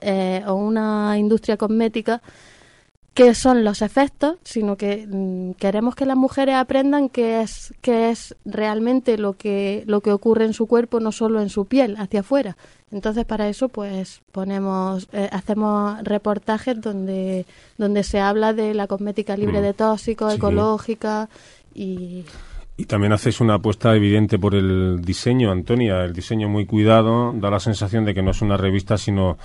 eh, 0.00 0.42
o 0.46 0.54
una 0.54 1.18
industria 1.18 1.56
cosmética, 1.56 2.20
qué 3.14 3.34
son 3.34 3.64
los 3.64 3.82
efectos, 3.82 4.36
sino 4.44 4.76
que 4.76 5.06
mm, 5.10 5.52
queremos 5.54 5.94
que 5.94 6.06
las 6.06 6.16
mujeres 6.16 6.54
aprendan 6.54 7.08
qué 7.08 7.42
es, 7.42 7.74
qué 7.80 8.10
es 8.10 8.36
realmente 8.44 9.18
lo 9.18 9.34
que, 9.34 9.82
lo 9.86 10.00
que 10.00 10.12
ocurre 10.12 10.44
en 10.44 10.54
su 10.54 10.66
cuerpo, 10.66 11.00
no 11.00 11.12
solo 11.12 11.40
en 11.42 11.48
su 11.48 11.64
piel, 11.66 11.96
hacia 11.98 12.20
afuera. 12.20 12.56
Entonces, 12.92 13.24
para 13.24 13.48
eso, 13.48 13.68
pues 13.68 14.20
ponemos, 14.32 15.08
eh, 15.12 15.28
hacemos 15.32 16.02
reportajes 16.02 16.80
donde, 16.80 17.46
donde 17.78 18.02
se 18.04 18.20
habla 18.20 18.52
de 18.52 18.74
la 18.74 18.86
cosmética 18.86 19.36
libre 19.36 19.60
Mm. 19.60 19.62
de 19.62 19.74
tóxicos, 19.74 20.32
Sí. 20.32 20.38
ecológica 20.38 21.28
y 21.74 22.24
Y 22.76 22.86
también 22.86 23.12
hacéis 23.12 23.40
una 23.42 23.54
apuesta 23.56 23.94
evidente 23.94 24.38
por 24.38 24.54
el 24.54 25.02
diseño, 25.02 25.52
Antonia, 25.52 26.02
el 26.02 26.14
diseño 26.14 26.48
muy 26.48 26.64
cuidado, 26.64 27.32
da 27.34 27.50
la 27.50 27.60
sensación 27.60 28.06
de 28.06 28.14
que 28.14 28.22
no 28.22 28.30
es 28.30 28.40
una 28.40 28.56
revista, 28.56 28.96
sino 28.96 29.36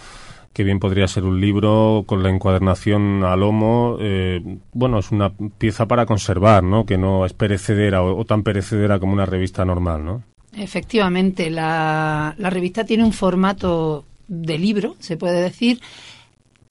que 0.55 0.63
bien 0.63 0.79
podría 0.79 1.05
ser 1.09 1.25
un 1.25 1.41
libro 1.41 2.05
con 2.07 2.23
la 2.23 2.29
encuadernación 2.29 3.25
a 3.25 3.35
lomo. 3.35 3.97
eh, 3.99 4.39
bueno, 4.71 4.99
es 4.99 5.11
una 5.11 5.29
pieza 5.29 5.85
para 5.85 6.05
conservar, 6.05 6.63
¿no? 6.63 6.85
Que 6.85 6.97
no 6.97 7.25
es 7.25 7.33
perecedera 7.33 8.01
o, 8.01 8.17
o 8.17 8.23
tan 8.23 8.41
perecedera 8.41 8.97
como 8.97 9.11
una 9.11 9.25
revista 9.25 9.65
normal, 9.65 10.05
¿no? 10.05 10.23
Efectivamente, 10.53 11.49
la, 11.49 12.33
la 12.37 12.49
revista 12.49 12.85
tiene 12.85 13.03
un 13.03 13.11
formato 13.11 14.05
de 14.29 14.57
libro, 14.57 14.95
se 14.99 15.17
puede 15.17 15.41
decir. 15.41 15.81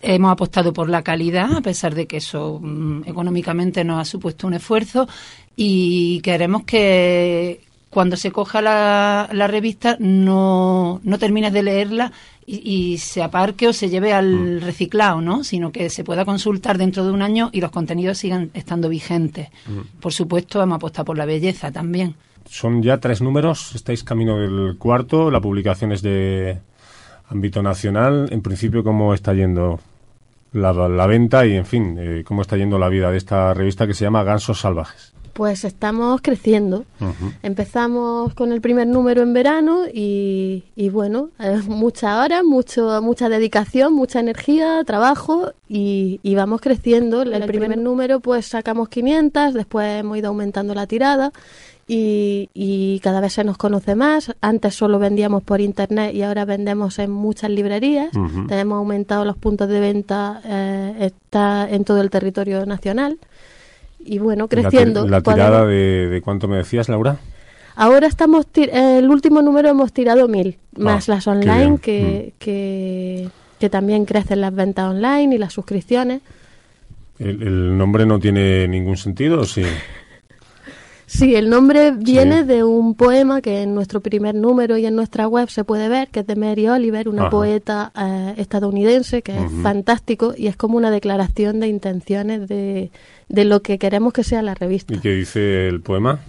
Hemos 0.01 0.33
apostado 0.33 0.73
por 0.73 0.89
la 0.89 1.03
calidad, 1.03 1.55
a 1.55 1.61
pesar 1.61 1.95
de 1.95 2.07
que 2.07 2.17
eso 2.17 2.61
mm, 2.63 3.03
económicamente 3.05 3.85
nos 3.85 4.01
ha 4.01 4.07
supuesto 4.07 4.47
un 4.47 4.55
esfuerzo, 4.55 5.07
y 5.57 6.21
queremos 6.23 6.65
que 6.65 7.61
cuando 7.95 8.17
se 8.17 8.33
coja 8.33 8.61
la, 8.61 9.29
la 9.33 9.47
revista 9.47 9.97
no, 10.01 11.01
no 11.05 11.19
termines 11.19 11.53
de 11.53 11.63
leerla 11.63 12.11
y, 12.45 12.57
y 12.69 12.99
se 12.99 13.23
aparque 13.23 13.69
o 13.69 13.73
se 13.73 13.89
lleve 13.89 14.13
al 14.13 14.61
reciclado, 14.61 15.21
¿no? 15.21 15.45
Sino 15.45 15.71
que 15.71 15.89
se 15.89 16.03
pueda 16.03 16.25
consultar 16.25 16.77
dentro 16.77 17.05
de 17.07 17.13
un 17.13 17.23
año 17.23 17.51
y 17.53 17.61
los 17.61 17.71
contenidos 17.71 18.19
sigan 18.19 18.51
estando 18.53 18.89
vigentes. 18.89 19.49
Por 20.01 20.13
supuesto, 20.13 20.61
hemos 20.61 20.77
apostado 20.77 21.05
por 21.07 21.17
la 21.17 21.25
belleza 21.25 21.71
también. 21.71 22.17
Son 22.51 22.83
ya 22.83 22.99
tres 22.99 23.23
números, 23.23 23.75
estáis 23.77 24.03
camino 24.03 24.39
del 24.39 24.77
cuarto, 24.77 25.31
la 25.31 25.41
publicación 25.41 25.93
es 25.93 26.03
de 26.03 26.59
ámbito 27.29 27.63
nacional. 27.63 28.29
En 28.33 28.43
principio, 28.43 28.83
¿cómo 28.83 29.15
está 29.15 29.33
yendo 29.35 29.79
la, 30.53 30.73
la 30.73 31.07
venta 31.07 31.47
y, 31.47 31.55
en 31.55 31.65
fin, 31.65 31.97
eh, 31.99 32.25
cómo 32.27 32.43
está 32.43 32.57
yendo 32.57 32.77
la 32.77 32.89
vida 32.89 33.13
de 33.13 33.19
esta 33.19 33.55
revista 33.55 33.87
que 33.87 33.95
se 33.95 34.05
llama 34.05 34.25
Gansos 34.25 34.61
Salvajes? 34.61 35.15
Pues 35.35 35.65
estamos 35.65 36.21
creciendo. 36.23 36.85
Empezamos 37.43 38.33
con 38.35 38.53
el 38.53 38.61
primer 38.61 38.87
número 38.87 39.23
en 39.23 39.35
verano 39.35 39.83
y, 39.93 40.65
y 40.77 40.89
bueno, 40.89 41.31
eh, 41.39 41.61
muchas 41.67 42.25
horas, 42.25 42.45
mucho, 42.45 43.03
mucha 43.03 43.29
dedicación, 43.29 43.93
mucha 43.93 44.21
energía, 44.21 44.83
trabajo 44.85 45.53
y, 45.69 46.21
y 46.23 46.35
vamos 46.37 46.61
creciendo. 46.61 47.23
El, 47.23 47.45
primer 47.47 47.77
número 47.77 48.21
pues 48.21 48.47
sacamos 48.47 48.89
500, 48.89 49.53
después 49.53 50.01
hemos 50.01 50.17
ido 50.17 50.29
aumentando 50.29 50.75
la 50.75 50.87
tirada 50.87 51.33
y, 51.87 52.49
y 52.55 53.01
cada 53.01 53.21
vez 53.21 53.35
se 53.35 53.45
nos 53.45 53.57
conoce 53.57 53.95
más. 53.95 54.33
Antes 54.41 54.75
solo 54.75 54.99
vendíamos 54.99 55.43
por 55.43 55.61
internet 55.61 56.15
y 56.15 56.23
ahora 56.23 56.45
vendemos 56.45 56.99
en 56.99 57.11
muchas 57.11 57.51
librerías. 57.51 58.15
Ujú. 58.17 58.47
Tenemos 58.47 58.79
aumentado 58.79 59.25
los 59.25 59.37
puntos 59.37 59.69
de 59.69 59.81
venta, 59.81 60.41
eh, 60.45 60.95
está 61.01 61.69
en 61.69 61.85
todo 61.85 62.01
el 62.01 62.11
territorio 62.11 62.65
nacional. 62.67 63.19
Y 64.05 64.19
bueno, 64.19 64.45
La 64.45 64.49
creciendo. 64.49 65.07
La, 65.09 65.21
Podemos- 65.21 65.35
tirada 65.47 65.67
de, 65.67 66.09
de 66.09 66.21
cuánto 66.23 66.47
me 66.49 66.57
decías, 66.59 66.89
Laura? 66.89 67.17
Ahora 67.77 68.07
estamos, 68.07 68.47
el 68.55 69.09
último 69.11 69.43
número 69.43 69.69
hemos 69.69 69.93
tirado 69.93 70.29
mil, 70.29 70.59
más 70.77 71.09
Ah, 71.09 71.15
las 71.15 71.27
online. 71.27 71.71
Mm. 71.73 71.79
que, 71.79 72.33
que, 72.39 73.29
que 73.59 73.69
también 73.71 74.05
crecen 74.05 74.41
las 74.43 74.55
ventas 74.55 74.91
online 74.91 75.35
y 75.35 75.39
las 75.39 75.53
suscripciones. 75.53 76.21
¿El, 77.19 77.43
el 77.43 77.79
nombre 77.79 78.07
no 78.07 78.19
tiene 78.21 78.69
ningún 78.69 78.97
sentido 78.97 79.45
sí? 79.45 79.63
Sí, 81.07 81.35
el 81.37 81.51
nombre 81.51 81.93
viene 81.93 82.45
de 82.45 82.65
un 82.65 82.95
poema 82.95 83.43
que 83.43 83.61
en 83.63 83.75
nuestro 83.75 84.01
primer 84.01 84.35
número 84.35 84.79
y 84.79 84.87
en 84.87 84.97
nuestra 84.97 85.29
web 85.29 85.51
se 85.51 85.63
puede 85.63 85.89
ver, 85.89 86.09
que 86.09 86.21
es 86.21 86.27
de 86.27 86.35
Mary 86.35 86.67
Oliver, 86.67 87.09
una 87.11 87.23
Ajá. 87.23 87.31
poeta 87.31 87.93
eh, 87.97 88.35
estadounidense 88.39 89.21
que 89.21 89.37
es 89.37 89.53
Ujú. 89.53 89.63
fantástico 89.63 90.35
y 90.37 90.47
es 90.47 90.57
como 90.57 90.79
una 90.79 90.91
declaración 90.91 91.61
de 91.61 91.69
intenciones 91.69 92.49
de, 92.49 92.91
de 93.29 93.45
lo 93.45 93.63
que 93.63 93.79
queremos 93.79 94.13
que 94.13 94.25
sea 94.25 94.43
la 94.43 94.55
revista. 94.55 94.95
¿Y 94.95 94.99
qué 94.99 95.11
dice 95.11 95.69
el 95.69 95.81
poema? 95.81 96.21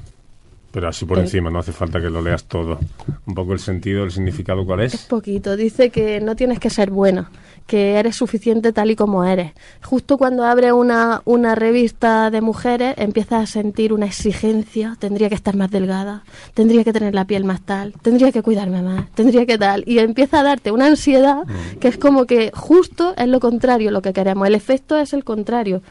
Pero 0.71 0.89
así 0.89 1.05
por 1.05 1.17
El- 1.19 1.23
encima, 1.23 1.49
no 1.49 1.59
hace 1.59 1.71
falta 1.71 2.01
que 2.01 2.09
lo 2.09 2.21
leas 2.21 2.43
todo. 2.43 2.79
Un 3.25 3.33
poco 3.33 3.53
el 3.53 3.59
sentido, 3.59 4.03
el 4.03 4.11
significado, 4.11 4.65
¿cuál 4.65 4.81
es? 4.81 4.97
Poquito, 5.05 5.55
dice 5.55 5.89
que 5.89 6.19
no 6.19 6.35
tienes 6.35 6.59
que 6.59 6.69
ser 6.69 6.91
buena, 6.91 7.31
que 7.65 7.93
eres 7.93 8.17
suficiente 8.17 8.73
tal 8.73 8.91
y 8.91 8.97
como 8.97 9.23
eres. 9.23 9.53
Justo 9.81 10.17
cuando 10.17 10.43
abres 10.43 10.73
una, 10.73 11.21
una 11.23 11.55
revista 11.55 12.29
de 12.29 12.41
mujeres 12.41 12.93
empiezas 12.97 13.43
a 13.43 13.45
sentir 13.45 13.93
una 13.93 14.05
exigencia, 14.07 14.97
tendría 14.99 15.29
que 15.29 15.35
estar 15.35 15.55
más 15.55 15.71
delgada, 15.71 16.25
tendría 16.53 16.83
que 16.83 16.91
tener 16.91 17.15
la 17.15 17.23
piel 17.23 17.45
más 17.45 17.61
tal, 17.61 17.93
tendría 18.01 18.33
que 18.33 18.41
cuidarme 18.41 18.81
más, 18.81 19.09
tendría 19.11 19.45
que 19.45 19.57
tal, 19.57 19.81
y 19.87 19.99
empieza 19.99 20.41
a 20.41 20.43
darte 20.43 20.73
una 20.73 20.87
ansiedad 20.87 21.43
que 21.79 21.87
es 21.87 21.97
como 21.97 22.25
que 22.25 22.51
justo 22.53 23.13
es 23.15 23.27
lo 23.29 23.39
contrario 23.39 23.91
lo 23.91 24.01
que 24.01 24.11
queremos, 24.11 24.45
el 24.45 24.55
efecto 24.55 24.97
es 24.97 25.13
el 25.13 25.23
contrario. 25.23 25.81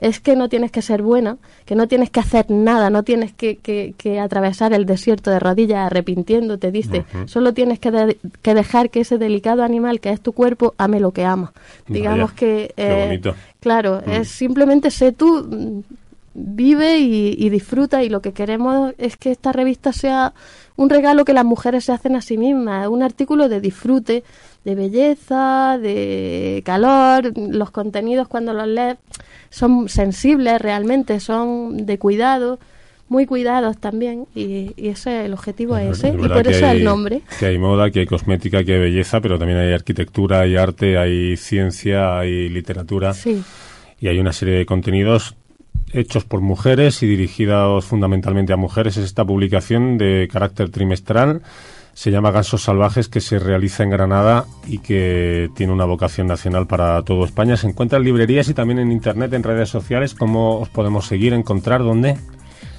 Es 0.00 0.20
que 0.20 0.36
no 0.36 0.48
tienes 0.48 0.70
que 0.70 0.80
ser 0.82 1.02
buena, 1.02 1.36
que 1.66 1.74
no 1.74 1.88
tienes 1.88 2.10
que 2.10 2.20
hacer 2.20 2.46
nada, 2.50 2.88
no 2.90 3.02
tienes 3.02 3.32
que, 3.32 3.56
que, 3.56 3.94
que 3.98 4.20
atravesar 4.20 4.72
el 4.72 4.86
desierto 4.86 5.30
de 5.30 5.38
rodillas 5.40 5.86
arrepintiéndote, 5.86 6.70
dice, 6.70 7.04
solo 7.26 7.52
tienes 7.52 7.78
que, 7.78 7.90
de- 7.90 8.18
que 8.42 8.54
dejar 8.54 8.90
que 8.90 9.00
ese 9.00 9.18
delicado 9.18 9.62
animal 9.62 10.00
que 10.00 10.10
es 10.10 10.20
tu 10.20 10.32
cuerpo 10.32 10.74
ame 10.78 11.00
lo 11.00 11.10
que 11.12 11.24
ama. 11.24 11.52
Digamos 11.86 12.30
Vaya, 12.30 12.34
que, 12.36 12.72
qué 12.76 12.90
eh, 12.92 13.04
bonito. 13.06 13.34
claro, 13.60 14.02
Mm. 14.06 14.10
es 14.10 14.28
simplemente 14.28 14.90
sé 14.90 15.12
tú, 15.12 15.44
mm, 15.48 15.80
vive 16.40 16.98
y, 16.98 17.34
y 17.36 17.48
disfruta 17.50 18.02
y 18.04 18.08
lo 18.08 18.20
que 18.22 18.32
queremos 18.32 18.94
es 18.98 19.16
que 19.16 19.30
esta 19.32 19.50
revista 19.52 19.92
sea 19.92 20.32
un 20.76 20.88
regalo 20.88 21.24
que 21.24 21.32
las 21.32 21.44
mujeres 21.44 21.84
se 21.84 21.92
hacen 21.92 22.14
a 22.14 22.22
sí 22.22 22.38
mismas, 22.38 22.86
un 22.88 23.02
artículo 23.02 23.48
de 23.48 23.60
disfrute, 23.60 24.22
de 24.64 24.74
belleza, 24.74 25.78
de 25.80 26.62
calor, 26.64 27.32
los 27.36 27.70
contenidos 27.70 28.28
cuando 28.28 28.52
los 28.52 28.68
lees 28.68 28.96
son 29.50 29.88
sensibles 29.88 30.60
realmente, 30.60 31.18
son 31.20 31.84
de 31.86 31.98
cuidado, 31.98 32.60
muy 33.08 33.24
cuidados 33.26 33.78
también 33.78 34.26
y, 34.34 34.72
y 34.76 34.88
ese 34.88 35.24
el 35.24 35.32
objetivo 35.32 35.76
es 35.78 35.98
ese 35.98 36.08
Es 36.10 36.14
y 36.14 36.28
por 36.28 36.46
eso 36.46 36.66
hay- 36.66 36.78
el 36.78 36.84
nombre. 36.84 37.22
Que 37.40 37.46
hay 37.46 37.58
moda, 37.58 37.90
que 37.90 38.00
hay 38.00 38.06
cosmética, 38.06 38.62
que 38.62 38.74
hay 38.74 38.80
belleza, 38.80 39.20
pero 39.20 39.38
también 39.38 39.58
hay 39.58 39.72
arquitectura, 39.72 40.40
hay 40.40 40.56
arte, 40.56 40.98
hay 40.98 41.36
ciencia, 41.36 42.18
hay 42.18 42.48
literatura. 42.50 43.14
Sí. 43.14 43.42
Y 44.00 44.08
hay 44.08 44.18
una 44.20 44.32
serie 44.32 44.54
de 44.58 44.66
contenidos 44.66 45.34
hechos 45.92 46.24
por 46.24 46.40
mujeres 46.40 47.02
y 47.02 47.06
dirigidos 47.06 47.84
fundamentalmente 47.84 48.52
a 48.52 48.56
mujeres. 48.56 48.96
Es 48.96 49.04
esta 49.04 49.24
publicación 49.24 49.98
de 49.98 50.28
carácter 50.30 50.70
trimestral. 50.70 51.42
Se 51.94 52.10
llama 52.12 52.30
Gansos 52.30 52.62
Salvajes, 52.62 53.08
que 53.08 53.20
se 53.20 53.40
realiza 53.40 53.82
en 53.82 53.90
Granada 53.90 54.46
y 54.68 54.78
que 54.78 55.50
tiene 55.56 55.72
una 55.72 55.84
vocación 55.84 56.28
nacional 56.28 56.68
para 56.68 57.02
todo 57.02 57.24
España. 57.24 57.56
Se 57.56 57.66
encuentra 57.66 57.98
en 57.98 58.04
librerías 58.04 58.48
y 58.48 58.54
también 58.54 58.78
en 58.78 58.92
internet, 58.92 59.32
en 59.32 59.42
redes 59.42 59.68
sociales. 59.68 60.14
¿Cómo 60.14 60.60
os 60.60 60.68
podemos 60.68 61.06
seguir, 61.06 61.32
encontrar? 61.32 61.82
¿Dónde? 61.82 62.16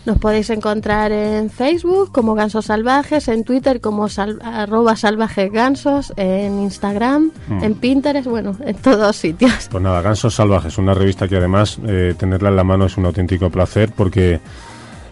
Nos 0.10 0.18
podéis 0.18 0.50
encontrar 0.50 1.12
en 1.12 1.52
Facebook 1.52 2.12
como 2.12 2.34
Gansos 2.34 2.66
Salvajes, 2.66 3.28
en 3.28 3.44
Twitter 3.44 3.80
como 3.80 4.10
sal- 4.10 4.40
arroba 4.44 4.96
salvajes 4.96 5.52
gansos, 5.52 6.12
en 6.18 6.64
Instagram, 6.64 7.30
Mm. 7.48 7.64
en 7.64 7.76
Pinterest, 7.76 8.28
bueno, 8.28 8.56
en 8.66 8.76
todos 8.78 9.16
sitios. 9.16 9.68
Pues 9.70 9.84
nada, 9.84 10.02
Gansos 10.02 10.34
Salvajes, 10.34 10.80
una 10.80 10.96
revista 10.96 11.28
que 11.28 11.38
además 11.38 11.78
eh, 11.86 12.16
tenerla 12.18 12.50
en 12.50 12.56
la 12.56 12.64
mano 12.64 12.86
es 12.88 12.98
un 12.98 13.06
auténtico 13.06 13.52
placer 13.52 13.92
porque 13.96 14.40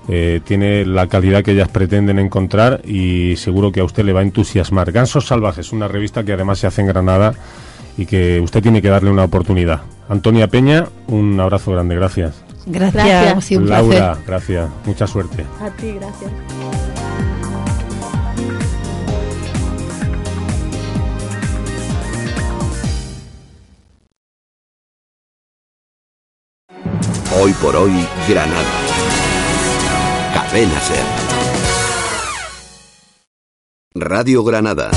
eh, 0.09 0.41
tiene 0.43 0.83
la 0.83 1.05
calidad 1.05 1.43
que 1.43 1.51
ellas 1.51 1.69
pretenden 1.69 2.17
encontrar 2.17 2.81
y 2.83 3.35
seguro 3.35 3.71
que 3.71 3.81
a 3.81 3.83
usted 3.83 4.03
le 4.03 4.13
va 4.13 4.21
a 4.21 4.23
entusiasmar. 4.23 4.91
Gansos 4.91 5.27
Salvajes, 5.27 5.71
una 5.73 5.87
revista 5.87 6.23
que 6.23 6.33
además 6.33 6.57
se 6.57 6.65
hace 6.65 6.81
en 6.81 6.87
Granada 6.87 7.35
y 7.99 8.07
que 8.07 8.39
usted 8.41 8.63
tiene 8.63 8.81
que 8.81 8.89
darle 8.89 9.11
una 9.11 9.25
oportunidad. 9.25 9.81
Antonia 10.09 10.47
Peña, 10.47 10.87
un 11.07 11.39
abrazo 11.39 11.71
grande, 11.73 11.93
gracias. 11.93 12.46
Gracias, 12.69 13.03
Gracias. 13.05 13.37
ha 13.37 13.41
sido 13.41 13.61
un 13.61 13.69
Laura, 13.69 13.97
placer. 13.97 14.25
gracias, 14.27 14.69
mucha 14.85 15.07
suerte. 15.07 15.45
A 15.61 15.69
ti, 15.71 15.91
gracias. 15.93 16.31
Hoy 27.39 27.53
por 27.61 27.75
hoy, 27.75 27.91
Granada. 28.27 28.63
Cadena 30.33 30.79
Ser. 30.79 31.05
Radio 33.95 34.43
Granada. 34.43 34.89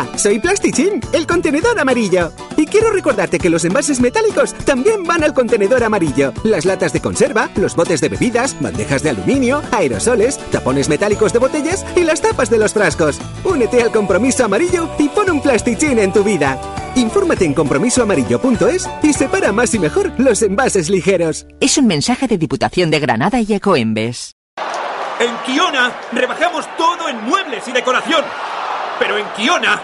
Hola, 0.00 0.16
soy 0.16 0.38
Plastichín, 0.38 1.00
el 1.12 1.26
contenedor 1.26 1.78
amarillo. 1.78 2.32
Y 2.56 2.64
quiero 2.64 2.90
recordarte 2.90 3.38
que 3.38 3.50
los 3.50 3.66
envases 3.66 4.00
metálicos 4.00 4.54
también 4.64 5.04
van 5.04 5.22
al 5.22 5.34
contenedor 5.34 5.84
amarillo. 5.84 6.32
Las 6.42 6.64
latas 6.64 6.94
de 6.94 7.02
conserva, 7.02 7.50
los 7.56 7.76
botes 7.76 8.00
de 8.00 8.08
bebidas, 8.08 8.58
bandejas 8.60 9.02
de 9.02 9.10
aluminio, 9.10 9.62
aerosoles, 9.72 10.38
tapones 10.50 10.88
metálicos 10.88 11.34
de 11.34 11.38
botellas 11.38 11.84
y 11.96 12.04
las 12.04 12.22
tapas 12.22 12.48
de 12.48 12.56
los 12.56 12.72
frascos. 12.72 13.18
Únete 13.44 13.82
al 13.82 13.90
compromiso 13.90 14.44
amarillo 14.44 14.88
y 14.98 15.08
pon 15.10 15.30
un 15.30 15.42
Plastichín 15.42 15.98
en 15.98 16.14
tu 16.14 16.24
vida. 16.24 16.58
Infórmate 16.94 17.44
en 17.44 17.52
compromisoamarillo.es 17.52 18.88
y 19.02 19.12
separa 19.12 19.52
más 19.52 19.74
y 19.74 19.78
mejor 19.78 20.12
los 20.18 20.40
envases 20.40 20.88
ligeros. 20.88 21.46
Es 21.60 21.76
un 21.76 21.86
mensaje 21.86 22.26
de 22.26 22.38
Diputación 22.38 22.90
de 22.90 23.00
Granada 23.00 23.40
y 23.40 23.52
Ecoembes. 23.52 24.34
En 25.18 25.36
Kiona 25.44 25.92
rebajamos 26.10 26.64
todo 26.78 27.06
en 27.06 27.22
muebles 27.24 27.68
y 27.68 27.72
decoración. 27.72 28.24
Pero 28.98 29.16
en 29.16 29.24
Kiona 29.34 29.80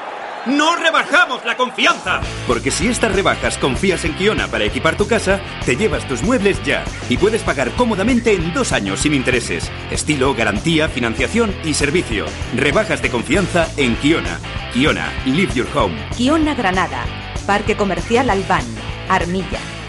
no 0.47 0.77
rebajamos 0.77 1.44
la 1.44 1.56
confianza. 1.56 2.20
Porque 2.47 2.70
si 2.70 2.89
estas 2.89 3.14
rebajas 3.14 3.59
confías 3.59 4.05
en 4.05 4.14
Kiona 4.14 4.48
para 4.48 4.64
equipar 4.64 4.97
tu 4.97 5.06
casa, 5.06 5.40
te 5.64 5.77
llevas 5.77 6.06
tus 6.06 6.23
muebles 6.23 6.62
ya 6.64 6.85
y 7.09 7.16
puedes 7.16 7.43
pagar 7.43 7.70
cómodamente 7.73 8.32
en 8.32 8.52
dos 8.52 8.73
años 8.73 9.01
sin 9.01 9.14
intereses. 9.14 9.70
Estilo, 9.90 10.35
garantía, 10.35 10.89
financiación 10.89 11.55
y 11.64 11.74
servicio. 11.74 12.27
Rebajas 12.55 13.02
de 13.02 13.10
confianza 13.10 13.68
en 13.77 13.97
Kiona. 13.97 14.39
Kiona, 14.73 15.12
live 15.24 15.52
your 15.55 15.68
home. 15.74 15.97
Kiona 16.16 16.55
Granada, 16.55 17.05
Parque 17.47 17.77
Comercial 17.77 18.31
Albán, 18.31 18.64
Armilla. 19.09 19.85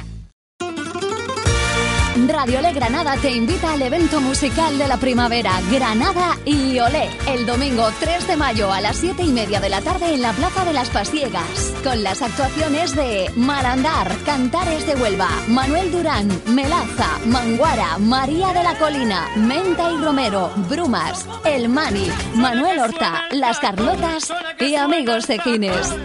Radio 2.38 2.60
Olé 2.60 2.72
Granada 2.72 3.16
te 3.20 3.32
invita 3.32 3.74
al 3.74 3.82
evento 3.82 4.22
musical 4.22 4.78
de 4.78 4.88
la 4.88 4.98
primavera 4.98 5.60
Granada 5.72 6.38
y 6.46 6.78
Olé 6.78 7.10
el 7.28 7.48
domingo 7.48 7.90
3 8.00 8.28
de 8.28 8.38
mayo 8.38 8.72
a 8.72 8.80
las 8.80 8.98
7 8.98 9.24
y 9.24 9.32
media 9.32 9.60
de 9.60 9.70
la 9.70 9.82
tarde 9.82 10.14
en 10.14 10.22
la 10.22 10.34
Plaza 10.34 10.64
de 10.64 10.72
las 10.72 10.92
Pasiegas 10.92 11.74
con 11.84 12.04
las 12.04 12.22
actuaciones 12.22 12.96
de 12.96 13.32
Marandar, 13.36 14.16
Cantares 14.24 14.86
de 14.86 14.94
Huelva, 14.94 15.30
Manuel 15.48 15.92
Durán, 15.92 16.30
Melaza, 16.46 17.18
Manguara, 17.26 17.98
María 17.98 18.54
de 18.54 18.62
la 18.62 18.78
Colina, 18.78 19.28
Menta 19.36 19.92
y 19.92 19.98
Romero, 19.98 20.52
Brumas, 20.70 21.28
El 21.44 21.70
Mani, 21.70 22.08
Manuel 22.36 22.78
Horta, 22.78 23.24
Las 23.32 23.58
Carlotas 23.58 24.32
y 24.60 24.76
Amigos 24.76 25.26
de 25.26 25.40
Gines. 25.40 25.96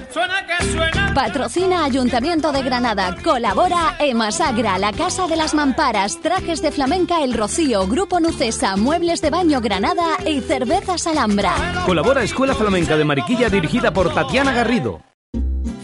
Patrocina 1.14 1.84
Ayuntamiento 1.84 2.52
de 2.52 2.62
Granada. 2.62 3.14
Colabora 3.22 3.96
Emasagra, 3.98 4.78
La 4.78 4.92
Casa 4.92 5.26
de 5.26 5.36
las 5.36 5.52
Mamparas, 5.52 6.21
Trajes 6.22 6.62
de 6.62 6.70
Flamenca 6.70 7.24
El 7.24 7.34
Rocío, 7.34 7.86
Grupo 7.88 8.20
Nucesa, 8.20 8.76
Muebles 8.76 9.20
de 9.20 9.30
Baño 9.30 9.60
Granada 9.60 10.18
y 10.24 10.40
Cervezas 10.40 11.08
Alhambra. 11.08 11.52
Colabora 11.84 12.22
Escuela 12.22 12.54
Flamenca 12.54 12.96
de 12.96 13.04
Mariquilla 13.04 13.50
dirigida 13.50 13.92
por 13.92 14.14
Tatiana 14.14 14.52
Garrido. 14.52 15.00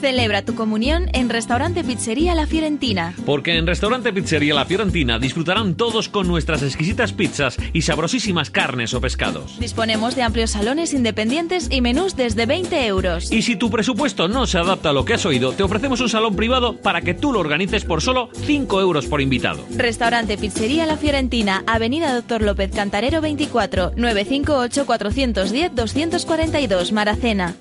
Celebra 0.00 0.44
tu 0.44 0.54
comunión 0.54 1.08
en 1.12 1.28
Restaurante 1.28 1.82
Pizzería 1.82 2.34
La 2.34 2.46
Fiorentina. 2.46 3.14
Porque 3.26 3.56
en 3.56 3.66
Restaurante 3.66 4.12
Pizzería 4.12 4.54
La 4.54 4.64
Fiorentina 4.64 5.18
disfrutarán 5.18 5.74
todos 5.74 6.08
con 6.08 6.28
nuestras 6.28 6.62
exquisitas 6.62 7.12
pizzas 7.12 7.56
y 7.72 7.82
sabrosísimas 7.82 8.50
carnes 8.50 8.94
o 8.94 9.00
pescados. 9.00 9.58
Disponemos 9.58 10.14
de 10.14 10.22
amplios 10.22 10.50
salones 10.50 10.94
independientes 10.94 11.68
y 11.70 11.80
menús 11.80 12.14
desde 12.14 12.46
20 12.46 12.86
euros. 12.86 13.32
Y 13.32 13.42
si 13.42 13.56
tu 13.56 13.70
presupuesto 13.70 14.28
no 14.28 14.46
se 14.46 14.58
adapta 14.58 14.90
a 14.90 14.92
lo 14.92 15.04
que 15.04 15.14
has 15.14 15.26
oído, 15.26 15.52
te 15.52 15.64
ofrecemos 15.64 16.00
un 16.00 16.08
salón 16.08 16.36
privado 16.36 16.76
para 16.76 17.00
que 17.00 17.14
tú 17.14 17.32
lo 17.32 17.40
organices 17.40 17.84
por 17.84 18.00
solo 18.00 18.30
5 18.34 18.80
euros 18.80 19.06
por 19.06 19.20
invitado. 19.20 19.64
Restaurante 19.74 20.38
Pizzería 20.38 20.86
La 20.86 20.96
Fiorentina, 20.96 21.64
Avenida 21.66 22.14
Doctor 22.14 22.42
López 22.42 22.70
Cantarero 22.70 23.20
24, 23.20 23.92
958 23.96 24.86
410 24.86 25.74
242 25.74 26.92
Maracena. 26.92 27.56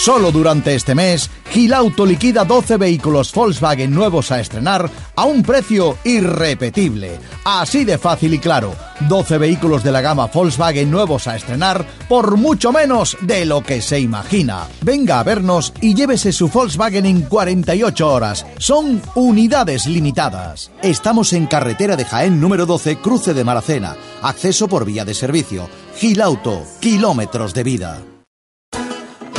Solo 0.00 0.30
durante 0.30 0.76
este 0.76 0.94
mes, 0.94 1.28
Gilauto 1.50 2.06
liquida 2.06 2.44
12 2.44 2.76
vehículos 2.76 3.32
Volkswagen 3.34 3.90
nuevos 3.90 4.30
a 4.30 4.38
estrenar 4.38 4.88
a 5.16 5.24
un 5.24 5.42
precio 5.42 5.98
irrepetible. 6.04 7.18
Así 7.44 7.84
de 7.84 7.98
fácil 7.98 8.32
y 8.32 8.38
claro, 8.38 8.74
12 9.08 9.38
vehículos 9.38 9.82
de 9.82 9.90
la 9.90 10.00
gama 10.00 10.28
Volkswagen 10.28 10.88
nuevos 10.88 11.26
a 11.26 11.34
estrenar 11.34 11.84
por 12.08 12.36
mucho 12.36 12.70
menos 12.70 13.18
de 13.22 13.44
lo 13.44 13.60
que 13.62 13.82
se 13.82 13.98
imagina. 13.98 14.68
Venga 14.82 15.18
a 15.18 15.24
vernos 15.24 15.72
y 15.80 15.94
llévese 15.94 16.32
su 16.32 16.48
Volkswagen 16.48 17.04
en 17.04 17.22
48 17.22 18.08
horas. 18.08 18.46
Son 18.58 19.02
unidades 19.16 19.86
limitadas. 19.86 20.70
Estamos 20.80 21.32
en 21.32 21.46
carretera 21.46 21.96
de 21.96 22.04
Jaén 22.04 22.40
número 22.40 22.66
12, 22.66 22.98
cruce 22.98 23.34
de 23.34 23.42
Maracena. 23.42 23.96
Acceso 24.22 24.68
por 24.68 24.84
vía 24.84 25.04
de 25.04 25.14
servicio. 25.14 25.68
Gilauto, 25.96 26.62
kilómetros 26.80 27.52
de 27.52 27.64
vida. 27.64 28.07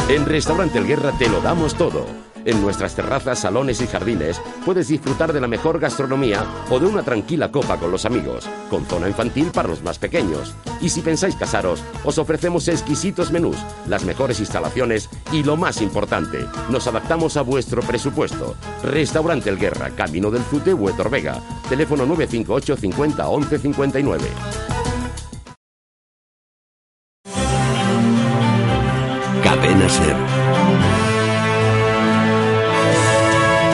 En 0.10 0.26
Restaurante 0.26 0.80
El 0.80 0.88
Guerra 0.88 1.12
te 1.20 1.30
lo 1.30 1.40
damos 1.40 1.76
todo. 1.76 2.04
En 2.44 2.60
nuestras 2.64 2.96
terrazas, 2.96 3.38
salones 3.38 3.80
y 3.80 3.86
jardines 3.86 4.42
puedes 4.66 4.88
disfrutar 4.88 5.34
de 5.34 5.40
la 5.40 5.48
mejor 5.48 5.80
gastronomía 5.80 6.44
o 6.72 6.80
de 6.80 6.88
una 6.88 7.04
tranquila 7.04 7.52
copa 7.52 7.78
con 7.78 7.92
los 7.92 8.06
amigos, 8.06 8.50
con 8.72 8.88
zona 8.88 9.08
infantil 9.08 9.52
para 9.54 9.68
los 9.68 9.84
más 9.84 10.00
pequeños. 10.00 10.56
Y 10.82 10.90
si 10.90 11.02
pensáis 11.02 11.36
casaros, 11.36 11.84
os 12.04 12.18
ofrecemos 12.18 12.68
exquisitos 12.70 13.32
menús, 13.32 13.58
las 13.88 14.04
mejores 14.04 14.40
instalaciones 14.40 15.12
y 15.32 15.44
lo 15.44 15.58
más 15.58 15.80
importante, 15.80 16.44
nos 16.72 16.88
adaptamos 16.88 17.38
a 17.38 17.44
vuestro 17.44 17.84
presupuesto. 17.84 18.56
Restaurante 18.82 19.52
El 19.52 19.60
Guerra, 19.60 19.92
Camino 19.92 20.32
del 20.32 20.42
Fute, 20.42 20.74
Huetor 20.74 21.12
Vega. 21.12 21.40
Teléfono 21.70 22.08
958 22.08 22.78
50 22.78 23.30
11 23.30 23.60
59. 23.60 24.26
Ser. 29.90 30.16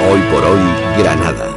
Hoy 0.09 0.21
por 0.31 0.43
hoy, 0.45 0.59
Granada. 0.97 1.49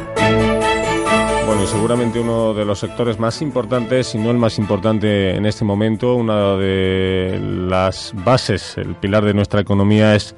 Bueno, 1.47 1.65
seguramente 1.65 2.19
uno 2.19 2.53
de 2.53 2.65
los 2.65 2.79
sectores 2.79 3.19
más 3.19 3.41
importantes, 3.41 4.07
si 4.07 4.17
no 4.17 4.31
el 4.31 4.37
más 4.37 4.59
importante 4.59 5.35
en 5.35 5.45
este 5.45 5.63
momento, 5.63 6.15
una 6.15 6.57
de 6.57 7.39
las 7.41 8.11
bases, 8.13 8.77
el 8.77 8.95
pilar 8.95 9.23
de 9.23 9.33
nuestra 9.33 9.61
economía 9.61 10.13
es 10.15 10.35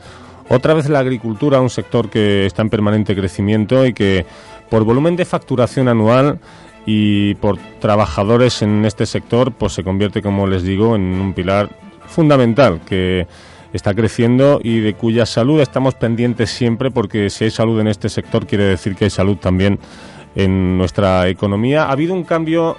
otra 0.50 0.76
vez 0.76 0.88
la 0.88 1.00
agricultura, 1.00 1.60
un 1.60 1.72
sector 1.72 2.10
que 2.10 2.46
está 2.46 2.62
en 2.62 2.70
permanente 2.70 3.16
crecimiento 3.16 3.86
y 3.86 3.94
que 3.94 4.26
por 4.70 4.84
volumen 4.84 5.16
de 5.16 5.26
facturación 5.26 5.88
anual 5.88 6.40
y 6.86 7.34
por 7.36 7.58
trabajadores 7.80 8.62
en 8.62 8.86
este 8.86 9.06
sector, 9.08 9.52
pues 9.52 9.74
se 9.74 9.84
convierte, 9.84 10.22
como 10.22 10.46
les 10.46 10.62
digo, 10.62 10.96
en 10.96 11.02
un 11.02 11.34
pilar 11.34 11.70
fundamental 12.06 12.82
que 12.86 13.28
está 13.74 13.94
creciendo 13.94 14.60
y 14.64 14.80
de 14.80 14.94
cuya 14.94 15.26
salud 15.26 15.62
estamos 15.62 15.96
pendientes 15.96 16.50
siempre 16.50 16.92
porque 16.92 17.30
si 17.30 17.46
hay 17.46 17.52
salud 17.52 17.80
en 17.80 17.88
este 17.88 18.10
sector 18.10 18.46
quiere 18.46 18.66
decir 18.66 18.96
que 18.96 19.06
hay 19.06 19.10
salud 19.10 19.38
también 19.38 19.80
en 20.36 20.78
nuestra 20.78 21.28
economía. 21.28 21.86
Ha 21.86 21.92
habido 21.92 22.14
un 22.14 22.24
cambio 22.24 22.78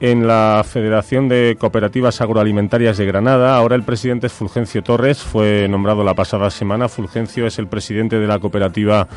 en 0.00 0.26
la 0.26 0.64
Federación 0.68 1.28
de 1.28 1.56
Cooperativas 1.58 2.20
Agroalimentarias 2.20 2.96
de 2.98 3.06
Granada. 3.06 3.56
Ahora 3.56 3.74
el 3.74 3.82
presidente 3.82 4.28
es 4.28 4.32
Fulgencio 4.32 4.82
Torres, 4.82 5.18
fue 5.18 5.66
nombrado 5.68 6.04
la 6.04 6.14
pasada 6.14 6.50
semana. 6.50 6.88
Fulgencio 6.88 7.46
es 7.46 7.58
el 7.58 7.66
presidente 7.66 8.18
de 8.18 8.26
la 8.26 8.38
cooperativa 8.38 9.08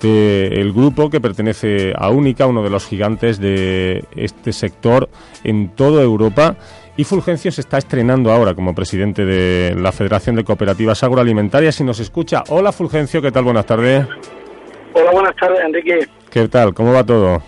del 0.00 0.72
grupo 0.72 1.08
que 1.08 1.20
pertenece 1.20 1.94
a 1.96 2.10
Única, 2.10 2.46
uno 2.46 2.62
de 2.62 2.70
los 2.70 2.86
gigantes 2.86 3.40
de 3.40 4.04
este 4.14 4.52
sector 4.52 5.08
en 5.44 5.70
toda 5.70 6.02
Europa. 6.02 6.56
Y 6.98 7.04
Fulgencio 7.04 7.52
se 7.52 7.60
está 7.60 7.78
estrenando 7.78 8.32
ahora 8.32 8.54
como 8.54 8.74
presidente 8.74 9.24
de 9.24 9.72
la 9.80 9.92
Federación 9.92 10.34
de 10.34 10.42
Cooperativas 10.42 11.04
Agroalimentarias 11.04 11.78
y 11.78 11.84
nos 11.84 12.00
escucha. 12.00 12.42
Hola 12.48 12.72
Fulgencio, 12.72 13.22
¿qué 13.22 13.30
tal? 13.30 13.44
Buenas 13.44 13.66
tardes. 13.66 14.04
Hola, 14.94 15.12
buenas 15.12 15.36
tardes, 15.36 15.60
Enrique. 15.60 16.08
¿Qué 16.28 16.48
tal? 16.48 16.74
¿Cómo 16.74 16.92
va 16.92 17.06
todo? 17.06 17.40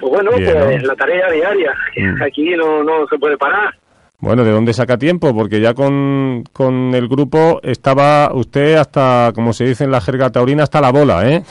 Pues 0.00 0.12
bueno, 0.12 0.32
Bien, 0.36 0.52
pues 0.52 0.82
¿no? 0.82 0.88
la 0.88 0.96
tarea 0.96 1.30
diaria. 1.30 1.72
Mm. 1.96 2.22
Aquí 2.24 2.50
no, 2.56 2.82
no 2.82 3.06
se 3.06 3.16
puede 3.16 3.36
parar. 3.36 3.72
Bueno, 4.18 4.42
¿de 4.42 4.50
dónde 4.50 4.72
saca 4.72 4.98
tiempo? 4.98 5.32
Porque 5.32 5.60
ya 5.60 5.72
con, 5.72 6.42
con 6.52 6.96
el 6.96 7.06
grupo 7.06 7.60
estaba 7.62 8.34
usted 8.34 8.74
hasta, 8.74 9.30
como 9.36 9.52
se 9.52 9.66
dice 9.66 9.84
en 9.84 9.92
la 9.92 10.00
jerga 10.00 10.32
taurina, 10.32 10.64
hasta 10.64 10.80
la 10.80 10.90
bola, 10.90 11.30
¿eh? 11.30 11.44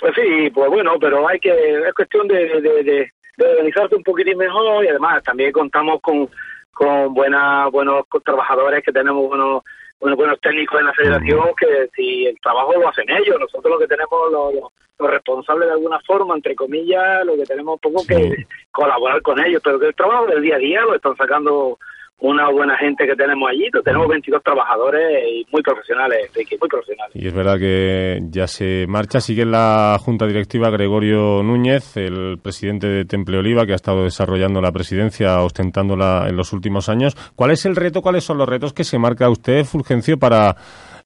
Pues 0.00 0.12
sí, 0.16 0.50
pues 0.50 0.68
bueno, 0.70 0.94
pero 1.00 1.28
hay 1.28 1.38
que 1.38 1.50
es 1.50 1.94
cuestión 1.94 2.26
de, 2.26 2.60
de, 2.60 2.82
de, 2.82 3.12
de 3.36 3.46
organizarse 3.46 3.94
un 3.94 4.02
poquitín 4.02 4.38
mejor 4.38 4.84
y 4.84 4.88
además 4.88 5.22
también 5.22 5.52
contamos 5.52 6.00
con 6.00 6.28
con 6.72 7.14
buenas 7.14 7.70
buenos 7.72 8.04
trabajadores 8.22 8.84
que 8.84 8.92
tenemos 8.92 9.26
buenos 9.28 9.62
buenos, 9.98 10.18
buenos 10.18 10.40
técnicos 10.40 10.78
en 10.78 10.86
la 10.86 10.92
federación 10.92 11.54
que 11.58 11.88
si 11.94 12.26
el 12.26 12.38
trabajo 12.40 12.74
lo 12.74 12.88
hacen 12.88 13.08
ellos. 13.08 13.40
Nosotros 13.40 13.72
lo 13.72 13.78
que 13.78 13.86
tenemos 13.86 14.30
los, 14.30 14.54
los, 14.54 14.72
los 14.98 15.10
responsables 15.10 15.68
de 15.68 15.74
alguna 15.74 15.98
forma 16.00 16.34
entre 16.34 16.54
comillas 16.54 17.24
lo 17.24 17.34
que 17.36 17.44
tenemos 17.44 17.74
un 17.74 17.92
poco 17.92 18.06
que 18.06 18.46
colaborar 18.70 19.22
con 19.22 19.42
ellos 19.44 19.62
pero 19.64 19.78
que 19.78 19.86
el 19.86 19.94
trabajo 19.94 20.26
del 20.26 20.42
día 20.42 20.56
a 20.56 20.58
día 20.58 20.80
lo 20.82 20.94
están 20.94 21.16
sacando 21.16 21.78
una 22.18 22.50
buena 22.50 22.76
gente 22.78 23.06
que 23.06 23.14
tenemos 23.14 23.48
allí 23.50 23.68
tenemos 23.84 24.08
22 24.08 24.42
trabajadores 24.42 25.22
y 25.30 25.46
muy 25.52 25.62
profesionales 25.62 26.30
muy 26.34 26.68
profesionales 26.68 27.14
Y 27.14 27.26
es 27.26 27.34
verdad 27.34 27.58
que 27.58 28.20
ya 28.30 28.46
se 28.46 28.86
marcha. 28.88 29.20
Sigue 29.20 29.42
en 29.42 29.50
la 29.50 29.98
Junta 30.00 30.26
Directiva 30.26 30.70
Gregorio 30.70 31.42
Núñez, 31.42 31.96
el 31.96 32.38
presidente 32.42 32.86
de 32.86 33.04
Temple 33.04 33.38
Oliva, 33.38 33.66
que 33.66 33.72
ha 33.72 33.76
estado 33.76 34.04
desarrollando 34.04 34.60
la 34.60 34.72
presidencia, 34.72 35.40
ostentándola 35.42 36.26
en 36.28 36.36
los 36.36 36.52
últimos 36.52 36.88
años. 36.88 37.14
¿Cuál 37.34 37.50
es 37.50 37.66
el 37.66 37.76
reto, 37.76 38.02
cuáles 38.02 38.24
son 38.24 38.38
los 38.38 38.48
retos 38.48 38.72
que 38.72 38.84
se 38.84 38.98
marca 38.98 39.28
usted, 39.28 39.64
Fulgencio, 39.64 40.18
para 40.18 40.56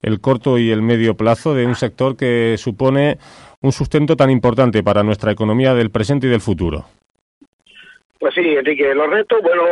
el 0.02 0.20
corto 0.20 0.58
y 0.58 0.70
el 0.70 0.82
medio 0.82 1.14
plazo 1.14 1.54
de 1.54 1.66
un 1.66 1.74
sector 1.74 2.16
que 2.16 2.56
supone 2.56 3.18
un 3.60 3.72
sustento 3.72 4.16
tan 4.16 4.30
importante 4.30 4.82
para 4.82 5.02
nuestra 5.02 5.32
economía 5.32 5.74
del 5.74 5.90
presente 5.90 6.26
y 6.26 6.30
del 6.30 6.40
futuro? 6.40 6.86
Pues 8.20 8.34
sí, 8.34 8.42
Enrique, 8.42 8.94
los 8.94 9.09
retos, 9.09 9.40
bueno, 9.42 9.64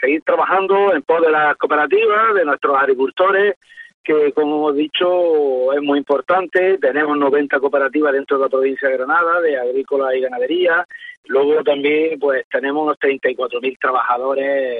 seguir 0.00 0.22
trabajando 0.22 0.92
en 0.92 1.02
pos 1.02 1.22
de 1.22 1.30
las 1.30 1.56
cooperativas, 1.56 2.34
de 2.34 2.44
nuestros 2.44 2.76
agricultores, 2.76 3.54
que 4.02 4.32
como 4.32 4.56
hemos 4.56 4.76
dicho 4.76 5.72
es 5.72 5.80
muy 5.80 5.98
importante. 6.00 6.78
Tenemos 6.78 7.16
90 7.16 7.60
cooperativas 7.60 8.12
dentro 8.12 8.38
de 8.38 8.42
la 8.44 8.48
provincia 8.50 8.88
de 8.88 8.96
Granada, 8.96 9.40
de 9.40 9.56
agrícola 9.56 10.16
y 10.16 10.20
ganadería. 10.20 10.84
Luego 11.26 11.62
también 11.62 12.18
pues 12.18 12.44
tenemos 12.50 12.82
unos 12.82 12.98
34.000 12.98 13.78
trabajadores, 13.78 14.76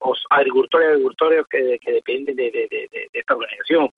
os- 0.00 0.26
agricultores 0.30 0.88
y 0.88 0.90
agricultores 0.90 1.46
que, 1.48 1.78
dependen 1.92 2.34
de, 2.34 2.50
de- 2.50 2.66
de- 2.68 2.88
de- 2.92 3.08
de 3.12 3.18
esta 3.20 3.34
organización. 3.36 3.90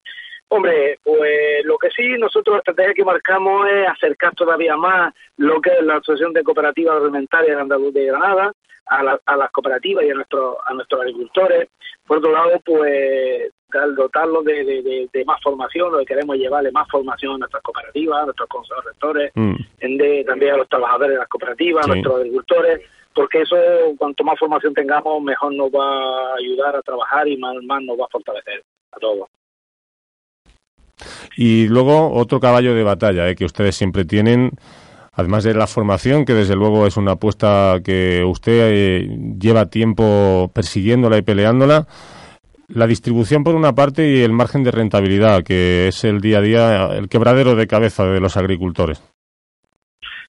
Hombre, 0.55 0.99
pues 1.03 1.65
lo 1.65 1.79
que 1.79 1.89
sí, 1.91 2.07
nosotros 2.19 2.55
la 2.55 2.59
estrategia 2.59 2.93
que 2.93 3.05
marcamos 3.05 3.67
es 3.71 3.89
acercar 3.89 4.35
todavía 4.35 4.77
más 4.77 5.15
lo 5.39 5.61
que 5.63 5.71
es 5.71 5.83
la 5.83 5.97
Asociación 5.97 6.35
de 6.35 6.43
Cooperativas 6.45 6.93
Agroalimentarias 6.97 7.57
de 7.57 7.63
Andaluz 7.63 7.95
de 7.95 8.05
Granada 8.05 8.53
a, 8.85 9.03
la- 9.03 9.21
a 9.25 9.37
las 9.37 9.51
cooperativas 9.51 10.05
y 10.05 10.11
a 10.11 10.15
nuestros 10.15 10.57
a 10.67 10.75
nuestros 10.75 11.01
agricultores. 11.01 11.69
Por 12.07 12.19
otro 12.19 12.33
lado, 12.33 12.61
pues 12.67 13.51
dotarlos 13.97 14.45
de, 14.45 14.63
de- 14.65 14.83
de- 14.83 15.09
de 15.11 15.25
más 15.25 15.41
formación, 15.43 15.91
lo 15.91 15.99
que 16.01 16.05
queremos 16.05 16.37
es 16.37 16.43
llevarle 16.43 16.71
más 16.71 16.87
formación 16.91 17.37
a 17.37 17.39
nuestras 17.39 17.63
cooperativas, 17.63 18.21
a 18.21 18.25
nuestros 18.27 18.49
consejos 18.51 18.85
rectores, 18.85 19.33
Mm. 19.35 19.55
también 20.27 20.53
a 20.55 20.57
los 20.59 20.69
trabajadores 20.69 21.13
de 21.13 21.19
las 21.19 21.29
cooperativas, 21.29 21.85
Sí. 21.87 21.91
a 21.91 21.95
nuestros 21.95 22.17
agricultores, 22.17 22.81
porque 23.15 23.41
eso, 23.41 23.57
cuanto 23.97 24.23
más 24.25 24.39
formación 24.39 24.75
tengamos, 24.75 25.23
mejor 25.23 25.55
nos 25.55 25.71
va 25.71 26.33
a 26.33 26.35
ayudar 26.37 26.77
a 26.77 26.83
trabajar 26.83 27.27
y 27.27 27.39
más, 27.39 27.55
más 27.65 27.83
nos 27.83 27.99
va 27.99 28.05
a 28.05 28.09
fortalecer 28.09 28.63
a 28.93 28.99
todos. 28.99 29.29
Y 31.37 31.67
luego 31.69 32.13
otro 32.13 32.41
caballo 32.41 32.75
de 32.75 32.83
batalla 32.83 33.29
¿eh? 33.29 33.35
que 33.35 33.45
ustedes 33.45 33.77
siempre 33.77 34.05
tienen, 34.05 34.53
además 35.13 35.45
de 35.45 35.55
la 35.55 35.67
formación, 35.67 36.25
que 36.25 36.35
desde 36.35 36.57
luego 36.57 36.87
es 36.87 36.97
una 36.97 37.13
apuesta 37.13 37.81
que 37.85 38.25
usted 38.25 38.71
eh, 38.73 39.19
lleva 39.39 39.67
tiempo 39.67 40.51
persiguiéndola 40.55 41.19
y 41.19 41.23
peleándola, 41.23 41.87
la 42.69 42.87
distribución 42.87 43.45
por 43.45 43.55
una 43.55 43.75
parte 43.75 44.09
y 44.09 44.21
el 44.21 44.33
margen 44.33 44.65
de 44.65 44.71
rentabilidad, 44.71 45.43
que 45.43 45.89
es 45.89 46.05
el 46.05 46.21
día 46.21 46.39
a 46.39 46.43
día, 46.43 46.87
el 46.95 47.09
quebradero 47.09 47.55
de 47.55 47.67
cabeza 47.67 48.05
de 48.05 48.21
los 48.21 48.37
agricultores. 48.37 49.03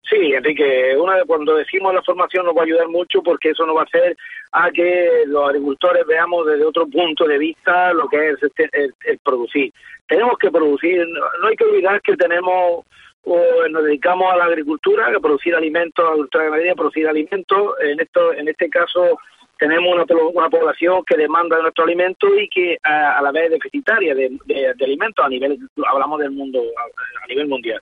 Sí, 0.09 0.33
Enrique, 0.33 0.95
una 0.97 1.15
de 1.17 1.25
cuando 1.25 1.55
decimos 1.55 1.93
la 1.93 2.01
formación 2.03 2.45
nos 2.45 2.55
va 2.55 2.61
a 2.61 2.65
ayudar 2.65 2.89
mucho 2.89 3.23
porque 3.23 3.51
eso 3.51 3.65
nos 3.65 3.77
va 3.77 3.81
a 3.81 3.85
hacer 3.85 4.17
a 4.51 4.69
que 4.69 5.23
los 5.27 5.47
agricultores 5.47 6.05
veamos 6.05 6.45
desde 6.45 6.65
otro 6.65 6.87
punto 6.87 7.25
de 7.25 7.37
vista 7.37 7.93
lo 7.93 8.07
que 8.09 8.31
es 8.31 8.43
este- 8.43 8.69
el, 8.73 8.93
el 9.05 9.17
producir. 9.19 9.71
Tenemos 10.07 10.37
que 10.37 10.51
producir, 10.51 11.07
no, 11.07 11.47
hay 11.47 11.55
que 11.55 11.63
olvidar 11.63 12.01
que 12.01 12.17
tenemos 12.17 12.85
o 13.25 13.67
nos 13.69 13.83
dedicamos 13.85 14.31
a 14.33 14.35
la 14.35 14.45
agricultura, 14.45 15.07
a 15.07 15.19
producir 15.21 15.55
alimentos, 15.55 16.05
a 16.05 16.75
producir 16.75 17.07
alimentos. 17.07 17.73
En 17.79 17.99
esto, 18.01 18.33
en 18.33 18.49
este 18.49 18.69
caso 18.69 19.17
tenemos 19.57 19.93
una, 19.95 20.05
una 20.33 20.49
población 20.49 21.03
que 21.05 21.15
demanda 21.15 21.55
de 21.55 21.61
nuestros 21.61 21.87
alimentos 21.87 22.29
y 22.37 22.49
que 22.49 22.77
a, 22.83 23.21
la 23.21 23.31
vez 23.31 23.45
es 23.45 23.51
deficitaria 23.51 24.13
de, 24.13 24.37
de- 24.45 24.75
alimentos 24.83 25.23
a 25.25 25.29
nivel, 25.29 25.57
hablamos 25.87 26.19
del 26.19 26.31
mundo, 26.31 26.61
a 27.23 27.27
nivel 27.27 27.47
mundial 27.47 27.81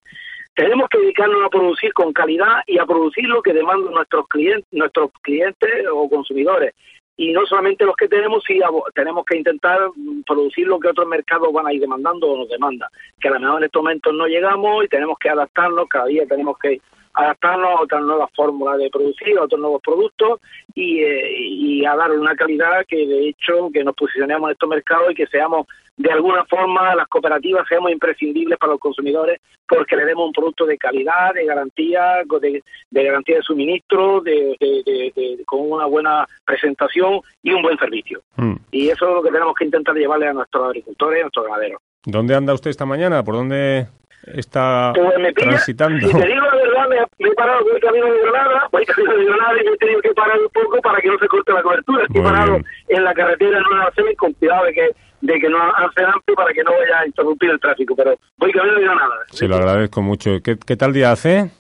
tenemos 0.62 0.90
que 0.90 1.00
dedicarnos 1.00 1.44
a 1.44 1.50
producir 1.50 1.92
con 1.92 2.14
calidad 2.14 2.62
y 2.68 2.78
a 2.78 2.86
producir 2.86 3.26
lo 3.26 3.42
que 3.42 3.52
demandan 3.52 3.96
nuestros 3.96 4.28
clientes, 4.28 4.68
nuestros 4.72 5.10
clientes 5.24 5.72
o 5.92 6.08
consumidores. 6.08 6.76
Y 7.18 7.32
no 7.32 7.48
solamente 7.48 7.84
los 7.84 7.96
que 7.96 8.08
tenemos, 8.08 8.44
sí 8.46 8.60
tenemos 8.94 9.26
que 9.26 9.38
intentar 9.38 9.80
producir 10.24 10.68
lo 10.68 10.80
que 10.80 10.90
otros 10.90 11.08
mercados 11.08 11.52
van 11.52 11.66
a 11.66 11.74
ir 11.74 11.82
demandando 11.82 12.28
o 12.28 12.38
nos 12.38 12.50
demandan. 12.50 12.90
Que 13.20 13.30
a 13.30 13.32
lo 13.32 13.40
mejor 13.40 13.58
en 13.58 13.66
estos 13.66 13.82
momentos 13.82 14.14
no 14.14 14.28
llegamos 14.28 14.86
y 14.86 14.88
tenemos 14.88 15.18
que 15.18 15.30
adaptarnos, 15.30 15.88
cada 15.90 16.06
día 16.06 16.28
tenemos 16.28 16.56
que 16.60 16.80
adaptarnos 17.14 17.70
a 17.70 17.82
otras 17.84 18.02
nuevas 18.04 18.30
fórmulas 18.36 18.78
de 18.78 18.90
producir, 18.90 19.38
a 19.38 19.44
otros 19.44 19.60
nuevos 19.62 19.82
productos 19.82 20.40
y, 20.74 21.00
eh, 21.02 21.32
y 21.40 21.86
a 21.86 21.96
dar 21.96 22.12
una 22.12 22.36
calidad 22.36 22.86
que 22.88 23.06
de 23.08 23.30
hecho 23.30 23.70
que 23.74 23.84
nos 23.84 23.96
posicionemos 23.96 24.48
en 24.50 24.54
estos 24.54 24.70
mercados 24.70 25.12
y 25.12 25.16
que 25.16 25.28
seamos 25.28 25.68
de 25.98 26.12
alguna 26.12 26.46
forma 26.46 26.96
las 26.96 27.08
cooperativas 27.08 27.68
seamos 27.68 27.92
imprescindibles 27.92 28.58
para 28.58 28.72
los 28.72 28.80
consumidores 28.80 29.40
porque 29.68 29.96
le 29.96 30.06
demos 30.06 30.26
un 30.28 30.32
producto 30.34 30.66
de 30.66 30.78
calidad, 30.78 31.34
de 31.34 31.46
garantía, 31.46 32.22
de, 32.42 32.64
de 32.90 33.04
garantía 33.04 33.36
de 33.38 33.42
suministro, 33.44 34.22
de, 34.22 34.56
de- 34.60 35.44
con 35.46 35.70
una 35.72 35.86
buena 35.86 36.26
presentación 36.46 37.20
y 37.44 37.52
un 37.54 37.62
buen 37.62 37.78
servicio. 37.78 38.22
Mm. 38.38 38.54
Y 38.72 38.90
eso 38.90 39.08
es 39.10 39.16
lo 39.16 39.22
que 39.24 39.32
tenemos 39.32 39.54
que 39.56 39.66
intentar 39.66 39.96
llevarle 39.96 40.28
a 40.28 40.34
nuestros 40.34 40.66
agricultores 40.66 41.18
y 41.18 41.20
a 41.20 41.24
nuestros 41.24 41.46
ganaderos. 41.46 41.82
¿Dónde 42.06 42.36
anda 42.36 42.54
usted 42.54 42.70
esta 42.70 42.86
mañana? 42.86 43.24
¿Por 43.24 43.36
dónde 43.36 43.88
está 44.34 44.92
Pues 44.96 45.20
me 45.20 45.34
pilla, 45.34 45.50
transitando? 45.50 46.08
si 46.08 46.14
te 46.18 46.26
digo 46.28 46.42
la 46.42 46.51
verdad, 46.51 46.51
me, 46.92 46.98
me 47.20 47.30
he 47.30 47.34
parado 47.34 47.64
voy 47.64 47.80
camino 47.80 48.06
de 48.06 48.22
Granada, 48.22 48.68
voy 48.72 48.86
camino 48.86 49.16
de 49.16 49.26
Granada 49.26 49.62
y 49.62 49.66
me 49.66 49.72
he 49.72 49.78
tenido 49.78 50.02
que 50.02 50.14
parar 50.14 50.40
un 50.40 50.50
poco 50.50 50.82
para 50.82 51.00
que 51.02 51.08
no 51.08 51.18
se 51.18 51.28
corte 51.28 51.54
la 51.54 51.64
cobertura. 51.64 52.04
Estoy 52.04 52.22
Muy 52.22 52.32
parado 52.32 52.52
bien. 52.54 52.66
en 52.90 53.04
la 53.04 53.14
carretera 53.14 53.58
en 53.58 53.66
una 53.66 53.86
acera 53.86 54.10
con 54.18 54.34
cuidado 54.34 54.66
de 54.66 54.74
que 54.74 54.90
de 55.22 55.40
que 55.40 55.50
no 55.50 55.60
hace 55.62 56.04
amplio 56.04 56.36
para 56.36 56.52
que 56.52 56.64
no 56.64 56.72
vaya 56.72 57.00
a 57.02 57.06
interrumpir 57.06 57.52
el 57.52 57.60
tráfico, 57.60 57.96
pero 57.96 58.16
voy 58.38 58.52
camino 58.52 58.76
de 58.76 58.82
Granada. 58.82 59.16
Se 59.30 59.48
lo 59.48 59.56
agradezco 59.56 60.02
mucho. 60.02 60.32
¿Qué, 60.44 60.58
qué 60.66 60.76
tal 60.76 60.94
día 60.94 61.12
hace? 61.12 61.52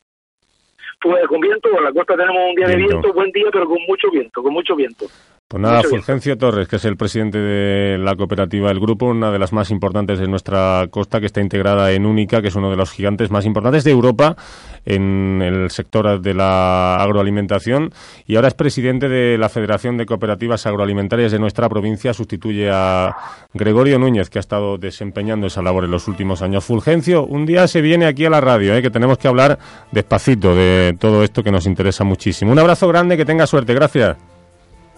Pues 1.00 1.28
con 1.28 1.40
viento, 1.40 1.70
en 1.76 1.84
la 1.84 1.92
costa 1.92 2.16
tenemos 2.16 2.38
un 2.50 2.56
día 2.56 2.68
de 2.68 2.76
viento, 2.76 3.14
buen 3.14 3.32
día, 3.32 3.48
pero 3.52 3.66
con 3.68 3.80
mucho 3.88 4.10
viento, 4.12 4.44
con 4.44 4.54
mucho 4.54 4.76
viento. 4.76 5.06
Pues 5.52 5.62
nada, 5.62 5.84
Fulgencio 5.84 6.38
Torres, 6.38 6.70
que 6.70 6.78
es 6.78 6.86
el 6.86 6.96
presidente 6.96 7.38
de 7.38 7.98
la 7.98 8.16
cooperativa 8.16 8.70
del 8.70 8.80
grupo, 8.80 9.08
una 9.08 9.32
de 9.32 9.38
las 9.38 9.52
más 9.52 9.70
importantes 9.70 10.18
de 10.18 10.26
nuestra 10.26 10.88
costa, 10.90 11.20
que 11.20 11.26
está 11.26 11.42
integrada 11.42 11.92
en 11.92 12.06
Única, 12.06 12.42
que 12.42 12.48
es 12.48 12.56
uno 12.56 12.70
de 12.70 12.78
los 12.78 12.90
gigantes 12.90 13.32
más 13.32 13.46
importantes 13.46 13.84
de 13.84 13.92
Europa 13.92 14.38
en 14.86 15.42
el 15.44 15.70
sector 15.70 16.22
de 16.22 16.34
la 16.34 16.96
agroalimentación, 16.96 17.92
y 18.26 18.38
ahora 18.38 18.48
es 18.48 18.54
presidente 18.54 19.10
de 19.10 19.38
la 19.38 19.50
Federación 19.50 19.98
de 19.98 20.06
Cooperativas 20.06 20.66
Agroalimentarias 20.66 21.34
de 21.34 21.40
nuestra 21.40 21.68
provincia, 21.68 22.14
sustituye 22.14 22.70
a 22.72 23.14
Gregorio 23.54 24.00
Núñez, 24.00 24.30
que 24.30 24.40
ha 24.40 24.46
estado 24.48 24.78
desempeñando 24.78 25.48
esa 25.48 25.62
labor 25.62 25.84
en 25.84 25.92
los 25.92 26.08
últimos 26.08 26.42
años. 26.42 26.64
Fulgencio, 26.64 27.26
un 27.26 27.46
día 27.46 27.68
se 27.68 27.82
viene 27.82 28.06
aquí 28.06 28.24
a 28.24 28.30
la 28.30 28.40
radio, 28.40 28.74
¿eh? 28.74 28.82
que 28.82 28.90
tenemos 28.90 29.18
que 29.18 29.28
hablar 29.28 29.60
despacito 29.92 30.56
de 30.56 30.96
todo 30.98 31.26
esto 31.26 31.44
que 31.44 31.52
nos 31.52 31.66
interesa 31.66 32.06
muchísimo. 32.06 32.54
Un 32.54 32.60
abrazo 32.60 32.88
grande, 32.88 33.18
que 33.18 33.26
tenga 33.26 33.46
suerte, 33.46 33.74
gracias. 33.74 34.31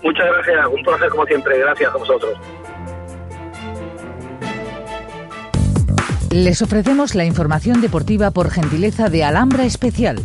Muchas 0.04 0.26
gracias, 0.26 0.68
un 0.68 0.84
placer 0.84 1.10
como 1.10 1.26
siempre, 1.26 1.58
gracias 1.60 1.94
a 1.94 1.98
vosotros. 1.98 2.38
Les 6.32 6.62
ofrecemos 6.62 7.16
la 7.16 7.26
información 7.26 7.80
deportiva 7.80 8.32
por 8.32 8.50
gentileza 8.50 9.08
de 9.10 9.24
Alhambra 9.24 9.66
Especial. 9.66 10.20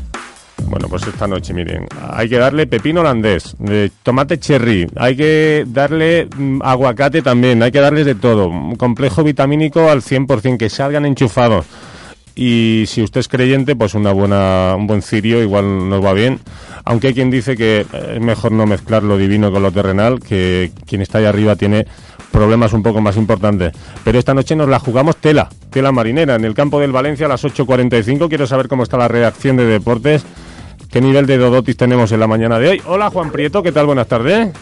Bueno, 0.64 0.88
pues 0.88 1.06
esta 1.06 1.26
noche, 1.26 1.54
miren, 1.54 1.86
hay 2.10 2.28
que 2.28 2.38
darle 2.38 2.66
pepino 2.66 3.00
holandés, 3.00 3.56
de 3.58 3.90
tomate 4.02 4.38
cherry, 4.38 4.86
hay 4.96 5.16
que 5.16 5.64
darle 5.66 6.28
mm, 6.34 6.60
aguacate 6.62 7.22
también, 7.22 7.62
hay 7.62 7.70
que 7.70 7.80
darles 7.80 8.04
de 8.04 8.14
todo, 8.14 8.48
un 8.48 8.76
complejo 8.76 9.22
vitamínico 9.22 9.88
al 9.88 10.02
100%, 10.02 10.58
que 10.58 10.68
salgan 10.68 11.06
enchufados. 11.06 11.66
Y 12.40 12.84
si 12.86 13.02
usted 13.02 13.18
es 13.18 13.26
creyente, 13.26 13.74
pues 13.74 13.94
una 13.94 14.12
buena, 14.12 14.74
un 14.76 14.86
buen 14.86 15.02
cirio 15.02 15.42
igual 15.42 15.88
nos 15.88 16.04
va 16.04 16.12
bien. 16.12 16.38
Aunque 16.84 17.08
hay 17.08 17.14
quien 17.14 17.32
dice 17.32 17.56
que 17.56 17.80
es 17.80 18.20
mejor 18.20 18.52
no 18.52 18.64
mezclar 18.64 19.02
lo 19.02 19.18
divino 19.18 19.50
con 19.50 19.60
lo 19.60 19.72
terrenal, 19.72 20.20
que 20.20 20.70
quien 20.86 21.02
está 21.02 21.18
ahí 21.18 21.24
arriba 21.24 21.56
tiene 21.56 21.84
problemas 22.30 22.72
un 22.74 22.84
poco 22.84 23.00
más 23.00 23.16
importantes. 23.16 23.72
Pero 24.04 24.20
esta 24.20 24.34
noche 24.34 24.54
nos 24.54 24.68
la 24.68 24.78
jugamos 24.78 25.16
tela, 25.16 25.48
tela 25.70 25.90
marinera, 25.90 26.36
en 26.36 26.44
el 26.44 26.54
campo 26.54 26.78
del 26.78 26.92
Valencia 26.92 27.26
a 27.26 27.28
las 27.28 27.42
8.45. 27.42 28.28
Quiero 28.28 28.46
saber 28.46 28.68
cómo 28.68 28.84
está 28.84 28.96
la 28.96 29.08
reacción 29.08 29.56
de 29.56 29.64
deportes, 29.64 30.24
qué 30.92 31.00
nivel 31.00 31.26
de 31.26 31.38
Dodotis 31.38 31.76
tenemos 31.76 32.12
en 32.12 32.20
la 32.20 32.28
mañana 32.28 32.60
de 32.60 32.68
hoy. 32.68 32.82
Hola 32.86 33.10
Juan 33.10 33.32
Prieto, 33.32 33.64
¿qué 33.64 33.72
tal? 33.72 33.86
Buenas 33.86 34.06
tardes. 34.06 34.52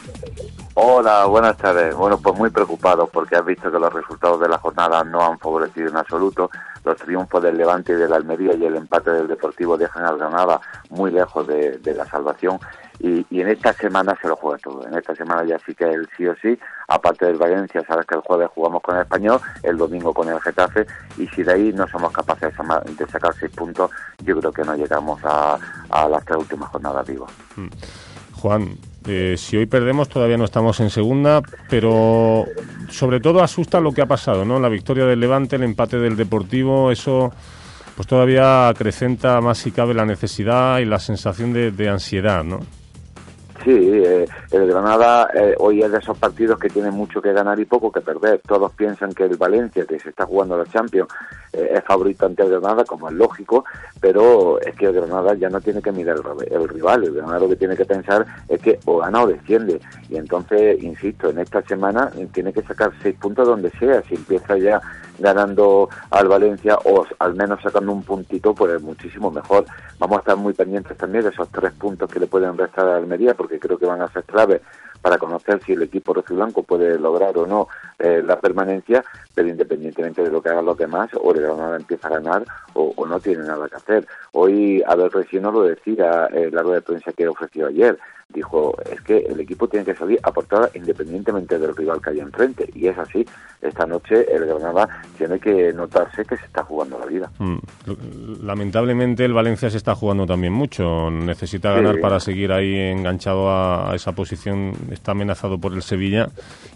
Hola, 0.78 1.24
buenas 1.24 1.56
tardes. 1.56 1.94
Bueno, 1.94 2.18
pues 2.18 2.36
muy 2.38 2.50
preocupado 2.50 3.06
porque 3.06 3.34
has 3.34 3.46
visto 3.46 3.72
que 3.72 3.78
los 3.78 3.92
resultados 3.92 4.38
de 4.40 4.48
la 4.48 4.58
jornada 4.58 5.02
no 5.04 5.22
han 5.22 5.38
favorecido 5.38 5.88
en 5.88 5.96
absoluto. 5.96 6.50
Los 6.86 6.98
triunfos 6.98 7.42
del 7.42 7.56
Levante 7.56 7.94
y 7.94 7.96
del 7.96 8.12
Almería 8.12 8.54
y 8.54 8.64
el 8.64 8.76
empate 8.76 9.10
del 9.10 9.26
Deportivo 9.26 9.76
dejan 9.76 10.04
al 10.04 10.18
Granada 10.18 10.60
muy 10.90 11.10
lejos 11.10 11.44
de, 11.48 11.80
la 11.96 12.06
salvación. 12.06 12.60
Y, 13.00 13.26
en 13.40 13.48
esta 13.48 13.72
semana 13.72 14.16
se 14.22 14.28
lo 14.28 14.36
juega 14.36 14.56
todo. 14.58 14.86
En 14.86 14.94
esta 14.96 15.12
semana 15.16 15.42
ya 15.42 15.58
sí 15.66 15.74
que 15.74 15.84
el 15.84 16.08
sí 16.16 16.28
o 16.28 16.36
sí, 16.36 16.56
aparte 16.86 17.26
del 17.26 17.38
Valencia, 17.38 17.82
sabes 17.88 18.06
que 18.06 18.14
el 18.14 18.20
jueves 18.20 18.50
jugamos 18.54 18.82
con 18.82 18.94
el 18.94 19.02
Español, 19.02 19.40
el 19.64 19.76
domingo 19.76 20.14
con 20.14 20.28
el 20.28 20.40
Getafe, 20.40 20.86
y 21.18 21.26
si 21.26 21.42
de 21.42 21.54
ahí 21.54 21.72
no 21.72 21.88
somos 21.88 22.12
capaces 22.12 22.54
de 22.96 23.06
sacar 23.08 23.34
seis 23.34 23.50
puntos, 23.50 23.90
yo 24.22 24.38
creo 24.38 24.52
que 24.52 24.62
no 24.62 24.76
llegamos 24.76 25.20
a, 25.24 25.58
las 26.08 26.24
tres 26.24 26.38
últimas 26.38 26.70
jornadas 26.70 27.04
vivas. 27.04 27.32
Mm. 27.56 27.66
Juan, 28.40 28.78
eh, 29.06 29.36
si 29.36 29.56
hoy 29.56 29.66
perdemos 29.66 30.08
todavía 30.08 30.36
no 30.36 30.44
estamos 30.44 30.80
en 30.80 30.90
segunda, 30.90 31.42
pero 31.68 32.44
sobre 32.90 33.20
todo 33.20 33.42
asusta 33.42 33.80
lo 33.80 33.92
que 33.92 34.02
ha 34.02 34.06
pasado, 34.06 34.44
¿no? 34.44 34.58
La 34.58 34.68
victoria 34.68 35.06
del 35.06 35.20
Levante, 35.20 35.56
el 35.56 35.62
empate 35.62 35.98
del 35.98 36.16
Deportivo, 36.16 36.90
eso 36.90 37.32
pues 37.94 38.06
todavía 38.06 38.68
acrecenta 38.68 39.40
más 39.40 39.58
si 39.58 39.70
cabe 39.70 39.94
la 39.94 40.04
necesidad 40.04 40.78
y 40.80 40.84
la 40.84 40.98
sensación 40.98 41.52
de, 41.52 41.70
de 41.70 41.88
ansiedad, 41.88 42.44
¿no? 42.44 42.60
Sí, 43.66 43.72
eh, 43.72 44.24
el 44.52 44.68
Granada 44.68 45.28
eh, 45.34 45.56
hoy 45.58 45.82
es 45.82 45.90
de 45.90 45.98
esos 45.98 46.16
partidos 46.16 46.56
que 46.56 46.68
tiene 46.68 46.92
mucho 46.92 47.20
que 47.20 47.32
ganar 47.32 47.58
y 47.58 47.64
poco 47.64 47.90
que 47.90 48.00
perder. 48.00 48.40
Todos 48.46 48.72
piensan 48.74 49.12
que 49.12 49.24
el 49.24 49.36
Valencia, 49.36 49.84
que 49.84 49.98
se 49.98 50.10
está 50.10 50.24
jugando 50.24 50.56
la 50.56 50.66
Champions, 50.66 51.08
eh, 51.52 51.72
es 51.74 51.82
favorito 51.82 52.26
ante 52.26 52.44
el 52.44 52.50
Granada, 52.50 52.84
como 52.84 53.08
es 53.08 53.14
lógico, 53.16 53.64
pero 54.00 54.60
es 54.60 54.72
que 54.76 54.86
el 54.86 54.92
Granada 54.92 55.34
ya 55.34 55.48
no 55.48 55.60
tiene 55.60 55.82
que 55.82 55.90
mirar 55.90 56.18
el, 56.48 56.68
rival. 56.68 57.02
El 57.02 57.14
Granada 57.14 57.40
lo 57.40 57.48
que 57.48 57.56
tiene 57.56 57.76
que 57.76 57.84
pensar 57.84 58.24
es 58.46 58.60
que 58.60 58.78
o 58.84 58.98
gana 58.98 59.24
o 59.24 59.26
desciende. 59.26 59.80
Y 60.08 60.16
entonces, 60.16 60.80
insisto, 60.80 61.30
en 61.30 61.40
esta 61.40 61.60
semana 61.62 62.12
tiene 62.32 62.52
que 62.52 62.62
sacar 62.62 62.92
seis 63.02 63.16
puntos 63.18 63.48
donde 63.48 63.72
sea. 63.80 64.00
Si 64.02 64.14
empieza 64.14 64.56
ya 64.58 64.80
ganando 65.18 65.88
al 66.10 66.28
Valencia 66.28 66.78
o 66.84 67.04
al 67.18 67.34
menos 67.34 67.60
sacando 67.62 67.92
un 67.92 68.02
puntito, 68.02 68.54
pues 68.54 68.72
es 68.74 68.82
muchísimo 68.82 69.30
mejor. 69.30 69.64
Vamos 69.98 70.18
a 70.18 70.20
estar 70.20 70.36
muy 70.36 70.52
pendientes 70.52 70.96
también 70.96 71.24
de 71.24 71.30
esos 71.30 71.48
tres 71.50 71.72
puntos 71.72 72.10
que 72.10 72.20
le 72.20 72.26
pueden 72.26 72.56
restar 72.56 72.86
a 72.86 72.96
Almería, 72.96 73.34
porque 73.34 73.58
creo 73.58 73.78
que 73.78 73.86
van 73.86 74.02
a 74.02 74.08
ser 74.08 74.24
claves 74.24 74.62
para 75.00 75.18
conocer 75.18 75.62
si 75.64 75.72
el 75.72 75.82
equipo 75.82 76.12
blanco 76.30 76.62
puede 76.62 76.98
lograr 76.98 77.36
o 77.38 77.46
no 77.46 77.68
eh, 77.98 78.22
la 78.24 78.40
permanencia, 78.40 79.04
pero 79.36 79.48
independientemente 79.48 80.22
de 80.22 80.30
lo 80.30 80.40
que 80.40 80.48
hagan 80.48 80.64
los 80.64 80.78
demás, 80.78 81.10
o 81.22 81.30
el 81.34 81.42
Granada 81.42 81.76
empieza 81.76 82.08
a 82.08 82.18
ganar 82.18 82.42
o, 82.72 83.06
no 83.06 83.20
tiene 83.20 83.44
nada 83.44 83.68
que 83.68 83.76
hacer. 83.76 84.06
Hoy 84.32 84.82
Abel 84.86 85.12
Resino 85.12 85.52
lo 85.52 85.62
decía 85.62 86.26
en 86.32 86.54
la 86.54 86.62
rueda 86.62 86.76
de 86.76 86.82
prensa 86.82 87.12
que 87.12 87.28
ofreció 87.28 87.66
ayer, 87.66 87.98
dijo, 88.30 88.74
es 88.90 89.00
que 89.02 89.18
el 89.18 89.38
equipo 89.38 89.68
tiene 89.68 89.84
que 89.84 89.94
salir 89.94 90.18
a 90.22 90.32
portada 90.32 90.68
independientemente 90.74 91.58
del 91.58 91.76
rival 91.76 92.00
que 92.00 92.10
haya 92.10 92.22
enfrente, 92.22 92.68
y 92.74 92.88
es 92.88 92.96
así. 92.98 93.24
Esta 93.60 93.86
noche 93.86 94.26
el 94.34 94.46
Granada 94.46 95.02
tiene 95.16 95.38
que 95.38 95.72
notarse 95.72 96.24
que 96.24 96.36
se 96.36 96.46
está 96.46 96.64
jugando 96.64 96.98
la 96.98 97.06
vida. 97.06 97.30
Mm. 97.38 97.58
Lamentablemente 98.42 99.24
el 99.24 99.32
Valencia 99.32 99.70
se 99.70 99.76
está 99.76 99.94
jugando 99.94 100.26
también 100.26 100.52
mucho, 100.52 101.10
necesita 101.10 101.72
ganar 101.72 102.00
para 102.00 102.20
seguir 102.20 102.52
ahí 102.52 102.74
enganchado 102.74 103.50
a, 103.50 103.92
esa 103.94 104.12
posición, 104.12 104.72
está 104.90 105.12
amenazado 105.12 105.58
por 105.58 105.74
el 105.74 105.82
Sevilla, 105.82 106.28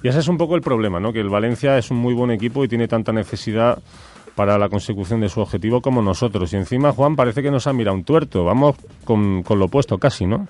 y 0.02 0.08
ese 0.08 0.20
es 0.20 0.28
un 0.28 0.36
poco 0.36 0.56
el 0.56 0.62
problema, 0.62 1.00
¿no? 1.00 1.12
que 1.12 1.20
el 1.20 1.30
Valencia 1.30 1.78
es 1.78 1.90
un 1.90 1.96
muy 1.96 2.14
buen 2.14 2.30
equipo 2.30 2.49
y 2.64 2.68
tiene 2.68 2.88
tanta 2.88 3.12
necesidad 3.12 3.78
para 4.34 4.58
la 4.58 4.68
consecución 4.68 5.20
de 5.20 5.28
su 5.28 5.40
objetivo 5.40 5.80
como 5.80 6.02
nosotros. 6.02 6.52
Y 6.52 6.56
encima, 6.56 6.92
Juan, 6.92 7.16
parece 7.16 7.42
que 7.42 7.50
nos 7.50 7.66
ha 7.66 7.72
mirado 7.72 7.96
un 7.96 8.04
tuerto. 8.04 8.44
Vamos 8.44 8.76
con, 9.04 9.42
con 9.42 9.58
lo 9.58 9.66
opuesto 9.66 9.98
casi, 9.98 10.26
¿no? 10.26 10.48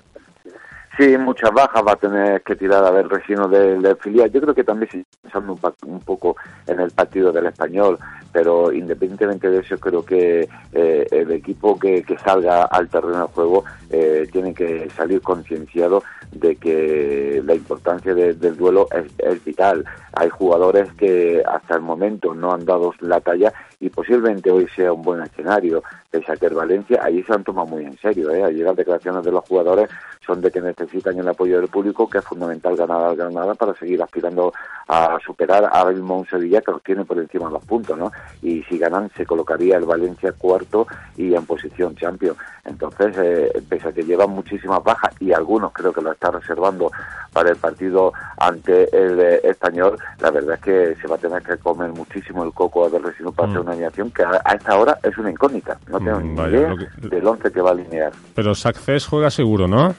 Sí, 0.97 1.17
muchas 1.17 1.51
bajas 1.51 1.83
va 1.87 1.93
a 1.93 1.95
tener 1.95 2.41
que 2.41 2.55
tirar 2.55 2.83
a 2.83 2.91
ver 2.91 3.07
Resino 3.07 3.47
del, 3.47 3.95
filial. 3.97 4.29
Yo 4.31 4.41
creo 4.41 4.53
que 4.53 4.63
también 4.63 4.91
se 4.91 5.05
pensando 5.21 5.57
un, 5.87 5.99
poco 6.01 6.35
en 6.67 6.79
el 6.81 6.91
partido 6.91 7.31
del 7.31 7.45
español, 7.45 7.97
pero 8.31 8.71
independientemente 8.71 9.49
de 9.49 9.59
eso, 9.59 9.77
creo 9.77 10.03
que 10.03 10.47
eh, 10.71 11.07
el 11.11 11.31
equipo 11.31 11.77
que, 11.77 12.03
salga 12.23 12.63
al 12.63 12.87
terreno 12.89 13.27
de 13.27 13.33
juego 13.33 13.63
eh, 13.89 14.27
tiene 14.31 14.53
que 14.53 14.89
salir 14.91 15.21
concienciado 15.21 16.03
de 16.31 16.55
que 16.55 17.41
la 17.45 17.55
importancia 17.55 18.13
del 18.13 18.57
duelo 18.57 18.87
es, 18.91 19.43
vital. 19.43 19.83
Hay 20.13 20.29
jugadores 20.29 20.91
que 20.93 21.43
hasta 21.45 21.75
el 21.75 21.81
momento 21.81 22.33
no 22.33 22.53
han 22.53 22.65
dado 22.65 22.93
la 22.99 23.19
talla 23.19 23.51
y 23.79 23.89
posiblemente 23.89 24.51
hoy 24.51 24.67
sea 24.75 24.93
un 24.93 25.01
buen 25.01 25.21
escenario. 25.21 25.83
Pese 26.09 26.31
a 26.31 26.35
que 26.35 26.45
el 26.45 26.53
Valencia, 26.53 27.01
allí 27.03 27.23
se 27.23 27.33
han 27.33 27.43
tomado 27.43 27.67
muy 27.67 27.85
en 27.85 27.97
serio. 27.97 28.29
¿eh? 28.31 28.43
Allí 28.43 28.59
las 28.59 28.75
declaraciones 28.75 29.23
de 29.23 29.31
los 29.31 29.43
jugadores 29.45 29.89
son 30.25 30.41
de 30.41 30.51
que 30.51 30.61
necesitan 30.61 31.17
el 31.17 31.27
apoyo 31.27 31.59
del 31.59 31.69
público, 31.69 32.09
que 32.09 32.19
es 32.19 32.25
fundamental 32.25 32.75
ganar 32.75 33.01
al 33.01 33.15
Granada 33.15 33.55
para 33.55 33.73
seguir 33.73 34.01
aspirando 34.01 34.53
a 34.87 35.17
superar 35.25 35.69
a 35.71 35.85
mismo 35.91 36.25
Sevilla 36.29 36.61
que 36.61 36.71
los 36.71 36.83
tiene 36.83 37.05
por 37.05 37.17
encima 37.17 37.47
de 37.47 37.53
los 37.53 37.65
puntos, 37.65 37.97
¿no? 37.97 38.11
Y 38.41 38.63
si 38.63 38.77
ganan 38.77 39.09
se 39.15 39.25
colocaría 39.25 39.77
el 39.77 39.85
Valencia 39.85 40.31
cuarto 40.31 40.87
y 41.15 41.33
en 41.35 41.45
posición 41.45 41.95
champion. 41.95 42.35
Entonces, 42.65 43.15
eh, 43.17 43.63
pese 43.67 43.89
a 43.89 43.91
que 43.91 44.03
llevan 44.03 44.31
muchísimas 44.31 44.83
bajas 44.83 45.13
y 45.19 45.31
algunos 45.31 45.71
creo 45.73 45.93
que 45.93 46.01
lo 46.01 46.11
está 46.11 46.31
reservando 46.31 46.91
para 47.33 47.49
el 47.49 47.57
partido 47.57 48.13
ante 48.37 48.83
el 48.95 49.19
eh, 49.19 49.41
español, 49.43 49.97
la 50.19 50.31
verdad 50.31 50.55
es 50.55 50.61
que 50.61 50.95
se 51.01 51.07
va 51.07 51.15
a 51.15 51.19
tener 51.19 51.41
que 51.43 51.57
comer 51.57 51.91
muchísimo 51.91 52.43
el 52.43 52.51
coco 52.51 52.85
a 52.85 52.89
ver 52.89 53.01
si 53.17 53.23
no 53.23 53.31
pasa 53.31 53.59
una 53.59 53.71
animación 53.71 54.11
que 54.11 54.23
a, 54.23 54.53
esta 54.53 54.77
hora 54.77 54.97
es 55.03 55.17
una 55.17 55.31
incógnita. 55.31 55.79
No 55.87 55.99
tengo 55.99 56.19
mm, 56.19 56.35
ni 56.35 56.41
idea 56.41 56.75
del 56.97 57.27
once 57.27 57.51
que 57.51 57.61
va 57.61 57.69
a 57.69 57.73
alinear. 57.73 58.11
Pero 58.35 58.53
Saccés 58.53 59.05
juega 59.05 59.29
seguro, 59.29 59.67
¿no? 59.67 59.95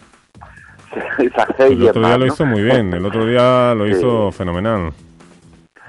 el 1.58 1.88
otro 1.88 2.00
día 2.00 2.18
lo 2.18 2.26
hizo 2.26 2.44
muy 2.44 2.62
bien, 2.62 2.92
el 2.92 3.06
otro 3.06 3.26
día 3.26 3.74
lo 3.74 3.86
hizo 3.86 4.30
fenomenal. 4.30 4.92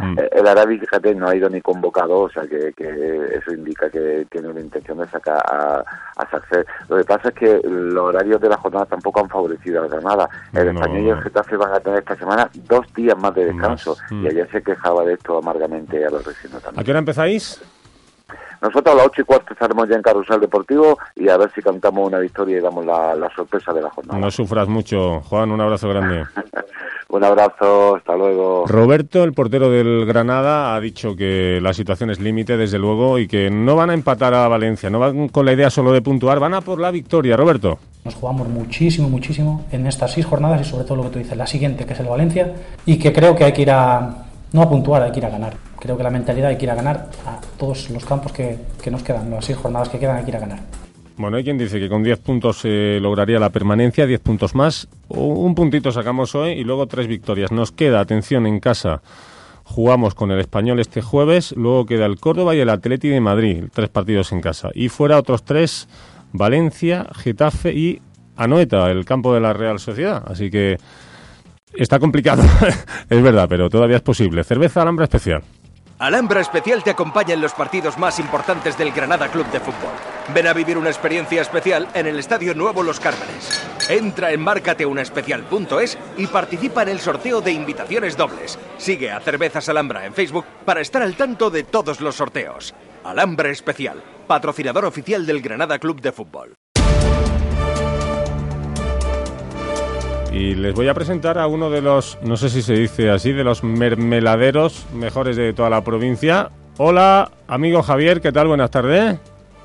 Mm. 0.04 0.20
Eh, 0.20 0.30
el 0.34 0.48
Arabi, 0.48 0.80
fíjate, 0.80 1.16
no 1.16 1.28
ha 1.28 1.36
ido 1.36 1.50
ni 1.50 1.62
convocado, 1.62 2.22
o 2.22 2.30
sea 2.30 2.44
que, 2.44 2.74
eso 2.78 3.54
indica 3.54 3.90
que 3.90 4.26
tiene 4.30 4.50
una 4.50 4.60
intención 4.60 4.98
de 4.98 5.08
sacar 5.08 5.38
a, 5.38 5.84
a 6.18 6.42
Lo 6.90 6.98
que 6.98 7.04
pasa 7.04 7.30
es 7.30 7.36
que 7.36 7.62
los 7.64 8.04
horarios 8.04 8.42
de 8.42 8.50
la 8.50 8.58
jornada 8.58 8.86
tampoco 8.86 9.22
han 9.22 9.30
favorecido 9.30 9.84
a 9.84 9.88
Granada. 9.88 10.30
El 10.54 10.70
Español 10.70 11.00
y 11.00 11.10
el 11.10 11.22
Getafe 11.22 11.58
van 11.58 11.74
a 11.74 11.80
tener 11.80 12.00
esta 12.00 12.16
semana 12.16 12.50
dos 12.68 12.92
días 12.94 13.18
más 13.18 13.34
de 13.36 13.46
descanso. 13.46 13.98
Mm. 14.10 14.26
Y 14.26 14.28
ayer 14.28 14.50
se 14.52 14.62
quejaba 14.62 15.04
de 15.04 15.14
esto 15.14 15.38
amargamente 15.38 16.06
a 16.06 16.10
los 16.10 16.26
vecinos 16.26 16.62
también. 16.62 16.82
¿A 16.82 16.84
qué 16.84 16.92
hora 16.92 17.00
empezáis? 17.00 17.62
Nosotros 18.64 18.96
a 18.96 18.98
las 18.98 19.08
ocho 19.08 19.22
y 19.22 19.26
cuarto 19.26 19.52
estaremos 19.52 19.90
ya 19.90 19.96
en 19.96 20.02
Carrusel 20.02 20.40
Deportivo 20.40 20.98
y 21.18 21.28
a 21.28 21.36
ver 21.36 21.52
si 21.54 21.62
cantamos 21.62 22.08
una 22.08 22.20
victoria 22.20 22.58
y 22.58 22.62
damos 22.62 22.86
la, 22.86 23.14
la 23.14 23.30
sorpresa 23.36 23.74
de 23.74 23.82
la 23.82 23.90
jornada. 23.90 24.18
No 24.18 24.32
sufras 24.32 24.70
mucho. 24.70 25.20
Juan, 25.20 25.52
un 25.52 25.60
abrazo 25.60 25.90
grande. 25.90 26.24
un 27.10 27.24
abrazo, 27.26 27.98
hasta 27.98 28.16
luego. 28.16 28.66
Roberto, 28.66 29.26
el 29.26 29.34
portero 29.34 29.70
del 29.70 30.06
Granada, 30.06 30.76
ha 30.76 30.80
dicho 30.80 31.14
que 31.14 31.60
la 31.62 31.74
situación 31.74 32.10
es 32.10 32.22
límite, 32.22 32.56
desde 32.56 32.80
luego, 32.80 33.20
y 33.20 33.28
que 33.28 33.50
no 33.50 33.76
van 33.76 33.90
a 33.90 33.94
empatar 33.94 34.34
a 34.34 34.48
Valencia, 34.48 34.90
no 34.90 34.98
van 34.98 35.28
con 35.28 35.46
la 35.46 35.52
idea 35.52 35.70
solo 35.70 35.92
de 35.92 36.02
puntuar, 36.02 36.40
van 36.40 36.54
a 36.54 36.62
por 36.62 36.80
la 36.80 36.90
victoria. 36.90 37.36
Roberto. 37.36 37.80
Nos 38.06 38.16
jugamos 38.16 38.48
muchísimo, 38.48 39.10
muchísimo 39.10 39.66
en 39.72 39.88
estas 39.88 40.14
seis 40.14 40.26
jornadas 40.26 40.62
y 40.62 40.70
sobre 40.70 40.86
todo 40.86 40.98
lo 40.98 41.04
que 41.04 41.10
tú 41.10 41.20
dices, 41.20 41.38
la 41.38 41.48
siguiente, 41.48 41.86
que 41.86 41.94
es 41.94 42.00
el 42.00 42.08
Valencia, 42.08 42.54
y 42.86 42.98
que 42.98 43.12
creo 43.12 43.36
que 43.36 43.44
hay 43.44 43.52
que 43.52 43.64
ir 43.64 43.72
a, 43.72 44.23
no 44.54 44.62
a 44.62 44.70
puntuar, 44.70 45.04
hay 45.04 45.12
que 45.12 45.20
ir 45.20 45.26
a 45.26 45.30
ganar. 45.30 45.56
Creo 45.80 45.98
que 45.98 46.04
la 46.04 46.10
mentalidad 46.10 46.50
hay 46.50 46.58
que 46.58 46.66
ir 46.66 46.72
a 46.72 46.76
ganar 46.76 47.10
a 47.26 47.42
todos 47.58 47.90
los 47.90 48.06
campos 48.06 48.32
que, 48.32 48.58
que 48.82 48.90
nos 48.90 49.04
quedan, 49.04 49.30
las 49.30 49.46
seis 49.46 49.58
jornadas 49.58 49.90
que 49.90 50.00
quedan 50.00 50.18
hay 50.18 50.24
que 50.24 50.30
ir 50.30 50.38
a 50.38 50.40
ganar. 50.40 50.60
Bueno, 51.16 51.38
hay 51.38 51.44
quien 51.44 51.58
dice 51.60 51.80
que 51.80 51.90
con 51.90 52.02
10 52.02 52.20
puntos 52.20 52.58
se 52.58 53.00
lograría 53.00 53.40
la 53.40 53.52
permanencia, 53.52 54.08
10 54.08 54.20
puntos 54.22 54.56
más. 54.56 54.88
Un 55.10 55.54
puntito 55.54 55.92
sacamos 55.92 56.34
hoy 56.34 56.52
y 56.54 56.64
luego 56.64 56.88
tres 56.88 57.08
victorias. 57.08 57.52
Nos 57.52 57.72
queda, 57.72 58.00
atención, 58.00 58.48
en 58.48 58.60
casa. 58.60 59.04
Jugamos 59.64 60.16
con 60.16 60.32
el 60.32 60.40
Español 60.40 60.80
este 60.80 61.02
jueves, 61.02 61.54
luego 61.56 61.86
queda 61.86 62.08
el 62.08 62.20
Córdoba 62.20 62.56
y 62.56 62.60
el 62.60 62.70
Atleti 62.70 63.10
de 63.10 63.22
Madrid, 63.22 63.66
tres 63.72 63.90
partidos 63.90 64.32
en 64.32 64.42
casa. 64.42 64.70
Y 64.74 64.90
fuera 64.90 65.20
otros 65.20 65.44
tres, 65.44 65.88
Valencia, 66.32 67.08
Getafe 67.14 67.74
y 67.74 68.02
Anoeta, 68.36 68.90
el 68.90 69.06
campo 69.06 69.34
de 69.36 69.40
la 69.40 69.54
Real 69.54 69.80
Sociedad. 69.80 70.24
Así 70.26 70.50
que 70.50 70.78
está 71.78 72.00
complicado, 72.00 72.44
es 73.10 73.22
verdad, 73.22 73.48
pero 73.50 73.70
todavía 73.70 73.98
es 73.98 74.04
posible. 74.04 74.44
Cerveza 74.44 74.82
Alhambra 74.82 75.06
Especial. 75.06 75.44
Alhambra 76.00 76.42
Especial 76.42 76.84
te 76.84 76.90
acompaña 76.90 77.34
en 77.34 77.40
los 77.40 77.54
partidos 77.54 77.98
más 77.98 78.20
importantes 78.20 78.78
del 78.78 78.92
Granada 78.92 79.30
Club 79.30 79.50
de 79.52 79.60
Fútbol. 79.60 79.94
Ven 80.34 80.48
a 80.48 80.54
vivir 80.54 80.78
una 80.78 80.90
experiencia 80.90 81.42
especial 81.42 81.88
en 81.94 82.08
el 82.08 82.20
Estadio 82.20 82.54
Nuevo 82.54 82.84
Los 82.84 83.00
Cármenes. 83.00 83.66
Entra 83.88 84.32
en 84.34 84.42
márcateunaespecial.es 84.42 85.98
y 86.18 86.28
participa 86.28 86.82
en 86.82 86.90
el 86.90 87.00
sorteo 87.00 87.42
de 87.42 87.52
invitaciones 87.52 88.18
dobles. 88.18 88.60
Sigue 88.78 89.12
a 89.12 89.20
Cervezas 89.22 89.70
Alhambra 89.70 90.06
en 90.06 90.14
Facebook 90.14 90.46
para 90.66 90.82
estar 90.82 91.02
al 91.02 91.16
tanto 91.16 91.50
de 91.50 91.64
todos 91.64 92.02
los 92.02 92.16
sorteos. 92.16 92.74
Alhambra 93.04 93.50
Especial, 93.50 94.04
patrocinador 94.28 94.86
oficial 94.86 95.26
del 95.26 95.42
Granada 95.42 95.80
Club 95.80 96.02
de 96.02 96.12
Fútbol. 96.12 96.54
Y 100.34 100.56
les 100.56 100.74
voy 100.74 100.88
a 100.88 100.96
presentar 100.96 101.38
a 101.38 101.46
uno 101.46 101.70
de 101.70 101.82
los, 101.82 102.18
no 102.24 102.38
sé 102.38 102.50
si 102.50 102.64
se 102.64 102.74
dice 102.74 103.12
así, 103.12 103.32
de 103.32 103.44
los 103.44 103.64
mermeladeros 103.64 104.88
mejores 104.92 105.38
de 105.38 105.54
toda 105.54 105.70
la 105.70 105.84
provincia. 105.84 106.50
Hola, 106.78 107.30
amigo 107.48 107.84
Javier, 107.84 108.20
¿qué 108.20 108.32
tal? 108.32 108.48
Buenas 108.48 108.72
tardes. 108.72 109.20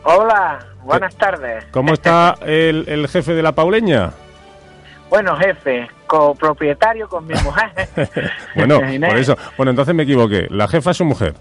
Hola, 0.04 0.58
buenas 0.84 1.16
tardes. 1.16 1.64
¿Cómo 1.70 1.94
está 1.94 2.36
el, 2.44 2.84
el 2.86 3.08
jefe 3.08 3.32
de 3.32 3.42
la 3.42 3.52
Pauleña? 3.52 4.10
Bueno, 5.08 5.34
jefe, 5.36 5.88
copropietario 6.06 7.08
con 7.08 7.26
mi 7.26 7.34
mujer. 7.44 7.70
bueno, 8.54 8.78
por 9.08 9.16
eso. 9.16 9.38
Bueno, 9.56 9.70
entonces 9.70 9.94
me 9.94 10.02
equivoqué. 10.02 10.48
La 10.50 10.68
jefa 10.68 10.90
es 10.90 10.98
su 10.98 11.06
mujer. 11.06 11.32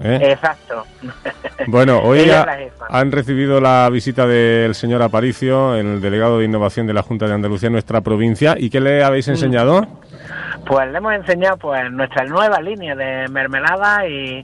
¿Eh? 0.00 0.18
Exacto. 0.32 0.84
Bueno, 1.68 2.00
hoy 2.02 2.28
ha- 2.30 2.46
han 2.90 3.12
recibido 3.12 3.60
la 3.60 3.88
visita 3.90 4.26
del 4.26 4.74
señor 4.74 5.00
Aparicio, 5.02 5.76
el 5.76 6.00
delegado 6.00 6.38
de 6.40 6.44
innovación 6.44 6.86
de 6.86 6.92
la 6.92 7.02
Junta 7.02 7.26
de 7.26 7.34
Andalucía 7.34 7.68
en 7.68 7.72
nuestra 7.74 8.00
provincia. 8.00 8.54
¿Y 8.58 8.70
qué 8.70 8.80
le 8.80 9.02
habéis 9.04 9.28
enseñado? 9.28 9.86
Pues 10.66 10.90
le 10.90 10.98
hemos 10.98 11.14
enseñado 11.14 11.56
pues 11.58 11.90
nuestra 11.92 12.24
nueva 12.24 12.60
línea 12.60 12.94
de 12.96 13.28
mermelada 13.28 14.06
y 14.06 14.42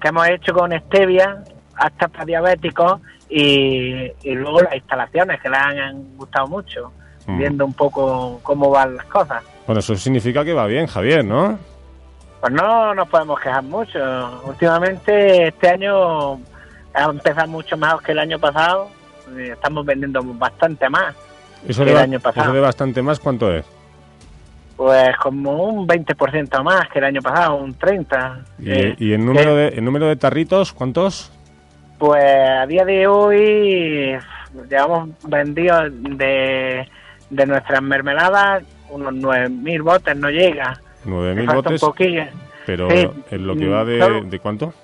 que 0.00 0.08
hemos 0.08 0.26
hecho 0.28 0.52
con 0.54 0.72
stevia, 0.72 1.44
hasta 1.76 2.08
para 2.08 2.24
diabéticos 2.24 3.00
y, 3.28 4.10
y 4.22 4.34
luego 4.34 4.62
las 4.62 4.74
instalaciones 4.74 5.40
que 5.40 5.48
le 5.50 5.56
han, 5.56 5.78
han 5.78 6.16
gustado 6.16 6.46
mucho, 6.48 6.92
Mm. 7.26 7.38
viendo 7.38 7.66
un 7.66 7.74
poco 7.74 8.40
cómo 8.42 8.70
van 8.70 8.96
las 8.96 9.04
cosas. 9.04 9.42
Bueno, 9.66 9.80
eso 9.80 9.94
significa 9.96 10.42
que 10.46 10.54
va 10.54 10.64
bien, 10.66 10.86
Javier, 10.86 11.22
¿no? 11.22 11.58
Pues 12.40 12.52
no 12.52 12.94
nos 12.94 13.08
podemos 13.08 13.40
quejar 13.40 13.62
mucho. 13.64 14.42
Últimamente 14.44 15.48
este 15.48 15.68
año 15.68 16.34
ha 16.94 17.04
empezado 17.04 17.48
mucho 17.48 17.76
mejor 17.76 18.02
que 18.02 18.12
el 18.12 18.18
año 18.18 18.38
pasado. 18.38 18.88
Estamos 19.36 19.84
vendiendo 19.84 20.22
bastante 20.22 20.88
más 20.88 21.14
Eso 21.66 21.84
que 21.84 21.90
el 21.90 21.96
año 21.98 22.20
pasado. 22.20 22.46
eso 22.46 22.52
de 22.54 22.60
bastante 22.60 23.02
más, 23.02 23.20
¿cuánto 23.20 23.52
es? 23.52 23.64
Pues 24.76 25.16
como 25.16 25.64
un 25.64 25.88
20% 25.88 26.62
más 26.62 26.88
que 26.88 27.00
el 27.00 27.04
año 27.06 27.20
pasado, 27.20 27.56
un 27.56 27.76
30%. 27.76 28.44
Y, 28.60 29.08
y 29.08 29.12
en 29.12 29.26
número 29.26 29.56
de 29.56 29.68
en 29.70 29.84
número 29.84 30.06
de 30.06 30.16
tarritos, 30.16 30.72
¿cuántos? 30.72 31.32
Pues 31.98 32.24
a 32.24 32.64
día 32.66 32.84
de 32.84 33.08
hoy 33.08 34.16
llevamos 34.70 35.10
vendido 35.24 35.90
de, 35.90 36.88
de 37.28 37.46
nuestras 37.46 37.82
mermeladas 37.82 38.62
unos 38.90 39.12
9.000 39.14 39.82
botes, 39.82 40.16
no 40.16 40.30
llega. 40.30 40.80
Nueve 41.08 41.34
Me 41.34 41.40
mil 41.42 41.46
falta 41.46 41.58
un 41.70 41.74
botes. 41.74 41.80
poquillo. 41.80 42.22
Pero 42.66 42.90
Sí. 42.90 43.10
en 43.30 43.46
lo 43.46 43.56
que 43.56 43.68
va 43.68 43.84
de, 43.84 44.22
¿de 44.26 44.38
cuánto? 44.40 44.74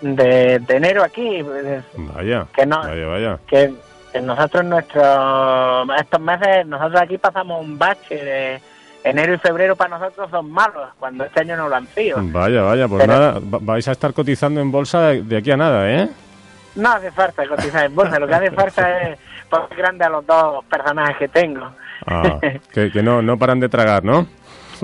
De, 0.00 0.58
de 0.58 0.76
enero 0.76 1.02
aquí, 1.04 1.42
pues, 1.44 1.84
Vaya, 1.96 2.46
Que 2.54 2.66
no- 2.66 2.80
vaya, 2.82 3.06
vaya. 3.06 3.38
que 3.46 3.72
que 4.12 4.20
nosotros 4.20 4.64
nuestros 4.64 5.88
estos 6.00 6.20
meses, 6.20 6.66
nosotros 6.66 7.00
aquí 7.00 7.16
pasamos 7.16 7.60
un 7.62 7.78
bache 7.78 8.16
de 8.16 8.60
enero 9.04 9.34
y 9.34 9.38
febrero 9.38 9.76
para 9.76 9.98
nosotros 9.98 10.28
son 10.30 10.50
malos, 10.50 10.88
cuando 10.98 11.22
este 11.24 11.42
año 11.42 11.56
no 11.56 11.68
lo 11.68 11.76
han 11.76 11.86
sido. 11.88 12.18
Vaya, 12.20 12.62
vaya, 12.62 12.88
pues 12.88 13.02
Pero- 13.06 13.12
nada, 13.12 13.32
va- 13.38 13.58
vais 13.62 13.86
a 13.86 13.92
estar 13.92 14.12
cotizando 14.12 14.60
en 14.60 14.72
bolsa 14.72 15.00
de, 15.10 15.22
de 15.22 15.36
aquí 15.36 15.52
a 15.52 15.56
nada, 15.56 15.88
¿eh? 15.88 16.08
No 16.74 16.90
hace 16.90 17.12
falta 17.12 17.46
cotizar 17.46 17.84
en 17.86 17.94
bolsa, 17.94 18.18
lo 18.18 18.26
que 18.26 18.34
hace 18.34 18.50
falta 18.50 19.00
es 19.02 19.18
poner 19.48 19.68
grande 19.76 20.04
a 20.04 20.08
los 20.08 20.26
dos 20.26 20.64
personajes 20.64 21.16
que 21.16 21.28
tengo. 21.28 21.70
Ah, 22.06 22.40
que, 22.72 22.90
que 22.90 23.02
no, 23.04 23.22
no 23.22 23.38
paran 23.38 23.60
de 23.60 23.68
tragar, 23.68 24.02
¿no? 24.02 24.26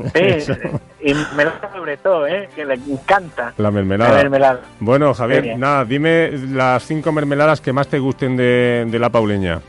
Sí, 0.02 0.10
Eso. 0.14 0.54
y 1.00 1.14
mermelada 1.14 1.72
sobre 1.74 1.96
todo, 1.96 2.26
¿eh? 2.26 2.48
que 2.54 2.64
le 2.64 2.74
encanta. 2.74 3.52
La 3.56 3.70
mermelada. 3.70 4.10
La 4.10 4.16
mermelada. 4.16 4.60
Bueno, 4.80 5.12
Javier, 5.14 5.58
nada, 5.58 5.84
dime 5.84 6.30
las 6.32 6.82
cinco 6.84 7.12
mermeladas 7.12 7.60
que 7.60 7.72
más 7.72 7.88
te 7.88 7.98
gusten 7.98 8.36
de, 8.36 8.86
de 8.88 8.98
la 8.98 9.10
pauleña. 9.10 9.60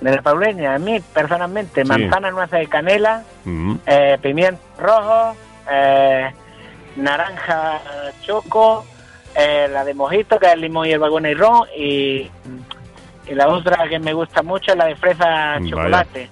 De 0.00 0.14
la 0.14 0.20
pauleña, 0.22 0.74
a 0.74 0.78
mí 0.78 1.00
personalmente, 1.14 1.82
Sí. 1.82 1.88
manzana, 1.88 2.30
nueces 2.30 2.58
de 2.60 2.66
canela, 2.66 3.22
Mm. 3.44 3.74
eh, 3.86 4.18
pimiento 4.20 4.60
rojo, 4.78 5.34
eh, 5.70 6.30
naranja 6.96 7.80
choco, 8.22 8.84
eh, 9.34 9.68
la 9.72 9.84
de 9.84 9.94
mojito, 9.94 10.38
que 10.38 10.46
es 10.52 10.56
limón, 10.58 10.86
hierbabuena 10.86 11.30
y 11.30 11.34
ron, 11.34 11.62
y, 11.76 12.30
y 13.28 13.34
la 13.34 13.48
otra 13.48 13.88
que 13.88 13.98
me 13.98 14.12
gusta 14.12 14.42
mucho 14.42 14.72
es 14.72 14.76
la 14.78 14.86
de 14.86 14.96
fresa 14.96 15.58
chocolate. 15.68 16.18
Vaya, 16.20 16.30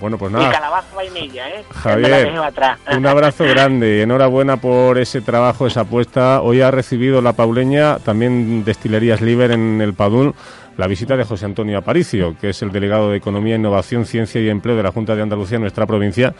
bueno, 0.00 0.18
pues 0.18 0.30
Y 0.30 0.34
nada. 0.34 0.50
calabaza 0.52 0.94
vainilla, 0.94 1.48
¿eh? 1.48 1.64
Javier, 1.72 2.32
un 2.96 3.06
abrazo 3.06 3.44
grande 3.44 3.98
y 3.98 4.00
enhorabuena 4.00 4.56
por 4.58 4.98
ese 4.98 5.20
trabajo, 5.20 5.66
esa 5.66 5.80
apuesta. 5.82 6.40
Hoy 6.42 6.60
ha 6.60 6.70
recibido 6.70 7.20
la 7.20 7.32
pauleña, 7.32 7.98
también 7.98 8.64
Destilerías 8.64 9.20
Liber 9.20 9.50
en 9.52 9.80
el 9.80 9.94
Padul, 9.94 10.34
la 10.76 10.86
visita 10.86 11.16
de 11.16 11.24
José 11.24 11.44
Antonio 11.44 11.78
Aparicio, 11.78 12.36
que 12.40 12.50
es 12.50 12.62
el 12.62 12.70
delegado 12.70 13.10
de 13.10 13.16
Economía, 13.18 13.56
Innovación, 13.56 14.04
Ciencia 14.06 14.40
y 14.40 14.48
Empleo 14.48 14.76
de 14.76 14.82
la 14.82 14.92
Junta 14.92 15.16
de 15.16 15.22
Andalucía 15.22 15.56
en 15.56 15.62
nuestra 15.62 15.86
provincia, 15.86 16.32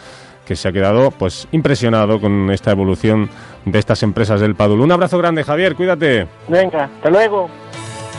que 0.47 0.57
se 0.57 0.69
ha 0.69 0.73
quedado 0.73 1.11
pues 1.11 1.47
impresionado 1.53 2.21
con 2.21 2.51
esta 2.51 2.71
evolución 2.71 3.29
de 3.65 3.79
estas 3.79 4.03
empresas 4.03 4.41
del 4.41 4.55
Padul. 4.55 4.81
Un 4.81 4.93
abrazo 4.93 5.19
grande, 5.19 5.45
Javier, 5.45 5.75
cuídate. 5.75 6.27
Venga, 6.49 6.85
hasta 6.85 7.11
luego. 7.11 7.51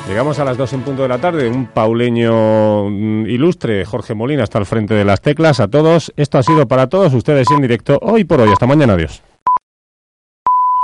Llegamos 0.07 0.39
a 0.39 0.45
las 0.45 0.57
dos 0.57 0.73
en 0.73 0.81
punto 0.81 1.03
de 1.03 1.07
la 1.07 1.19
tarde. 1.19 1.49
Un 1.49 1.67
pauleño 1.67 2.89
mm, 2.89 3.27
ilustre, 3.27 3.85
Jorge 3.85 4.15
Molina, 4.15 4.43
está 4.43 4.57
al 4.57 4.65
frente 4.65 4.93
de 4.93 5.05
las 5.05 5.21
teclas. 5.21 5.59
A 5.59 5.67
todos, 5.67 6.11
esto 6.15 6.37
ha 6.37 6.43
sido 6.43 6.67
para 6.67 6.87
todos 6.87 7.13
ustedes 7.13 7.47
en 7.51 7.61
directo 7.61 7.99
hoy 8.01 8.23
por 8.23 8.41
hoy. 8.41 8.51
Hasta 8.51 8.65
mañana, 8.65 8.93
adiós. 8.93 9.21